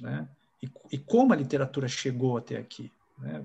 Né? 0.00 0.28
E, 0.62 0.70
e 0.92 0.98
como 0.98 1.32
a 1.32 1.36
literatura 1.36 1.88
chegou 1.88 2.36
até 2.36 2.56
aqui. 2.56 2.92
Né? 3.18 3.44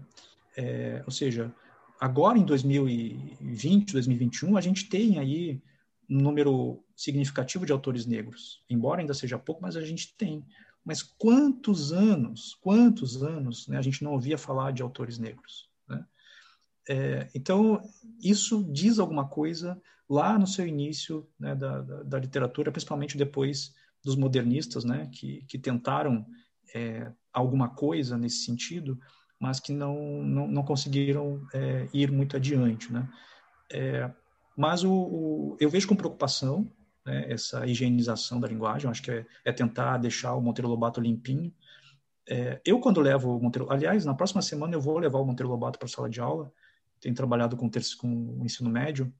É, 0.56 1.04
ou 1.06 1.12
seja, 1.12 1.54
agora 2.00 2.38
em 2.38 2.46
2020, 2.46 3.94
2021, 3.94 4.58
a 4.58 4.62
gente 4.62 4.88
tem 4.88 5.18
aí 5.20 5.62
um 6.10 6.18
número 6.18 6.84
significativo 6.96 7.66
de 7.66 7.72
autores 7.72 8.06
negros, 8.06 8.64
embora 8.70 9.02
ainda 9.02 9.14
seja 9.14 9.40
pouco, 9.40 9.62
mas 9.62 9.76
a 9.76 9.82
gente 9.82 10.16
tem. 10.18 10.46
Mas 10.84 11.02
quantos 11.02 11.94
anos, 11.94 12.56
quantos 12.62 13.24
anos 13.24 13.68
né, 13.68 13.78
a 13.78 13.82
gente 13.82 14.04
não 14.04 14.12
ouvia 14.12 14.38
falar 14.38 14.72
de 14.72 14.82
autores 14.82 15.18
negros? 15.18 15.70
Né? 15.88 16.06
É, 16.90 17.30
então, 17.34 17.82
isso 18.22 18.64
diz 18.72 19.00
alguma 19.00 19.28
coisa 19.28 19.82
lá 20.10 20.38
no 20.38 20.46
seu 20.46 20.68
início 20.68 21.28
né, 21.40 21.56
da, 21.56 21.82
da, 21.82 22.04
da, 22.04 22.20
literatura, 22.20 22.72
principalmente 22.72 23.18
depois 23.18 23.74
dos 24.04 24.16
modernistas, 24.16 24.84
né, 24.84 25.10
que, 25.14 25.46
que 25.48 25.58
tentaram 25.58 26.26
é, 26.76 27.12
alguma 27.32 27.70
coisa 27.70 28.18
nesse 28.18 28.44
sentido, 28.44 29.00
mas 29.40 29.60
que 29.60 29.72
não, 29.72 30.22
não, 30.22 30.48
não 30.48 30.64
conseguiram 30.64 31.46
é, 31.54 31.88
ir 31.94 32.12
muito 32.12 32.36
adiante. 32.36 32.92
Né? 32.92 33.10
É, 33.72 34.12
mas 34.56 34.84
o, 34.84 34.92
o, 34.92 35.58
eu 35.60 35.70
vejo 35.70 35.88
com 35.88 35.96
preocupação 35.96 36.72
né, 37.06 37.32
essa 37.32 37.66
higienização 37.66 38.40
da 38.40 38.48
linguagem, 38.48 38.90
acho 38.90 39.02
que 39.02 39.12
é, 39.12 39.26
é 39.46 39.52
tentar 39.52 39.98
deixar 39.98 40.36
o 40.36 40.42
Monteiro 40.42 40.70
Lobato 40.70 41.02
limpinho. 41.02 41.54
É, 42.28 42.62
eu, 42.66 42.80
quando 42.80 43.02
levo 43.02 43.38
o 43.38 43.42
Monteiro, 43.42 43.70
aliás, 43.72 44.06
na 44.06 44.14
próxima 44.14 44.42
semana 44.42 44.74
eu 44.74 44.82
vou 44.82 44.98
levar 44.98 45.20
o 45.20 45.26
Monteiro 45.26 45.50
Lobato 45.50 45.78
para 45.78 45.88
a 45.88 45.90
sala 45.90 46.10
de 46.10 46.22
aula, 46.22 46.52
tenho 47.02 47.16
trabalhado 47.16 47.58
com, 47.58 47.70
com 48.00 48.40
o 48.40 48.46
ensino 48.46 48.70
médio, 48.70 49.14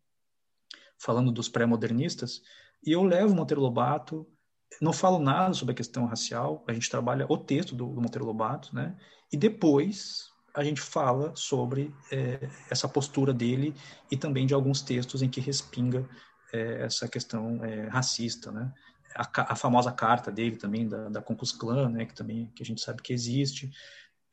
falando 0.98 1.32
dos 1.32 1.50
pré-modernistas, 1.50 2.42
e 2.86 2.92
eu 2.92 3.04
levo 3.04 3.34
o 3.34 3.36
Monteiro 3.36 3.62
Lobato, 3.62 4.28
não 4.82 4.94
falo 4.94 5.20
nada 5.20 5.54
sobre 5.54 5.74
a 5.74 5.76
questão 5.76 6.06
racial, 6.06 6.64
a 6.68 6.74
gente 6.74 6.90
trabalha 6.90 7.26
o 7.30 7.38
texto 7.38 7.76
do, 7.76 7.88
do 7.88 8.02
Monteiro 8.02 8.26
Lobato, 8.26 8.74
né? 8.74 8.98
E 9.32 9.38
depois 9.38 10.33
a 10.54 10.64
gente 10.64 10.82
fala 10.82 11.36
sobre 11.36 11.94
é, 12.12 12.50
essa 12.70 12.88
postura 12.88 13.34
dele 13.34 13.74
e 14.12 14.16
também 14.16 14.46
de 14.46 14.54
alguns 14.54 14.82
textos 14.82 15.22
em 15.22 15.30
que 15.30 15.42
respinga 15.42 16.08
é, 16.52 16.84
essa 16.84 17.08
questão 17.08 17.64
é, 17.64 17.88
racista, 17.88 18.52
né? 18.52 18.72
A, 19.16 19.54
a, 19.54 19.56
famosa 19.56 19.92
carta 19.92 20.32
dele 20.32 20.58
também 20.58 20.88
da, 20.88 21.08
da 21.08 21.22
Concus 21.22 21.52
Clan, 21.52 21.90
né? 21.90 22.06
Que 22.06 22.16
também 22.16 22.52
que 22.56 22.64
a 22.64 22.66
gente 22.66 22.82
sabe 22.82 23.02
que 23.02 23.14
existe. 23.14 23.72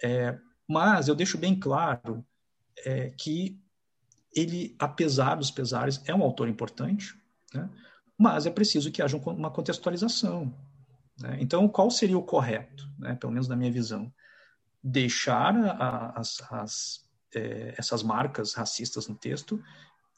É, 0.02 0.38
mas 0.68 1.08
eu 1.08 1.14
deixo 1.14 1.36
bem 1.36 1.58
claro 1.58 2.24
é, 2.84 3.10
que 3.10 3.60
ele, 4.34 4.76
apesar 4.78 5.34
dos 5.34 5.50
pesares, 5.50 6.00
é 6.06 6.14
um 6.14 6.22
autor 6.22 6.48
importante, 6.48 7.14
né? 7.52 7.68
mas 8.16 8.46
é 8.46 8.50
preciso 8.50 8.90
que 8.92 9.02
haja 9.02 9.16
uma 9.16 9.50
contextualização. 9.50 10.54
Né? 11.18 11.38
Então, 11.40 11.68
qual 11.68 11.90
seria 11.90 12.16
o 12.16 12.22
correto, 12.22 12.88
né? 12.98 13.14
pelo 13.16 13.32
menos 13.32 13.48
na 13.48 13.56
minha 13.56 13.72
visão? 13.72 14.12
Deixar 14.82 15.54
a, 15.56 16.18
as, 16.18 16.42
as, 16.50 17.08
é, 17.34 17.74
essas 17.76 18.02
marcas 18.02 18.54
racistas 18.54 19.08
no 19.08 19.14
texto 19.14 19.62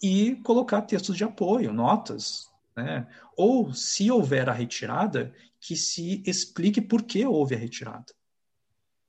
e 0.02 0.36
colocar 0.36 0.82
textos 0.82 1.16
de 1.16 1.24
apoio, 1.24 1.72
notas, 1.72 2.50
né? 2.76 3.06
ou, 3.36 3.72
se 3.72 4.10
houver 4.10 4.48
a 4.48 4.52
retirada, 4.52 5.32
que 5.60 5.76
se 5.76 6.22
explique 6.26 6.80
por 6.80 7.02
que 7.02 7.24
houve 7.24 7.54
a 7.54 7.58
retirada. 7.58 8.12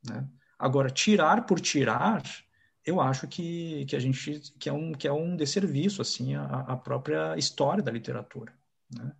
Né? 0.08 0.28
Agora, 0.58 0.90
tirar 0.90 1.46
por 1.46 1.60
tirar 1.60 2.24
eu 2.86 3.00
acho 3.00 3.28
que, 3.28 3.86
que 3.86 3.96
a 3.96 4.00
gente 4.00 4.42
que 4.60 4.68
é 4.68 4.74
um 4.74 4.92
que 4.92 5.08
é 5.08 5.14
um 5.14 5.36
desserviço 5.36 6.02
assim 6.02 6.36
a, 6.36 6.46
a 6.46 6.76
própria 6.76 7.38
história 7.38 7.82
da 7.82 7.92
literatura 7.92 8.54
né? 8.94 9.12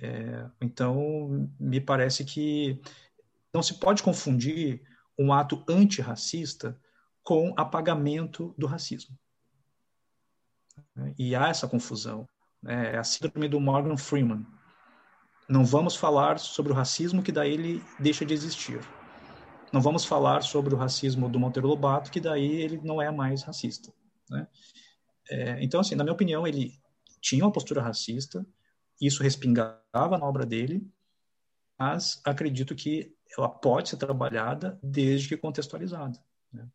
é, 0.00 0.46
então 0.60 1.50
me 1.58 1.80
parece 1.80 2.24
que 2.24 2.80
não 3.52 3.62
se 3.62 3.74
pode 3.74 4.02
confundir 4.02 4.82
um 5.18 5.32
ato 5.32 5.64
antirracista 5.68 6.78
com 7.22 7.52
apagamento 7.56 8.54
do 8.56 8.66
racismo 8.66 9.16
e 11.18 11.34
há 11.34 11.48
essa 11.48 11.66
confusão 11.66 12.28
né? 12.62 12.94
é 12.94 12.98
a 12.98 13.04
síndrome 13.04 13.48
do 13.48 13.60
Morgan 13.60 13.96
Freeman 13.96 14.46
não 15.48 15.64
vamos 15.64 15.96
falar 15.96 16.38
sobre 16.38 16.72
o 16.72 16.74
racismo 16.74 17.22
que 17.22 17.32
daí 17.32 17.52
ele 17.52 17.84
deixa 17.98 18.24
de 18.24 18.34
existir 18.34 18.80
não 19.72 19.80
vamos 19.80 20.04
falar 20.04 20.42
sobre 20.42 20.74
o 20.74 20.76
racismo 20.76 21.28
do 21.28 21.38
Monteiro 21.38 21.68
Lobato, 21.68 22.10
que 22.10 22.20
daí 22.20 22.62
ele 22.62 22.80
não 22.82 23.02
é 23.02 23.10
mais 23.10 23.42
racista. 23.42 23.92
Né? 24.30 24.46
É, 25.28 25.62
então, 25.62 25.80
assim, 25.80 25.94
na 25.94 26.04
minha 26.04 26.14
opinião, 26.14 26.46
ele 26.46 26.72
tinha 27.20 27.44
uma 27.44 27.52
postura 27.52 27.82
racista, 27.82 28.46
isso 29.00 29.22
respingava 29.22 30.18
na 30.18 30.24
obra 30.24 30.46
dele, 30.46 30.86
mas 31.78 32.20
acredito 32.24 32.74
que 32.74 33.14
ela 33.36 33.48
pode 33.48 33.90
ser 33.90 33.96
trabalhada 33.96 34.78
desde 34.82 35.28
que 35.28 35.36
contextualizada. 35.36 36.18
Né? 36.52 36.66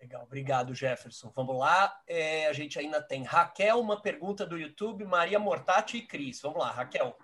Legal, 0.00 0.22
obrigado, 0.22 0.74
Jefferson. 0.74 1.32
Vamos 1.34 1.58
lá, 1.58 2.00
é, 2.06 2.46
a 2.46 2.52
gente 2.52 2.78
ainda 2.78 3.02
tem 3.02 3.22
Raquel, 3.22 3.80
uma 3.80 4.00
pergunta 4.00 4.46
do 4.46 4.56
YouTube, 4.56 5.04
Maria 5.04 5.38
Mortati 5.38 5.98
e 5.98 6.06
Cris. 6.06 6.40
Vamos 6.40 6.58
lá, 6.58 6.70
Raquel. 6.70 7.16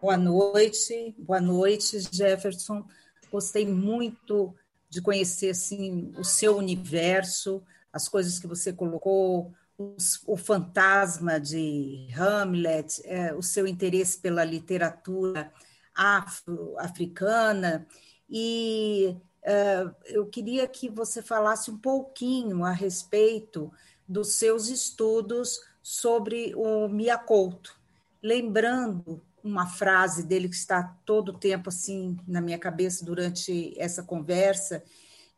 Boa 0.00 0.16
noite, 0.16 1.14
boa 1.18 1.40
noite, 1.40 1.98
Jefferson. 2.12 2.86
Gostei 3.30 3.66
muito 3.66 4.54
de 4.88 5.02
conhecer 5.02 5.50
assim 5.50 6.12
o 6.16 6.24
seu 6.24 6.56
universo, 6.56 7.62
as 7.92 8.08
coisas 8.08 8.38
que 8.38 8.46
você 8.46 8.72
colocou, 8.72 9.52
os, 9.76 10.22
o 10.26 10.36
fantasma 10.36 11.40
de 11.40 12.08
Hamlet, 12.16 13.02
é, 13.04 13.34
o 13.34 13.42
seu 13.42 13.66
interesse 13.66 14.20
pela 14.20 14.44
literatura 14.44 15.52
afro-africana. 15.98 17.86
E 18.30 19.16
é, 19.42 19.84
eu 20.06 20.26
queria 20.26 20.68
que 20.68 20.88
você 20.88 21.20
falasse 21.20 21.70
um 21.70 21.76
pouquinho 21.76 22.64
a 22.64 22.70
respeito 22.70 23.72
dos 24.06 24.34
seus 24.34 24.68
estudos 24.68 25.60
sobre 25.82 26.54
o 26.54 26.88
Miyakoto, 26.88 27.76
lembrando 28.22 29.22
uma 29.42 29.66
frase 29.66 30.22
dele 30.22 30.48
que 30.48 30.54
está 30.54 30.82
todo 31.04 31.30
o 31.30 31.38
tempo 31.38 31.68
assim 31.68 32.18
na 32.26 32.40
minha 32.40 32.58
cabeça 32.58 33.04
durante 33.04 33.74
essa 33.78 34.02
conversa, 34.02 34.82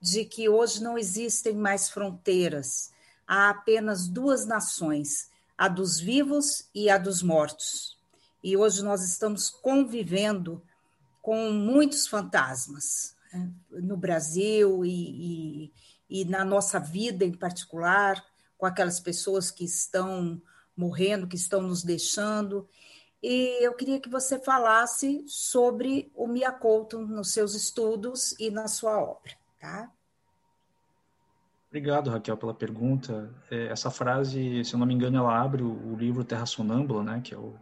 de 0.00 0.24
que 0.24 0.48
hoje 0.48 0.82
não 0.82 0.98
existem 0.98 1.54
mais 1.54 1.90
fronteiras, 1.90 2.90
há 3.26 3.50
apenas 3.50 4.08
duas 4.08 4.46
nações, 4.46 5.30
a 5.56 5.68
dos 5.68 6.00
vivos 6.00 6.68
e 6.74 6.88
a 6.88 6.96
dos 6.96 7.22
mortos. 7.22 7.99
E 8.42 8.56
hoje 8.56 8.82
nós 8.82 9.02
estamos 9.02 9.50
convivendo 9.50 10.62
com 11.20 11.50
muitos 11.50 12.06
fantasmas 12.06 13.14
né? 13.32 13.50
no 13.70 13.96
Brasil 13.96 14.84
e, 14.84 15.70
e, 16.08 16.20
e 16.22 16.24
na 16.24 16.44
nossa 16.44 16.78
vida 16.78 17.24
em 17.24 17.32
particular, 17.32 18.24
com 18.56 18.66
aquelas 18.66 19.00
pessoas 19.00 19.50
que 19.50 19.64
estão 19.64 20.40
morrendo, 20.76 21.26
que 21.26 21.36
estão 21.36 21.60
nos 21.60 21.82
deixando 21.82 22.68
e 23.22 23.62
eu 23.64 23.74
queria 23.74 24.00
que 24.00 24.08
você 24.08 24.38
falasse 24.38 25.22
sobre 25.26 26.10
o 26.14 26.26
Miyakoto 26.26 26.98
nos 27.00 27.32
seus 27.32 27.54
estudos 27.54 28.34
e 28.40 28.50
na 28.50 28.66
sua 28.66 28.98
obra, 28.98 29.32
tá? 29.60 29.90
Obrigado, 31.68 32.10
Raquel, 32.10 32.36
pela 32.36 32.54
pergunta. 32.54 33.32
É, 33.50 33.66
essa 33.66 33.90
frase, 33.90 34.64
se 34.64 34.74
eu 34.74 34.78
não 34.78 34.86
me 34.86 34.94
engano, 34.94 35.18
ela 35.18 35.38
abre 35.38 35.62
o, 35.62 35.94
livro 35.94 36.24
Terra 36.24 36.46
Sonâmbula, 36.46 37.04
né, 37.04 37.20
que 37.22 37.34
é 37.34 37.38
o 37.38 37.54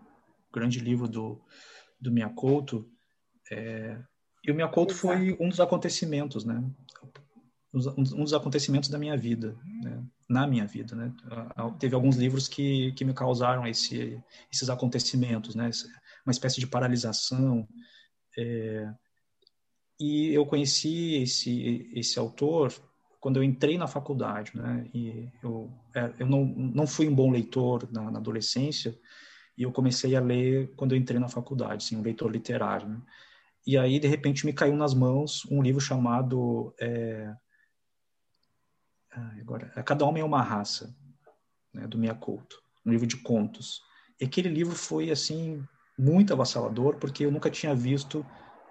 grande 0.52 0.80
livro 0.80 1.08
do, 1.08 1.40
do 2.00 2.12
Miyakoto. 2.12 2.88
É, 3.50 3.98
e 4.44 4.50
o 4.50 4.54
Miyakoto 4.54 4.92
Exato. 4.92 5.06
foi 5.06 5.36
um 5.40 5.48
dos 5.48 5.60
acontecimentos, 5.60 6.44
né? 6.44 6.62
Um 7.74 8.24
dos 8.24 8.32
acontecimentos 8.32 8.88
da 8.88 8.98
minha 8.98 9.16
vida, 9.16 9.56
né? 9.82 10.02
na 10.28 10.46
minha 10.46 10.66
vida, 10.66 10.94
né? 10.94 11.12
Teve 11.78 11.94
alguns 11.94 12.16
livros 12.16 12.48
que, 12.48 12.92
que 12.92 13.04
me 13.04 13.14
causaram 13.14 13.66
esse, 13.66 14.22
esses 14.52 14.68
acontecimentos, 14.70 15.54
né? 15.54 15.70
Uma 16.24 16.32
espécie 16.32 16.60
de 16.60 16.66
paralisação. 16.66 17.66
É... 18.36 18.90
E 20.00 20.32
eu 20.32 20.46
conheci 20.46 21.22
esse 21.22 21.90
esse 21.92 22.18
autor 22.18 22.72
quando 23.20 23.36
eu 23.36 23.42
entrei 23.42 23.76
na 23.76 23.88
faculdade, 23.88 24.52
né? 24.54 24.88
E 24.94 25.28
eu 25.42 25.70
é, 25.94 26.14
eu 26.20 26.26
não 26.26 26.44
não 26.44 26.86
fui 26.86 27.08
um 27.08 27.14
bom 27.14 27.30
leitor 27.30 27.88
na, 27.90 28.10
na 28.10 28.18
adolescência 28.18 28.96
e 29.58 29.64
eu 29.64 29.72
comecei 29.72 30.14
a 30.14 30.20
ler 30.20 30.72
quando 30.76 30.92
eu 30.92 30.98
entrei 30.98 31.18
na 31.18 31.28
faculdade, 31.28 31.84
assim, 31.84 31.96
um 31.96 32.02
leitor 32.02 32.30
literário. 32.30 32.88
Né? 32.88 33.02
E 33.66 33.76
aí 33.76 33.98
de 33.98 34.06
repente 34.06 34.46
me 34.46 34.52
caiu 34.52 34.76
nas 34.76 34.94
mãos 34.94 35.44
um 35.50 35.60
livro 35.60 35.80
chamado 35.80 36.72
é, 36.80 37.34
agora, 39.40 39.68
Cada 39.82 40.04
Homem 40.04 40.22
é 40.22 40.24
uma 40.24 40.42
Raça, 40.42 40.94
né, 41.74 41.86
do 41.86 41.98
Miyakoto, 41.98 42.62
um 42.86 42.90
livro 42.90 43.06
de 43.06 43.16
contos. 43.16 43.82
E 44.20 44.24
aquele 44.24 44.48
livro 44.48 44.74
foi, 44.74 45.10
assim, 45.10 45.64
muito 45.98 46.32
avassalador, 46.32 46.96
porque 46.96 47.24
eu 47.24 47.30
nunca 47.30 47.50
tinha 47.50 47.74
visto 47.74 48.24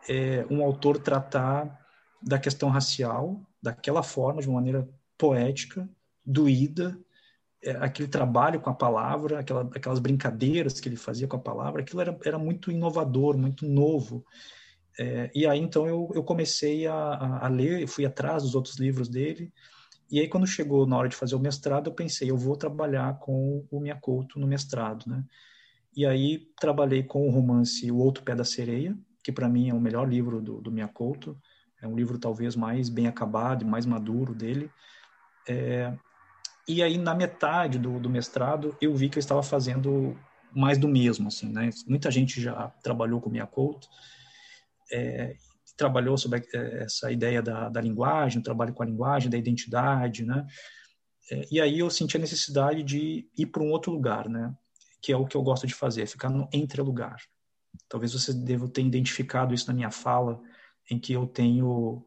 é, 0.07 0.45
um 0.49 0.64
autor 0.64 0.99
tratar 0.99 1.85
da 2.22 2.39
questão 2.39 2.69
racial 2.69 3.41
daquela 3.61 4.03
forma, 4.03 4.41
de 4.41 4.47
uma 4.47 4.55
maneira 4.55 4.88
poética, 5.18 5.88
doída, 6.26 6.97
é, 6.97 7.06
aquele 7.72 8.07
trabalho 8.07 8.60
com 8.60 8.69
a 8.69 8.73
palavra, 8.73 9.39
aquela, 9.39 9.61
aquelas 9.76 9.99
brincadeiras 9.99 10.80
que 10.80 10.88
ele 10.88 10.95
fazia 10.95 11.27
com 11.27 11.35
a 11.35 11.39
palavra, 11.39 11.81
aquilo 11.81 12.02
era, 12.02 12.18
era 12.23 12.39
muito 12.39 12.72
inovador, 12.72 13.38
muito 13.38 13.65
novo. 13.68 14.26
É, 14.99 15.30
e 15.34 15.45
aí, 15.45 15.60
então, 15.60 15.88
eu, 15.88 16.10
eu 16.15 16.23
comecei 16.23 16.88
a, 16.88 17.39
a 17.41 17.48
ler, 17.48 17.88
fui 17.88 18.06
atrás 18.06 18.44
dos 18.44 18.56
outros 18.56 18.77
livros 18.77 19.07
dele, 19.07 19.52
e 20.10 20.22
aí, 20.22 20.27
quando 20.27 20.48
chegou 20.48 20.88
na 20.88 20.98
hora 20.98 21.10
de 21.10 21.15
fazer 21.15 21.35
o 21.35 21.39
mestrado, 21.39 21.89
eu 21.89 21.94
pensei, 21.94 22.31
eu 22.31 22.38
vou 22.38 22.56
trabalhar 22.56 23.19
com 23.19 23.65
o 23.69 23.80
Miyakoto 23.80 24.39
no 24.39 24.48
mestrado, 24.48 25.06
né? 25.06 25.23
E 25.95 26.06
aí, 26.06 26.48
trabalhei 26.60 27.03
com 27.03 27.27
o 27.27 27.31
romance 27.31 27.91
O 27.91 27.98
Outro 27.98 28.23
Pé 28.23 28.34
da 28.34 28.45
Sereia, 28.45 28.98
que 29.22 29.31
para 29.31 29.49
mim 29.49 29.69
é 29.69 29.73
o 29.73 29.81
melhor 29.81 30.07
livro 30.07 30.41
do, 30.41 30.61
do 30.61 30.72
Miyakoto. 30.72 31.38
É 31.81 31.88
um 31.88 31.95
livro 31.95 32.18
talvez 32.18 32.56
mais 32.56 32.88
bem 32.88 33.07
acabado 33.07 33.64
e 33.64 33.68
mais 33.68 33.85
maduro 33.85 34.34
dele. 34.34 34.72
É, 35.48 35.94
e 36.68 36.84
aí, 36.84 36.98
na 36.98 37.15
metade 37.15 37.80
do, 37.80 37.99
do 37.99 38.10
mestrado, 38.10 38.76
eu 38.81 38.94
vi 38.94 39.10
que 39.10 39.18
eu 39.18 39.22
estava 39.22 39.41
fazendo 39.41 40.18
mais 40.53 40.77
do 40.77 40.88
mesmo, 40.88 41.27
assim, 41.27 41.49
né? 41.49 41.69
Muita 41.88 42.11
gente 42.11 42.41
já 42.41 42.69
trabalhou 42.84 43.22
com 43.22 43.30
Miyakoto, 43.30 43.88
é, 44.91 45.35
trabalhou 45.77 46.18
sobre 46.18 46.44
é, 46.53 46.84
essa 46.84 47.11
ideia 47.11 47.41
da, 47.41 47.69
da 47.69 47.80
linguagem, 47.80 48.41
trabalho 48.41 48.73
com 48.73 48.84
a 48.84 48.85
linguagem, 48.85 49.30
da 49.30 49.38
identidade, 49.38 50.26
né? 50.26 50.45
É, 51.31 51.45
e 51.52 51.61
aí 51.61 51.80
eu 51.80 51.89
senti 51.89 52.18
a 52.18 52.19
necessidade 52.19 52.84
de 52.84 53.30
ir 53.38 53.45
para 53.48 53.64
um 53.64 53.69
outro 53.69 53.91
lugar, 53.91 54.27
né? 54.27 54.53
Que 55.02 55.14
é 55.14 55.18
o 55.18 55.26
que 55.26 55.38
eu 55.38 55.44
gosto 55.44 55.68
de 55.68 55.73
fazer, 55.73 56.06
ficar 56.07 56.30
no 56.30 56.49
entre 56.52 56.81
lugar. 56.81 57.18
Talvez 57.88 58.14
você 58.14 58.34
deva 58.34 58.68
ter 58.68 58.81
identificado 58.81 59.53
isso 59.53 59.68
na 59.68 59.73
minha 59.73 59.91
fala, 59.91 60.41
em 60.89 60.99
que 60.99 61.14
eu 61.14 61.27
tenho 61.27 62.06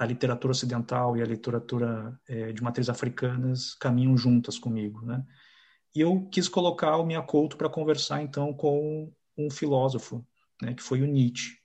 a 0.00 0.06
literatura 0.06 0.52
ocidental 0.52 1.14
e 1.14 1.22
a 1.22 1.26
literatura 1.26 2.18
é, 2.26 2.52
de 2.52 2.62
matriz 2.62 2.88
africanas 2.88 3.74
caminham 3.74 4.16
juntas 4.16 4.58
comigo, 4.58 5.04
né? 5.04 5.22
E 5.94 6.00
eu 6.00 6.26
quis 6.32 6.48
colocar 6.48 6.96
o 6.96 7.04
Miyakoto 7.04 7.54
para 7.58 7.68
conversar 7.68 8.22
então 8.22 8.54
com 8.54 9.12
um 9.36 9.50
filósofo, 9.50 10.24
né, 10.62 10.72
que 10.72 10.82
foi 10.82 11.02
o 11.02 11.06
Nietzsche. 11.06 11.58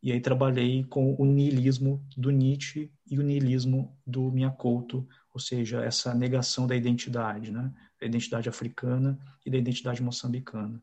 E 0.00 0.12
aí 0.12 0.20
trabalhei 0.20 0.84
com 0.84 1.16
o 1.18 1.24
niilismo 1.24 2.00
do 2.16 2.30
Nietzsche 2.30 2.92
e 3.10 3.18
o 3.18 3.22
niilismo 3.22 3.98
do 4.06 4.30
Miyakoto, 4.30 5.08
ou 5.32 5.40
seja, 5.40 5.82
essa 5.82 6.14
negação 6.14 6.68
da 6.68 6.76
identidade, 6.76 7.50
né, 7.50 7.72
da 8.00 8.06
identidade 8.06 8.48
africana 8.48 9.18
e 9.44 9.50
da 9.50 9.58
identidade 9.58 10.00
moçambicana. 10.00 10.80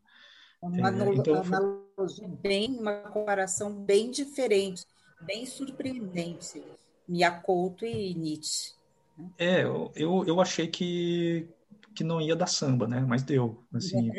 Uma 0.60 0.90
é, 0.90 1.14
então, 1.14 1.36
analogia 1.36 2.28
bem, 2.42 2.78
uma 2.78 2.94
comparação 3.04 3.82
bem 3.82 4.10
diferente, 4.10 4.84
bem 5.22 5.46
surpreendente, 5.46 6.62
Miyakoto 7.08 7.84
e 7.84 8.14
Nietzsche. 8.14 8.72
Né? 9.16 9.30
É, 9.38 9.62
eu, 9.62 10.24
eu 10.26 10.40
achei 10.40 10.68
que 10.68 11.48
que 11.94 12.02
não 12.02 12.20
ia 12.20 12.34
dar 12.34 12.46
samba, 12.46 12.88
né? 12.88 13.00
Mas 13.00 13.22
deu, 13.22 13.62
assim, 13.74 14.10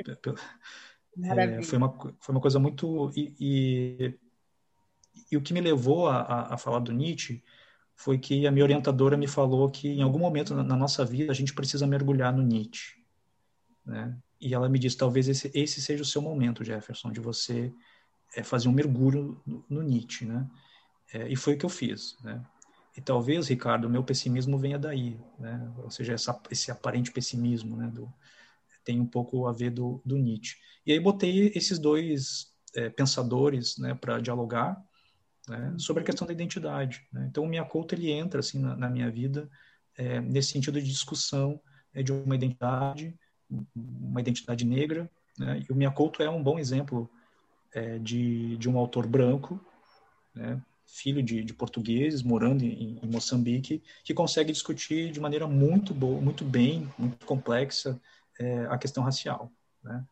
é, 1.22 1.62
foi 1.64 1.78
uma 1.78 1.90
foi 2.20 2.36
uma 2.36 2.42
coisa 2.42 2.60
muito 2.60 3.12
e, 3.16 3.34
e, 3.40 4.14
e 5.32 5.38
o 5.38 5.42
que 5.42 5.54
me 5.54 5.62
levou 5.62 6.08
a, 6.08 6.54
a, 6.54 6.58
falar 6.58 6.80
do 6.80 6.92
Nietzsche 6.92 7.44
foi 7.96 8.18
que 8.18 8.48
a 8.48 8.52
minha 8.52 8.64
orientadora 8.64 9.18
me 9.18 9.28
falou 9.28 9.70
que 9.70 9.88
em 9.88 10.02
algum 10.02 10.20
momento 10.20 10.56
na, 10.56 10.64
na 10.64 10.76
nossa 10.76 11.06
vida 11.06 11.32
a 11.32 11.36
gente 11.36 11.54
precisa 11.54 11.86
mergulhar 11.86 12.34
no 12.34 12.42
Nietzsche, 12.42 12.96
né? 13.86 14.18
E 14.40 14.54
ela 14.54 14.68
me 14.68 14.80
disse 14.80 14.98
talvez 14.98 15.28
esse 15.28 15.52
esse 15.54 15.82
seja 15.82 16.04
o 16.04 16.06
seu 16.06 16.22
momento, 16.22 16.64
Jefferson, 16.64 17.12
de 17.12 17.20
você 17.20 17.74
é, 18.36 18.44
fazer 18.44 18.68
um 18.68 18.74
mergulho 18.74 19.42
no, 19.46 19.66
no 19.70 19.82
Nietzsche, 19.82 20.26
né? 20.26 20.50
É, 21.14 21.28
e 21.28 21.36
foi 21.36 21.54
o 21.54 21.58
que 21.58 21.66
eu 21.66 21.70
fiz, 21.70 22.18
né? 22.24 22.44
E 22.96 23.02
talvez, 23.02 23.48
Ricardo, 23.48 23.86
o 23.86 23.90
meu 23.90 24.04
pessimismo 24.04 24.58
venha 24.58 24.78
daí, 24.78 25.20
né? 25.40 25.72
Ou 25.78 25.90
seja, 25.90 26.14
essa, 26.14 26.40
esse 26.52 26.70
aparente 26.72 27.12
pessimismo, 27.12 27.76
né? 27.76 27.88
Do, 27.88 28.12
tem 28.84 29.00
um 29.00 29.06
pouco 29.06 29.48
a 29.48 29.52
ver 29.52 29.72
do, 29.72 30.02
do 30.06 30.18
Nietzsche. 30.18 30.58
E 30.86 30.92
aí 30.92 31.00
botei 31.00 31.52
esses 31.56 31.80
dois 31.80 32.54
é, 32.76 32.90
pensadores, 32.90 33.78
né, 33.78 33.94
para 33.94 34.20
dialogar 34.20 34.82
né, 35.48 35.76
sobre 35.78 36.04
a 36.04 36.06
questão 36.06 36.28
da 36.28 36.34
identidade. 36.34 37.08
Né? 37.12 37.28
Então, 37.30 37.44
o 37.44 37.48
Miyakoto 37.48 37.96
ele 37.96 38.12
entra 38.12 38.40
assim 38.40 38.60
na, 38.60 38.76
na 38.76 38.90
minha 38.90 39.10
vida 39.10 39.50
é, 39.96 40.20
nesse 40.20 40.52
sentido 40.52 40.82
de 40.82 40.88
discussão 40.88 41.62
é, 41.94 42.04
de 42.04 42.12
uma 42.12 42.36
identidade, 42.36 43.18
uma 43.76 44.20
identidade 44.20 44.66
negra. 44.66 45.10
Né? 45.38 45.64
E 45.68 45.72
o 45.72 45.76
Miyakoto 45.76 46.22
é 46.22 46.30
um 46.30 46.44
bom 46.44 46.60
exemplo 46.60 47.10
é, 47.74 47.98
de, 48.00 48.58
de 48.58 48.70
um 48.70 48.78
autor 48.78 49.08
branco, 49.08 49.60
né? 50.34 50.62
Filho 50.94 51.24
de, 51.24 51.44
de 51.44 51.54
portugueses, 51.54 52.22
morando 52.22 52.64
em, 52.64 53.00
em, 53.02 53.08
Moçambique, 53.08 53.82
que 54.04 54.14
consegue 54.14 54.52
discutir 54.52 55.12
de 55.12 55.20
maneira 55.20 55.48
muito 55.48 55.92
boa, 55.92 56.22
muito 56.22 56.46
bem, 56.46 56.88
muito 56.98 57.26
complexa 57.26 58.00
é, 58.40 58.68
a 58.68 58.78
questão 58.78 59.04
racial. 59.04 59.52
Né? 59.84 60.06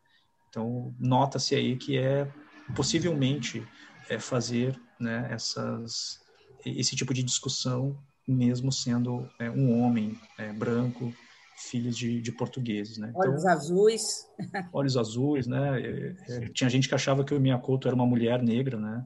Então, 0.49 0.93
nota-se 0.99 1.53
aí 1.53 1.77
que 1.77 1.97
é 1.97 2.27
possivelmente 2.75 3.63
é, 4.09 4.17
fazer 4.17 4.75
né, 4.99 5.29
essas, 5.31 6.19
esse 6.65 6.95
tipo 6.95 7.13
de 7.13 7.21
discussão, 7.21 7.95
mesmo 8.27 8.71
sendo 8.71 9.29
é, 9.37 9.51
um 9.51 9.83
homem 9.83 10.19
é, 10.39 10.51
branco, 10.51 11.13
filhos 11.57 11.95
de, 11.95 12.19
de 12.21 12.31
portugueses, 12.31 12.97
né? 12.97 13.09
Então, 13.09 13.21
olhos 13.29 13.45
azuis. 13.45 14.01
Olhos 14.73 14.97
azuis, 14.97 15.45
né? 15.45 15.79
É, 15.79 16.15
é, 16.27 16.39
tinha 16.49 16.69
gente 16.69 16.89
que 16.89 16.95
achava 16.95 17.23
que 17.23 17.35
o 17.35 17.39
Miyakoto 17.39 17.87
era 17.87 17.93
uma 17.93 18.05
mulher 18.05 18.41
negra, 18.41 18.79
né? 18.79 19.05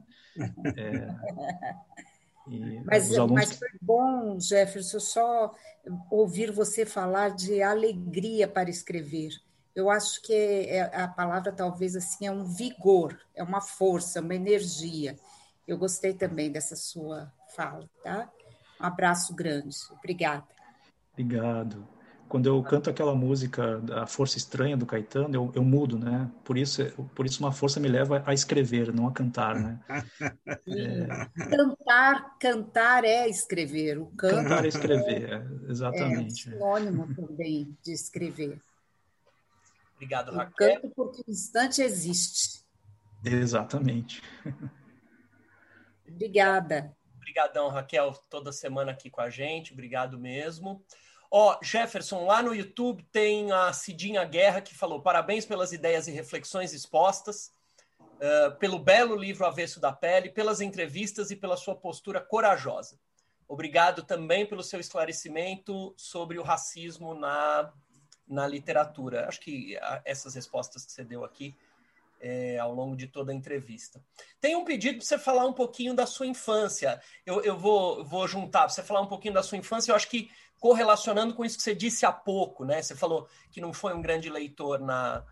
É, 0.76 1.08
mas, 2.84 3.12
alunos... 3.12 3.34
mas 3.34 3.58
foi 3.58 3.68
bom, 3.80 4.38
Jefferson, 4.40 5.00
só 5.00 5.54
ouvir 6.10 6.50
você 6.50 6.84
falar 6.84 7.30
de 7.30 7.62
alegria 7.62 8.46
para 8.46 8.70
escrever. 8.70 9.30
Eu 9.74 9.90
acho 9.90 10.22
que 10.22 10.32
é, 10.32 10.82
a 10.94 11.08
palavra 11.08 11.52
talvez 11.52 11.96
assim 11.96 12.26
é 12.26 12.30
um 12.30 12.44
vigor, 12.44 13.18
é 13.34 13.42
uma 13.42 13.60
força, 13.60 14.20
uma 14.20 14.34
energia. 14.34 15.16
Eu 15.66 15.76
gostei 15.76 16.14
também 16.14 16.50
dessa 16.50 16.76
sua 16.76 17.32
fala, 17.54 17.88
tá? 18.02 18.30
Um 18.80 18.84
abraço 18.84 19.34
grande. 19.34 19.76
Obrigada. 19.92 20.46
Obrigado 21.12 21.95
quando 22.28 22.46
eu 22.46 22.62
canto 22.62 22.90
aquela 22.90 23.14
música 23.14 23.78
da 23.78 24.06
Força 24.06 24.36
Estranha 24.36 24.76
do 24.76 24.86
Caetano, 24.86 25.34
eu, 25.34 25.52
eu 25.54 25.62
mudo, 25.62 25.98
né? 25.98 26.30
Por 26.44 26.58
isso, 26.58 26.84
por 27.14 27.26
isso 27.26 27.40
uma 27.40 27.52
força 27.52 27.78
me 27.78 27.88
leva 27.88 28.22
a 28.26 28.34
escrever, 28.34 28.92
não 28.92 29.06
a 29.06 29.12
cantar, 29.12 29.54
né? 29.54 29.80
É... 30.68 31.06
Cantar, 31.48 32.38
cantar 32.38 33.04
é 33.04 33.28
escrever. 33.28 33.98
O 33.98 34.06
canto 34.06 34.34
cantar 34.34 34.64
é 34.64 34.68
escrever, 34.68 35.32
é, 35.32 35.70
exatamente. 35.70 36.48
É 36.48 36.52
sinônimo 36.52 37.14
também 37.14 37.76
de 37.82 37.92
escrever. 37.92 38.60
Obrigado, 39.94 40.32
Raquel. 40.32 40.78
O 40.78 40.80
canto 40.82 40.94
porque 40.94 41.22
o 41.26 41.30
instante 41.30 41.82
existe. 41.82 42.64
Exatamente. 43.24 44.22
Obrigada. 46.08 46.94
Obrigadão, 47.16 47.68
Raquel, 47.68 48.12
toda 48.28 48.52
semana 48.52 48.92
aqui 48.92 49.10
com 49.10 49.20
a 49.20 49.30
gente. 49.30 49.72
Obrigado 49.72 50.18
mesmo. 50.18 50.84
Ó, 51.30 51.58
Jefferson, 51.62 52.24
lá 52.24 52.42
no 52.42 52.54
YouTube 52.54 53.02
tem 53.12 53.52
a 53.52 53.72
Cidinha 53.72 54.24
Guerra 54.24 54.60
que 54.60 54.74
falou: 54.74 55.00
parabéns 55.00 55.44
pelas 55.44 55.72
ideias 55.72 56.06
e 56.08 56.12
reflexões 56.12 56.72
expostas, 56.72 57.52
uh, 58.00 58.56
pelo 58.58 58.78
belo 58.78 59.16
livro 59.16 59.46
Avesso 59.46 59.80
da 59.80 59.92
Pele, 59.92 60.30
pelas 60.30 60.60
entrevistas 60.60 61.30
e 61.30 61.36
pela 61.36 61.56
sua 61.56 61.74
postura 61.74 62.20
corajosa. 62.20 62.98
Obrigado 63.48 64.02
também 64.02 64.44
pelo 64.44 64.62
seu 64.62 64.80
esclarecimento 64.80 65.94
sobre 65.96 66.38
o 66.38 66.42
racismo 66.42 67.14
na, 67.14 67.72
na 68.26 68.46
literatura. 68.46 69.28
Acho 69.28 69.40
que 69.40 69.78
essas 70.04 70.34
respostas 70.34 70.84
que 70.84 70.90
você 70.90 71.04
deu 71.04 71.24
aqui 71.24 71.54
é, 72.20 72.58
ao 72.58 72.72
longo 72.74 72.96
de 72.96 73.06
toda 73.06 73.32
a 73.32 73.34
entrevista. 73.34 74.02
Tem 74.40 74.56
um 74.56 74.64
pedido 74.64 74.98
para 74.98 75.06
você 75.06 75.18
falar 75.18 75.46
um 75.46 75.52
pouquinho 75.52 75.94
da 75.94 76.06
sua 76.06 76.26
infância. 76.26 77.00
Eu, 77.24 77.42
eu 77.42 77.56
vou, 77.56 78.04
vou 78.04 78.26
juntar 78.26 78.60
para 78.60 78.70
você 78.70 78.82
falar 78.82 79.00
um 79.00 79.06
pouquinho 79.06 79.34
da 79.34 79.42
sua 79.42 79.58
infância. 79.58 79.92
Eu 79.92 79.96
acho 79.96 80.08
que 80.08 80.30
correlacionando 80.60 81.34
com 81.34 81.44
isso 81.44 81.56
que 81.56 81.62
você 81.62 81.74
disse 81.74 82.06
há 82.06 82.12
pouco, 82.12 82.64
né? 82.64 82.82
Você 82.82 82.94
falou 82.94 83.28
que 83.50 83.60
não 83.60 83.72
foi 83.72 83.94
um 83.94 84.02
grande 84.02 84.28
leitor 84.30 84.80
na, 84.80 85.24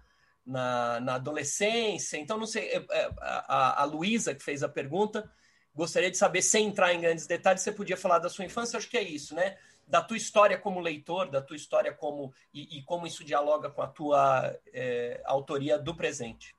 na, 0.45 1.01
na 1.01 1.15
adolescência. 1.15 2.17
Então, 2.17 2.39
não 2.39 2.47
sei, 2.47 2.69
é, 2.69 2.85
é, 2.91 3.11
a, 3.19 3.83
a 3.83 3.85
Luísa, 3.85 4.35
que 4.35 4.43
fez 4.43 4.63
a 4.63 4.69
pergunta, 4.69 5.31
gostaria 5.75 6.11
de 6.11 6.17
saber, 6.17 6.43
sem 6.43 6.67
entrar 6.67 6.93
em 6.93 7.01
grandes 7.01 7.27
detalhes, 7.27 7.63
você 7.63 7.73
podia 7.73 7.97
falar 7.97 8.19
da 8.19 8.29
sua 8.29 8.45
infância, 8.45 8.77
acho 8.77 8.89
que 8.89 8.99
é 8.99 9.03
isso, 9.03 9.35
né? 9.35 9.57
Da 9.87 10.03
tua 10.03 10.17
história 10.17 10.57
como 10.59 10.81
leitor, 10.81 11.31
da 11.31 11.43
tua 11.43 11.57
história 11.57 11.93
como. 11.93 12.33
e, 12.53 12.79
e 12.79 12.83
como 12.83 13.07
isso 13.07 13.25
dialoga 13.25 13.71
com 13.71 13.83
a 13.83 13.87
tua 13.87 14.55
é, 14.73 15.21
autoria 15.25 15.79
do 15.79 15.95
presente. 15.95 16.55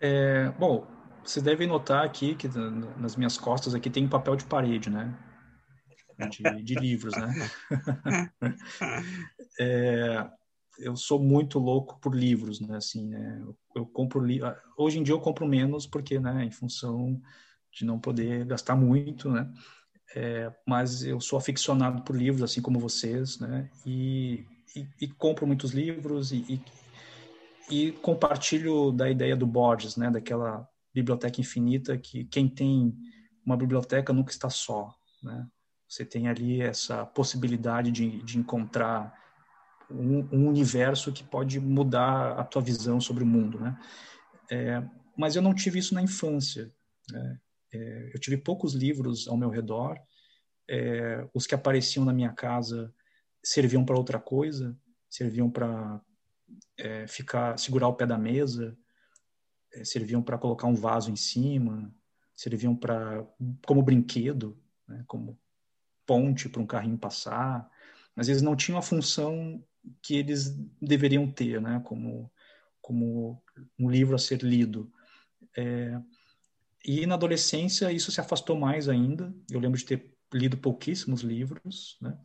É, 0.00 0.48
bom, 0.50 0.86
vocês 1.24 1.42
devem 1.42 1.66
notar 1.66 2.04
aqui 2.04 2.34
que 2.34 2.48
nas 2.96 3.16
minhas 3.16 3.36
costas 3.36 3.74
aqui 3.74 3.90
tem 3.90 4.08
papel 4.08 4.36
de 4.36 4.44
parede, 4.44 4.88
né? 4.88 5.14
De, 6.26 6.62
de 6.62 6.74
livros, 6.74 7.14
né? 7.16 7.32
é, 9.60 10.28
eu 10.78 10.96
sou 10.96 11.20
muito 11.20 11.58
louco 11.58 12.00
por 12.00 12.14
livros, 12.14 12.60
né? 12.60 12.76
Assim, 12.76 13.06
né? 13.06 13.40
Eu, 13.40 13.56
eu 13.76 13.86
compro 13.86 14.24
li 14.24 14.40
hoje 14.76 14.98
em 14.98 15.02
dia 15.02 15.14
eu 15.14 15.20
compro 15.20 15.46
menos 15.46 15.86
porque, 15.86 16.18
né? 16.18 16.44
Em 16.44 16.50
função 16.50 17.20
de 17.72 17.84
não 17.84 18.00
poder 18.00 18.44
gastar 18.46 18.74
muito, 18.74 19.30
né? 19.30 19.48
É, 20.16 20.52
mas 20.66 21.04
eu 21.04 21.20
sou 21.20 21.38
aficionado 21.38 22.02
por 22.02 22.16
livros, 22.16 22.42
assim 22.42 22.62
como 22.62 22.80
vocês, 22.80 23.38
né? 23.38 23.70
E, 23.86 24.44
e, 24.74 24.88
e 25.02 25.08
compro 25.08 25.46
muitos 25.46 25.72
livros 25.72 26.32
e, 26.32 26.60
e 27.70 27.92
compartilho 27.92 28.90
da 28.90 29.10
ideia 29.10 29.36
do 29.36 29.46
Borges, 29.46 29.96
né, 29.96 30.10
daquela 30.10 30.66
biblioteca 30.94 31.40
infinita 31.40 31.96
que 31.98 32.24
quem 32.24 32.48
tem 32.48 32.96
uma 33.44 33.56
biblioteca 33.56 34.12
nunca 34.12 34.32
está 34.32 34.50
só, 34.50 34.94
né? 35.22 35.46
Você 35.88 36.04
tem 36.04 36.28
ali 36.28 36.60
essa 36.60 37.06
possibilidade 37.06 37.90
de, 37.90 38.22
de 38.22 38.38
encontrar 38.38 39.12
um, 39.90 40.18
um, 40.30 40.48
universo 40.48 41.12
que 41.12 41.24
pode 41.24 41.58
mudar 41.58 42.38
a 42.38 42.44
tua 42.44 42.60
visão 42.60 43.00
sobre 43.00 43.24
o 43.24 43.26
mundo, 43.26 43.58
né? 43.58 43.80
É, 44.50 44.82
mas 45.16 45.34
eu 45.34 45.42
não 45.42 45.54
tive 45.54 45.78
isso 45.78 45.94
na 45.94 46.02
infância. 46.02 46.70
Né? 47.10 47.40
É, 47.72 48.10
eu 48.14 48.20
tive 48.20 48.36
poucos 48.36 48.74
livros 48.74 49.26
ao 49.26 49.36
meu 49.36 49.48
redor. 49.48 49.98
É, 50.68 51.26
os 51.32 51.46
que 51.46 51.54
apareciam 51.54 52.04
na 52.04 52.12
minha 52.12 52.32
casa 52.32 52.92
serviam 53.42 53.84
para 53.84 53.96
outra 53.96 54.20
coisa, 54.20 54.78
serviam 55.08 55.50
para 55.50 56.00
é, 56.76 57.06
ficar, 57.06 57.58
segurar 57.58 57.88
o 57.88 57.94
pé 57.94 58.06
da 58.06 58.18
mesa, 58.18 58.76
é, 59.72 59.84
serviam 59.84 60.22
para 60.22 60.38
colocar 60.38 60.66
um 60.66 60.74
vaso 60.74 61.10
em 61.10 61.16
cima, 61.16 61.94
serviam 62.34 62.76
para 62.76 63.26
como 63.66 63.82
brinquedo, 63.82 64.60
né, 64.86 65.02
como 65.06 65.38
ponte 66.08 66.48
para 66.48 66.62
um 66.62 66.66
carrinho 66.66 66.96
passar. 66.96 67.70
Às 68.16 68.26
vezes 68.26 68.42
não 68.42 68.56
tinham 68.56 68.78
a 68.78 68.82
função 68.82 69.62
que 70.02 70.16
eles 70.16 70.58
deveriam 70.80 71.30
ter, 71.30 71.60
né, 71.60 71.80
como 71.84 72.30
como 72.80 73.42
um 73.78 73.90
livro 73.90 74.14
a 74.14 74.18
ser 74.18 74.42
lido. 74.42 74.90
É, 75.54 76.00
e 76.82 77.04
na 77.04 77.16
adolescência 77.16 77.92
isso 77.92 78.10
se 78.10 78.18
afastou 78.18 78.56
mais 78.58 78.88
ainda. 78.88 79.30
Eu 79.50 79.60
lembro 79.60 79.78
de 79.78 79.84
ter 79.84 80.14
lido 80.32 80.56
pouquíssimos 80.56 81.20
livros, 81.20 81.98
né? 82.00 82.16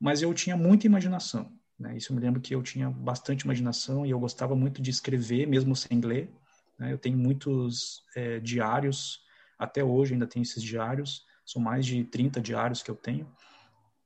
mas 0.00 0.20
eu 0.20 0.34
tinha 0.34 0.56
muita 0.56 0.86
imaginação. 0.86 1.56
Né? 1.78 1.96
Isso 1.96 2.10
eu 2.10 2.16
me 2.16 2.22
lembro 2.22 2.40
que 2.40 2.52
eu 2.52 2.62
tinha 2.64 2.90
bastante 2.90 3.42
imaginação 3.42 4.04
e 4.04 4.10
eu 4.10 4.18
gostava 4.18 4.56
muito 4.56 4.82
de 4.82 4.90
escrever, 4.90 5.46
mesmo 5.46 5.76
sem 5.76 6.00
ler. 6.00 6.32
Né? 6.76 6.92
Eu 6.92 6.98
tenho 6.98 7.16
muitos 7.16 8.02
é, 8.16 8.40
diários, 8.40 9.20
até 9.56 9.84
hoje 9.84 10.14
ainda 10.14 10.26
tenho 10.26 10.42
esses 10.42 10.62
diários, 10.62 11.24
são 11.48 11.62
mais 11.62 11.86
de 11.86 12.04
30 12.04 12.42
diários 12.42 12.82
que 12.82 12.90
eu 12.90 12.94
tenho. 12.94 13.26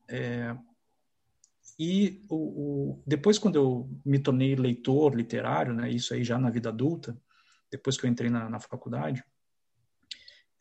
É, 0.09 0.57
e 1.77 2.25
o, 2.29 2.37
o, 2.37 3.03
depois, 3.05 3.37
quando 3.37 3.57
eu 3.57 3.91
me 4.05 4.21
tornei 4.21 4.55
leitor 4.55 5.13
literário, 5.17 5.75
né, 5.75 5.91
isso 5.91 6.15
aí 6.15 6.23
já 6.23 6.39
na 6.39 6.51
vida 6.51 6.69
adulta, 6.69 7.21
depois 7.69 7.99
que 7.99 8.07
eu 8.07 8.11
entrei 8.11 8.31
na, 8.31 8.49
na 8.49 8.61
faculdade, 8.61 9.25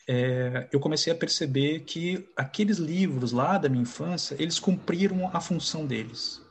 é, 0.09 0.67
eu 0.73 0.79
comecei 0.79 1.13
a 1.13 1.15
perceber 1.15 1.81
que 1.81 2.27
aqueles 2.35 2.77
livros 2.77 3.31
lá 3.31 3.59
da 3.59 3.69
minha 3.69 3.83
infância, 3.83 4.35
eles 4.39 4.59
cumpriram 4.59 5.29
a 5.31 5.39
função 5.39 5.85
deles, 5.85 6.41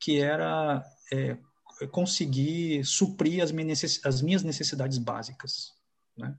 que 0.00 0.18
era 0.18 0.82
é, 1.12 1.36
conseguir 1.88 2.82
suprir 2.86 3.42
as 3.42 3.52
minhas, 3.52 4.00
as 4.02 4.22
minhas 4.22 4.42
necessidades 4.42 4.96
básicas. 4.96 5.74
Né? 6.16 6.34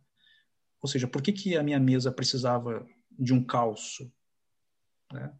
Ou 0.81 0.89
seja, 0.89 1.07
por 1.07 1.21
que, 1.21 1.31
que 1.31 1.55
a 1.55 1.63
minha 1.63 1.79
mesa 1.79 2.11
precisava 2.11 2.85
de 3.11 3.33
um 3.33 3.43
calço? 3.43 4.11
Né? 5.13 5.31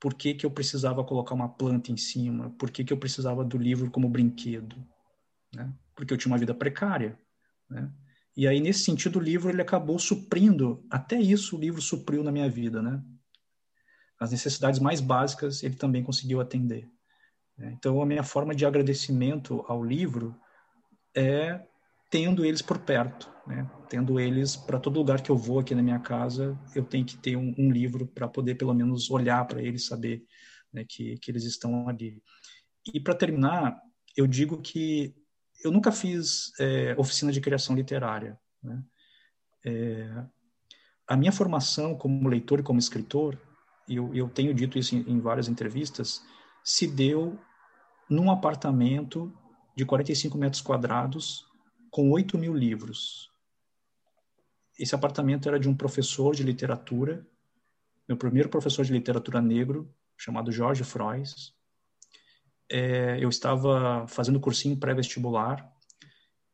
Por 0.00 0.14
que, 0.14 0.34
que 0.34 0.46
eu 0.46 0.50
precisava 0.50 1.02
colocar 1.04 1.34
uma 1.34 1.48
planta 1.48 1.90
em 1.90 1.96
cima? 1.96 2.50
Por 2.50 2.70
que, 2.70 2.84
que 2.84 2.92
eu 2.92 2.98
precisava 2.98 3.44
do 3.44 3.58
livro 3.58 3.90
como 3.90 4.08
brinquedo? 4.08 4.76
Né? 5.54 5.72
Porque 5.94 6.14
eu 6.14 6.18
tinha 6.18 6.32
uma 6.32 6.38
vida 6.38 6.54
precária. 6.54 7.18
Né? 7.68 7.92
E 8.36 8.46
aí, 8.46 8.60
nesse 8.60 8.84
sentido, 8.84 9.18
o 9.18 9.22
livro 9.22 9.50
ele 9.50 9.60
acabou 9.60 9.98
suprindo, 9.98 10.86
até 10.88 11.20
isso 11.20 11.56
o 11.56 11.60
livro 11.60 11.82
supriu 11.82 12.22
na 12.22 12.30
minha 12.30 12.48
vida, 12.48 12.80
né? 12.80 13.02
As 14.20 14.30
necessidades 14.30 14.78
mais 14.78 15.00
básicas 15.00 15.62
ele 15.64 15.74
também 15.74 16.04
conseguiu 16.04 16.40
atender. 16.40 16.88
Né? 17.56 17.74
Então, 17.76 18.00
a 18.00 18.06
minha 18.06 18.22
forma 18.22 18.54
de 18.54 18.64
agradecimento 18.64 19.64
ao 19.66 19.82
livro 19.82 20.40
é 21.16 21.66
tendo 22.10 22.44
eles 22.44 22.62
por 22.62 22.78
perto, 22.78 23.30
né? 23.46 23.68
Tendo 23.88 24.20
eles 24.20 24.56
para 24.56 24.78
todo 24.78 24.98
lugar 24.98 25.22
que 25.22 25.30
eu 25.30 25.36
vou 25.36 25.58
aqui 25.58 25.74
na 25.74 25.82
minha 25.82 25.98
casa, 25.98 26.58
eu 26.74 26.84
tenho 26.84 27.04
que 27.04 27.16
ter 27.16 27.36
um, 27.36 27.54
um 27.58 27.70
livro 27.70 28.06
para 28.06 28.28
poder 28.28 28.54
pelo 28.56 28.74
menos 28.74 29.10
olhar 29.10 29.46
para 29.46 29.62
eles, 29.62 29.86
saber 29.86 30.24
né, 30.72 30.84
que, 30.86 31.16
que 31.18 31.30
eles 31.30 31.44
estão 31.44 31.88
ali. 31.88 32.22
E 32.92 33.00
para 33.00 33.14
terminar, 33.14 33.80
eu 34.16 34.26
digo 34.26 34.60
que 34.60 35.14
eu 35.64 35.70
nunca 35.70 35.90
fiz 35.90 36.52
é, 36.60 36.94
oficina 36.98 37.32
de 37.32 37.40
criação 37.40 37.74
literária. 37.74 38.38
Né? 38.62 38.82
É, 39.64 40.24
a 41.06 41.16
minha 41.16 41.32
formação 41.32 41.96
como 41.96 42.28
leitor 42.28 42.60
e 42.60 42.62
como 42.62 42.78
escritor, 42.78 43.38
eu, 43.88 44.14
eu 44.14 44.28
tenho 44.28 44.52
dito 44.54 44.78
isso 44.78 44.94
em, 44.94 45.00
em, 45.08 45.20
várias 45.20 45.48
entrevistas, 45.48 46.22
se 46.62 46.86
deu 46.86 47.38
num 48.08 48.30
apartamento 48.30 49.32
de 49.74 49.84
45 49.84 50.36
metros 50.36 50.60
quadrados 50.60 51.47
com 51.90 52.10
8 52.10 52.38
mil 52.38 52.54
livros. 52.54 53.30
Esse 54.78 54.94
apartamento 54.94 55.48
era 55.48 55.58
de 55.58 55.68
um 55.68 55.76
professor 55.76 56.34
de 56.34 56.42
literatura, 56.42 57.26
meu 58.08 58.16
primeiro 58.16 58.48
professor 58.48 58.84
de 58.84 58.92
literatura 58.92 59.40
negro, 59.40 59.92
chamado 60.16 60.52
Jorge 60.52 60.84
Frois, 60.84 61.54
é, 62.70 63.16
eu 63.22 63.28
estava 63.28 64.06
fazendo 64.08 64.40
cursinho 64.40 64.76
pré-vestibular 64.76 65.72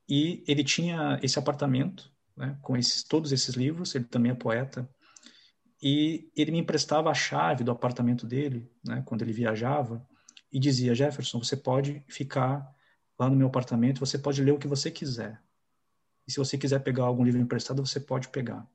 e 0.09 0.45
ele 0.47 0.63
tinha 0.63 1.19
esse 1.23 1.39
apartamento 1.39 2.13
né, 2.37 2.57
com 2.63 2.77
esses, 2.77 3.03
todos 3.03 3.33
esses 3.33 3.55
livros, 3.55 3.95
ele 3.95 4.05
também 4.05 4.33
é 4.33 4.35
poeta, 4.35 4.89
e 5.83 6.31
ele 6.37 6.51
me 6.51 6.59
emprestava 6.59 7.11
a 7.11 7.15
chave 7.15 7.65
do 7.65 7.71
apartamento 7.71 8.27
dele, 8.27 8.71
né, 8.85 9.03
quando 9.07 9.23
ele 9.23 9.33
viajava, 9.33 10.07
e 10.53 10.59
dizia, 10.59 10.95
Jefferson, 10.95 11.43
você 11.43 11.57
pode 11.57 12.03
ficar 12.09 12.67
lá 13.19 13.29
no 13.29 13.37
meu 13.37 13.47
apartamento, 13.47 14.01
você 14.01 14.19
pode 14.19 14.43
ler 14.43 14.53
o 14.53 14.59
que 14.59 14.69
você 14.69 14.91
quiser. 14.91 15.41
E 16.27 16.33
se 16.33 16.39
você 16.39 16.57
quiser 16.57 16.81
pegar 16.81 17.05
algum 17.05 17.25
livro 17.25 17.41
emprestado, 17.41 17.85
você 17.85 18.01
pode 18.01 18.29
pegar. 18.29 18.67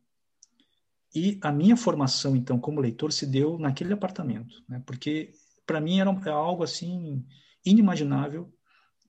E 1.13 1.39
a 1.41 1.51
minha 1.51 1.75
formação, 1.75 2.35
então, 2.35 2.59
como 2.59 2.79
leitor, 2.79 3.11
se 3.11 3.25
deu 3.25 3.57
naquele 3.57 3.93
apartamento, 3.93 4.63
né, 4.67 4.81
porque 4.85 5.33
para 5.65 5.81
mim 5.81 5.99
era 5.99 6.09
é 6.25 6.29
algo 6.29 6.63
assim 6.63 7.25
inimaginável 7.65 8.51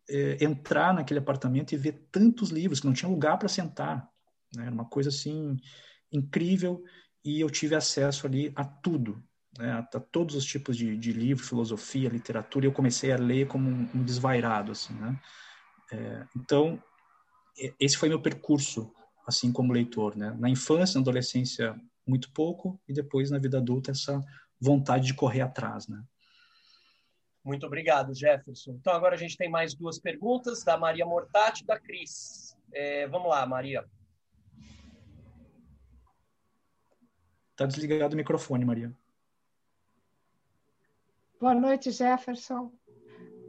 é, 0.09 0.43
entrar 0.45 0.93
naquele 0.93 1.21
apartamento 1.21 1.73
e 1.73 1.77
ver 1.77 2.09
tantos 2.11 2.51
livros 2.51 2.81
que 2.81 2.87
não 2.87 2.93
tinha 2.93 3.09
lugar 3.09 3.39
para 3.39 3.49
sentar. 3.49 4.11
Né? 4.55 4.65
Era 4.65 4.75
uma 4.75 4.85
coisa 4.85 5.09
assim 5.09 5.57
incrível 6.13 6.83
e 7.25 7.41
eu 7.41 7.49
tive 7.49 7.75
acesso 7.75 8.27
ali 8.27 8.53
a 8.57 8.65
tudo, 8.65 9.23
né? 9.59 9.73
a, 9.73 9.79
a, 9.79 10.01
todos 10.01 10.35
os 10.35 10.45
tipos 10.45 10.77
de, 10.77 10.97
de 10.97 11.13
livros, 11.13 11.49
filosofia, 11.49 12.09
literatura. 12.09 12.67
E 12.67 12.69
eu 12.69 12.73
comecei 12.73 13.13
a 13.13 13.17
ler 13.17 13.47
como 13.47 13.69
um, 13.69 13.91
um 13.95 14.05
desvairado, 14.05 14.73
assim, 14.73 14.95
né? 14.95 15.21
É, 15.93 16.27
então 16.37 16.83
esse 17.79 17.97
foi 17.97 18.09
meu 18.09 18.23
percurso, 18.23 18.93
assim 19.27 19.53
como 19.53 19.73
leitor, 19.73 20.17
né? 20.17 20.35
Na 20.39 20.49
infância, 20.49 20.99
na 20.99 21.03
adolescência, 21.03 21.79
muito 22.07 22.33
pouco 22.33 22.81
e 22.89 22.93
depois 22.93 23.31
na 23.31 23.39
vida 23.39 23.59
adulta 23.59 23.91
essa 23.91 24.21
vontade 24.61 25.07
de 25.07 25.15
correr 25.15 25.41
atrás, 25.41 25.89
né? 25.89 26.03
Muito 27.45 27.65
obrigado, 27.67 28.15
Jefferson. 28.15 28.73
Então, 28.73 28.93
agora 28.93 29.15
a 29.15 29.19
gente 29.19 29.37
tem 29.37 29.49
mais 29.49 29.75
duas 29.75 29.99
perguntas, 29.99 30.63
da 30.63 30.77
Maria 30.77 31.07
Mortati 31.07 31.63
e 31.63 31.67
da 31.67 31.81
Cris. 31.81 32.55
É, 32.73 33.09
vamos 33.09 33.31
lá, 33.31 33.47
Maria. 33.47 33.85
Está 37.53 37.65
desligado 37.65 38.15
o 38.15 38.17
microfone, 38.17 38.65
Maria. 38.65 38.95
Boa 41.41 41.55
noite, 41.55 41.91
Jefferson. 41.91 42.71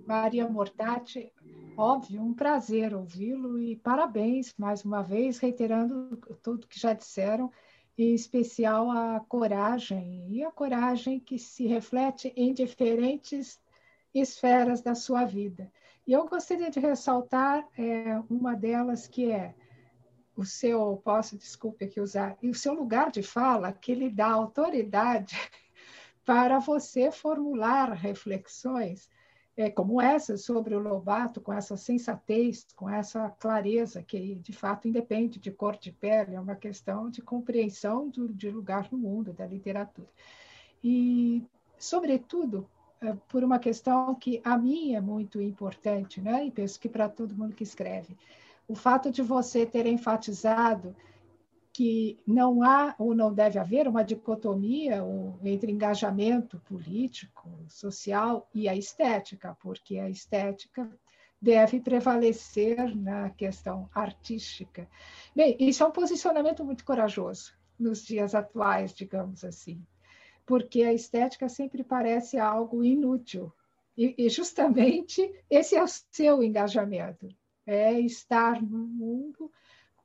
Maria 0.07 0.47
Mortati. 0.47 1.29
Óbvio, 1.75 2.21
um 2.21 2.33
prazer 2.33 2.95
ouvi-lo 2.95 3.59
e 3.59 3.75
parabéns 3.75 4.53
mais 4.57 4.85
uma 4.85 5.03
vez, 5.03 5.39
reiterando 5.39 6.15
tudo 6.41 6.69
que 6.69 6.79
já 6.79 6.93
disseram, 6.93 7.51
em 7.97 8.15
especial 8.15 8.89
a 8.89 9.19
coragem, 9.19 10.25
e 10.29 10.41
a 10.41 10.49
coragem 10.49 11.19
que 11.19 11.37
se 11.37 11.67
reflete 11.67 12.31
em 12.33 12.53
diferentes 12.53 13.59
esferas 14.15 14.81
da 14.81 14.95
sua 14.95 15.25
vida. 15.25 15.69
E 16.07 16.13
eu 16.13 16.25
gostaria 16.29 16.71
de 16.71 16.79
ressaltar 16.79 17.67
é, 17.77 18.23
uma 18.29 18.55
delas 18.55 19.05
que 19.05 19.29
é 19.29 19.53
o 20.33 20.45
seu, 20.45 20.95
posso, 21.03 21.37
desculpe 21.37 21.83
aqui 21.83 21.99
usar, 21.99 22.37
e 22.41 22.49
o 22.49 22.55
seu 22.55 22.73
lugar 22.73 23.11
de 23.11 23.21
fala 23.21 23.73
que 23.73 23.93
lhe 23.93 24.09
dá 24.09 24.27
autoridade 24.27 25.35
para 26.31 26.59
você 26.59 27.11
formular 27.11 27.91
reflexões 27.91 29.09
é, 29.57 29.69
como 29.69 30.01
essa 30.01 30.37
sobre 30.37 30.73
o 30.73 30.79
Lobato, 30.79 31.41
com 31.41 31.51
essa 31.51 31.75
sensatez, 31.75 32.65
com 32.73 32.89
essa 32.89 33.29
clareza, 33.31 34.01
que 34.01 34.35
de 34.35 34.53
fato 34.53 34.87
independe 34.87 35.41
de 35.41 35.51
cor 35.51 35.75
de 35.75 35.91
pele, 35.91 36.35
é 36.35 36.39
uma 36.39 36.55
questão 36.55 37.09
de 37.09 37.21
compreensão 37.21 38.07
do, 38.07 38.29
de 38.29 38.49
lugar 38.49 38.87
no 38.89 38.97
mundo, 38.97 39.33
da 39.33 39.45
literatura. 39.45 40.07
E, 40.81 41.43
sobretudo, 41.77 42.65
é, 43.01 43.13
por 43.27 43.43
uma 43.43 43.59
questão 43.59 44.15
que 44.15 44.39
a 44.41 44.57
mim 44.57 44.95
é 44.95 45.01
muito 45.01 45.41
importante, 45.41 46.21
né? 46.21 46.45
e 46.45 46.51
penso 46.51 46.79
que 46.79 46.87
para 46.87 47.09
todo 47.09 47.35
mundo 47.35 47.53
que 47.53 47.63
escreve. 47.63 48.15
O 48.69 48.73
fato 48.73 49.11
de 49.11 49.21
você 49.21 49.65
ter 49.65 49.85
enfatizado 49.85 50.95
que 51.73 52.19
não 52.27 52.63
há 52.63 52.95
ou 52.99 53.15
não 53.15 53.33
deve 53.33 53.57
haver 53.57 53.87
uma 53.87 54.03
dicotomia 54.03 55.03
entre 55.43 55.71
engajamento 55.71 56.59
político, 56.65 57.49
social 57.67 58.49
e 58.53 58.67
a 58.67 58.75
estética, 58.75 59.57
porque 59.61 59.97
a 59.97 60.09
estética 60.09 60.89
deve 61.41 61.79
prevalecer 61.79 62.95
na 62.95 63.29
questão 63.29 63.89
artística. 63.93 64.87
Bem, 65.35 65.55
isso 65.59 65.83
é 65.83 65.87
um 65.87 65.91
posicionamento 65.91 66.63
muito 66.63 66.83
corajoso 66.83 67.53
nos 67.79 68.05
dias 68.05 68.35
atuais, 68.35 68.93
digamos 68.93 69.43
assim 69.43 69.81
porque 70.51 70.83
a 70.83 70.93
estética 70.93 71.47
sempre 71.47 71.81
parece 71.81 72.37
algo 72.37 72.83
inútil. 72.83 73.53
E, 73.97 74.15
e 74.17 74.29
justamente 74.29 75.33
esse 75.49 75.75
é 75.75 75.83
o 75.83 75.87
seu 75.87 76.43
engajamento, 76.43 77.27
é 77.65 77.99
estar 78.01 78.61
no 78.61 78.79
mundo 78.79 79.49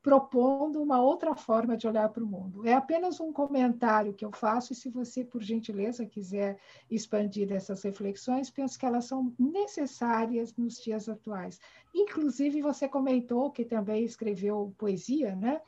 propondo 0.07 0.81
uma 0.81 1.01
outra 1.01 1.35
forma 1.35 1.77
de 1.77 1.89
olhar 1.89 2.09
para 2.11 2.23
o 2.23 2.27
mundo. 2.28 2.65
É 2.65 2.73
apenas 2.74 3.19
um 3.19 3.33
comentário 3.33 4.15
que 4.15 4.24
eu 4.24 4.31
faço, 4.31 4.73
e 4.73 4.77
se 4.77 4.89
você, 4.89 5.24
por 5.24 5.43
gentileza, 5.43 6.07
quiser 6.07 6.61
expandir 6.89 7.51
essas 7.51 7.83
reflexões, 7.83 8.49
penso 8.49 8.78
que 8.78 8.87
elas 8.87 9.07
são 9.07 9.35
necessárias 9.37 10.57
nos 10.57 10.81
dias 10.81 11.09
atuais. 11.09 11.59
Inclusive, 11.93 12.62
você 12.62 12.89
comentou 12.89 13.51
que 13.51 13.65
também 13.65 14.05
escreveu 14.05 14.73
poesia, 14.78 15.35
né? 15.35 15.61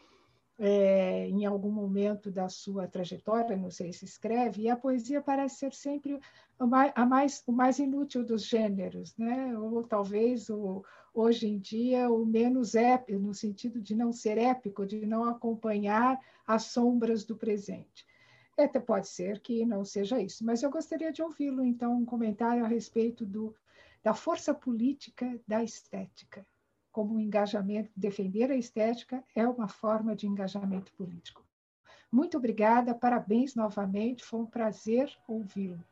é, 0.59 1.29
em 1.29 1.47
algum 1.47 1.71
momento 1.71 2.31
da 2.31 2.49
sua 2.49 2.89
trajetória, 2.89 3.57
não 3.57 3.71
sei 3.71 3.93
se 3.93 4.05
escreve, 4.05 4.63
e 4.63 4.69
a 4.69 4.77
poesia 4.77 5.23
parece 5.23 5.57
ser 5.57 5.73
sempre 5.73 6.19
o 6.59 6.67
mais, 6.67 6.93
a 6.97 7.07
mais, 7.07 7.45
o 7.47 7.53
mais 7.53 7.79
inútil 7.79 8.25
dos 8.25 8.45
gêneros, 8.45 9.17
né? 9.17 9.57
ou 9.57 9.85
talvez 9.85 10.51
o, 10.51 10.85
hoje 11.21 11.47
em 11.47 11.59
dia 11.59 12.11
o 12.11 12.25
menos 12.25 12.75
épico, 12.75 13.19
no 13.19 13.35
sentido 13.35 13.81
de 13.81 13.95
não 13.95 14.13
ser 14.13 14.39
épico, 14.39 14.87
de 14.87 15.05
não 15.07 15.25
acompanhar 15.25 16.21
as 16.47 16.65
sombras 16.65 17.25
do 17.25 17.37
presente. 17.37 18.07
Até 18.57 18.81
pode 18.81 19.09
ser 19.09 19.41
que 19.41 19.65
não 19.65 19.85
seja 19.85 20.21
isso, 20.21 20.45
mas 20.45 20.63
eu 20.63 20.71
gostaria 20.71 21.13
de 21.13 21.23
ouvi-lo, 21.23 21.65
então, 21.65 21.97
um 21.97 22.05
comentário 22.05 22.65
a 22.65 22.69
respeito 22.69 23.25
do, 23.25 23.55
da 24.03 24.15
força 24.15 24.53
política 24.53 25.41
da 25.47 25.63
estética 25.63 26.45
como 26.99 27.15
um 27.15 27.21
engajamento, 27.21 27.93
defender 27.95 28.51
a 28.51 28.57
estética 28.57 29.23
é 29.33 29.47
uma 29.47 29.69
forma 29.69 30.17
de 30.17 30.27
engajamento 30.27 30.93
político. 30.95 31.47
Muito 32.11 32.37
obrigada, 32.37 32.93
parabéns 32.93 33.55
novamente, 33.55 34.25
foi 34.25 34.41
um 34.41 34.47
prazer 34.47 35.09
ouvi-lo. 35.29 35.85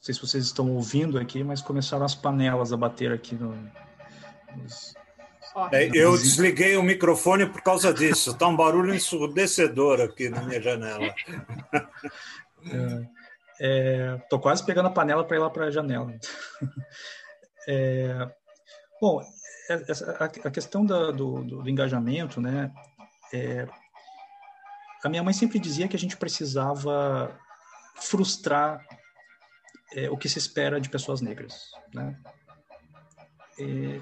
Não 0.00 0.04
sei 0.06 0.14
se 0.14 0.20
vocês 0.22 0.44
estão 0.46 0.70
ouvindo 0.70 1.18
aqui, 1.18 1.44
mas 1.44 1.60
começaram 1.60 2.06
as 2.06 2.14
panelas 2.14 2.72
a 2.72 2.76
bater 2.76 3.12
aqui 3.12 3.34
no, 3.34 3.54
nos... 4.56 4.94
É, 5.72 5.90
eu 5.92 6.16
desliguei 6.16 6.74
o 6.78 6.82
microfone 6.82 7.44
por 7.44 7.60
causa 7.60 7.92
disso. 7.92 8.30
Está 8.30 8.48
um 8.48 8.56
barulho 8.56 8.94
ensurdecedor 8.94 10.00
aqui 10.00 10.30
na 10.30 10.40
minha 10.42 10.62
janela. 10.62 11.14
Estou 14.22 14.38
é, 14.38 14.42
quase 14.42 14.64
pegando 14.64 14.86
a 14.86 14.92
panela 14.92 15.22
para 15.22 15.36
ir 15.36 15.40
lá 15.40 15.50
para 15.50 15.66
a 15.66 15.70
janela. 15.70 16.14
É, 17.68 18.26
bom, 18.98 19.20
é, 19.68 19.74
a, 20.18 20.24
a 20.24 20.50
questão 20.50 20.86
da, 20.86 21.10
do, 21.10 21.44
do, 21.44 21.68
engajamento, 21.68 22.40
né? 22.40 22.72
É, 23.34 23.68
a 25.04 25.08
minha 25.10 25.22
mãe 25.22 25.34
sempre 25.34 25.58
dizia 25.58 25.86
que 25.86 25.96
a 25.96 25.98
gente 25.98 26.16
precisava 26.16 27.38
frustrar 27.96 28.80
é, 29.94 30.10
o 30.10 30.16
que 30.16 30.28
se 30.28 30.38
espera 30.38 30.80
de 30.80 30.88
pessoas 30.88 31.20
negras, 31.20 31.70
né? 31.94 32.16
É, 33.58 34.00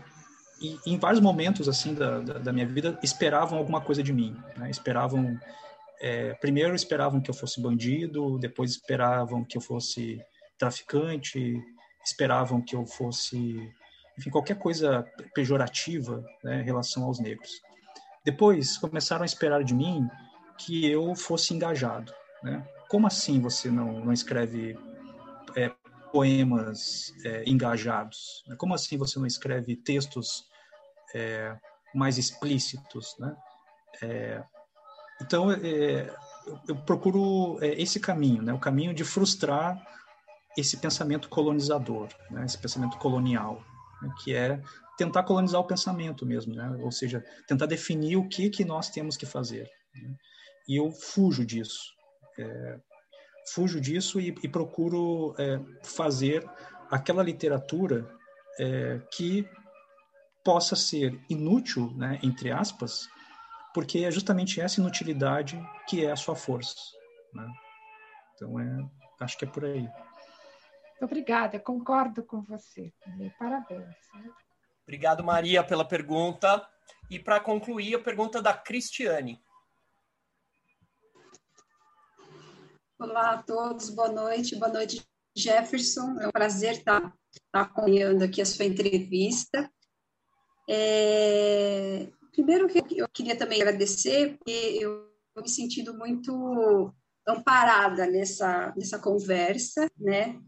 e, 0.60 0.78
em 0.86 0.98
vários 0.98 1.20
momentos 1.20 1.68
assim 1.68 1.94
da, 1.94 2.20
da, 2.20 2.38
da, 2.38 2.52
minha 2.52 2.66
vida 2.66 2.98
esperavam 3.02 3.58
alguma 3.58 3.80
coisa 3.80 4.02
de 4.02 4.12
mim, 4.12 4.36
né? 4.56 4.70
esperavam 4.70 5.38
é, 6.00 6.34
primeiro 6.34 6.74
esperavam 6.74 7.20
que 7.20 7.30
eu 7.30 7.34
fosse 7.34 7.60
bandido, 7.60 8.38
depois 8.38 8.72
esperavam 8.72 9.44
que 9.44 9.56
eu 9.56 9.60
fosse 9.60 10.20
traficante, 10.56 11.60
esperavam 12.04 12.60
que 12.60 12.76
eu 12.76 12.86
fosse, 12.86 13.72
enfim, 14.16 14.30
qualquer 14.30 14.58
coisa 14.58 15.04
pejorativa 15.34 16.24
né, 16.42 16.60
em 16.60 16.64
relação 16.64 17.04
aos 17.04 17.18
negros. 17.18 17.50
Depois 18.24 18.76
começaram 18.76 19.22
a 19.22 19.26
esperar 19.26 19.62
de 19.64 19.74
mim 19.74 20.08
que 20.58 20.88
eu 20.90 21.14
fosse 21.14 21.54
engajado. 21.54 22.12
Né? 22.42 22.64
Como 22.88 23.06
assim 23.06 23.40
você 23.40 23.70
não, 23.70 24.04
não 24.04 24.12
escreve 24.12 24.78
é, 25.56 25.70
poemas 26.12 27.12
é, 27.24 27.44
engajados? 27.48 28.44
Como 28.56 28.74
assim 28.74 28.96
você 28.96 29.18
não 29.18 29.26
escreve 29.26 29.76
textos 29.76 30.44
é, 31.14 31.56
mais 31.94 32.18
explícitos? 32.18 33.16
Né? 33.18 33.36
É, 34.02 34.42
então, 35.20 35.50
é, 35.50 36.14
eu, 36.46 36.60
eu, 36.68 36.76
procuro 36.76 37.58
é, 37.62 37.80
esse 37.80 38.00
caminho, 38.00 38.42
né? 38.42 38.52
o 38.52 38.58
caminho 38.58 38.94
de 38.94 39.04
frustrar 39.04 39.80
esse 40.56 40.76
pensamento 40.76 41.28
colonizador, 41.28 42.08
né, 42.30 42.44
esse 42.44 42.58
pensamento 42.58 42.98
colonial, 42.98 43.62
né, 44.02 44.12
que 44.22 44.34
é 44.34 44.60
tentar 44.96 45.22
colonizar 45.22 45.60
o 45.60 45.66
pensamento 45.66 46.26
mesmo, 46.26 46.54
né, 46.54 46.68
ou 46.82 46.90
seja, 46.90 47.24
tentar 47.46 47.66
definir 47.66 48.16
o 48.16 48.28
que 48.28 48.50
que 48.50 48.64
nós 48.64 48.90
temos 48.90 49.16
que 49.16 49.24
fazer. 49.24 49.70
Né, 49.94 50.16
e 50.68 50.76
eu 50.76 50.90
fujo 50.90 51.46
disso, 51.46 51.94
é, 52.38 52.80
fujo 53.52 53.80
disso 53.80 54.20
e, 54.20 54.34
e 54.42 54.48
procuro 54.48 55.34
é, 55.38 55.60
fazer 55.82 56.48
aquela 56.90 57.22
literatura 57.22 58.08
é, 58.58 59.00
que 59.12 59.48
possa 60.44 60.74
ser 60.74 61.20
inútil, 61.28 61.92
né, 61.96 62.18
entre 62.22 62.50
aspas, 62.50 63.08
porque 63.74 63.98
é 64.00 64.10
justamente 64.10 64.60
essa 64.60 64.80
inutilidade 64.80 65.60
que 65.86 66.04
é 66.04 66.10
a 66.10 66.16
sua 66.16 66.34
força. 66.34 66.74
Né? 67.34 67.46
Então, 68.34 68.58
é, 68.58 68.88
acho 69.20 69.36
que 69.36 69.44
é 69.44 69.48
por 69.48 69.64
aí. 69.64 69.88
Obrigada, 71.00 71.60
concordo 71.60 72.24
com 72.24 72.42
você. 72.42 72.92
Parabéns. 73.38 73.94
Obrigado, 74.82 75.22
Maria, 75.22 75.62
pela 75.62 75.84
pergunta. 75.84 76.66
E 77.10 77.18
para 77.18 77.38
concluir, 77.38 77.94
a 77.94 77.98
pergunta 77.98 78.42
da 78.42 78.52
Cristiane. 78.52 79.40
Olá 82.98 83.32
a 83.32 83.42
todos, 83.42 83.90
boa 83.90 84.10
noite. 84.10 84.56
Boa 84.56 84.72
noite, 84.72 85.06
Jefferson. 85.36 86.20
É 86.20 86.28
um 86.28 86.32
prazer 86.32 86.72
estar, 86.72 87.14
estar 87.32 87.60
acompanhando 87.60 88.22
aqui 88.22 88.42
a 88.42 88.46
sua 88.46 88.64
entrevista. 88.64 89.70
É... 90.68 92.08
Primeiro, 92.32 92.68
eu 92.90 93.08
queria 93.08 93.36
também 93.36 93.62
agradecer, 93.62 94.36
porque 94.36 94.78
eu 94.80 95.08
me 95.40 95.48
sentindo 95.48 95.96
muito 95.96 96.92
amparada 97.26 98.06
nessa, 98.06 98.72
nessa 98.76 98.98
conversa, 98.98 99.88
né? 99.96 100.40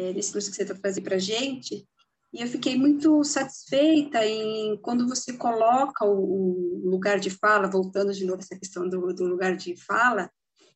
é, 0.00 0.12
nesse 0.12 0.32
curso 0.32 0.50
que 0.50 0.56
você 0.56 0.62
está 0.62 0.74
fazendo 0.74 1.04
para 1.04 1.16
a 1.16 1.20
gente, 1.20 1.86
e 2.32 2.40
eu 2.40 2.46
fiquei 2.46 2.76
muito 2.76 3.22
satisfeita 3.24 4.24
em 4.24 4.80
quando 4.80 5.08
você 5.08 5.32
coloca 5.36 6.04
o, 6.04 6.84
o, 6.84 6.88
lugar 6.88 7.18
de 7.18 7.28
fala, 7.28 7.70
voltando 7.70 8.12
de 8.12 8.24
novo 8.24 8.40
essa 8.40 8.56
questão 8.56 8.88
do, 8.88 9.12
do 9.12 9.24
lugar 9.24 9.56
de 9.56 9.76
fala, 9.76 10.30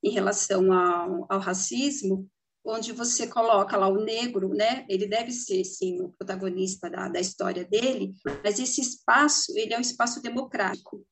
em 0.05 0.11
relação 0.11 0.71
ao, 0.71 1.27
ao, 1.31 1.41
racismo, 1.41 2.29
onde 2.63 2.93
você 2.93 3.27
coloca 3.27 3.77
lá 3.77 3.89
o 3.89 4.05
negro, 4.05 4.51
né? 4.51 4.85
Ele 4.89 5.07
deve 5.07 5.33
ser, 5.33 5.65
sim, 5.65 6.01
o 6.01 6.11
protagonista 6.11 6.91
da, 6.91 7.09
da 7.09 7.21
história 7.21 7.65
dele, 7.65 8.13
mas 8.43 8.59
esse 8.59 8.83
espaço, 8.83 9.53
ele 9.57 9.73
é 9.73 9.79
um 9.79 9.83
espaço 9.83 10.21
democrático. 10.21 11.05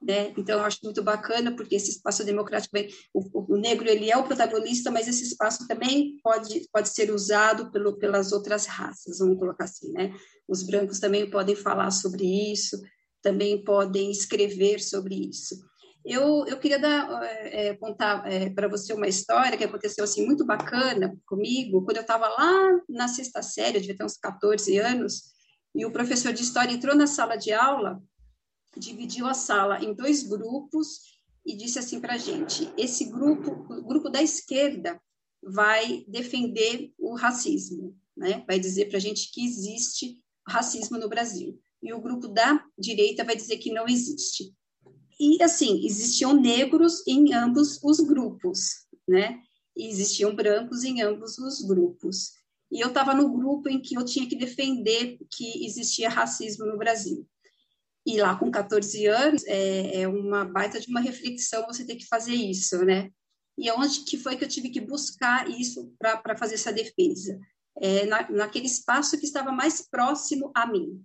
Né? 0.00 0.32
Então, 0.36 0.58
eu 0.58 0.64
acho 0.64 0.78
muito 0.84 1.02
bacana, 1.02 1.54
porque 1.54 1.74
esse 1.74 1.90
espaço 1.90 2.24
democrático, 2.24 2.72
bem, 2.72 2.88
o, 3.12 3.54
o, 3.54 3.56
negro 3.56 3.88
ele 3.88 4.10
é 4.10 4.16
o 4.16 4.24
protagonista, 4.24 4.90
mas 4.90 5.08
esse 5.08 5.24
espaço 5.24 5.66
também 5.66 6.18
pode, 6.22 6.68
pode 6.72 6.88
ser 6.88 7.12
usado 7.12 7.70
pelo, 7.72 7.98
pelas 7.98 8.32
outras 8.32 8.66
raças, 8.66 9.18
vamos 9.18 9.38
colocar 9.38 9.64
assim, 9.64 9.90
né? 9.92 10.14
Os 10.46 10.62
brancos 10.62 11.00
também 11.00 11.28
podem 11.28 11.56
falar 11.56 11.90
sobre 11.90 12.24
isso, 12.24 12.80
também 13.20 13.62
podem 13.62 14.10
escrever 14.10 14.80
sobre 14.80 15.16
isso. 15.16 15.67
Eu, 16.08 16.46
eu 16.46 16.58
queria 16.58 16.78
dar, 16.78 17.22
é, 17.22 17.74
contar 17.76 18.26
é, 18.30 18.48
para 18.48 18.66
você 18.66 18.92
uma 18.94 19.06
história 19.06 19.58
que 19.58 19.64
aconteceu 19.64 20.04
assim 20.04 20.24
muito 20.24 20.46
bacana 20.46 21.14
comigo, 21.26 21.84
quando 21.84 21.98
eu 21.98 22.02
estava 22.02 22.28
lá 22.28 22.80
na 22.88 23.08
sexta 23.08 23.42
série, 23.42 23.76
eu 23.76 23.80
devia 23.80 23.96
ter 23.96 24.04
uns 24.04 24.16
14 24.16 24.78
anos, 24.78 25.24
e 25.74 25.84
o 25.84 25.92
professor 25.92 26.32
de 26.32 26.42
história 26.42 26.72
entrou 26.72 26.96
na 26.96 27.06
sala 27.06 27.36
de 27.36 27.52
aula 27.52 28.00
dividiu 28.76 29.26
a 29.26 29.34
sala 29.34 29.82
em 29.82 29.92
dois 29.94 30.22
grupos 30.22 31.18
e 31.44 31.56
disse 31.56 31.78
assim 31.78 32.00
para 32.00 32.14
a 32.14 32.18
gente: 32.18 32.70
esse 32.76 33.06
grupo, 33.06 33.50
o 33.72 33.82
grupo 33.82 34.08
da 34.08 34.22
esquerda, 34.22 35.00
vai 35.42 36.04
defender 36.08 36.92
o 36.98 37.14
racismo, 37.14 37.96
né? 38.16 38.44
vai 38.46 38.58
dizer 38.58 38.86
para 38.88 38.98
a 38.98 39.00
gente 39.00 39.30
que 39.32 39.44
existe 39.44 40.18
racismo 40.46 40.98
no 40.98 41.08
Brasil. 41.08 41.58
E 41.82 41.92
o 41.92 42.00
grupo 42.00 42.26
da 42.26 42.64
direita 42.76 43.24
vai 43.24 43.36
dizer 43.36 43.58
que 43.58 43.72
não 43.72 43.86
existe. 43.86 44.52
E, 45.18 45.42
assim, 45.42 45.84
existiam 45.84 46.32
negros 46.32 47.06
em 47.06 47.34
ambos 47.34 47.82
os 47.82 48.00
grupos, 48.00 48.86
né? 49.06 49.40
E 49.76 49.88
existiam 49.88 50.34
brancos 50.34 50.84
em 50.84 51.02
ambos 51.02 51.38
os 51.38 51.62
grupos. 51.62 52.32
E 52.70 52.80
eu 52.80 52.88
estava 52.88 53.14
no 53.14 53.32
grupo 53.32 53.68
em 53.68 53.80
que 53.80 53.96
eu 53.96 54.04
tinha 54.04 54.28
que 54.28 54.36
defender 54.36 55.18
que 55.30 55.64
existia 55.64 56.08
racismo 56.08 56.66
no 56.66 56.78
Brasil. 56.78 57.26
E 58.06 58.20
lá 58.20 58.36
com 58.36 58.50
14 58.50 59.06
anos, 59.06 59.44
é, 59.46 60.02
é 60.02 60.08
uma 60.08 60.44
baita 60.44 60.80
de 60.80 60.88
uma 60.88 61.00
reflexão 61.00 61.66
você 61.66 61.84
ter 61.84 61.96
que 61.96 62.06
fazer 62.06 62.34
isso, 62.34 62.84
né? 62.84 63.10
E 63.56 63.70
onde 63.72 64.04
que 64.04 64.16
foi 64.16 64.36
que 64.36 64.44
eu 64.44 64.48
tive 64.48 64.70
que 64.70 64.80
buscar 64.80 65.50
isso 65.50 65.92
para 65.98 66.36
fazer 66.36 66.54
essa 66.54 66.72
defesa? 66.72 67.38
É, 67.80 68.06
na, 68.06 68.30
naquele 68.30 68.66
espaço 68.66 69.18
que 69.18 69.26
estava 69.26 69.50
mais 69.50 69.86
próximo 69.88 70.50
a 70.54 70.66
mim. 70.66 71.04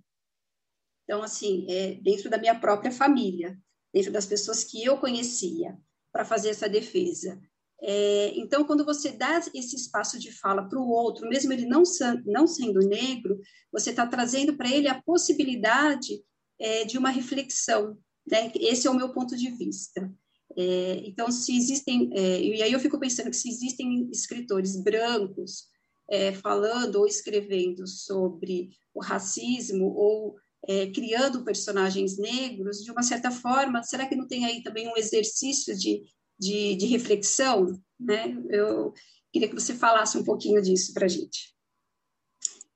Então, 1.04 1.22
assim, 1.24 1.66
é, 1.70 1.96
dentro 1.96 2.30
da 2.30 2.38
minha 2.38 2.58
própria 2.58 2.92
família, 2.92 3.58
dentro 3.94 4.12
das 4.12 4.26
pessoas 4.26 4.64
que 4.64 4.84
eu 4.84 4.98
conhecia, 4.98 5.78
para 6.12 6.24
fazer 6.24 6.50
essa 6.50 6.70
defesa. 6.70 7.40
É, 7.82 8.32
então, 8.36 8.64
quando 8.64 8.86
você 8.86 9.12
dá 9.12 9.44
esse 9.54 9.76
espaço 9.76 10.18
de 10.18 10.32
fala 10.32 10.70
para 10.70 10.80
o 10.80 10.88
outro, 10.88 11.28
mesmo 11.28 11.52
ele 11.52 11.66
não, 11.66 11.84
não 12.26 12.48
sendo 12.48 12.80
negro, 12.80 13.42
você 13.72 13.90
está 13.90 14.08
trazendo 14.08 14.56
para 14.56 14.70
ele 14.70 14.88
a 14.88 15.02
possibilidade 15.02 16.24
é, 16.60 16.86
de 16.86 16.98
uma 16.98 17.10
reflexão. 17.10 17.98
Né? 18.26 18.52
Esse 18.56 18.88
é 18.88 18.92
o 18.92 18.96
meu 18.96 19.12
ponto 19.12 19.36
de 19.36 19.50
vista. 19.50 20.10
É, 20.56 21.02
então, 21.06 21.30
se 21.32 21.58
existem, 21.58 22.10
é, 22.14 22.42
e 22.42 22.64
aí 22.64 22.72
eu 22.72 22.80
fico 22.80 23.00
pensando 23.00 23.30
que 23.30 23.36
se 23.36 23.50
existem 23.50 24.10
escritores 24.12 24.82
brancos 24.82 25.66
é, 26.10 26.32
falando 26.32 26.98
ou 26.98 27.08
escrevendo 27.08 27.88
sobre 27.88 28.70
o 28.94 29.02
racismo 29.02 29.88
ou 29.88 30.36
é, 30.68 30.88
criando 30.88 31.44
personagens 31.44 32.18
negros, 32.18 32.84
de 32.84 32.92
uma 32.92 33.04
certa 33.04 33.30
forma, 33.30 33.84
será 33.84 34.08
que 34.08 34.16
não 34.16 34.28
tem 34.28 34.46
aí 34.46 34.64
também 34.64 34.88
um 34.88 34.98
exercício 34.98 35.78
de, 35.78 36.04
de, 36.40 36.76
de 36.76 36.86
reflexão? 36.86 37.80
Né? 38.00 38.36
Eu 38.50 38.94
queria 39.32 39.50
que 39.50 39.56
você 39.56 39.74
falasse 39.74 40.18
um 40.18 40.24
pouquinho 40.24 40.62
disso 40.62 40.94
para 40.94 41.06
a 41.06 41.10
gente. 41.10 41.54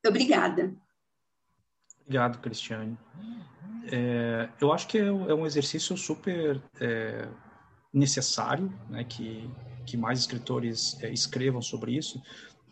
Obrigada. 0.06 0.76
Obrigado, 2.02 2.40
Cristiane. 2.40 2.98
É, 3.92 4.50
eu 4.62 4.72
acho 4.72 4.88
que 4.88 4.98
é, 4.98 5.08
é 5.08 5.34
um 5.34 5.46
exercício 5.46 5.96
super 5.98 6.62
é, 6.80 7.30
necessário, 7.94 8.70
né, 8.90 9.04
que, 9.04 9.50
que 9.86 9.98
mais 9.98 10.20
escritores 10.20 11.02
é, 11.02 11.12
escrevam 11.12 11.62
sobre 11.62 11.96
isso. 11.98 12.22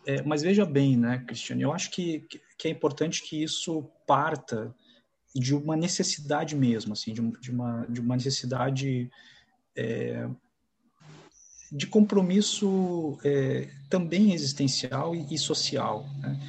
É, 0.05 0.21
mas 0.21 0.41
veja 0.41 0.65
bem, 0.65 0.97
né, 0.97 1.23
Cristiane, 1.25 1.63
eu 1.63 1.73
acho 1.73 1.89
que, 1.91 2.27
que 2.57 2.67
é 2.67 2.71
importante 2.71 3.23
que 3.23 3.41
isso 3.41 3.83
parta 4.05 4.73
de 5.35 5.53
uma 5.53 5.75
necessidade 5.75 6.55
mesmo, 6.55 6.93
assim, 6.93 7.13
de, 7.13 7.21
de 7.41 7.51
uma, 7.51 7.85
de 7.87 7.99
uma 7.99 8.15
necessidade 8.15 9.11
é, 9.75 10.29
de 11.69 11.87
compromisso 11.87 13.19
é, 13.21 13.69
também 13.89 14.33
existencial 14.33 15.13
e, 15.13 15.33
e 15.33 15.37
social. 15.37 16.07
Né? 16.19 16.39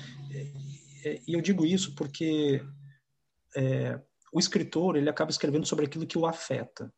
É, 1.05 1.21
e 1.27 1.33
eu 1.33 1.41
digo 1.41 1.67
isso 1.67 1.97
porque 1.97 2.65
é, 3.57 4.01
o 4.33 4.39
escritor 4.39 4.97
ele 4.97 5.11
acaba 5.11 5.33
escrevendo 5.33 5.67
sobre 5.67 5.87
aquilo 5.87 6.07
que 6.07 6.19
o 6.19 6.27
afeta, 6.27 6.93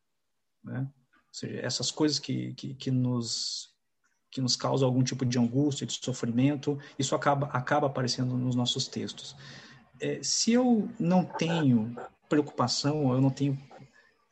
né? 0.63 0.81
Ou 1.29 1.35
seja, 1.35 1.61
essas 1.61 1.91
coisas 1.91 2.19
que, 2.19 2.53
que, 2.55 2.75
que 2.75 2.91
nos 2.91 3.77
que 4.31 4.43
nos 4.43 4.57
causam 4.57 4.87
algum 4.87 5.03
tipo 5.03 5.25
de 5.25 5.39
angústia, 5.39 5.87
de 5.87 5.95
sofrimento, 5.95 6.79
isso 6.99 7.15
acaba 7.15 7.47
acaba 7.47 7.87
aparecendo 7.87 8.37
nos 8.37 8.55
nossos 8.55 8.87
textos 8.87 9.35
é, 10.01 10.21
se 10.23 10.53
eu 10.53 10.89
não 10.99 11.25
tenho 11.25 11.97
preocupação, 12.29 13.13
eu 13.13 13.21
não 13.21 13.31
tenho 13.31 13.59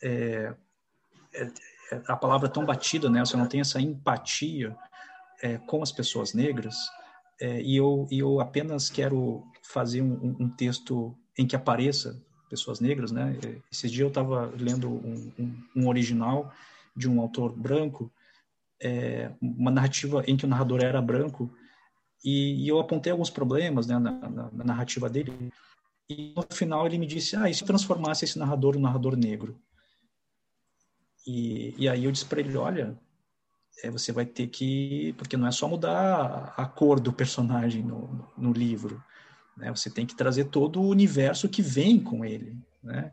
é, 0.02 0.54
é, 1.34 1.42
é, 1.92 2.02
a 2.06 2.16
palavra 2.16 2.48
tão 2.48 2.64
batida, 2.64 3.08
né? 3.08 3.24
Se 3.24 3.34
eu 3.34 3.38
não 3.38 3.46
tenho 3.46 3.62
essa 3.62 3.80
empatia 3.80 4.76
é, 5.42 5.58
com 5.58 5.82
as 5.82 5.92
pessoas 5.92 6.34
negras 6.34 6.76
é, 7.40 7.60
e 7.60 7.76
eu, 7.76 8.06
e 8.10 8.18
eu 8.18 8.40
apenas 8.40 8.90
quero 8.90 9.44
fazer 9.62 10.02
um, 10.02 10.36
um, 10.38 10.48
texto 10.48 11.16
em 11.36 11.46
que 11.46 11.56
apareça 11.56 12.22
pessoas 12.48 12.80
negras, 12.80 13.10
né? 13.10 13.36
Esses 13.70 13.90
dias 13.90 14.02
eu 14.02 14.08
estava 14.08 14.52
lendo 14.58 14.88
um, 14.88 15.32
um, 15.38 15.64
um, 15.76 15.88
original 15.88 16.52
de 16.94 17.08
um 17.08 17.20
autor 17.20 17.52
branco, 17.52 18.10
uma 19.40 19.70
narrativa 19.70 20.22
em 20.26 20.36
que 20.36 20.44
o 20.44 20.48
narrador 20.48 20.82
era 20.82 21.00
branco 21.02 21.50
e, 22.24 22.64
e 22.64 22.68
eu 22.68 22.78
apontei 22.78 23.12
alguns 23.12 23.30
problemas 23.30 23.86
né, 23.86 23.98
na, 23.98 24.12
na, 24.12 24.50
na, 24.50 24.64
narrativa 24.64 25.08
dele. 25.08 25.52
E 26.08 26.32
no 26.36 26.42
final 26.50 26.86
ele 26.86 26.98
me 26.98 27.06
disse: 27.06 27.36
Ah, 27.36 27.48
e 27.48 27.54
se 27.54 27.62
eu 27.62 27.66
transformasse 27.66 28.24
esse 28.24 28.38
narrador 28.38 28.74
em 28.74 28.78
um 28.78 28.82
narrador 28.82 29.16
negro? 29.16 29.58
E, 31.26 31.74
e 31.76 31.88
aí 31.88 32.04
eu 32.04 32.12
disse 32.12 32.24
para 32.24 32.40
ele: 32.40 32.56
Olha, 32.56 32.98
é, 33.82 33.90
você 33.90 34.12
vai 34.12 34.24
ter 34.24 34.46
que. 34.48 35.14
Porque 35.18 35.36
não 35.36 35.46
é 35.46 35.52
só 35.52 35.68
mudar 35.68 36.54
a, 36.56 36.66
cor 36.66 37.00
do 37.00 37.12
personagem 37.12 37.82
no, 37.82 38.28
no 38.36 38.52
livro. 38.52 39.02
Né? 39.56 39.70
Você 39.70 39.90
tem 39.90 40.06
que 40.06 40.14
trazer 40.14 40.46
todo 40.46 40.80
o 40.80 40.88
universo 40.88 41.48
que 41.48 41.62
vem 41.62 42.00
com 42.00 42.24
ele. 42.24 42.56
Né? 42.82 43.12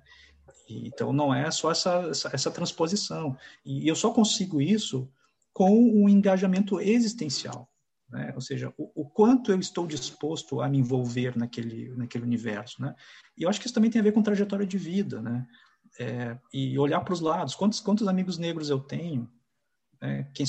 Então 0.69 1.11
não 1.11 1.33
é 1.33 1.49
só 1.51 1.71
essa, 1.71 2.07
essa, 2.09 2.29
essa 2.33 2.51
transposição. 2.51 3.37
E 3.65 3.87
eu 3.87 3.95
só 3.95 4.11
consigo 4.11 4.61
isso 4.61 5.09
com 5.53 5.71
um 5.71 6.09
engajamento 6.09 6.79
existencial. 6.79 7.69
Né? 8.13 8.31
Ou 8.35 8.41
seja, 8.41 8.71
o, 8.77 8.91
o, 8.93 9.09
quanto 9.09 9.51
eu 9.51 9.59
estou 9.59 9.87
disposto 9.87 10.61
a 10.61 10.69
me 10.69 10.77
envolver 10.77 11.35
naquele, 11.35 11.89
naquele 11.95 12.23
universo. 12.23 12.79
Né? 12.79 12.93
E 13.35 13.41
eu 13.41 13.49
acho 13.49 13.59
que 13.59 13.65
isso 13.65 13.73
também 13.73 13.89
tem 13.89 13.99
a 13.99 14.03
ver 14.03 14.11
com 14.11 14.21
trajetória 14.21 14.67
de 14.67 14.77
vida, 14.77 15.19
né? 15.19 15.47
É, 15.99 16.37
e 16.53 16.77
olhar 16.77 17.01
para 17.01 17.13
os 17.13 17.19
lados. 17.19 17.55
Quantos, 17.55 17.79
quantos 17.79 18.07
amigos 18.07 18.37
negros 18.37 18.69
eu 18.69 18.79
tenho? 18.79 19.27
Né? 19.99 20.29
Quem, 20.31 20.45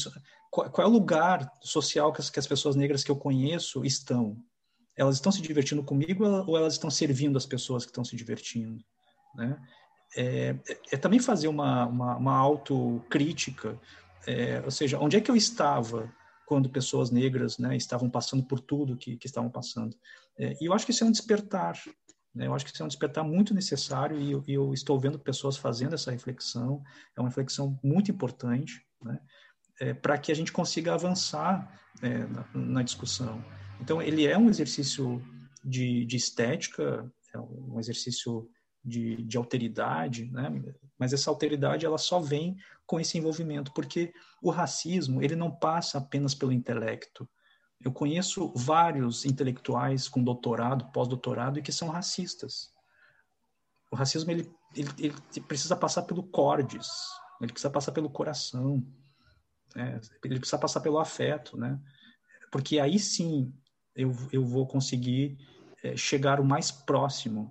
qual, 0.51 0.70
qual, 0.70 0.86
é 0.86 0.91
o 0.91 0.93
lugar 0.93 1.51
social 1.62 2.12
que 2.12 2.20
as, 2.20 2.28
que 2.28 2.39
as 2.39 2.47
pessoas 2.47 2.77
negras 2.77 3.03
que 3.03 3.11
eu 3.11 3.16
conheço 3.16 3.82
estão? 3.82 4.36
Elas 4.95 5.16
estão 5.16 5.32
se 5.32 5.41
divertindo 5.41 5.82
comigo 5.82 6.24
ou 6.47 6.57
elas 6.57 6.74
estão 6.74 6.91
servindo 6.91 7.39
as 7.39 7.47
pessoas 7.47 7.85
que 7.85 7.91
estão 7.91 8.05
se 8.05 8.15
divertindo? 8.15 8.85
Né? 9.35 9.59
É, 10.15 10.57
é, 10.69 10.81
é 10.93 10.97
também 10.99 11.19
fazer 11.19 11.49
uma, 11.49 11.86
uma, 11.86 12.16
uma 12.16 12.36
autocrítica, 12.36 13.78
é, 14.27 14.61
ou 14.65 14.70
seja, 14.70 14.99
onde 14.99 15.16
é 15.16 15.20
que 15.20 15.31
eu 15.31 15.36
estava 15.36 16.12
quando 16.47 16.69
pessoas 16.69 17.11
negras 17.11 17.59
né, 17.59 17.77
estavam 17.77 18.11
passando 18.11 18.45
por 18.45 18.61
tudo 18.61 18.97
que, 18.97 19.16
que 19.16 19.27
estavam 19.27 19.51
passando. 19.51 19.97
É, 20.39 20.57
e 20.61 20.66
eu 20.66 20.73
acho 20.73 20.85
que 20.85 20.93
isso 20.93 21.05
é 21.05 21.07
um 21.07 21.12
despertar, 21.12 21.79
né, 22.35 22.47
eu 22.47 22.55
acho 22.55 22.65
que 22.65 22.73
isso 22.73 22.83
é 22.83 22.85
um 22.85 22.89
despertar 22.89 23.25
muito 23.25 23.55
necessário 23.55 24.19
e 24.19 24.33
eu, 24.33 24.45
eu, 24.47 24.75
estou 24.75 24.99
vendo 24.99 25.19
pessoas 25.19 25.57
fazendo 25.57 25.95
essa 25.95 26.11
reflexão, 26.11 26.83
é 27.16 27.21
uma 27.21 27.29
reflexão 27.29 27.79
muito 27.83 28.11
importante, 28.11 28.85
né, 29.03 29.21
é, 29.81 29.95
para 29.95 30.19
que 30.19 30.31
a 30.31 30.35
gente 30.35 30.53
consiga 30.53 30.95
avançar 30.95 31.81
é, 32.03 32.27
na, 32.27 32.47
na, 32.55 32.83
discussão. 32.83 33.45
Então, 33.81 34.01
ele 34.01 34.27
é 34.27 34.37
um 34.39 34.49
exercício 34.49 35.23
de, 35.65 36.05
de 36.05 36.16
estética, 36.16 37.11
é 37.35 37.39
um 37.39 37.79
exercício 37.79 38.49
de, 38.85 39.23
de 39.23 39.36
alteridade, 39.36 40.27
né? 40.27 40.62
mas 40.98 41.12
essa 41.12 41.31
alteridade 41.31 41.86
ela 41.86 41.97
só 41.97 42.20
vem 42.20 42.56
com 42.86 43.01
esse 43.01 43.16
envolvimento, 43.16 43.73
porque 43.73 44.12
o 44.43 44.51
racismo 44.51 45.23
ele 45.23 45.35
não 45.35 45.51
passa 45.51 45.98
apenas 45.98 46.35
pelo 46.35 46.52
intelecto. 46.52 47.28
Eu 47.81 47.93
conheço 47.93 48.52
vários 48.55 49.24
intelectuais 49.24 50.09
com 50.09 50.23
doutorado, 50.23 50.90
pós-doutorado, 50.93 51.59
e 51.59 51.62
que 51.62 51.73
são 51.73 51.89
racistas. 51.89 52.70
O 53.90 53.97
racismo 53.97 54.31
ele, 54.31 54.52
ele, 54.77 54.90
ele 54.98 55.15
precisa 55.47 55.77
passar 55.77 56.02
pelo 56.02 56.23
cordes, 56.24 56.89
ele 57.40 57.52
precisa 57.52 57.70
passar 57.70 57.93
pelo 57.93 58.11
coração, 58.11 58.86
né? 59.74 60.01
ele 60.24 60.39
precisa 60.39 60.59
passar 60.59 60.81
pelo 60.81 60.98
afeto, 60.98 61.56
né? 61.56 61.81
Porque 62.51 62.78
aí 62.78 62.98
sim 62.98 63.52
eu, 63.94 64.12
eu 64.32 64.44
vou 64.44 64.66
conseguir 64.66 65.39
é, 65.82 65.97
chegar 65.97 66.40
o 66.40 66.44
mais 66.44 66.70
próximo 66.70 67.51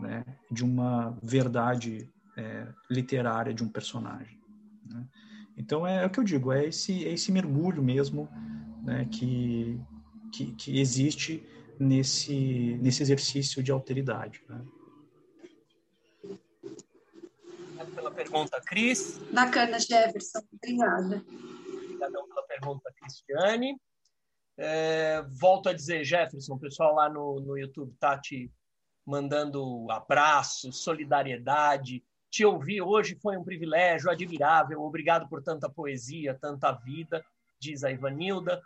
né, 0.00 0.24
de 0.50 0.64
uma 0.64 1.16
verdade 1.22 2.10
é, 2.36 2.66
literária 2.90 3.52
de 3.52 3.62
um 3.62 3.68
personagem. 3.68 4.40
Né? 4.86 5.06
Então 5.56 5.86
é, 5.86 6.02
é, 6.02 6.06
o 6.06 6.10
que 6.10 6.20
eu 6.20 6.24
digo, 6.24 6.52
é 6.52 6.66
esse, 6.66 7.06
é 7.06 7.12
esse 7.12 7.32
mergulho 7.32 7.82
mesmo 7.82 8.28
né, 8.84 9.08
que, 9.10 9.80
que, 10.32 10.52
que, 10.54 10.80
existe 10.80 11.44
nesse, 11.78 12.78
nesse 12.80 13.02
exercício 13.02 13.62
de 13.62 13.72
alteridade. 13.72 14.42
Né? 14.48 14.64
Obrigado 17.72 17.94
pela 17.94 18.10
pergunta, 18.10 18.60
Cris. 18.60 19.18
Bacana, 19.32 19.78
Jefferson. 19.78 20.40
Obrigada. 20.52 21.24
Obrigadão 21.72 22.28
pela 22.28 22.42
pergunta, 22.46 22.92
Cristiane. 23.00 23.76
É, 24.56 25.22
volto 25.40 25.68
a 25.68 25.72
dizer, 25.72 26.04
Jefferson, 26.04 26.54
o 26.54 26.58
pessoal 26.58 26.94
lá 26.94 27.08
no, 27.08 27.40
no 27.40 27.56
YouTube 27.56 27.94
tá 28.00 28.18
te 28.18 28.50
mandando 29.08 29.90
abraços, 29.90 30.82
solidariedade. 30.82 32.04
Te 32.30 32.44
ouvir 32.44 32.82
hoje 32.82 33.18
foi 33.22 33.38
um 33.38 33.42
privilégio 33.42 34.10
admirável. 34.10 34.82
Obrigado 34.82 35.26
por 35.30 35.42
tanta 35.42 35.66
poesia, 35.66 36.36
tanta 36.38 36.72
vida, 36.72 37.24
diz 37.58 37.84
a 37.84 37.90
Ivanilda. 37.90 38.60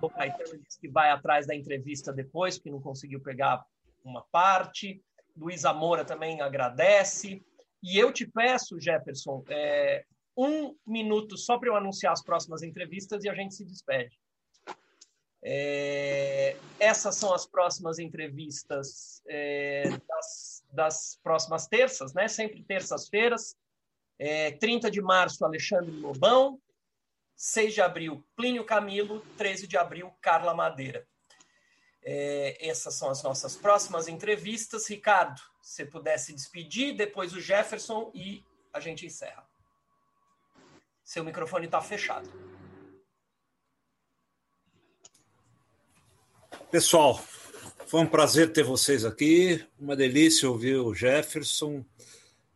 O 0.00 0.08
Caetano 0.08 0.62
diz 0.62 0.76
que 0.76 0.88
vai 0.88 1.10
atrás 1.10 1.44
da 1.44 1.56
entrevista 1.56 2.12
depois, 2.12 2.56
porque 2.56 2.70
não 2.70 2.80
conseguiu 2.80 3.20
pegar 3.20 3.66
uma 4.04 4.24
parte. 4.30 5.02
Luísa 5.36 5.72
Moura 5.74 6.04
também 6.04 6.40
agradece. 6.40 7.42
E 7.82 7.98
eu 7.98 8.12
te 8.12 8.24
peço, 8.24 8.80
Jefferson, 8.80 9.42
é, 9.48 10.04
um 10.36 10.76
minuto 10.86 11.36
só 11.36 11.58
para 11.58 11.68
eu 11.68 11.74
anunciar 11.74 12.12
as 12.12 12.22
próximas 12.22 12.62
entrevistas 12.62 13.24
e 13.24 13.28
a 13.28 13.34
gente 13.34 13.56
se 13.56 13.64
despede. 13.64 14.16
É, 15.42 16.56
essas 16.78 17.16
são 17.16 17.32
as 17.32 17.46
próximas 17.46 17.98
entrevistas 17.98 19.22
é, 19.26 19.84
das, 20.06 20.64
das, 20.72 21.20
próximas 21.22 21.66
terças, 21.66 22.12
né? 22.12 22.28
sempre 22.28 22.62
terças-feiras. 22.62 23.56
É, 24.18 24.52
30 24.52 24.90
de 24.90 25.00
março, 25.00 25.44
Alexandre 25.44 25.92
Lobão. 25.92 26.60
6 27.36 27.72
de 27.72 27.80
abril, 27.80 28.22
Plínio 28.36 28.64
Camilo. 28.64 29.20
13 29.38 29.66
de 29.66 29.78
abril, 29.78 30.12
Carla 30.20 30.54
Madeira. 30.54 31.06
É, 32.02 32.68
essas 32.68 32.94
são 32.94 33.08
as 33.08 33.22
nossas 33.22 33.56
próximas 33.56 34.08
entrevistas. 34.08 34.86
Ricardo, 34.88 35.40
se 35.62 35.86
pudesse 35.86 36.34
despedir, 36.34 36.94
depois 36.94 37.32
o 37.32 37.40
Jefferson 37.40 38.10
e 38.14 38.44
a 38.72 38.80
gente 38.80 39.06
encerra. 39.06 39.48
Seu 41.02 41.24
microfone 41.24 41.66
está 41.66 41.80
fechado. 41.80 42.30
Pessoal, 46.70 47.20
foi 47.88 48.00
um 48.00 48.06
prazer 48.06 48.52
ter 48.52 48.62
vocês 48.62 49.04
aqui. 49.04 49.60
Uma 49.76 49.96
delícia 49.96 50.48
ouvir 50.48 50.76
o 50.76 50.94
Jefferson, 50.94 51.84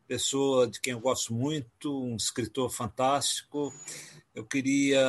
pessoa 0.07 0.69
de 0.69 0.81
quem 0.81 0.93
eu 0.93 1.01
gosto 1.01 1.35
muito, 1.35 2.01
um 2.01 2.15
escritor 2.15 2.71
fantástico. 2.71 3.75
Eu 4.33 4.45
queria 4.45 5.05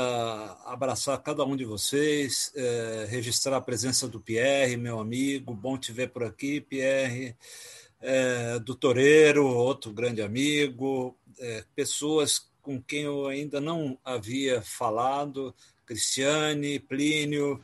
abraçar 0.66 1.22
cada 1.22 1.46
um 1.46 1.56
de 1.56 1.64
vocês, 1.66 2.52
é, 2.56 3.06
registrar 3.08 3.58
a 3.58 3.62
presença 3.62 4.08
do 4.08 4.20
Pierre, 4.20 4.76
meu 4.76 5.00
amigo. 5.00 5.54
Bom 5.54 5.78
te 5.78 5.92
ver 5.92 6.10
por 6.10 6.24
aqui, 6.24 6.60
Pierre. 6.60 7.38
É, 8.02 8.58
do 8.58 8.74
Toreiro, 8.74 9.46
outro 9.46 9.94
grande 9.94 10.24
amigo. 10.24 11.16
É, 11.38 11.64
pessoas 11.76 12.50
com 12.60 12.82
quem 12.82 13.04
eu 13.04 13.28
ainda 13.28 13.62
não 13.62 14.00
havia 14.04 14.64
falado, 14.64 15.54
Cristiane, 15.86 16.80
Plínio. 16.80 17.64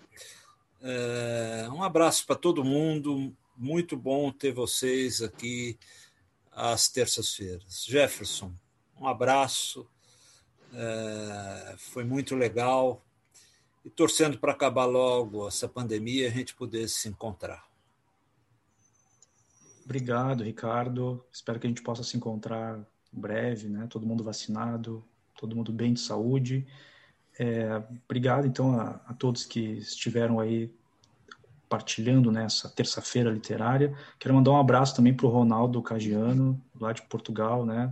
É, 0.82 1.70
um 1.72 1.84
abraço 1.84 2.26
para 2.26 2.36
todo 2.36 2.64
mundo. 2.64 3.36
Muito 3.56 3.96
bom 3.96 4.32
ter 4.32 4.52
vocês 4.52 5.22
aqui 5.22 5.78
às 6.52 6.90
terças-feiras. 6.90 7.86
Jefferson, 7.86 8.52
um 9.00 9.08
abraço. 9.08 9.88
É, 10.74 11.76
foi 11.78 12.04
muito 12.04 12.36
legal. 12.36 13.06
E 13.86 13.90
torcendo 13.90 14.38
para 14.40 14.52
acabar 14.52 14.86
logo 14.86 15.48
essa 15.48 15.68
pandemia 15.68 16.28
a 16.28 16.32
gente 16.32 16.56
poder 16.56 16.88
se 16.88 17.08
encontrar. 17.10 17.66
Obrigado, 19.86 20.44
Ricardo. 20.44 21.24
Espero 21.32 21.60
que 21.60 21.68
a 21.68 21.70
gente 21.70 21.82
possa 21.82 22.04
se 22.04 22.16
encontrar 22.16 22.80
breve, 23.12 23.68
né? 23.68 23.88
Todo 23.88 24.06
mundo 24.06 24.24
vacinado, 24.24 25.04
todo 25.36 25.56
mundo 25.56 25.72
bem 25.72 25.94
de 25.94 26.00
saúde. 26.00 26.66
É, 27.44 27.82
obrigado, 28.06 28.46
então, 28.46 28.80
a, 28.80 29.02
a, 29.08 29.14
todos 29.16 29.44
que 29.46 29.60
estiveram 29.60 30.40
aí 30.40 30.72
partilhando 31.68 32.32
nessa 32.32 32.70
terça-feira 32.70 33.32
literária. 33.32 33.98
Quero 34.20 34.36
mandar 34.36 34.52
um 34.52 34.60
abraço 34.60 34.96
também 34.96 35.12
para 35.12 35.26
o 35.26 35.30
Ronaldo 35.30 35.82
Cagiano, 35.82 36.62
lá 36.80 36.94
de 36.94 37.02
Portugal, 37.02 37.66
né? 37.66 37.92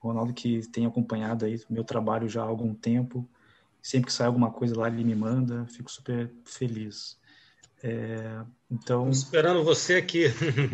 Ronaldo 0.00 0.34
que 0.34 0.68
tem 0.68 0.84
acompanhado 0.84 1.46
aí 1.46 1.56
o 1.56 1.72
meu 1.72 1.82
trabalho 1.82 2.28
já 2.28 2.42
há 2.42 2.44
algum 2.44 2.74
tempo. 2.74 3.26
Sempre 3.80 4.08
que 4.08 4.12
sai 4.12 4.26
alguma 4.26 4.50
coisa 4.50 4.78
lá, 4.78 4.88
ele 4.88 5.02
me 5.02 5.14
manda. 5.14 5.64
Fico 5.68 5.90
super 5.90 6.30
feliz. 6.44 7.18
É, 7.82 8.42
então... 8.70 9.08
esperando 9.08 9.64
você 9.64 9.94
aqui 9.94 10.26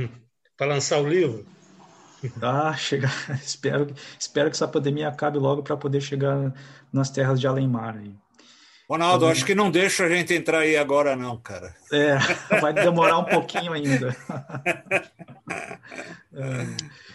para 0.59 0.67
lançar 0.67 0.99
o 1.01 1.09
livro. 1.09 1.47
Ah, 2.43 2.77
chegar. 2.77 3.13
espero, 3.43 3.95
espero 4.19 4.51
que 4.51 4.57
essa 4.57 4.69
pandemia 4.69 5.09
acabe 5.09 5.39
logo 5.39 5.63
para 5.63 5.77
poder 5.77 6.01
chegar 6.01 6.53
nas 6.93 7.11
terras 7.11 7.41
de 7.41 7.47
além-mar. 7.47 7.99
Ronaldo, 8.89 9.25
então, 9.25 9.33
acho 9.33 9.45
que 9.45 9.55
não 9.55 9.69
deixa 9.69 10.05
a 10.05 10.09
gente 10.09 10.33
entrar 10.33 10.61
aí 10.61 10.77
agora, 10.77 11.17
não, 11.17 11.37
cara. 11.37 11.75
É, 11.93 12.15
vai 12.61 12.73
demorar 12.73 13.19
um 13.19 13.25
pouquinho 13.25 13.73
ainda. 13.73 14.11
é, 16.33 16.63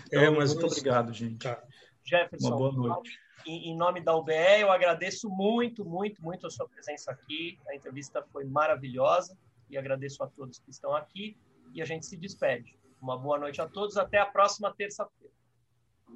então, 0.08 0.22
é, 0.22 0.30
mas 0.30 0.54
muito 0.54 0.68
obrigado, 0.68 1.14
gente. 1.14 1.38
Tá. 1.38 1.64
Jefferson, 2.04 2.50
Uma 2.50 2.58
boa 2.58 2.72
noite. 2.74 3.18
Em, 3.46 3.72
em 3.72 3.78
nome 3.78 4.02
da 4.02 4.14
UBE, 4.16 4.60
eu 4.60 4.70
agradeço 4.70 5.30
muito, 5.30 5.86
muito, 5.86 6.22
muito 6.22 6.46
a 6.46 6.50
sua 6.50 6.68
presença 6.68 7.10
aqui. 7.10 7.58
A 7.70 7.76
entrevista 7.76 8.22
foi 8.34 8.44
maravilhosa 8.44 9.38
e 9.70 9.78
agradeço 9.78 10.22
a 10.24 10.28
todos 10.28 10.60
que 10.60 10.70
estão 10.70 10.94
aqui. 10.94 11.38
E 11.74 11.82
a 11.82 11.86
gente 11.86 12.06
se 12.06 12.18
despede. 12.18 12.78
Uma 13.02 13.18
boa 13.18 13.40
noite 13.40 13.60
a 13.60 13.68
todos. 13.68 13.98
Até 13.98 14.20
a 14.20 14.26
próxima 14.26 14.74
terça-feira. 14.74 15.34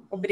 Obrigada. 0.08 0.22